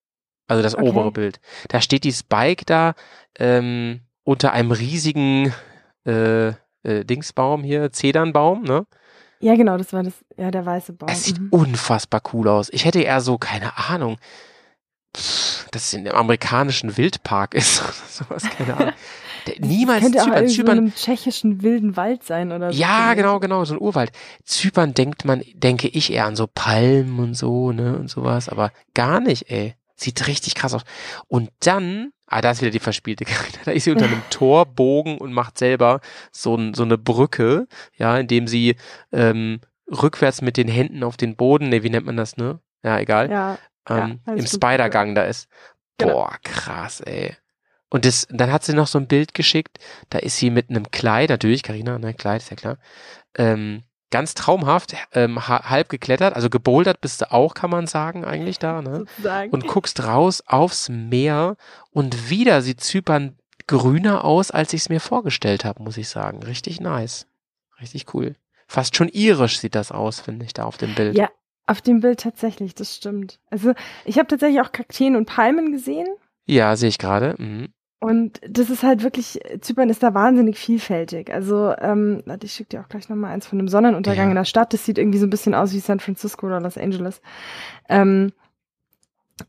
Also 0.48 0.64
das 0.64 0.76
okay. 0.76 0.88
obere 0.88 1.12
Bild. 1.12 1.40
Da 1.68 1.82
steht 1.82 2.04
die 2.04 2.14
Spike 2.14 2.66
da 2.66 2.94
ähm, 3.38 4.02
unter 4.24 4.54
einem 4.54 4.72
riesigen 4.72 5.54
äh, 6.06 6.50
äh, 6.84 7.04
Dingsbaum 7.04 7.64
hier, 7.64 7.92
Zedernbaum, 7.92 8.64
ne? 8.64 8.86
Ja, 9.40 9.56
genau, 9.56 9.78
das 9.78 9.94
war 9.94 10.04
das, 10.04 10.14
ja, 10.36 10.50
der 10.50 10.66
weiße 10.66 10.94
Baum. 10.94 11.10
Es 11.10 11.26
sieht 11.26 11.40
mhm. 11.40 11.50
unfassbar 11.52 12.22
cool 12.34 12.48
aus. 12.48 12.70
Ich 12.72 12.86
hätte 12.86 13.02
eher 13.02 13.22
so, 13.22 13.38
keine 13.38 13.78
Ahnung, 13.78 14.18
dass 15.14 15.84
es 15.86 15.94
in 15.94 16.08
einem 16.08 16.18
amerikanischen 16.18 16.98
Wildpark 16.98 17.54
ist. 17.54 17.78
Sowas, 18.10 18.44
keine 18.50 18.76
Ahnung. 18.76 18.94
Niemals 19.60 20.02
könnte 20.02 20.18
Zypern. 20.20 20.46
Auch 20.46 20.50
Zypern, 20.50 20.76
so 20.76 20.82
einem 20.82 20.96
tschechischen 20.96 21.62
wilden 21.62 21.96
Wald 21.96 22.24
sein 22.24 22.52
oder 22.52 22.74
so. 22.74 22.78
Ja, 22.78 23.14
genau, 23.14 23.40
genau, 23.40 23.64
so 23.64 23.76
ein 23.76 23.82
Urwald. 23.82 24.12
Zypern 24.44 24.94
denkt 24.94 25.24
man, 25.24 25.42
denke 25.54 25.88
ich 25.88 26.12
eher 26.12 26.26
an 26.26 26.36
so 26.36 26.48
Palmen 26.48 27.20
und 27.20 27.34
so, 27.34 27.72
ne, 27.72 27.98
und 27.98 28.10
sowas, 28.10 28.50
aber 28.50 28.72
gar 28.94 29.22
nicht, 29.22 29.50
ey. 29.50 29.76
Sieht 30.00 30.28
richtig 30.28 30.54
krass 30.54 30.76
aus. 30.76 30.84
Und 31.28 31.50
dann, 31.60 32.12
ah, 32.28 32.42
da 32.42 32.52
ist 32.52 32.62
wieder 32.62 32.72
die 32.72 32.80
verspielte 32.80 33.26
Karina. 33.26 33.58
Da 33.66 33.72
ist 33.72 33.84
sie 33.84 33.92
unter 33.92 34.06
einem 34.06 34.22
Torbogen 34.30 35.18
und 35.18 35.34
macht 35.34 35.58
selber 35.58 36.02
so, 36.32 36.58
so 36.74 36.84
eine 36.84 36.98
Brücke, 36.98 37.68
ja, 37.98 38.18
indem 38.18 38.48
sie 38.48 38.76
ähm, 39.12 39.60
rückwärts 39.90 40.42
mit 40.42 40.56
den 40.56 40.68
Händen 40.68 41.04
auf 41.04 41.18
den 41.18 41.36
Boden, 41.36 41.70
ne, 41.70 41.84
wie 41.84 41.90
nennt 41.90 42.06
man 42.06 42.16
das, 42.18 42.38
ne? 42.38 42.60
Ja, 42.84 43.00
egal. 43.00 43.32
Ja, 43.32 43.58
ähm, 43.90 44.20
ja, 44.28 44.34
im 44.34 44.46
Spider-Gang 44.46 45.16
da 45.16 45.24
ist. 45.24 45.50
Genau. 45.98 46.14
Boah, 46.14 46.38
krass, 46.44 47.02
ey. 47.02 47.36
Und 47.90 48.06
das, 48.06 48.28
dann 48.30 48.52
hat 48.52 48.64
sie 48.64 48.74
noch 48.74 48.88
so 48.88 49.00
ein 49.00 49.08
Bild 49.08 49.34
geschickt, 49.34 49.80
da 50.10 50.20
ist 50.20 50.38
sie 50.38 50.50
mit 50.52 50.70
einem 50.70 50.92
Kleid, 50.92 51.30
natürlich, 51.30 51.64
Karina, 51.64 51.98
ne, 51.98 52.14
Kleid, 52.14 52.42
ist 52.42 52.52
ja 52.52 52.58
klar, 52.58 52.78
ähm, 53.36 53.84
ganz 54.10 54.34
traumhaft, 54.34 54.96
ähm, 55.14 55.48
halb 55.48 55.90
geklettert, 55.90 56.36
also 56.36 56.50
gebouldert 56.50 57.02
bist 57.02 57.22
du 57.22 57.32
auch, 57.32 57.54
kann 57.54 57.70
man 57.70 57.88
sagen, 57.88 58.24
eigentlich 58.26 58.60
da, 58.60 58.82
ne? 58.82 59.00
Sozusagen. 59.00 59.52
Und 59.52 59.68
guckst 59.68 60.04
raus 60.04 60.44
aufs 60.46 60.90
Meer 60.90 61.58
und 61.92 62.30
wieder 62.30 62.62
sieht 62.62 62.82
Zypern 62.82 63.38
grüner 63.68 64.24
aus, 64.24 64.52
als 64.52 64.74
ich 64.74 64.82
es 64.82 64.90
mir 64.90 65.02
vorgestellt 65.02 65.66
habe, 65.66 65.84
muss 65.84 65.98
ich 65.98 66.08
sagen. 66.08 66.42
Richtig 66.44 66.80
nice. 66.80 67.28
Richtig 67.82 68.14
cool. 68.14 68.36
Fast 68.68 68.96
schon 68.96 69.10
irisch 69.10 69.60
sieht 69.60 69.76
das 69.76 69.92
aus, 69.92 70.20
finde 70.20 70.46
ich, 70.46 70.54
da 70.54 70.64
auf 70.64 70.78
dem 70.78 70.96
Bild. 70.96 71.18
Ja, 71.18 71.30
auf 71.68 71.82
dem 71.82 72.00
Bild 72.00 72.22
tatsächlich, 72.22 72.76
das 72.76 72.96
stimmt. 72.96 73.40
Also 73.50 73.74
ich 74.06 74.18
habe 74.18 74.28
tatsächlich 74.28 74.62
auch 74.62 74.72
Kakteen 74.72 75.16
und 75.16 75.26
Palmen 75.26 75.72
gesehen. 75.72 76.08
Ja, 76.46 76.76
sehe 76.78 76.90
ich 76.90 76.98
gerade. 76.98 77.36
Mhm. 77.38 77.74
Und 78.00 78.40
das 78.48 78.70
ist 78.70 78.84
halt 78.84 79.02
wirklich, 79.02 79.40
Zypern 79.62 79.90
ist 79.90 80.04
da 80.04 80.14
wahnsinnig 80.14 80.58
vielfältig. 80.60 81.34
Also, 81.34 81.74
ähm, 81.80 82.22
ich 82.44 82.54
schicke 82.54 82.70
dir 82.70 82.82
auch 82.82 82.90
gleich 82.90 83.10
nochmal 83.10 83.34
eins 83.34 83.48
von 83.48 83.58
einem 83.58 83.68
Sonnenuntergang 83.68 84.26
ja. 84.26 84.32
in 84.32 84.36
der 84.36 84.46
Stadt. 84.46 84.72
Das 84.72 84.86
sieht 84.86 85.00
irgendwie 85.00 85.18
so 85.18 85.26
ein 85.26 85.32
bisschen 85.32 85.56
aus 85.56 85.74
wie 85.74 85.80
San 85.80 86.00
Francisco 86.00 86.46
oder 86.46 86.62
Los 86.62 86.78
Angeles. 86.78 87.22
Ähm, 87.90 88.34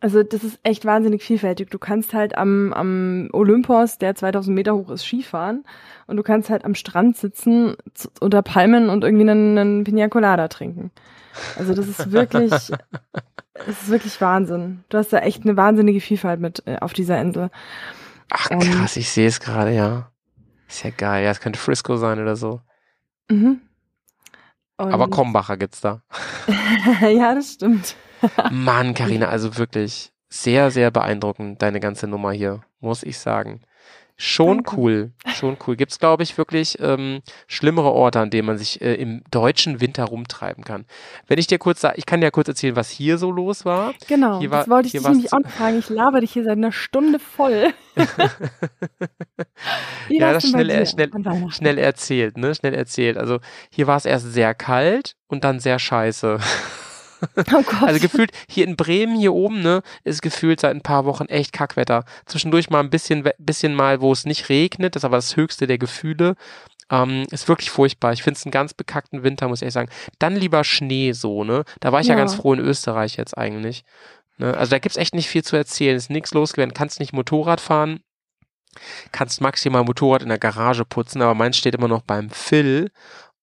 also 0.01 0.23
das 0.23 0.45
ist 0.45 0.61
echt 0.63 0.85
wahnsinnig 0.85 1.23
vielfältig. 1.23 1.71
Du 1.71 1.79
kannst 1.79 2.13
halt 2.13 2.37
am, 2.37 2.73
am 2.73 3.29
Olympos, 3.33 3.99
der 3.99 4.15
2000 4.15 4.55
Meter 4.55 4.75
hoch 4.75 4.91
ist, 4.91 5.05
Skifahren 5.05 5.65
und 6.07 6.17
du 6.17 6.23
kannst 6.23 6.51
halt 6.51 6.65
am 6.65 6.75
Strand 6.75 7.17
sitzen 7.17 7.75
unter 8.21 8.43
Palmen 8.43 8.91
und 8.91 9.03
irgendwie 9.03 9.29
einen, 9.29 9.57
einen 9.59 9.85
Pina 9.85 10.09
Colada 10.09 10.49
trinken. 10.49 10.91
Also 11.59 11.75
das 11.75 11.89
ist 11.89 12.13
wirklich, 12.13 12.53
es 13.55 13.83
ist 13.83 13.89
wirklich 13.89 14.21
Wahnsinn. 14.21 14.85
Du 14.91 14.99
hast 14.99 15.13
da 15.13 15.19
echt 15.19 15.45
eine 15.45 15.57
wahnsinnige 15.57 16.01
Vielfalt 16.01 16.41
mit 16.41 16.63
äh, 16.67 16.77
auf 16.81 16.93
dieser 16.93 17.21
Insel. 17.21 17.51
Ach 18.31 18.49
krass, 18.49 18.97
ich 18.97 19.11
sehe 19.11 19.29
es 19.29 19.41
gerade, 19.41 19.75
ja. 19.75 20.11
Ist 20.69 20.85
ja 20.85 20.91
geil. 20.91 21.25
Ja, 21.25 21.31
es 21.31 21.41
könnte 21.41 21.59
Frisco 21.59 21.97
sein 21.97 22.21
oder 22.21 22.37
so. 22.37 22.61
Mhm. 23.31 23.61
Und 24.77 24.93
Aber 24.93 25.09
Krombacher 25.09 25.57
gibt's 25.57 25.81
da. 25.81 26.03
ja, 27.01 27.35
das 27.35 27.55
stimmt. 27.55 27.97
Mann, 28.51 28.95
Karina, 28.95 29.29
also 29.29 29.57
wirklich 29.57 30.13
sehr, 30.29 30.71
sehr 30.71 30.91
beeindruckend, 30.91 31.63
deine 31.63 31.81
ganze 31.81 32.07
Nummer 32.07 32.33
hier, 32.33 32.63
muss 32.81 33.03
ich 33.03 33.19
sagen. 33.19 33.63
Schon 34.21 34.65
cool, 34.77 35.13
schon 35.37 35.57
cool. 35.65 35.77
Gibt's 35.77 36.01
glaube 36.01 36.25
ich 36.25 36.37
wirklich 36.37 36.77
ähm, 36.81 37.21
schlimmere 37.47 37.93
Orte, 37.93 38.19
an 38.19 38.31
denen 38.31 38.47
man 38.47 38.59
sich 38.59 38.81
äh, 38.81 38.95
im 38.95 39.23
deutschen 39.31 39.81
Winter 39.81 40.07
rumtreiben 40.07 40.65
kann. 40.65 40.87
Wenn 41.29 41.39
ich 41.39 41.47
dir 41.47 41.59
kurz 41.59 41.81
sage, 41.81 41.95
ich 41.99 42.05
kann 42.05 42.21
dir 42.21 42.33
kurz 42.33 42.49
erzählen, 42.49 42.75
was 42.75 42.91
hier 42.91 43.17
so 43.17 43.31
los 43.31 43.65
war. 43.65 43.95
Genau, 44.09 44.41
hier 44.41 44.51
das 44.51 44.67
war, 44.69 44.75
wollte 44.79 44.87
ich 44.89 44.93
dich 44.93 45.03
nämlich 45.03 45.33
auch 45.33 45.39
fragen. 45.49 45.79
Ich 45.79 45.89
laber 45.89 46.21
dich 46.21 46.33
hier 46.33 46.43
seit 46.43 46.57
einer 46.57 46.73
Stunde 46.73 47.21
voll. 47.21 47.73
ja, 50.09 50.33
das 50.33 50.49
schnell, 50.49 50.85
schnell, 50.85 51.11
schnell 51.51 51.79
erzählt, 51.79 52.39
ne? 52.39 52.57
Schnell 52.57 52.75
erzählt. 52.75 53.19
Also 53.19 53.39
hier 53.71 53.87
war 53.87 53.99
es 53.99 54.05
erst 54.05 54.33
sehr 54.33 54.53
kalt 54.53 55.15
und 55.29 55.45
dann 55.45 55.61
sehr 55.61 55.79
scheiße. 55.79 56.41
Oh 57.37 57.63
Gott. 57.63 57.83
Also 57.83 58.01
gefühlt 58.01 58.33
hier 58.49 58.67
in 58.67 58.77
Bremen 58.77 59.17
hier 59.17 59.33
oben, 59.33 59.61
ne, 59.63 59.83
ist 60.05 60.23
gefühlt 60.23 60.61
seit 60.61 60.75
ein 60.75 60.83
paar 60.83 61.05
Wochen 61.05 61.27
echt 61.27 61.53
Kackwetter. 61.53 62.05
Zwischendurch 62.27 62.71
mal 62.71 62.81
ein 62.81 62.91
bisschen, 62.91 63.29
bisschen 63.39 63.75
mal, 63.75 64.01
wo 64.01 64.13
es 64.13 64.25
nicht 64.25 64.49
regnet, 64.49 64.95
das 64.95 65.01
ist 65.01 65.05
aber 65.05 65.17
das 65.17 65.37
höchste 65.37 65.67
der 65.67 65.79
Gefühle. 65.79 66.37
Ähm, 66.91 67.27
ist 67.31 67.49
wirklich 67.49 67.71
furchtbar. 67.71 68.13
Ich 68.13 68.23
finde 68.23 68.39
es 68.39 68.47
einen 68.47 68.53
ganz 68.53 68.73
bekackten 68.73 69.23
Winter, 69.23 69.49
muss 69.49 69.59
ich 69.59 69.63
ehrlich 69.63 69.75
sagen. 69.75 69.91
Dann 70.19 70.37
lieber 70.37 70.65
Schnee 70.65 71.13
so, 71.13 71.45
ne? 71.45 71.65
Da 71.81 71.93
war 71.93 72.01
ich 72.01 72.07
ja, 72.07 72.15
ja 72.15 72.19
ganz 72.19 72.35
froh 72.35 72.55
in 72.55 72.61
Österreich 72.61 73.17
jetzt 73.17 73.37
eigentlich. 73.37 73.85
Ne? 74.39 74.57
Also 74.57 74.71
da 74.71 74.79
gibt's 74.79 74.97
echt 74.97 75.15
nicht 75.15 75.29
viel 75.29 75.45
zu 75.45 75.57
erzählen. 75.57 75.97
Ist 75.97 76.09
nichts 76.09 76.33
losgeworden. 76.33 76.73
Kannst 76.73 77.01
nicht 77.01 77.13
Motorrad 77.13 77.61
fahren. 77.61 78.01
Kannst 79.13 79.41
maximal 79.41 79.85
Motorrad 79.85 80.23
in 80.23 80.29
der 80.29 80.39
Garage 80.39 80.85
putzen, 80.85 81.21
aber 81.21 81.35
meins 81.35 81.57
steht 81.57 81.75
immer 81.75 81.89
noch 81.89 82.03
beim 82.03 82.31
Phil 82.31 82.91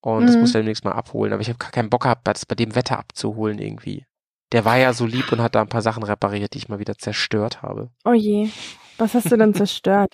und 0.06 0.22
mhm. 0.22 0.28
das 0.28 0.38
muss 0.38 0.54
er 0.54 0.62
demnächst 0.62 0.86
mal 0.86 0.92
abholen. 0.92 1.34
Aber 1.34 1.42
ich 1.42 1.50
habe 1.50 1.58
gar 1.58 1.72
keinen 1.72 1.90
Bock 1.90 2.04
gehabt, 2.04 2.28
das 2.28 2.46
bei 2.46 2.54
dem 2.54 2.76
Wetter 2.76 3.00
abzuholen 3.00 3.58
irgendwie. 3.58 4.06
Der 4.52 4.64
war 4.64 4.78
ja 4.78 4.94
so 4.94 5.08
lieb 5.08 5.32
und 5.32 5.42
hat 5.42 5.56
da 5.56 5.62
ein 5.62 5.68
paar 5.68 5.82
Sachen 5.82 6.04
repariert, 6.04 6.54
die 6.54 6.60
ich 6.60 6.70
mal 6.70 6.78
wieder 6.78 6.96
zerstört 6.96 7.64
habe. 7.64 7.90
Oh 8.06 8.14
je. 8.14 8.50
Was 8.98 9.14
hast 9.14 9.32
du 9.32 9.38
denn 9.38 9.54
zerstört? 9.54 10.14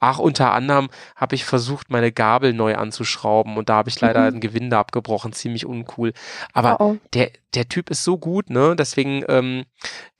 Ach, 0.00 0.18
unter 0.18 0.52
anderem 0.52 0.90
habe 1.16 1.34
ich 1.34 1.44
versucht, 1.44 1.90
meine 1.90 2.12
Gabel 2.12 2.52
neu 2.52 2.76
anzuschrauben 2.76 3.56
und 3.56 3.68
da 3.68 3.76
habe 3.76 3.88
ich 3.88 4.00
leider 4.00 4.30
mhm. 4.30 4.36
ein 4.36 4.40
Gewinde 4.40 4.76
abgebrochen, 4.76 5.32
ziemlich 5.32 5.64
uncool. 5.66 6.12
Aber 6.52 6.80
oh 6.80 6.90
oh. 6.90 6.96
der 7.14 7.30
der 7.54 7.68
Typ 7.68 7.90
ist 7.90 8.04
so 8.04 8.16
gut, 8.16 8.48
ne? 8.48 8.76
Deswegen 8.76 9.24
ähm, 9.28 9.64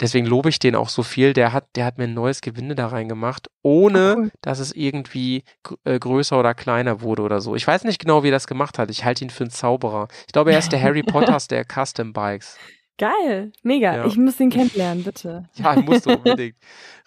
deswegen 0.01 0.27
lobe 0.27 0.49
ich 0.49 0.59
den 0.59 0.75
auch 0.75 0.89
so 0.89 1.03
viel. 1.03 1.33
Der 1.33 1.53
hat 1.53 1.69
der 1.77 1.85
hat 1.85 1.99
mir 1.99 2.05
ein 2.05 2.15
neues 2.15 2.41
Gewinde 2.41 2.75
da 2.75 2.89
reingemacht, 2.89 3.49
ohne 3.63 4.15
oh, 4.17 4.21
cool. 4.21 4.31
dass 4.41 4.59
es 4.59 4.73
irgendwie 4.73 5.45
äh, 5.85 5.99
größer 5.99 6.39
oder 6.39 6.55
kleiner 6.55 7.01
wurde 7.03 7.23
oder 7.23 7.41
so. 7.41 7.55
Ich 7.55 7.67
weiß 7.67 7.85
nicht 7.85 8.01
genau, 8.01 8.23
wie 8.23 8.29
er 8.29 8.33
das 8.33 8.47
gemacht 8.47 8.79
hat. 8.79 8.91
Ich 8.91 9.05
halte 9.05 9.25
ihn 9.25 9.31
für 9.31 9.45
einen 9.45 9.51
Zauberer. 9.51 10.09
Ich 10.27 10.33
glaube, 10.33 10.53
er 10.53 10.59
ist 10.59 10.73
der 10.73 10.83
Harry 10.83 11.03
Potters 11.07 11.49
der 11.49 11.65
Custom 11.65 12.13
Bikes. 12.13 12.57
Geil, 13.01 13.51
mega. 13.63 13.97
Ja. 13.97 14.07
Ich 14.07 14.19
muss 14.19 14.39
ihn 14.41 14.51
kennenlernen, 14.51 15.05
bitte. 15.05 15.49
Ja, 15.55 15.75
musst 15.81 16.05
du 16.05 16.11
unbedingt. 16.17 16.57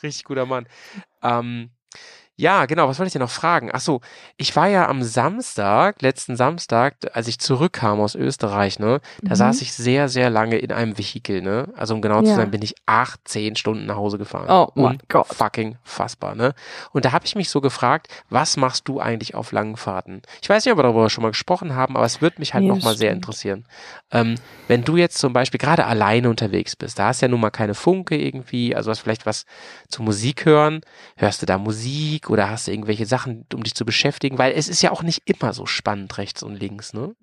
Richtig 0.02 0.24
guter 0.24 0.48
Mann. 0.48 0.66
Ähm, 1.22 1.70
ja, 2.36 2.66
genau. 2.66 2.88
Was 2.88 2.98
wollte 2.98 3.08
ich 3.08 3.14
denn 3.14 3.22
noch 3.22 3.30
fragen? 3.30 3.70
Ach 3.72 3.80
so, 3.80 4.02
ich 4.38 4.56
war 4.56 4.68
ja 4.68 4.88
am 4.88 5.04
Samstag, 5.04 6.02
letzten 6.02 6.36
Samstag, 6.36 6.96
als 7.14 7.28
ich 7.28 7.40
zurückkam 7.40 8.02
aus 8.02 8.16
Österreich, 8.16 8.80
ne, 8.80 9.02
da 9.22 9.32
mhm. 9.32 9.36
saß 9.36 9.62
ich 9.62 9.74
sehr, 9.74 10.10
sehr 10.10 10.32
lange 10.32 10.58
in 10.58 10.72
einem 10.72 10.98
Vehikel, 10.98 11.42
ne. 11.42 11.72
Also 11.76 11.94
um 11.94 12.02
genau 12.02 12.22
ja. 12.22 12.24
zu 12.24 12.36
sein, 12.36 12.50
bin 12.50 12.64
ich 12.64 12.74
acht, 12.88 13.20
zehn 13.26 13.56
Stunden 13.56 13.86
nach 13.86 13.98
Hause 13.98 14.18
gefahren. 14.18 14.50
Oh 14.50 14.72
mein 14.74 14.98
Gott. 15.10 15.28
Fucking 15.28 15.78
fassbar, 15.84 16.34
ne. 16.34 16.56
Und 16.92 17.06
da 17.06 17.12
habe 17.12 17.26
ich 17.26 17.36
mich 17.36 17.50
so 17.50 17.62
gefragt, 17.62 18.08
was 18.30 18.58
machst 18.58 18.88
du 18.88 19.00
eigentlich 19.00 19.36
auf 19.36 19.52
langen 19.52 19.78
Fahrten? 19.78 20.24
Ich 20.42 20.50
weiß 20.50 20.66
nicht, 20.66 20.72
ob 20.72 20.80
wir 20.80 20.84
darüber 20.84 21.12
schon 21.12 21.22
mal 21.22 21.32
gesprochen 21.32 21.76
haben, 21.76 21.96
aber 21.96 22.06
es 22.06 22.20
würde 22.20 22.38
mich 22.40 22.56
halt 22.56 22.64
nee, 22.64 22.70
nochmal 22.70 22.98
sehr 22.98 23.12
interessieren. 23.12 23.66
Ähm, 24.12 24.36
wenn 24.68 24.84
du 24.84 24.98
jetzt 24.98 25.20
zum 25.20 25.34
Beispiel 25.34 25.60
gerade 25.60 25.86
alleine 25.86 26.32
unterwegs 26.32 26.76
bist, 26.76 26.98
da 26.98 27.08
hast 27.08 27.22
ja 27.22 27.28
nun 27.28 27.42
mal 27.42 27.52
keine 27.52 27.76
Funke 27.76 28.18
irgendwie, 28.18 28.76
also 28.76 28.90
hast 28.90 29.02
vielleicht 29.02 29.28
was 29.28 29.46
zu 29.88 30.02
Musik 30.02 30.46
hören, 30.46 30.82
hörst 31.16 31.44
du 31.44 31.46
da 31.46 31.60
Musik? 31.60 32.23
Musik 32.24 32.30
oder 32.30 32.50
hast 32.50 32.68
du 32.68 32.72
irgendwelche 32.72 33.06
Sachen, 33.06 33.46
um 33.54 33.64
dich 33.64 33.76
zu 33.76 33.86
beschäftigen? 33.86 34.38
Weil 34.38 34.54
es 34.54 34.68
ist 34.68 34.82
ja 34.82 34.92
auch 34.92 35.04
nicht 35.04 35.22
immer 35.26 35.54
so 35.54 35.66
spannend 35.66 36.18
rechts 36.18 36.44
und 36.44 36.60
links, 36.60 36.94
ne? 36.94 37.16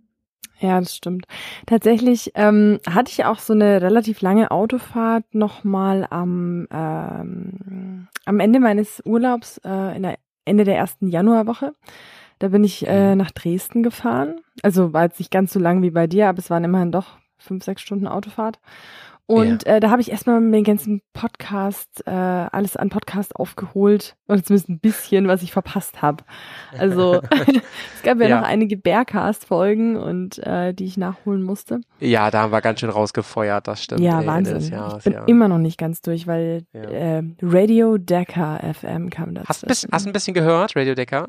Ja, 0.60 0.78
das 0.78 0.94
stimmt. 0.94 1.26
Tatsächlich 1.66 2.32
ähm, 2.34 2.80
hatte 2.86 3.10
ich 3.10 3.24
auch 3.24 3.38
so 3.38 3.54
eine 3.54 3.80
relativ 3.80 4.20
lange 4.20 4.50
Autofahrt 4.50 5.24
nochmal 5.34 6.06
am, 6.10 6.66
ähm, 6.70 8.08
am 8.26 8.40
Ende 8.40 8.60
meines 8.60 9.02
Urlaubs, 9.06 9.58
äh, 9.64 9.96
in 9.96 10.02
der 10.02 10.18
Ende 10.44 10.64
der 10.64 10.76
ersten 10.76 11.08
Januarwoche. 11.08 11.74
Da 12.40 12.48
bin 12.48 12.62
ich 12.62 12.86
äh, 12.86 13.12
mhm. 13.12 13.18
nach 13.18 13.30
Dresden 13.30 13.82
gefahren. 13.82 14.40
Also 14.62 14.92
war 14.92 15.04
jetzt 15.04 15.18
nicht 15.18 15.30
ganz 15.30 15.52
so 15.52 15.58
lang 15.58 15.82
wie 15.82 15.90
bei 15.90 16.06
dir, 16.06 16.28
aber 16.28 16.38
es 16.38 16.50
waren 16.50 16.64
immerhin 16.64 16.92
doch 16.92 17.16
fünf, 17.38 17.64
sechs 17.64 17.80
Stunden 17.80 18.06
Autofahrt. 18.06 18.58
Und 19.30 19.66
äh, 19.66 19.78
da 19.80 19.90
habe 19.90 20.00
ich 20.00 20.10
erstmal 20.10 20.40
den 20.40 20.64
ganzen 20.64 21.02
Podcast, 21.12 22.02
äh, 22.06 22.10
alles 22.10 22.76
an 22.76 22.88
Podcast 22.90 23.36
aufgeholt. 23.36 24.16
Und 24.26 24.44
zumindest 24.44 24.68
ein 24.68 24.80
bisschen, 24.80 25.28
was 25.28 25.42
ich 25.42 25.52
verpasst 25.52 26.02
habe. 26.02 26.24
Also 26.76 27.20
es 27.94 28.02
gab 28.02 28.18
ja, 28.20 28.28
Ja. 28.28 28.40
noch 28.40 28.46
einige 28.48 28.76
Bearcast-Folgen 28.76 29.96
und 29.96 30.38
äh, 30.38 30.74
die 30.74 30.84
ich 30.84 30.96
nachholen 30.96 31.42
musste. 31.42 31.80
Ja, 32.00 32.30
da 32.30 32.42
haben 32.42 32.52
wir 32.52 32.60
ganz 32.60 32.80
schön 32.80 32.90
rausgefeuert, 32.90 33.68
das 33.68 33.82
stimmt. 33.84 34.00
ja, 34.00 34.20
ey, 34.20 34.26
Wahnsinn. 34.26 34.54
des 34.54 34.64
ich 34.66 34.70
Jahres, 34.72 35.04
bin 35.04 35.12
ja. 35.12 35.24
immer 35.26 35.48
noch 35.48 35.58
nicht 35.58 35.78
ganz 35.78 36.00
durch, 36.02 36.26
weil 36.26 36.64
Ja. 36.72 36.80
äh, 36.82 37.22
Radio 37.42 37.98
Decker 37.98 38.60
FM 38.74 39.10
kam 39.10 39.34
dazu. 39.34 39.48
Hast, 39.48 39.62
du 39.62 39.66
ein 39.66 39.68
bisschen- 39.68 39.90
hast 39.92 40.06
ein 40.06 40.12
bisschen 40.12 40.34
gehört, 40.34 40.74
Radio 40.76 40.94
Decker? 40.94 41.28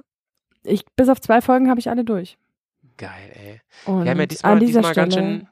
ich, 0.63 0.85
bis 0.95 1.09
auf 1.09 1.19
zwei 1.21 1.41
Folgen 1.41 1.69
habe 1.69 1.79
ich 1.79 1.89
alle 1.89 2.03
durch. 2.03 2.37
Geil, 2.97 3.09
ey. 3.33 3.61
Und 3.85 4.03
Wir 4.05 4.11
haben 4.11 4.19
ja 4.19 4.25
diesmal, 4.27 4.53
an 4.53 4.59
dieser 4.59 4.79
diesmal 4.81 4.93
Stelle, 4.93 5.07
ganz 5.07 5.13
schön. 5.15 5.47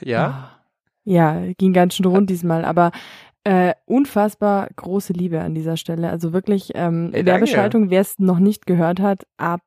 ja? 0.08 0.50
Ja, 1.08 1.40
ging 1.56 1.72
ganz 1.72 1.94
schön 1.94 2.04
rund 2.04 2.28
diesmal, 2.28 2.66
aber 2.66 2.90
äh, 3.44 3.72
unfassbar 3.86 4.68
große 4.76 5.14
Liebe 5.14 5.40
an 5.40 5.54
dieser 5.54 5.78
Stelle. 5.78 6.10
Also 6.10 6.34
wirklich 6.34 6.72
ähm, 6.74 7.06
Ey, 7.12 7.24
danke. 7.24 7.46
Werbeschaltung, 7.46 7.88
wer 7.88 8.02
es 8.02 8.18
noch 8.18 8.38
nicht 8.38 8.66
gehört 8.66 9.00
hat, 9.00 9.26
ab 9.38 9.62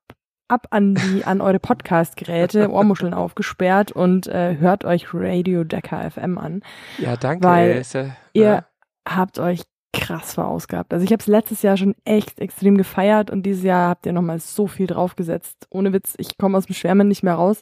ab 0.48 0.68
an 0.70 0.96
die 0.96 1.24
an 1.26 1.42
eure 1.42 1.60
Podcast-Geräte, 1.60 2.70
Ohrmuscheln 2.72 3.16
aufgesperrt 3.16 3.92
und 3.92 4.28
äh, 4.28 4.58
hört 4.60 4.86
euch 4.86 5.08
Radio 5.14 5.64
Decker 5.64 6.12
FM 6.12 6.38
an. 6.38 6.62
Ja, 7.00 7.18
danke. 7.18 7.48
Weil 7.48 7.82
ja, 7.92 8.06
Ihr 8.34 8.44
ja. 8.44 8.66
habt 9.10 9.39
euch 9.39 9.64
krass 9.94 10.36
verausgabt. 10.36 10.94
Also 10.94 11.04
ich 11.04 11.12
habe 11.12 11.22
es 11.22 11.28
letztes 11.28 11.64
Jahr 11.64 11.76
schon 11.76 11.96
echt 12.06 12.39
extrem 12.39 12.78
gefeiert 12.78 13.32
und 13.32 13.44
dieses 13.44 13.64
Jahr 13.64 13.89
habt 13.89 14.06
ihr 14.06 14.14
nochmal 14.14 14.39
so 14.39 14.68
viel 14.68 14.86
draufgesetzt. 14.86 15.68
Ohne 15.72 15.92
Witz, 15.92 16.14
ich 16.18 16.38
komme 16.38 16.58
aus 16.58 16.68
dem 16.68 16.76
Schwärmen 16.76 17.08
nicht 17.08 17.24
mehr 17.24 17.36
raus. 17.36 17.62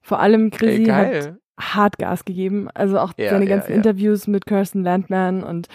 Vor 0.00 0.18
allem 0.18 0.50
Chrissy 0.50 0.86
hat 0.86 1.12
geil. 1.12 1.38
Hart 1.58 1.98
Gas 1.98 2.24
gegeben. 2.24 2.68
Also 2.74 2.98
auch 2.98 3.12
Ja, 3.16 3.30
seine 3.30 3.46
ganzen 3.46 3.70
ja. 3.70 3.76
Interviews 3.76 4.26
mit 4.26 4.46
Kirsten 4.46 4.82
Landman 4.82 5.42
und 5.42 5.68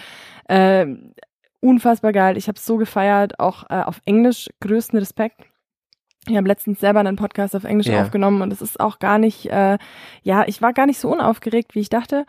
ähm, 0.48 1.14
unfassbar 1.60 2.12
geil. 2.12 2.36
Ich 2.36 2.48
habe 2.48 2.58
so 2.58 2.76
gefeiert, 2.76 3.38
auch 3.40 3.64
äh, 3.70 3.82
auf 3.82 4.00
Englisch. 4.04 4.48
Größten 4.60 4.98
Respekt. 4.98 5.40
Ich 6.26 6.36
habe 6.36 6.48
letztens 6.48 6.80
selber 6.80 7.00
einen 7.00 7.16
Podcast 7.16 7.54
auf 7.56 7.64
Englisch 7.64 7.86
Ja. 7.86 8.02
aufgenommen 8.02 8.42
und 8.42 8.52
es 8.52 8.60
ist 8.60 8.80
auch 8.80 8.98
gar 8.98 9.18
nicht, 9.18 9.46
äh, 9.46 9.78
ja, 10.22 10.44
ich 10.46 10.60
war 10.60 10.72
gar 10.72 10.86
nicht 10.86 10.98
so 11.00 11.10
unaufgeregt, 11.10 11.74
wie 11.74 11.80
ich 11.80 11.88
dachte 11.88 12.26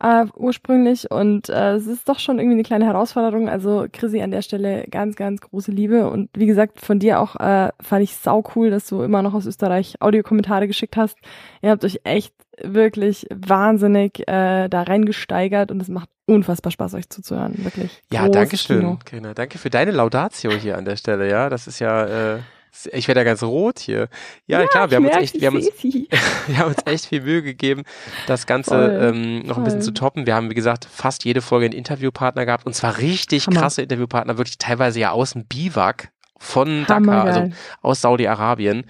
äh, 0.00 0.26
ursprünglich 0.36 1.10
und 1.10 1.48
äh, 1.48 1.72
es 1.74 1.86
ist 1.86 2.08
doch 2.08 2.18
schon 2.18 2.38
irgendwie 2.38 2.54
eine 2.56 2.62
kleine 2.62 2.84
Herausforderung. 2.86 3.48
Also 3.48 3.86
Chrissy 3.92 4.20
an 4.22 4.30
der 4.30 4.42
Stelle 4.42 4.84
ganz, 4.90 5.16
ganz 5.16 5.40
große 5.40 5.70
Liebe 5.72 6.08
und 6.10 6.30
wie 6.36 6.46
gesagt 6.46 6.80
von 6.80 6.98
dir 6.98 7.20
auch 7.20 7.36
äh, 7.36 7.70
fand 7.80 8.02
ich 8.02 8.16
sau 8.16 8.44
cool, 8.54 8.70
dass 8.70 8.86
du 8.86 9.02
immer 9.02 9.22
noch 9.22 9.34
aus 9.34 9.46
Österreich 9.46 9.96
Audiokommentare 10.00 10.66
geschickt 10.66 10.96
hast. 10.96 11.16
Ihr 11.62 11.70
habt 11.70 11.84
euch 11.84 12.00
echt 12.04 12.34
wirklich 12.62 13.26
wahnsinnig 13.34 14.20
äh, 14.28 14.68
da 14.68 14.82
reingesteigert 14.82 15.70
und 15.70 15.80
es 15.80 15.88
macht 15.88 16.08
unfassbar 16.26 16.70
Spaß, 16.70 16.94
euch 16.94 17.08
zuzuhören, 17.08 17.54
wirklich. 17.64 18.02
Ja, 18.12 18.28
danke 18.28 18.56
schön, 18.56 18.80
Kino. 18.80 18.98
Carina. 19.04 19.32
Danke 19.34 19.58
für 19.58 19.70
deine 19.70 19.92
Laudatio 19.92 20.50
hier 20.52 20.76
an 20.76 20.84
der 20.84 20.96
Stelle, 20.96 21.28
ja. 21.30 21.48
Das 21.48 21.66
ist 21.66 21.78
ja, 21.78 22.34
äh, 22.34 22.38
ich 22.86 23.08
werde 23.08 23.20
ja 23.20 23.24
ganz 23.24 23.42
rot 23.42 23.78
hier. 23.78 24.08
Ja, 24.46 24.66
klar, 24.66 24.90
wir 24.90 24.96
haben 24.96 25.04
ich 25.04 25.10
uns 25.10 25.14
merk, 25.14 25.24
echt, 25.24 25.40
wir 25.40 25.46
haben 25.48 25.56
uns, 25.56 25.66
wir 26.46 26.58
haben 26.58 26.68
uns 26.68 26.82
echt 26.86 27.06
viel 27.06 27.22
Mühe 27.22 27.42
gegeben, 27.42 27.82
das 28.26 28.46
Ganze 28.46 28.70
Voll, 28.70 28.98
ähm, 29.14 29.40
noch 29.46 29.58
ein 29.58 29.64
bisschen 29.64 29.80
voll. 29.80 29.94
zu 29.94 29.94
toppen. 29.94 30.26
Wir 30.26 30.34
haben, 30.34 30.50
wie 30.50 30.54
gesagt, 30.54 30.86
fast 30.90 31.24
jede 31.24 31.40
Folge 31.40 31.66
einen 31.66 31.74
Interviewpartner 31.74 32.46
gehabt 32.46 32.66
und 32.66 32.74
zwar 32.74 32.98
richtig 32.98 33.46
Hammer. 33.46 33.60
krasse 33.60 33.82
Interviewpartner, 33.82 34.38
wirklich 34.38 34.58
teilweise 34.58 35.00
ja 35.00 35.10
aus 35.10 35.32
dem 35.32 35.46
Biwak 35.46 36.10
von 36.38 36.82
Dakar, 36.82 36.96
Hammergeil. 36.96 37.26
also 37.42 37.52
aus 37.82 38.00
Saudi-Arabien. 38.00 38.84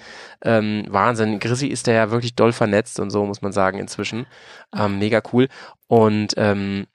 Ähm, 0.45 0.85
Wahnsinn. 0.89 1.39
Grissi 1.39 1.67
ist 1.69 1.87
da 1.87 1.93
ja 1.93 2.11
wirklich 2.11 2.35
doll 2.35 2.53
vernetzt 2.53 3.01
und 3.01 3.11
so, 3.11 3.25
muss 3.25 3.43
man 3.43 3.53
sagen, 3.53 3.79
inzwischen. 3.79 4.27
Ähm, 4.77 4.99
mega 4.99 5.23
cool. 5.33 5.49
Und 5.87 6.35
ähm, 6.37 6.87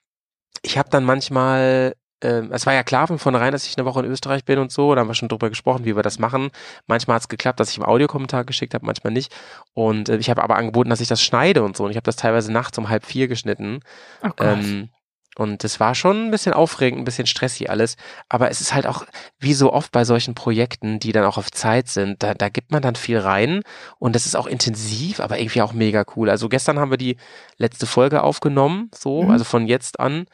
ich 0.62 0.78
habe 0.78 0.90
dann 0.90 1.04
manchmal, 1.04 1.96
ähm, 2.24 2.50
es 2.52 2.66
war 2.66 2.74
ja 2.74 2.84
klar 2.84 3.08
von 3.08 3.20
vornherein, 3.20 3.52
dass 3.52 3.68
ich 3.68 3.78
eine 3.78 3.86
Woche 3.86 4.00
in 4.00 4.06
Österreich 4.12 4.46
bin 4.46 4.58
und 4.60 4.72
so, 4.72 4.96
da 4.96 5.02
haben 5.02 5.08
wir 5.10 5.14
schon 5.14 5.30
drüber 5.30 5.50
gesprochen, 5.50 5.86
wie 5.86 5.96
wir 5.96 6.04
das 6.04 6.18
machen. 6.20 6.50
Manchmal 6.88 7.16
hat 7.16 7.24
es 7.24 7.28
geklappt, 7.28 7.60
dass 7.60 7.70
ich 7.70 7.78
im 7.78 7.84
Audiokommentar 7.86 8.46
geschickt 8.46 8.74
habe, 8.74 8.86
manchmal 8.86 9.14
nicht. 9.14 9.36
Und 9.74 10.10
äh, 10.10 10.18
ich 10.18 10.30
habe 10.30 10.44
aber 10.44 10.56
angeboten, 10.56 10.90
dass 10.90 11.02
ich 11.02 11.08
das 11.08 11.22
schneide 11.22 11.64
und 11.64 11.78
so. 11.78 11.84
Und 11.86 11.92
ich 11.92 11.98
habe 11.98 12.06
das 12.06 12.16
teilweise 12.16 12.52
nachts 12.52 12.78
um 12.78 12.90
halb 12.90 13.06
vier 13.06 13.28
geschnitten. 13.28 13.82
oh. 14.24 14.30
Ähm, 14.40 14.90
und 15.36 15.64
das 15.64 15.80
war 15.80 15.96
schon 15.96 16.28
ein 16.28 16.32
bisschen 16.32 16.54
aufregend, 16.54 17.02
ein 17.02 17.06
bisschen 17.06 17.26
stressig 17.26 17.70
alles. 17.72 17.96
Aber 18.30 18.52
es 18.52 18.62
ist 18.62 18.74
halt 18.74 18.86
auch, 18.86 19.06
wie 19.40 19.56
so 19.56 19.74
oft 19.74 19.92
bei 19.92 20.06
solchen 20.06 20.36
Projekten, 20.36 21.00
die 21.00 21.12
dann 21.12 21.26
auch 21.26 21.38
auf 21.40 21.50
Zeit 21.52 21.88
sind, 21.88 22.22
da, 22.22 22.36
da 22.36 22.50
gibt 22.50 22.72
man 22.72 22.84
dann 22.84 22.96
viel 22.96 23.18
rein. 23.18 23.64
Und 23.98 24.16
das 24.16 24.28
ist 24.28 24.36
auch 24.36 24.46
intensiv, 24.46 25.20
aber 25.20 25.40
irgendwie 25.40 25.64
auch 25.64 25.74
mega 25.74 26.06
cool. 26.16 26.30
Also 26.30 26.50
gestern 26.50 26.78
haben 26.78 26.92
wir 26.92 26.98
die 27.00 27.18
letzte 27.58 27.88
Folge 27.88 28.22
aufgenommen, 28.22 28.92
so, 28.94 29.24
Mhm. 29.24 29.32
also 29.32 29.44
von 29.44 29.66
jetzt 29.68 30.00
an. 30.00 30.26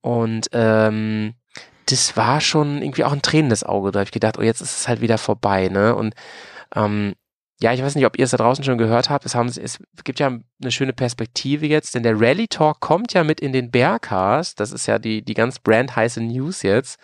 Und 0.00 0.48
ähm, 0.52 1.34
das 1.86 2.16
war 2.16 2.40
schon 2.40 2.82
irgendwie 2.82 3.04
auch 3.04 3.12
ein 3.12 3.22
tränendes 3.22 3.64
Auge. 3.64 3.90
Da 3.90 4.00
habe 4.00 4.08
ich 4.08 4.12
gedacht, 4.12 4.38
oh, 4.38 4.42
jetzt 4.42 4.60
ist 4.60 4.80
es 4.80 4.88
halt 4.88 5.00
wieder 5.00 5.18
vorbei, 5.18 5.68
ne? 5.68 5.94
Und 5.94 6.14
ähm, 6.74 7.14
ja, 7.62 7.74
ich 7.74 7.82
weiß 7.82 7.94
nicht, 7.94 8.06
ob 8.06 8.18
ihr 8.18 8.24
es 8.24 8.30
da 8.30 8.38
draußen 8.38 8.64
schon 8.64 8.78
gehört 8.78 9.10
habt. 9.10 9.26
Es, 9.26 9.34
haben, 9.34 9.48
es 9.48 9.78
gibt 10.04 10.18
ja 10.18 10.28
eine 10.28 10.70
schöne 10.70 10.94
Perspektive 10.94 11.66
jetzt, 11.66 11.94
denn 11.94 12.02
der 12.02 12.18
Rally 12.18 12.48
Talk 12.48 12.80
kommt 12.80 13.12
ja 13.12 13.22
mit 13.22 13.40
in 13.40 13.52
den 13.52 13.70
Bearcast. 13.70 14.58
Das 14.60 14.72
ist 14.72 14.86
ja 14.86 14.98
die, 14.98 15.22
die 15.22 15.34
ganz 15.34 15.58
brandheiße 15.58 16.22
News 16.22 16.62
jetzt. 16.62 16.98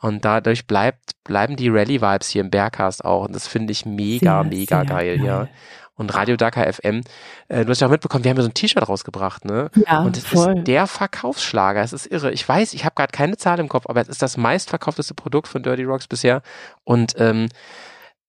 Und 0.00 0.26
dadurch 0.26 0.66
bleibt, 0.66 1.12
bleiben 1.24 1.56
die 1.56 1.70
Rally-Vibes 1.70 2.28
hier 2.28 2.42
im 2.42 2.50
Bearcast 2.50 3.02
auch. 3.06 3.24
Und 3.24 3.34
das 3.34 3.46
finde 3.46 3.72
ich 3.72 3.86
mega, 3.86 4.42
Sehr, 4.42 4.50
mega 4.50 4.76
sehr 4.80 4.84
geil, 4.84 5.24
ja. 5.24 5.48
Und 5.96 6.12
Radio 6.14 6.36
Dakar 6.36 6.72
FM, 6.72 7.02
äh, 7.48 7.64
du 7.64 7.70
hast 7.70 7.80
ja 7.80 7.86
auch 7.86 7.90
mitbekommen, 7.90 8.24
wir 8.24 8.30
haben 8.30 8.36
ja 8.36 8.42
so 8.42 8.48
ein 8.48 8.54
T-Shirt 8.54 8.88
rausgebracht, 8.88 9.44
ne? 9.44 9.70
Ja, 9.86 10.02
Und 10.02 10.16
es 10.16 10.24
voll. 10.24 10.58
ist 10.58 10.66
der 10.66 10.86
Verkaufsschlager. 10.88 11.82
Es 11.82 11.92
ist 11.92 12.06
irre. 12.06 12.32
Ich 12.32 12.48
weiß, 12.48 12.74
ich 12.74 12.84
habe 12.84 12.94
gerade 12.96 13.12
keine 13.12 13.36
Zahl 13.36 13.60
im 13.60 13.68
Kopf, 13.68 13.84
aber 13.88 14.00
es 14.00 14.08
ist 14.08 14.20
das 14.20 14.36
meistverkaufteste 14.36 15.14
Produkt 15.14 15.46
von 15.46 15.62
Dirty 15.62 15.84
Rocks 15.84 16.08
bisher. 16.08 16.42
Und 16.82 17.14
ähm, 17.18 17.48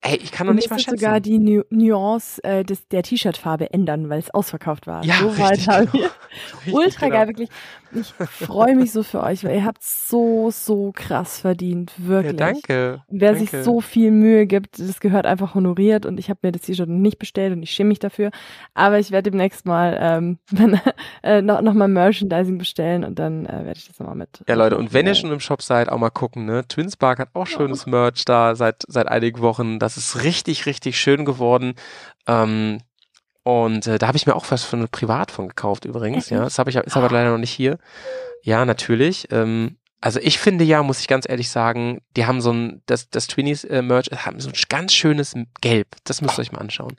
hey, 0.04 0.18
ich 0.18 0.32
kann 0.32 0.46
noch 0.46 0.54
nicht 0.54 0.70
mal 0.70 0.78
schätzen. 0.78 1.00
sogar 1.00 1.20
die 1.20 1.40
Nu 1.40 1.64
Nuance 1.72 2.44
äh, 2.44 2.64
des, 2.64 2.88
der 2.90 3.02
T-Shirt-Farbe 3.02 3.74
ändern, 3.74 4.10
weil 4.10 4.20
es 4.20 4.30
ausverkauft 4.32 4.86
war. 4.86 5.04
Ja, 5.04 5.16
so 5.16 5.30
richtig, 5.30 5.68
haben 5.68 5.90
genau. 5.92 6.06
Richtig, 6.58 6.74
Ultra 6.74 7.06
genau. 7.08 7.18
geil, 7.18 7.28
wirklich. 7.30 7.50
Ich 7.96 8.14
freue 8.46 8.76
mich 8.76 8.92
so 8.92 9.04
für 9.04 9.24
euch, 9.24 9.44
weil 9.44 9.56
ihr 9.56 9.66
habt 9.66 9.82
so, 9.84 10.50
so 10.52 10.92
krass 10.94 11.40
verdient, 11.40 11.94
Ja, 11.98 12.08
wirklich. 12.08 12.36
danke. 12.36 13.02
Wer 13.08 13.34
danke. 13.34 13.48
sich 13.50 13.64
so 13.64 13.82
viel 13.82 14.12
Mühe 14.12 14.46
gibt, 14.46 14.80
das 14.80 15.00
gehört 15.00 15.26
einfach 15.26 15.56
honoriert 15.56 16.06
und 16.06 16.20
ich 16.20 16.30
habe 16.30 16.40
mir 16.44 16.52
das 16.52 16.64
T-Shirt 16.64 16.90
nicht 16.90 17.20
bestellt 17.20 17.54
und 17.54 17.64
ich 17.64 17.72
schäme 17.72 17.90
mich 17.90 18.00
dafür. 18.00 18.32
Aber 18.74 19.00
ich 19.00 19.12
werde 19.12 19.32
demnächst 19.32 19.66
mal 19.66 19.98
ähm, 20.00 20.40
äh, 21.24 21.42
noch, 21.42 21.62
noch 21.62 21.74
mal 21.74 21.88
Merchandising 21.88 22.58
bestellen 22.58 23.04
und 23.04 23.18
dann 23.20 23.46
äh, 23.46 23.66
werde 23.66 23.78
ich 23.80 23.88
das 23.88 24.00
nochmal 24.00 24.16
mit. 24.16 24.44
Ja, 24.48 24.56
Leute, 24.56 24.78
und 24.78 24.94
wenn 24.94 25.06
ihr 25.06 25.14
äh, 25.14 25.16
schon 25.16 25.32
im 25.32 25.40
Shop 25.40 25.62
seid, 25.62 25.90
auch 25.90 25.98
mal 25.98 26.10
gucken, 26.10 26.46
ne? 26.46 26.68
Twinspark 26.68 27.20
hat 27.20 27.30
auch 27.34 27.48
schönes 27.48 27.86
Merch 27.86 28.26
da 28.26 28.56
seit, 28.56 28.84
seit 28.88 29.08
einigen 29.08 29.40
Wochen. 29.42 29.80
Das 29.80 29.98
ist 29.98 30.24
richtig, 30.24 30.66
richtig 30.66 31.00
schön 31.00 31.26
geworden. 31.26 31.74
Ähm, 32.28 32.80
und 33.46 33.86
äh, 33.86 34.00
da 34.00 34.08
habe 34.08 34.18
ich 34.18 34.26
mir 34.26 34.36
auch 34.36 34.50
was 34.50 34.64
von 34.64 34.88
privat 34.90 35.30
von 35.30 35.48
gekauft 35.48 35.86
übrigens, 35.86 36.32
ja. 36.32 36.44
Das 36.44 36.58
habe 36.58 36.72
ich, 36.72 36.78
ist 36.78 36.98
aber 36.98 37.10
leider 37.12 37.30
noch 37.30 37.38
nicht 37.38 37.52
hier. 37.52 37.78
Ja, 38.42 38.66
natürlich. 38.66 39.28
Ähm, 39.32 39.78
also 40.02 40.20
ich 40.20 40.40
finde 40.40 40.64
ja, 40.64 40.82
muss 40.82 41.00
ich 41.00 41.08
ganz 41.08 41.30
ehrlich 41.30 41.50
sagen, 41.50 42.02
die 42.18 42.26
haben 42.26 42.42
so 42.42 42.52
ein, 42.52 42.82
das, 42.88 43.08
das 43.12 43.28
Twinnies 43.28 43.64
äh, 43.64 43.84
Merch 43.84 44.08
haben 44.16 44.40
so 44.40 44.50
ein 44.50 44.56
ganz 44.68 44.94
schönes 44.94 45.36
Gelb. 45.62 45.90
Das 46.06 46.22
müsst 46.22 46.40
ihr 46.40 46.42
euch 46.42 46.52
mal 46.52 46.60
anschauen. 46.60 46.96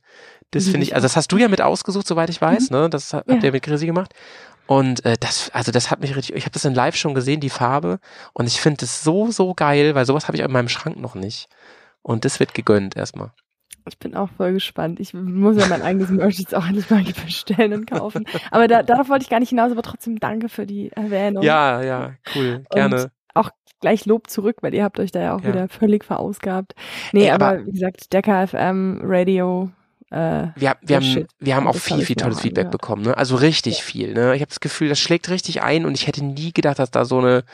Das 0.53 0.63
Liebe 0.67 0.73
finde 0.75 0.85
ich, 0.87 0.95
also 0.95 1.05
das 1.05 1.17
hast 1.17 1.33
du 1.33 1.37
ja 1.39 1.49
mit 1.49 1.61
ausgesucht, 1.61 2.07
soweit 2.07 2.31
ich 2.31 2.41
weiß, 2.41 2.71
ne? 2.71 2.89
Das 2.89 3.13
habt 3.13 3.29
Ja. 3.29 3.39
ihr 3.43 3.51
mit 3.51 3.65
Grisi 3.65 3.87
gemacht. 3.87 4.13
Und 4.69 5.05
äh, 5.05 5.17
das, 5.19 5.51
also 5.51 5.73
das 5.73 5.91
hat 5.91 5.99
mich 6.01 6.15
richtig, 6.15 6.37
ich 6.37 6.45
habe 6.45 6.53
das 6.53 6.65
in 6.65 6.75
Live 6.75 6.95
schon 6.95 7.15
gesehen, 7.15 7.41
die 7.41 7.51
Farbe. 7.51 7.99
Und 8.35 8.47
ich 8.47 8.61
finde 8.61 8.79
das 8.79 9.03
so, 9.03 9.33
so 9.33 9.53
geil, 9.53 9.97
weil 9.97 10.07
sowas 10.07 10.29
habe 10.29 10.37
ich 10.37 10.45
in 10.45 10.53
meinem 10.53 10.69
Schrank 10.69 10.97
noch 10.97 11.17
nicht. 11.17 11.49
Und 12.03 12.25
das 12.25 12.39
wird 12.39 12.55
gegönnt 12.55 12.97
erstmal. 12.97 13.33
Ich 13.89 13.99
bin 13.99 14.15
auch 14.15 14.29
voll 14.37 14.53
gespannt. 14.53 14.99
Ich 15.01 15.15
muss 15.15 15.57
ja 15.57 15.67
mein 15.69 15.83
eigenes 15.83 16.11
Merch 16.11 16.39
jetzt 16.39 16.55
auch 16.55 16.67
endlich 16.67 16.91
mal 16.91 17.05
bestellen 17.25 17.73
und 17.73 17.87
kaufen. 17.91 18.25
Aber 18.51 18.67
da, 18.69 18.83
darauf 18.83 19.09
wollte 19.09 19.23
ich 19.25 19.31
gar 19.31 19.41
nicht 19.41 19.51
hinaus, 19.51 19.71
aber 19.73 19.83
trotzdem 19.83 20.19
danke 20.19 20.49
für 20.49 20.67
die 20.67 20.91
Erwähnung. 20.93 21.43
Ja, 21.45 21.83
ja, 21.83 22.15
cool, 22.35 22.65
gerne. 22.71 23.11
auch 23.35 23.51
gleich 23.81 24.07
Lob 24.07 24.29
zurück, 24.29 24.57
weil 24.63 24.75
ihr 24.75 24.83
habt 24.85 24.99
euch 24.99 25.13
da 25.13 25.21
ja 25.21 25.35
auch 25.37 25.43
Ja. 25.43 25.49
wieder 25.49 25.69
völlig 25.69 26.05
verausgabt. 26.05 26.75
Nee, 27.13 27.25
Ey, 27.27 27.31
aber, 27.31 27.49
aber- 27.49 27.67
wie 27.67 27.73
gesagt, 27.73 28.13
Decker 28.13 28.47
FM, 28.49 29.01
Radio, 29.05 29.71
äh, 30.11 30.47
Wir, 30.57 30.77
wir, 30.83 30.97
haben, 30.97 31.27
wir 31.39 31.57
haben 31.57 31.67
auch 31.69 31.77
viel, 31.77 32.01
viel 32.05 32.17
tolles 32.17 32.41
Feedback 32.41 32.67
angehört. 32.67 32.81
bekommen, 32.83 33.03
ne? 33.03 33.17
Also 33.17 33.37
richtig 33.37 33.83
viel, 33.83 34.15
ne? 34.15 34.35
Ich 34.35 34.41
habe 34.41 34.49
das 34.49 34.61
Gefühl, 34.61 34.89
das 34.89 34.99
schlägt 34.99 35.29
richtig 35.31 35.63
ein 35.63 35.85
und 35.85 35.95
ich 35.95 36.07
hätte 36.07 36.25
nie 36.25 36.53
gedacht, 36.53 36.79
dass 36.79 36.91
da 36.91 37.05
so 37.05 37.19
eine 37.19 37.45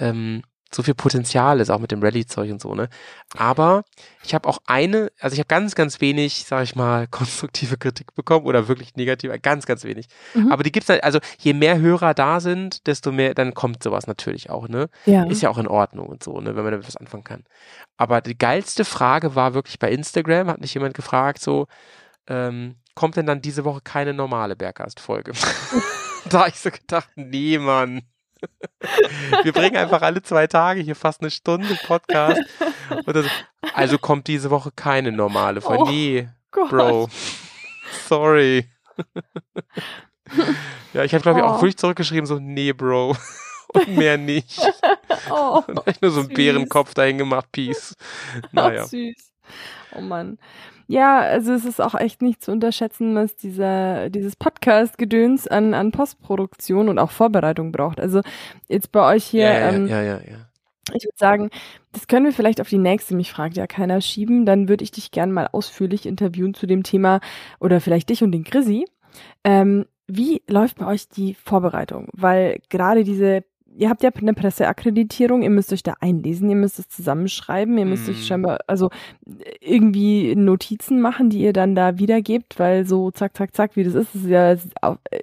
ähm, 0.00 0.42
so 0.70 0.82
viel 0.82 0.94
Potenzial 0.94 1.60
ist, 1.60 1.70
auch 1.70 1.78
mit 1.78 1.90
dem 1.92 2.02
Rallye-Zeug 2.02 2.50
und 2.50 2.60
so, 2.60 2.74
ne? 2.74 2.88
Aber 3.36 3.84
ich 4.22 4.34
habe 4.34 4.48
auch 4.48 4.58
eine, 4.66 5.10
also 5.18 5.32
ich 5.32 5.40
habe 5.40 5.48
ganz, 5.48 5.74
ganz 5.74 6.00
wenig, 6.00 6.44
sag 6.46 6.64
ich 6.64 6.76
mal, 6.76 7.06
konstruktive 7.10 7.78
Kritik 7.78 8.14
bekommen 8.14 8.44
oder 8.44 8.68
wirklich 8.68 8.94
negative, 8.96 9.38
ganz, 9.38 9.66
ganz 9.66 9.84
wenig. 9.84 10.08
Mhm. 10.34 10.52
Aber 10.52 10.62
die 10.62 10.72
gibt's 10.72 10.88
halt, 10.88 11.02
also 11.04 11.20
je 11.38 11.54
mehr 11.54 11.78
Hörer 11.78 12.12
da 12.12 12.40
sind, 12.40 12.86
desto 12.86 13.12
mehr, 13.12 13.34
dann 13.34 13.54
kommt 13.54 13.82
sowas 13.82 14.06
natürlich 14.06 14.50
auch, 14.50 14.68
ne? 14.68 14.88
ja. 15.06 15.24
Ist 15.24 15.42
ja 15.42 15.50
auch 15.50 15.58
in 15.58 15.68
Ordnung 15.68 16.08
und 16.08 16.22
so, 16.22 16.40
ne, 16.40 16.54
wenn 16.56 16.64
man 16.64 16.72
damit 16.72 16.86
was 16.86 16.96
anfangen 16.96 17.24
kann. 17.24 17.44
Aber 17.96 18.20
die 18.20 18.36
geilste 18.36 18.84
Frage 18.84 19.34
war 19.34 19.54
wirklich 19.54 19.78
bei 19.78 19.90
Instagram, 19.90 20.48
hat 20.48 20.60
mich 20.60 20.74
jemand 20.74 20.94
gefragt, 20.94 21.40
so, 21.40 21.66
ähm, 22.26 22.76
kommt 22.94 23.16
denn 23.16 23.26
dann 23.26 23.40
diese 23.40 23.64
Woche 23.64 23.80
keine 23.82 24.12
normale 24.12 24.54
Bergcast-Folge? 24.54 25.32
da 26.28 26.40
habe 26.40 26.50
ich 26.50 26.60
so 26.60 26.70
gedacht, 26.70 27.08
nee, 27.16 27.58
Mann. 27.58 28.02
Wir 29.42 29.52
bringen 29.52 29.76
einfach 29.76 30.02
alle 30.02 30.22
zwei 30.22 30.46
Tage 30.46 30.80
hier 30.80 30.96
fast 30.96 31.20
eine 31.20 31.30
Stunde 31.30 31.76
Podcast. 31.86 32.40
So, 33.06 33.24
also 33.74 33.98
kommt 33.98 34.26
diese 34.26 34.50
Woche 34.50 34.70
keine 34.74 35.12
normale 35.12 35.60
Folge. 35.60 35.82
Oh, 35.82 35.90
nee, 35.90 36.28
Gott. 36.50 36.70
Bro. 36.70 37.08
Sorry. 38.06 38.68
ja, 40.94 41.04
ich 41.04 41.12
habe, 41.12 41.22
glaube 41.22 41.40
ich, 41.40 41.44
auch 41.44 41.56
oh. 41.58 41.62
wirklich 41.62 41.76
zurückgeschrieben, 41.76 42.26
so, 42.26 42.38
nee, 42.38 42.72
Bro. 42.72 43.16
Und 43.74 43.88
mehr 43.96 44.16
nicht. 44.16 44.58
oh, 45.30 45.62
und 45.66 45.78
habe 45.78 45.90
ich 45.90 46.00
nur 46.00 46.10
so 46.10 46.20
einen 46.20 46.28
süß. 46.28 46.36
Bärenkopf 46.36 46.94
dahin 46.94 47.18
gemacht, 47.18 47.46
Peace. 47.52 47.94
Naja. 48.52 48.84
Oh, 48.84 48.86
süß. 48.86 49.32
Oh 49.94 50.00
Mann. 50.00 50.38
Ja, 50.90 51.18
also 51.18 51.52
es 51.52 51.66
ist 51.66 51.82
auch 51.82 51.94
echt 51.94 52.22
nicht 52.22 52.42
zu 52.42 52.50
unterschätzen, 52.50 53.14
was 53.14 53.36
dieser, 53.36 54.08
dieses 54.08 54.36
Podcast-Gedöns 54.36 55.46
an, 55.46 55.74
an 55.74 55.92
Postproduktion 55.92 56.88
und 56.88 56.98
auch 56.98 57.10
Vorbereitung 57.10 57.72
braucht. 57.72 58.00
Also 58.00 58.22
jetzt 58.68 58.90
bei 58.90 59.14
euch 59.14 59.24
hier. 59.24 59.42
Ja, 59.42 59.52
ja, 59.52 59.68
ähm, 59.72 59.86
ja, 59.86 60.02
ja, 60.02 60.14
ja. 60.14 60.48
Ich 60.94 61.04
würde 61.04 61.18
sagen, 61.18 61.50
das 61.92 62.08
können 62.08 62.24
wir 62.24 62.32
vielleicht 62.32 62.62
auf 62.62 62.70
die 62.70 62.78
nächste, 62.78 63.14
mich 63.14 63.30
fragt 63.30 63.58
ja 63.58 63.66
keiner, 63.66 64.00
schieben. 64.00 64.46
Dann 64.46 64.70
würde 64.70 64.82
ich 64.82 64.90
dich 64.90 65.10
gerne 65.10 65.30
mal 65.30 65.48
ausführlich 65.52 66.06
interviewen 66.06 66.54
zu 66.54 66.66
dem 66.66 66.82
Thema 66.82 67.20
oder 67.60 67.82
vielleicht 67.82 68.08
dich 68.08 68.22
und 68.22 68.32
den 68.32 68.44
Chrissy. 68.44 68.86
Ähm, 69.44 69.84
wie 70.06 70.42
läuft 70.48 70.78
bei 70.78 70.86
euch 70.86 71.10
die 71.10 71.34
Vorbereitung? 71.34 72.08
Weil 72.14 72.60
gerade 72.70 73.04
diese 73.04 73.44
ihr 73.78 73.88
habt 73.88 74.02
ja 74.02 74.10
eine 74.10 74.34
Presseakkreditierung, 74.34 75.42
ihr 75.42 75.50
müsst 75.50 75.72
euch 75.72 75.84
da 75.84 75.94
einlesen, 76.00 76.50
ihr 76.50 76.56
müsst 76.56 76.80
es 76.80 76.88
zusammenschreiben, 76.88 77.78
ihr 77.78 77.86
müsst 77.86 78.08
mm. 78.08 78.10
euch 78.10 78.26
scheinbar, 78.26 78.58
also 78.66 78.90
irgendwie 79.60 80.34
Notizen 80.34 81.00
machen, 81.00 81.30
die 81.30 81.38
ihr 81.38 81.52
dann 81.52 81.76
da 81.76 81.98
wiedergebt, 81.98 82.58
weil 82.58 82.86
so 82.86 83.12
zack, 83.12 83.36
zack, 83.36 83.54
zack, 83.54 83.76
wie 83.76 83.84
das 83.84 83.94
ist, 83.94 84.16
ist 84.16 84.26
ja, 84.26 84.56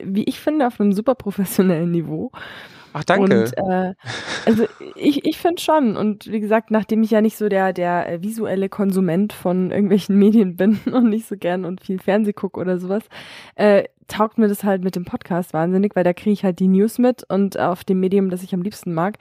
wie 0.03 0.23
ich 0.23 0.39
finde, 0.39 0.67
auf 0.67 0.79
einem 0.79 0.93
super 0.93 1.15
professionellen 1.15 1.91
Niveau. 1.91 2.31
Ach, 2.97 3.03
danke. 3.03 3.41
Und, 3.41 3.57
äh, 3.57 3.93
also 4.45 4.63
ich, 4.95 5.25
ich 5.25 5.37
finde 5.37 5.61
schon. 5.61 5.97
Und 5.97 6.31
wie 6.31 6.39
gesagt, 6.39 6.71
nachdem 6.71 7.03
ich 7.03 7.11
ja 7.11 7.19
nicht 7.19 7.35
so 7.35 7.49
der, 7.49 7.73
der 7.73 8.09
äh, 8.09 8.21
visuelle 8.21 8.69
Konsument 8.69 9.33
von 9.33 9.69
irgendwelchen 9.71 10.15
Medien 10.19 10.55
bin 10.55 10.79
und 10.85 11.09
nicht 11.09 11.27
so 11.27 11.35
gern 11.35 11.65
und 11.65 11.81
viel 11.81 11.99
Fernseh 11.99 12.31
gucke 12.31 12.57
oder 12.57 12.79
sowas, 12.79 13.03
äh, 13.55 13.83
taugt 14.07 14.37
mir 14.37 14.47
das 14.47 14.63
halt 14.63 14.85
mit 14.85 14.95
dem 14.95 15.03
Podcast 15.03 15.51
wahnsinnig, 15.51 15.93
weil 15.97 16.05
da 16.05 16.13
kriege 16.13 16.31
ich 16.31 16.45
halt 16.45 16.59
die 16.59 16.69
News 16.69 16.97
mit 16.97 17.23
und 17.29 17.59
auf 17.59 17.83
dem 17.83 17.99
Medium, 17.99 18.29
das 18.29 18.43
ich 18.43 18.53
am 18.53 18.61
liebsten 18.61 18.93
mag. 18.93 19.17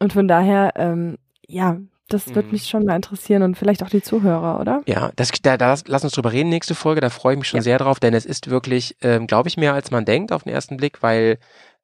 Und 0.00 0.12
von 0.12 0.26
daher, 0.26 0.72
ähm, 0.74 1.16
ja, 1.46 1.78
das 2.08 2.34
wird 2.34 2.46
mhm. 2.46 2.52
mich 2.52 2.66
schon 2.66 2.84
mal 2.84 2.96
interessieren 2.96 3.42
und 3.42 3.56
vielleicht 3.56 3.84
auch 3.84 3.90
die 3.90 4.02
Zuhörer, 4.02 4.60
oder? 4.60 4.82
Ja, 4.86 5.12
das, 5.14 5.30
da, 5.40 5.56
da 5.56 5.76
lass 5.86 6.02
uns 6.02 6.14
drüber 6.14 6.32
reden 6.32 6.48
nächste 6.48 6.74
Folge, 6.74 7.00
da 7.00 7.10
freue 7.10 7.34
ich 7.34 7.38
mich 7.38 7.48
schon 7.48 7.58
ja. 7.58 7.62
sehr 7.62 7.78
drauf, 7.78 8.00
denn 8.00 8.12
es 8.12 8.26
ist 8.26 8.50
wirklich, 8.50 8.96
ähm, 9.02 9.28
glaube 9.28 9.48
ich, 9.48 9.56
mehr 9.56 9.72
als 9.72 9.92
man 9.92 10.04
denkt 10.04 10.32
auf 10.32 10.42
den 10.42 10.52
ersten 10.52 10.76
Blick, 10.76 11.00
weil 11.02 11.38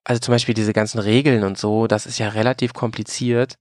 also 0.05 0.20
zum 0.20 0.32
Beispiel 0.32 0.55
diese 0.55 0.72
ganzen 0.72 0.98
Regeln 0.98 1.44
und 1.44 1.59
so, 1.59 1.86
das 1.86 2.07
ist 2.07 2.18
ja 2.18 2.28
relativ 2.28 2.72
kompliziert. 2.72 3.57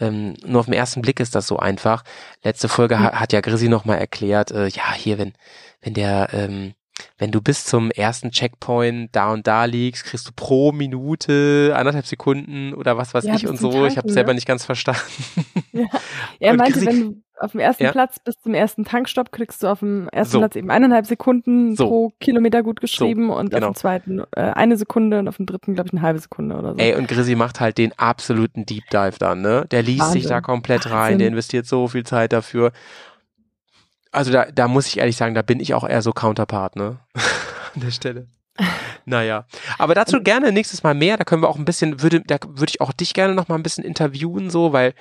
Ähm, 0.00 0.34
nur 0.44 0.60
auf 0.60 0.66
den 0.66 0.74
ersten 0.74 1.02
Blick 1.02 1.20
ist 1.20 1.34
das 1.34 1.46
so 1.46 1.58
einfach. 1.58 2.02
Letzte 2.42 2.68
Folge 2.68 2.96
mhm. 2.96 3.12
hat, 3.12 3.32
ja 3.32 3.40
Grisi 3.40 3.68
nochmal 3.68 3.98
erklärt, 3.98 4.50
äh, 4.50 4.68
ja, 4.68 4.92
hier, 4.94 5.18
wenn, 5.18 5.34
wenn 5.80 5.94
der, 5.94 6.30
ähm, 6.32 6.74
wenn 7.18 7.30
du 7.30 7.40
bis 7.40 7.64
zum 7.64 7.90
ersten 7.90 8.30
Checkpoint 8.30 9.14
da 9.14 9.32
und 9.32 9.46
da 9.46 9.64
liegst, 9.64 10.04
kriegst 10.04 10.28
du 10.28 10.32
pro 10.34 10.72
Minute 10.72 11.72
anderthalb 11.76 12.06
Sekunden 12.06 12.74
oder 12.74 12.96
was 12.96 13.14
weiß 13.14 13.24
ja, 13.24 13.34
ich 13.34 13.46
und 13.46 13.58
so. 13.58 13.70
Tanken, 13.70 13.86
ich 13.88 13.96
habe 13.96 14.08
ne? 14.08 14.14
selber 14.14 14.34
nicht 14.34 14.46
ganz 14.46 14.64
verstanden. 14.64 15.00
Ja. 15.72 15.86
Er 16.38 16.54
meinte, 16.54 16.84
wenn 16.84 17.00
du 17.00 17.22
auf 17.42 17.52
dem 17.52 17.60
ersten 17.60 17.84
ja. 17.84 17.92
Platz 17.92 18.18
bis 18.20 18.38
zum 18.40 18.54
ersten 18.54 18.84
Tankstopp 18.84 19.32
kriegst 19.32 19.62
du 19.62 19.68
auf 19.68 19.80
dem 19.80 20.08
ersten 20.10 20.32
so. 20.32 20.38
Platz 20.38 20.54
eben 20.54 20.70
eineinhalb 20.70 21.06
Sekunden 21.06 21.74
so. 21.74 21.88
pro 21.88 22.12
Kilometer 22.20 22.62
gut 22.62 22.80
geschrieben 22.80 23.28
so, 23.28 23.36
und 23.36 23.50
genau. 23.50 23.68
auf 23.68 23.74
dem 23.74 23.80
zweiten 23.80 24.22
äh, 24.36 24.40
eine 24.40 24.76
Sekunde 24.76 25.18
und 25.18 25.28
auf 25.28 25.38
dem 25.38 25.46
dritten, 25.46 25.74
glaube 25.74 25.88
ich, 25.88 25.92
eine 25.92 26.02
halbe 26.02 26.20
Sekunde 26.20 26.56
oder 26.56 26.72
so. 26.72 26.78
Ey, 26.78 26.94
und 26.94 27.08
Grisi 27.08 27.34
macht 27.34 27.60
halt 27.60 27.78
den 27.78 27.92
absoluten 27.98 28.64
Deep 28.64 28.84
Dive 28.90 29.18
dann, 29.18 29.40
ne? 29.40 29.66
Der 29.70 29.82
liest 29.82 30.00
Wahnsinn. 30.00 30.20
sich 30.20 30.28
da 30.28 30.40
komplett 30.40 30.86
rein, 30.86 30.92
Wahnsinn. 30.92 31.18
der 31.18 31.28
investiert 31.28 31.66
so 31.66 31.88
viel 31.88 32.04
Zeit 32.04 32.32
dafür. 32.32 32.72
Also 34.12 34.30
da, 34.30 34.44
da 34.44 34.68
muss 34.68 34.86
ich 34.86 34.98
ehrlich 34.98 35.16
sagen, 35.16 35.34
da 35.34 35.42
bin 35.42 35.58
ich 35.58 35.74
auch 35.74 35.88
eher 35.88 36.02
so 36.02 36.12
Counterpart, 36.12 36.76
ne? 36.76 36.98
An 37.74 37.80
der 37.80 37.90
Stelle. 37.90 38.28
Naja, 39.04 39.46
aber 39.78 39.96
dazu 39.96 40.22
gerne 40.22 40.52
nächstes 40.52 40.84
Mal 40.84 40.94
mehr. 40.94 41.16
Da 41.16 41.24
können 41.24 41.42
wir 41.42 41.48
auch 41.48 41.58
ein 41.58 41.64
bisschen, 41.64 42.02
würde, 42.02 42.20
da 42.20 42.36
würde 42.46 42.70
ich 42.70 42.80
auch 42.80 42.92
dich 42.92 43.14
gerne 43.14 43.34
noch 43.34 43.48
mal 43.48 43.56
ein 43.56 43.64
bisschen 43.64 43.82
interviewen, 43.82 44.48
so, 44.48 44.72
weil 44.72 44.94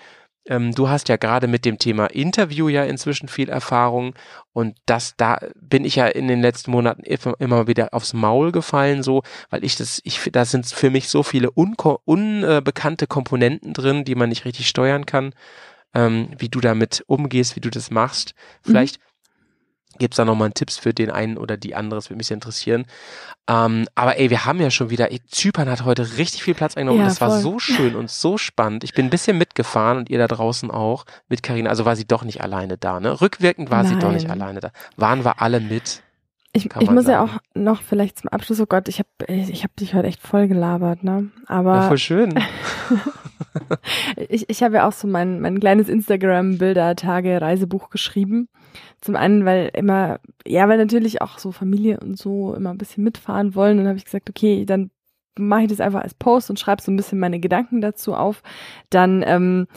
ähm, 0.47 0.73
du 0.73 0.89
hast 0.89 1.07
ja 1.09 1.17
gerade 1.17 1.47
mit 1.47 1.65
dem 1.65 1.77
Thema 1.77 2.07
Interview 2.07 2.67
ja 2.67 2.83
inzwischen 2.83 3.27
viel 3.27 3.49
Erfahrung 3.49 4.15
und 4.53 4.75
das, 4.87 5.15
da 5.15 5.39
bin 5.55 5.85
ich 5.85 5.97
ja 5.97 6.07
in 6.07 6.27
den 6.27 6.41
letzten 6.41 6.71
Monaten 6.71 7.03
immer 7.03 7.67
wieder 7.67 7.93
aufs 7.93 8.13
Maul 8.13 8.51
gefallen, 8.51 9.03
so, 9.03 9.21
weil 9.51 9.63
ich 9.63 9.75
das, 9.75 10.01
ich, 10.03 10.19
da 10.31 10.45
sind 10.45 10.65
für 10.65 10.89
mich 10.89 11.09
so 11.09 11.21
viele 11.21 11.51
unbekannte 11.51 13.05
Komponenten 13.05 13.73
drin, 13.73 14.03
die 14.03 14.15
man 14.15 14.29
nicht 14.29 14.45
richtig 14.45 14.67
steuern 14.67 15.05
kann, 15.05 15.33
ähm, 15.93 16.29
wie 16.37 16.49
du 16.49 16.59
damit 16.59 17.03
umgehst, 17.07 17.55
wie 17.55 17.61
du 17.61 17.69
das 17.69 17.91
machst. 17.91 18.33
Vielleicht 18.63 18.99
mhm 18.99 19.11
Gibt 20.01 20.13
es 20.13 20.17
da 20.17 20.25
nochmal 20.25 20.51
Tipps 20.51 20.77
für 20.77 20.95
den 20.95 21.11
einen 21.11 21.37
oder 21.37 21.57
die 21.57 21.75
andere? 21.75 21.99
Das 21.99 22.09
würde 22.09 22.17
mich 22.17 22.27
sehr 22.27 22.35
interessieren. 22.35 22.85
Ähm, 23.47 23.87
aber 23.93 24.17
ey, 24.17 24.31
wir 24.31 24.45
haben 24.45 24.59
ja 24.59 24.71
schon 24.71 24.89
wieder, 24.89 25.11
ey, 25.11 25.21
Zypern 25.27 25.69
hat 25.69 25.83
heute 25.83 26.17
richtig 26.17 26.43
viel 26.43 26.55
Platz 26.55 26.75
eingenommen. 26.75 27.01
Ja, 27.01 27.05
das 27.05 27.19
voll. 27.19 27.27
war 27.27 27.39
so 27.39 27.59
schön 27.59 27.95
und 27.95 28.09
so 28.09 28.39
spannend. 28.39 28.83
Ich 28.83 28.93
bin 28.93 29.05
ein 29.05 29.09
bisschen 29.09 29.37
mitgefahren 29.37 29.99
und 29.99 30.09
ihr 30.09 30.17
da 30.17 30.27
draußen 30.27 30.71
auch 30.71 31.05
mit 31.27 31.43
Karina. 31.43 31.69
Also 31.69 31.85
war 31.85 31.95
sie 31.95 32.07
doch 32.07 32.23
nicht 32.23 32.41
alleine 32.41 32.77
da, 32.77 32.99
ne? 32.99 33.19
Rückwirkend 33.19 33.69
war 33.69 33.83
Nein. 33.83 33.93
sie 33.93 33.99
doch 33.99 34.11
nicht 34.11 34.29
alleine 34.29 34.61
da. 34.61 34.71
Waren 34.95 35.23
wir 35.25 35.41
alle 35.41 35.59
mit. 35.59 36.01
Ich, 36.53 36.65
ich 36.65 36.89
muss 36.89 37.05
sagen. 37.05 37.11
ja 37.11 37.23
auch 37.23 37.39
noch 37.53 37.81
vielleicht 37.81 38.19
zum 38.19 38.29
Abschluss, 38.29 38.59
oh 38.59 38.65
Gott, 38.65 38.87
ich 38.87 38.99
habe 38.99 39.09
ich 39.31 39.63
hab 39.63 39.75
dich 39.75 39.93
heute 39.93 40.07
echt 40.07 40.21
voll 40.21 40.47
gelabert, 40.47 41.03
ne? 41.03 41.29
Aber. 41.47 41.75
Ja, 41.75 41.87
voll 41.89 41.97
schön. 41.97 42.33
ich 44.29 44.49
ich 44.49 44.63
habe 44.63 44.75
ja 44.75 44.87
auch 44.87 44.93
so 44.93 45.07
mein, 45.07 45.41
mein 45.41 45.59
kleines 45.59 45.89
Instagram-Bilder-Tage-Reisebuch 45.89 47.89
geschrieben. 47.89 48.47
Zum 49.01 49.15
einen, 49.15 49.45
weil 49.45 49.71
immer, 49.73 50.19
ja, 50.45 50.67
weil 50.69 50.77
natürlich 50.77 51.21
auch 51.21 51.39
so 51.39 51.51
Familie 51.51 51.99
und 51.99 52.17
so 52.17 52.53
immer 52.53 52.71
ein 52.71 52.77
bisschen 52.77 53.03
mitfahren 53.03 53.55
wollen. 53.55 53.73
Und 53.73 53.79
dann 53.79 53.89
habe 53.89 53.97
ich 53.97 54.05
gesagt, 54.05 54.29
okay, 54.29 54.65
dann 54.65 54.91
mache 55.37 55.63
ich 55.63 55.69
das 55.69 55.79
einfach 55.79 56.01
als 56.01 56.13
Post 56.13 56.49
und 56.49 56.59
schreibe 56.59 56.81
so 56.81 56.91
ein 56.91 56.97
bisschen 56.97 57.19
meine 57.19 57.39
Gedanken 57.39 57.81
dazu 57.81 58.13
auf. 58.13 58.43
Dann 58.89 59.23
ähm, 59.25 59.67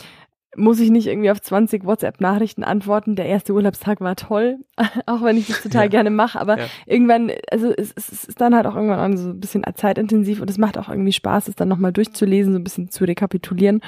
muss 0.57 0.81
ich 0.81 0.91
nicht 0.91 1.07
irgendwie 1.07 1.31
auf 1.31 1.41
20 1.41 1.85
WhatsApp-Nachrichten 1.85 2.65
antworten. 2.65 3.17
Der 3.17 3.27
erste 3.27 3.53
Urlaubstag 3.53 4.01
war 4.01 4.17
toll, 4.17 4.59
auch 5.07 5.23
wenn 5.23 5.37
ich 5.37 5.47
das 5.47 5.63
total 5.63 5.85
ja. 5.85 5.89
gerne 5.89 6.11
mache. 6.11 6.41
Aber 6.41 6.59
ja. 6.59 6.67
irgendwann, 6.87 7.31
also 7.51 7.73
es, 7.77 7.93
es, 7.97 8.25
ist 8.25 8.41
dann 8.41 8.55
halt 8.55 8.67
auch 8.67 8.77
irgendwann 8.77 9.17
so 9.17 9.31
ein 9.31 9.41
bisschen 9.41 9.65
zeitintensiv 9.75 10.41
und 10.41 10.51
es 10.51 10.59
macht 10.59 10.79
auch 10.79 10.89
irgendwie 10.89 11.13
Spaß, 11.13 11.49
es 11.49 11.57
dann 11.57 11.69
nochmal 11.69 11.93
durchzulesen, 11.93 12.53
so 12.53 12.59
ein 12.59 12.65
bisschen 12.65 12.91
zu 12.91 13.05
rekapitulieren. 13.05 13.81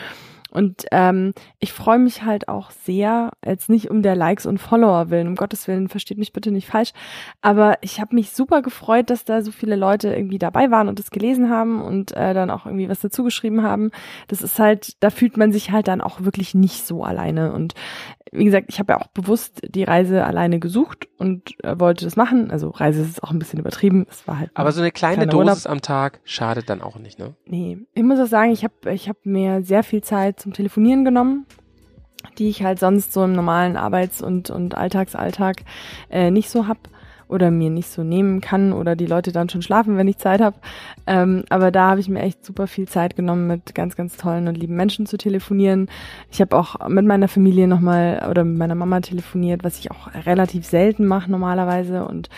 Und 0.57 0.87
ähm, 0.91 1.35
ich 1.59 1.75
freue 1.75 1.99
mich 1.99 2.23
halt 2.23 2.49
auch 2.49 2.71
sehr, 2.71 3.31
jetzt 3.45 3.69
nicht 3.69 3.91
um 3.91 4.01
der 4.01 4.17
Likes 4.17 4.47
und 4.47 4.57
Follower 4.57 5.11
willen, 5.11 5.29
um 5.29 5.35
Gottes 5.35 5.69
Willen, 5.69 5.91
versteht 5.91 6.17
mich 6.17 6.33
bitte 6.33 6.51
nicht 6.51 6.67
falsch, 6.67 6.93
aber 7.43 7.77
ich 7.83 8.01
habe 8.01 8.15
mich 8.15 8.31
super 8.31 8.63
gefreut, 8.63 9.11
dass 9.11 9.27
da 9.27 9.43
so 9.43 9.53
viele 9.53 9.77
Leute 9.77 10.15
irgendwie 10.15 10.39
dabei 10.39 10.71
waren 10.71 10.89
und 10.89 10.99
das 10.99 11.11
gelesen 11.11 11.51
haben 11.51 11.83
und 11.83 12.17
äh, 12.17 12.33
dann 12.33 12.49
auch 12.49 12.65
irgendwie 12.65 12.89
was 12.89 13.01
dazu 13.01 13.23
geschrieben 13.23 13.63
haben. 13.63 13.91
Das 14.29 14.41
ist 14.41 14.59
halt, 14.59 14.97
da 15.01 15.11
fühlt 15.11 15.37
man 15.37 15.53
sich 15.53 15.73
halt 15.73 15.89
dann 15.89 16.01
auch 16.01 16.23
wirklich 16.23 16.55
nicht 16.55 16.87
so 16.87 17.05
alleine. 17.05 17.53
Und 17.53 17.75
wie 18.37 18.45
gesagt, 18.45 18.67
ich 18.69 18.79
habe 18.79 18.93
ja 18.93 19.01
auch 19.01 19.09
bewusst 19.09 19.61
die 19.67 19.85
Reise 19.85 20.25
alleine 20.25 20.59
gesucht 20.59 21.09
und 21.19 21.53
äh, 21.65 21.79
wollte 21.79 22.05
das 22.05 22.17
machen. 22.17 22.51
Also 22.51 22.71
Reise 22.71 23.03
ist 23.03 23.23
auch 23.23 23.31
ein 23.31 23.39
bisschen 23.39 23.59
übertrieben. 23.59 24.07
Es 24.11 24.27
war 24.29 24.39
halt. 24.39 24.51
Aber 24.55 24.73
so 24.73 24.81
eine 24.81 24.93
kleine 24.93 25.27
Dosis 25.27 25.65
Urlaub. 25.65 25.73
am 25.73 25.83
Tag 25.83 26.21
schadet 26.25 26.69
dann 26.69 26.83
auch 26.83 26.99
nicht, 26.99 27.19
ne? 27.19 27.35
Nee. 27.47 27.79
Ich 27.95 28.03
muss 28.03 28.21
auch 28.21 28.27
sagen, 28.27 28.53
ich 28.53 28.65
habe 28.65 28.93
ich 28.93 29.09
hab 29.09 29.25
mir 29.25 29.63
sehr 29.63 29.83
viel 29.83 30.03
Zeit 30.03 30.41
zum 30.41 30.53
Telefonieren 30.53 31.05
genommen, 31.05 31.47
die 32.39 32.49
ich 32.49 32.63
halt 32.63 32.79
sonst 32.79 33.13
so 33.13 33.25
im 33.25 33.33
normalen 33.33 33.77
Arbeits- 33.77 34.23
und, 34.23 34.51
und 34.51 34.77
Alltagsalltag 34.77 35.63
äh, 36.11 36.31
nicht 36.31 36.51
so 36.51 36.69
hab 36.69 36.79
oder 37.29 37.51
mir 37.51 37.71
nicht 37.71 37.91
so 37.91 38.03
nehmen 38.03 38.41
kann 38.41 38.73
oder 38.73 38.97
die 38.97 39.07
Leute 39.07 39.33
dann 39.33 39.49
schon 39.49 39.63
schlafen, 39.63 39.97
wenn 39.97 40.09
ich 40.09 40.19
Zeit 40.19 40.41
habe. 40.41 40.57
Ähm, 41.07 41.45
aber 41.49 41.71
da 41.71 41.91
habe 41.91 42.01
ich 42.01 42.09
mir 42.09 42.21
echt 42.21 42.45
super 42.45 42.67
viel 42.67 42.87
Zeit 42.89 43.17
genommen, 43.17 43.47
mit 43.47 43.75
ganz, 43.75 43.97
ganz 43.97 44.17
tollen 44.17 44.49
und 44.49 44.57
lieben 44.57 44.77
Menschen 44.77 45.07
zu 45.07 45.17
telefonieren. 45.17 45.89
Ich 46.31 46.41
habe 46.41 46.57
auch 46.57 46.89
mit 46.89 47.05
meiner 47.05 47.29
Familie 47.29 47.69
nochmal 47.69 48.27
oder 48.31 48.45
mit 48.45 48.59
meiner 48.59 48.75
Mama 48.75 49.01
telefoniert, 49.01 49.65
was 49.65 49.79
ich 49.79 49.91
auch 49.91 50.09
relativ 50.27 50.65
selten 50.67 51.07
mache 51.07 51.31
normalerweise. 51.31 52.05
Und 52.07 52.29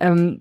ähm, 0.00 0.40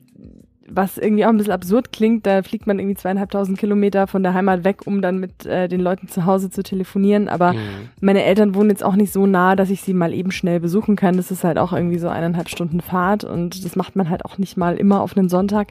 was 0.68 0.98
irgendwie 0.98 1.26
auch 1.26 1.30
ein 1.30 1.38
bisschen 1.38 1.54
absurd 1.54 1.92
klingt, 1.92 2.26
da 2.26 2.42
fliegt 2.42 2.66
man 2.66 2.80
irgendwie 2.80 2.96
zweieinhalbtausend 2.96 3.58
Kilometer 3.58 4.08
von 4.08 4.24
der 4.24 4.34
Heimat 4.34 4.64
weg, 4.64 4.86
um 4.86 5.02
dann 5.02 5.20
mit 5.20 5.46
äh, 5.46 5.68
den 5.68 5.80
Leuten 5.80 6.08
zu 6.08 6.26
Hause 6.26 6.50
zu 6.50 6.64
telefonieren. 6.64 7.28
Aber 7.28 7.54
mhm. 7.54 7.90
meine 8.02 8.24
Eltern 8.24 8.56
wohnen 8.56 8.72
jetzt 8.72 8.84
auch 8.84 8.96
nicht 8.96 9.14
so 9.14 9.28
nah, 9.28 9.56
dass 9.56 9.70
ich 9.70 9.82
sie 9.82 9.94
mal 9.94 10.14
eben 10.14 10.32
schnell 10.32 10.60
besuchen 10.60 10.96
kann. 10.96 11.18
Das 11.18 11.30
ist 11.30 11.44
halt 11.44 11.58
auch 11.60 11.72
irgendwie 11.72 12.00
so 12.00 12.10
eineinhalb 12.10 12.50
Stunden 12.50 12.82
Fahrt 12.82 13.24
und 13.24 13.64
das 13.64 13.76
macht 13.76 13.96
man 13.96 14.10
halt 14.10 14.26
auch 14.26 14.38
nicht 14.38 14.58
mal 14.58 14.76
immer 14.78 15.02
auf 15.02 15.16
einen 15.16 15.30
Sonntag. 15.30 15.68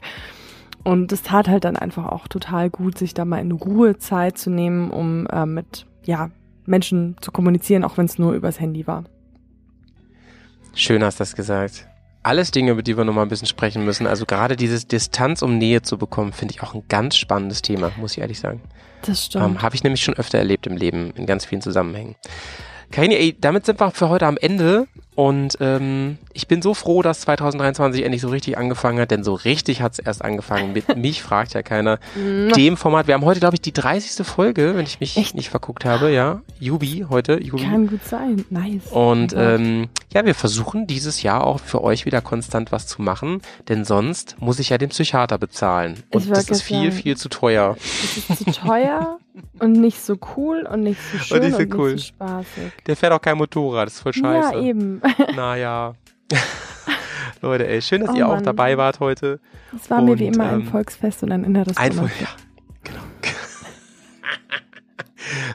Und 0.83 1.11
es 1.11 1.23
tat 1.23 1.49
halt 1.49 1.65
dann 1.65 1.75
einfach 1.75 2.05
auch 2.05 2.27
total 2.27 2.69
gut, 2.69 2.97
sich 2.97 3.13
da 3.13 3.25
mal 3.25 3.39
in 3.39 3.51
Ruhe 3.51 3.97
Zeit 3.97 4.37
zu 4.37 4.49
nehmen, 4.49 4.91
um 4.91 5.27
äh, 5.27 5.45
mit 5.45 5.87
ja, 6.03 6.29
Menschen 6.65 7.15
zu 7.21 7.31
kommunizieren, 7.31 7.83
auch 7.83 7.97
wenn 7.97 8.05
es 8.05 8.19
nur 8.19 8.33
übers 8.33 8.59
Handy 8.59 8.85
war. 8.87 9.03
Schön 10.73 11.03
hast 11.03 11.19
du 11.19 11.21
das 11.21 11.35
gesagt. 11.35 11.87
Alles 12.25 12.51
Dinge, 12.51 12.71
über 12.71 12.83
die 12.83 12.97
wir 12.97 13.05
nochmal 13.05 13.25
ein 13.25 13.29
bisschen 13.29 13.47
sprechen 13.47 13.85
müssen. 13.85 14.07
Also 14.07 14.25
gerade 14.25 14.55
dieses 14.55 14.87
Distanz, 14.87 15.41
um 15.41 15.57
Nähe 15.57 15.81
zu 15.81 15.97
bekommen, 15.97 16.33
finde 16.33 16.53
ich 16.53 16.63
auch 16.63 16.73
ein 16.73 16.83
ganz 16.89 17.15
spannendes 17.15 17.61
Thema, 17.61 17.91
muss 17.97 18.13
ich 18.13 18.19
ehrlich 18.19 18.39
sagen. 18.39 18.61
Das 19.03 19.25
stimmt. 19.25 19.45
Ähm, 19.45 19.61
Habe 19.61 19.75
ich 19.75 19.83
nämlich 19.83 20.03
schon 20.03 20.15
öfter 20.15 20.39
erlebt 20.39 20.65
im 20.67 20.75
Leben, 20.75 21.11
in 21.15 21.25
ganz 21.25 21.45
vielen 21.45 21.61
Zusammenhängen. 21.61 22.15
Karini, 22.91 23.15
ey, 23.15 23.37
damit 23.39 23.65
sind 23.65 23.79
wir 23.79 23.91
für 23.91 24.09
heute 24.09 24.25
am 24.25 24.37
Ende. 24.37 24.87
Und 25.15 25.57
ähm, 25.61 26.17
ich 26.33 26.47
bin 26.47 26.61
so 26.61 26.73
froh, 26.73 27.01
dass 27.01 27.21
2023 27.21 28.03
endlich 28.03 28.21
so 28.21 28.27
richtig 28.27 28.57
angefangen 28.57 28.99
hat, 28.99 29.11
denn 29.11 29.23
so 29.23 29.33
richtig 29.33 29.81
hat 29.81 29.93
es 29.93 29.99
erst 29.99 30.23
angefangen. 30.23 30.73
Mit 30.73 30.97
mich 30.97 31.23
fragt 31.23 31.53
ja 31.53 31.63
keiner 31.63 31.99
dem 32.15 32.75
Format. 32.75 33.07
Wir 33.07 33.13
haben 33.13 33.23
heute, 33.25 33.39
glaube 33.39 33.55
ich, 33.55 33.61
die 33.61 33.71
30. 33.71 34.25
Folge, 34.25 34.75
wenn 34.75 34.85
ich 34.85 34.99
mich 34.99 35.17
Echt? 35.17 35.35
nicht 35.35 35.49
verguckt 35.49 35.85
habe. 35.85 36.11
Ja, 36.11 36.41
Jubi 36.59 37.05
heute. 37.09 37.41
Jubi. 37.41 37.63
Kann 37.63 37.87
gut 37.87 38.03
sein. 38.03 38.43
Nice. 38.49 38.87
Und 38.91 39.33
Oh 39.35 39.39
ähm, 39.39 39.87
ja, 40.13 40.25
wir 40.25 40.35
versuchen 40.35 40.87
dieses 40.87 41.23
Jahr 41.23 41.45
auch 41.45 41.59
für 41.59 41.83
euch 41.83 42.05
wieder 42.05 42.21
konstant 42.21 42.71
was 42.71 42.87
zu 42.87 43.01
machen, 43.01 43.41
denn 43.67 43.85
sonst 43.85 44.35
muss 44.39 44.59
ich 44.59 44.69
ja 44.69 44.77
den 44.77 44.89
Psychiater 44.89 45.37
bezahlen. 45.37 46.03
Und 46.11 46.29
das 46.29 46.49
ist 46.49 46.61
viel, 46.61 46.91
sagen. 46.91 47.03
viel 47.03 47.17
zu 47.17 47.29
teuer. 47.29 47.75
Es 47.79 48.17
ist 48.29 48.37
zu 48.37 48.51
teuer 48.51 49.17
und 49.59 49.73
nicht 49.73 50.01
so 50.01 50.17
cool 50.35 50.67
und 50.71 50.83
nicht 50.83 50.99
so 51.11 51.17
schön 51.17 51.37
und 51.41 51.43
nicht 51.43 51.59
nicht 51.59 51.71
so 51.71 51.77
so, 51.77 51.83
cool. 51.83 51.99
spaßig. 51.99 52.71
Der 52.85 52.95
fährt 52.95 53.13
auch 53.13 53.21
kein 53.21 53.37
Motorrad, 53.37 53.87
das 53.87 53.95
ist 53.95 54.01
voll 54.01 54.13
scheiße. 54.13 54.53
Ja, 54.55 54.61
eben. 54.61 55.01
Naja. 55.35 55.93
Leute, 57.41 57.67
ey, 57.67 57.81
schön, 57.81 58.01
dass 58.01 58.11
Oh 58.11 58.15
ihr 58.15 58.27
auch 58.27 58.35
Mann. 58.35 58.43
dabei 58.43 58.77
wart 58.77 58.99
heute. 58.99 59.39
Es 59.75 59.89
war 59.89 60.01
mir 60.01 60.17
wie 60.17 60.27
Und, 60.27 60.35
immer 60.35 60.45
ein 60.49 60.61
ähm, 60.61 60.67
Volksfest 60.67 61.23
und 61.23 61.31
ein 61.31 61.43
inneres 61.43 61.77
Ein 61.77 61.95
Donnerstag. 61.95 62.21
ja, 62.21 62.27
genau. 62.83 63.01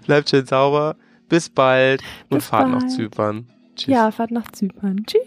Bleibt 0.07 0.31
schön 0.31 0.47
sauber. 0.47 0.97
Bis 1.29 1.49
bald 1.49 2.03
und 2.29 2.39
Bis 2.39 2.47
fahrt 2.47 2.69
nach 2.71 2.81
bald. 2.81 2.91
Zypern. 2.93 3.47
Tschüss. 3.77 3.95
Ja, 3.95 4.11
fahrt 4.11 4.31
nach 4.33 4.51
Zypern. 4.53 5.05
Tschüss. 5.07 5.23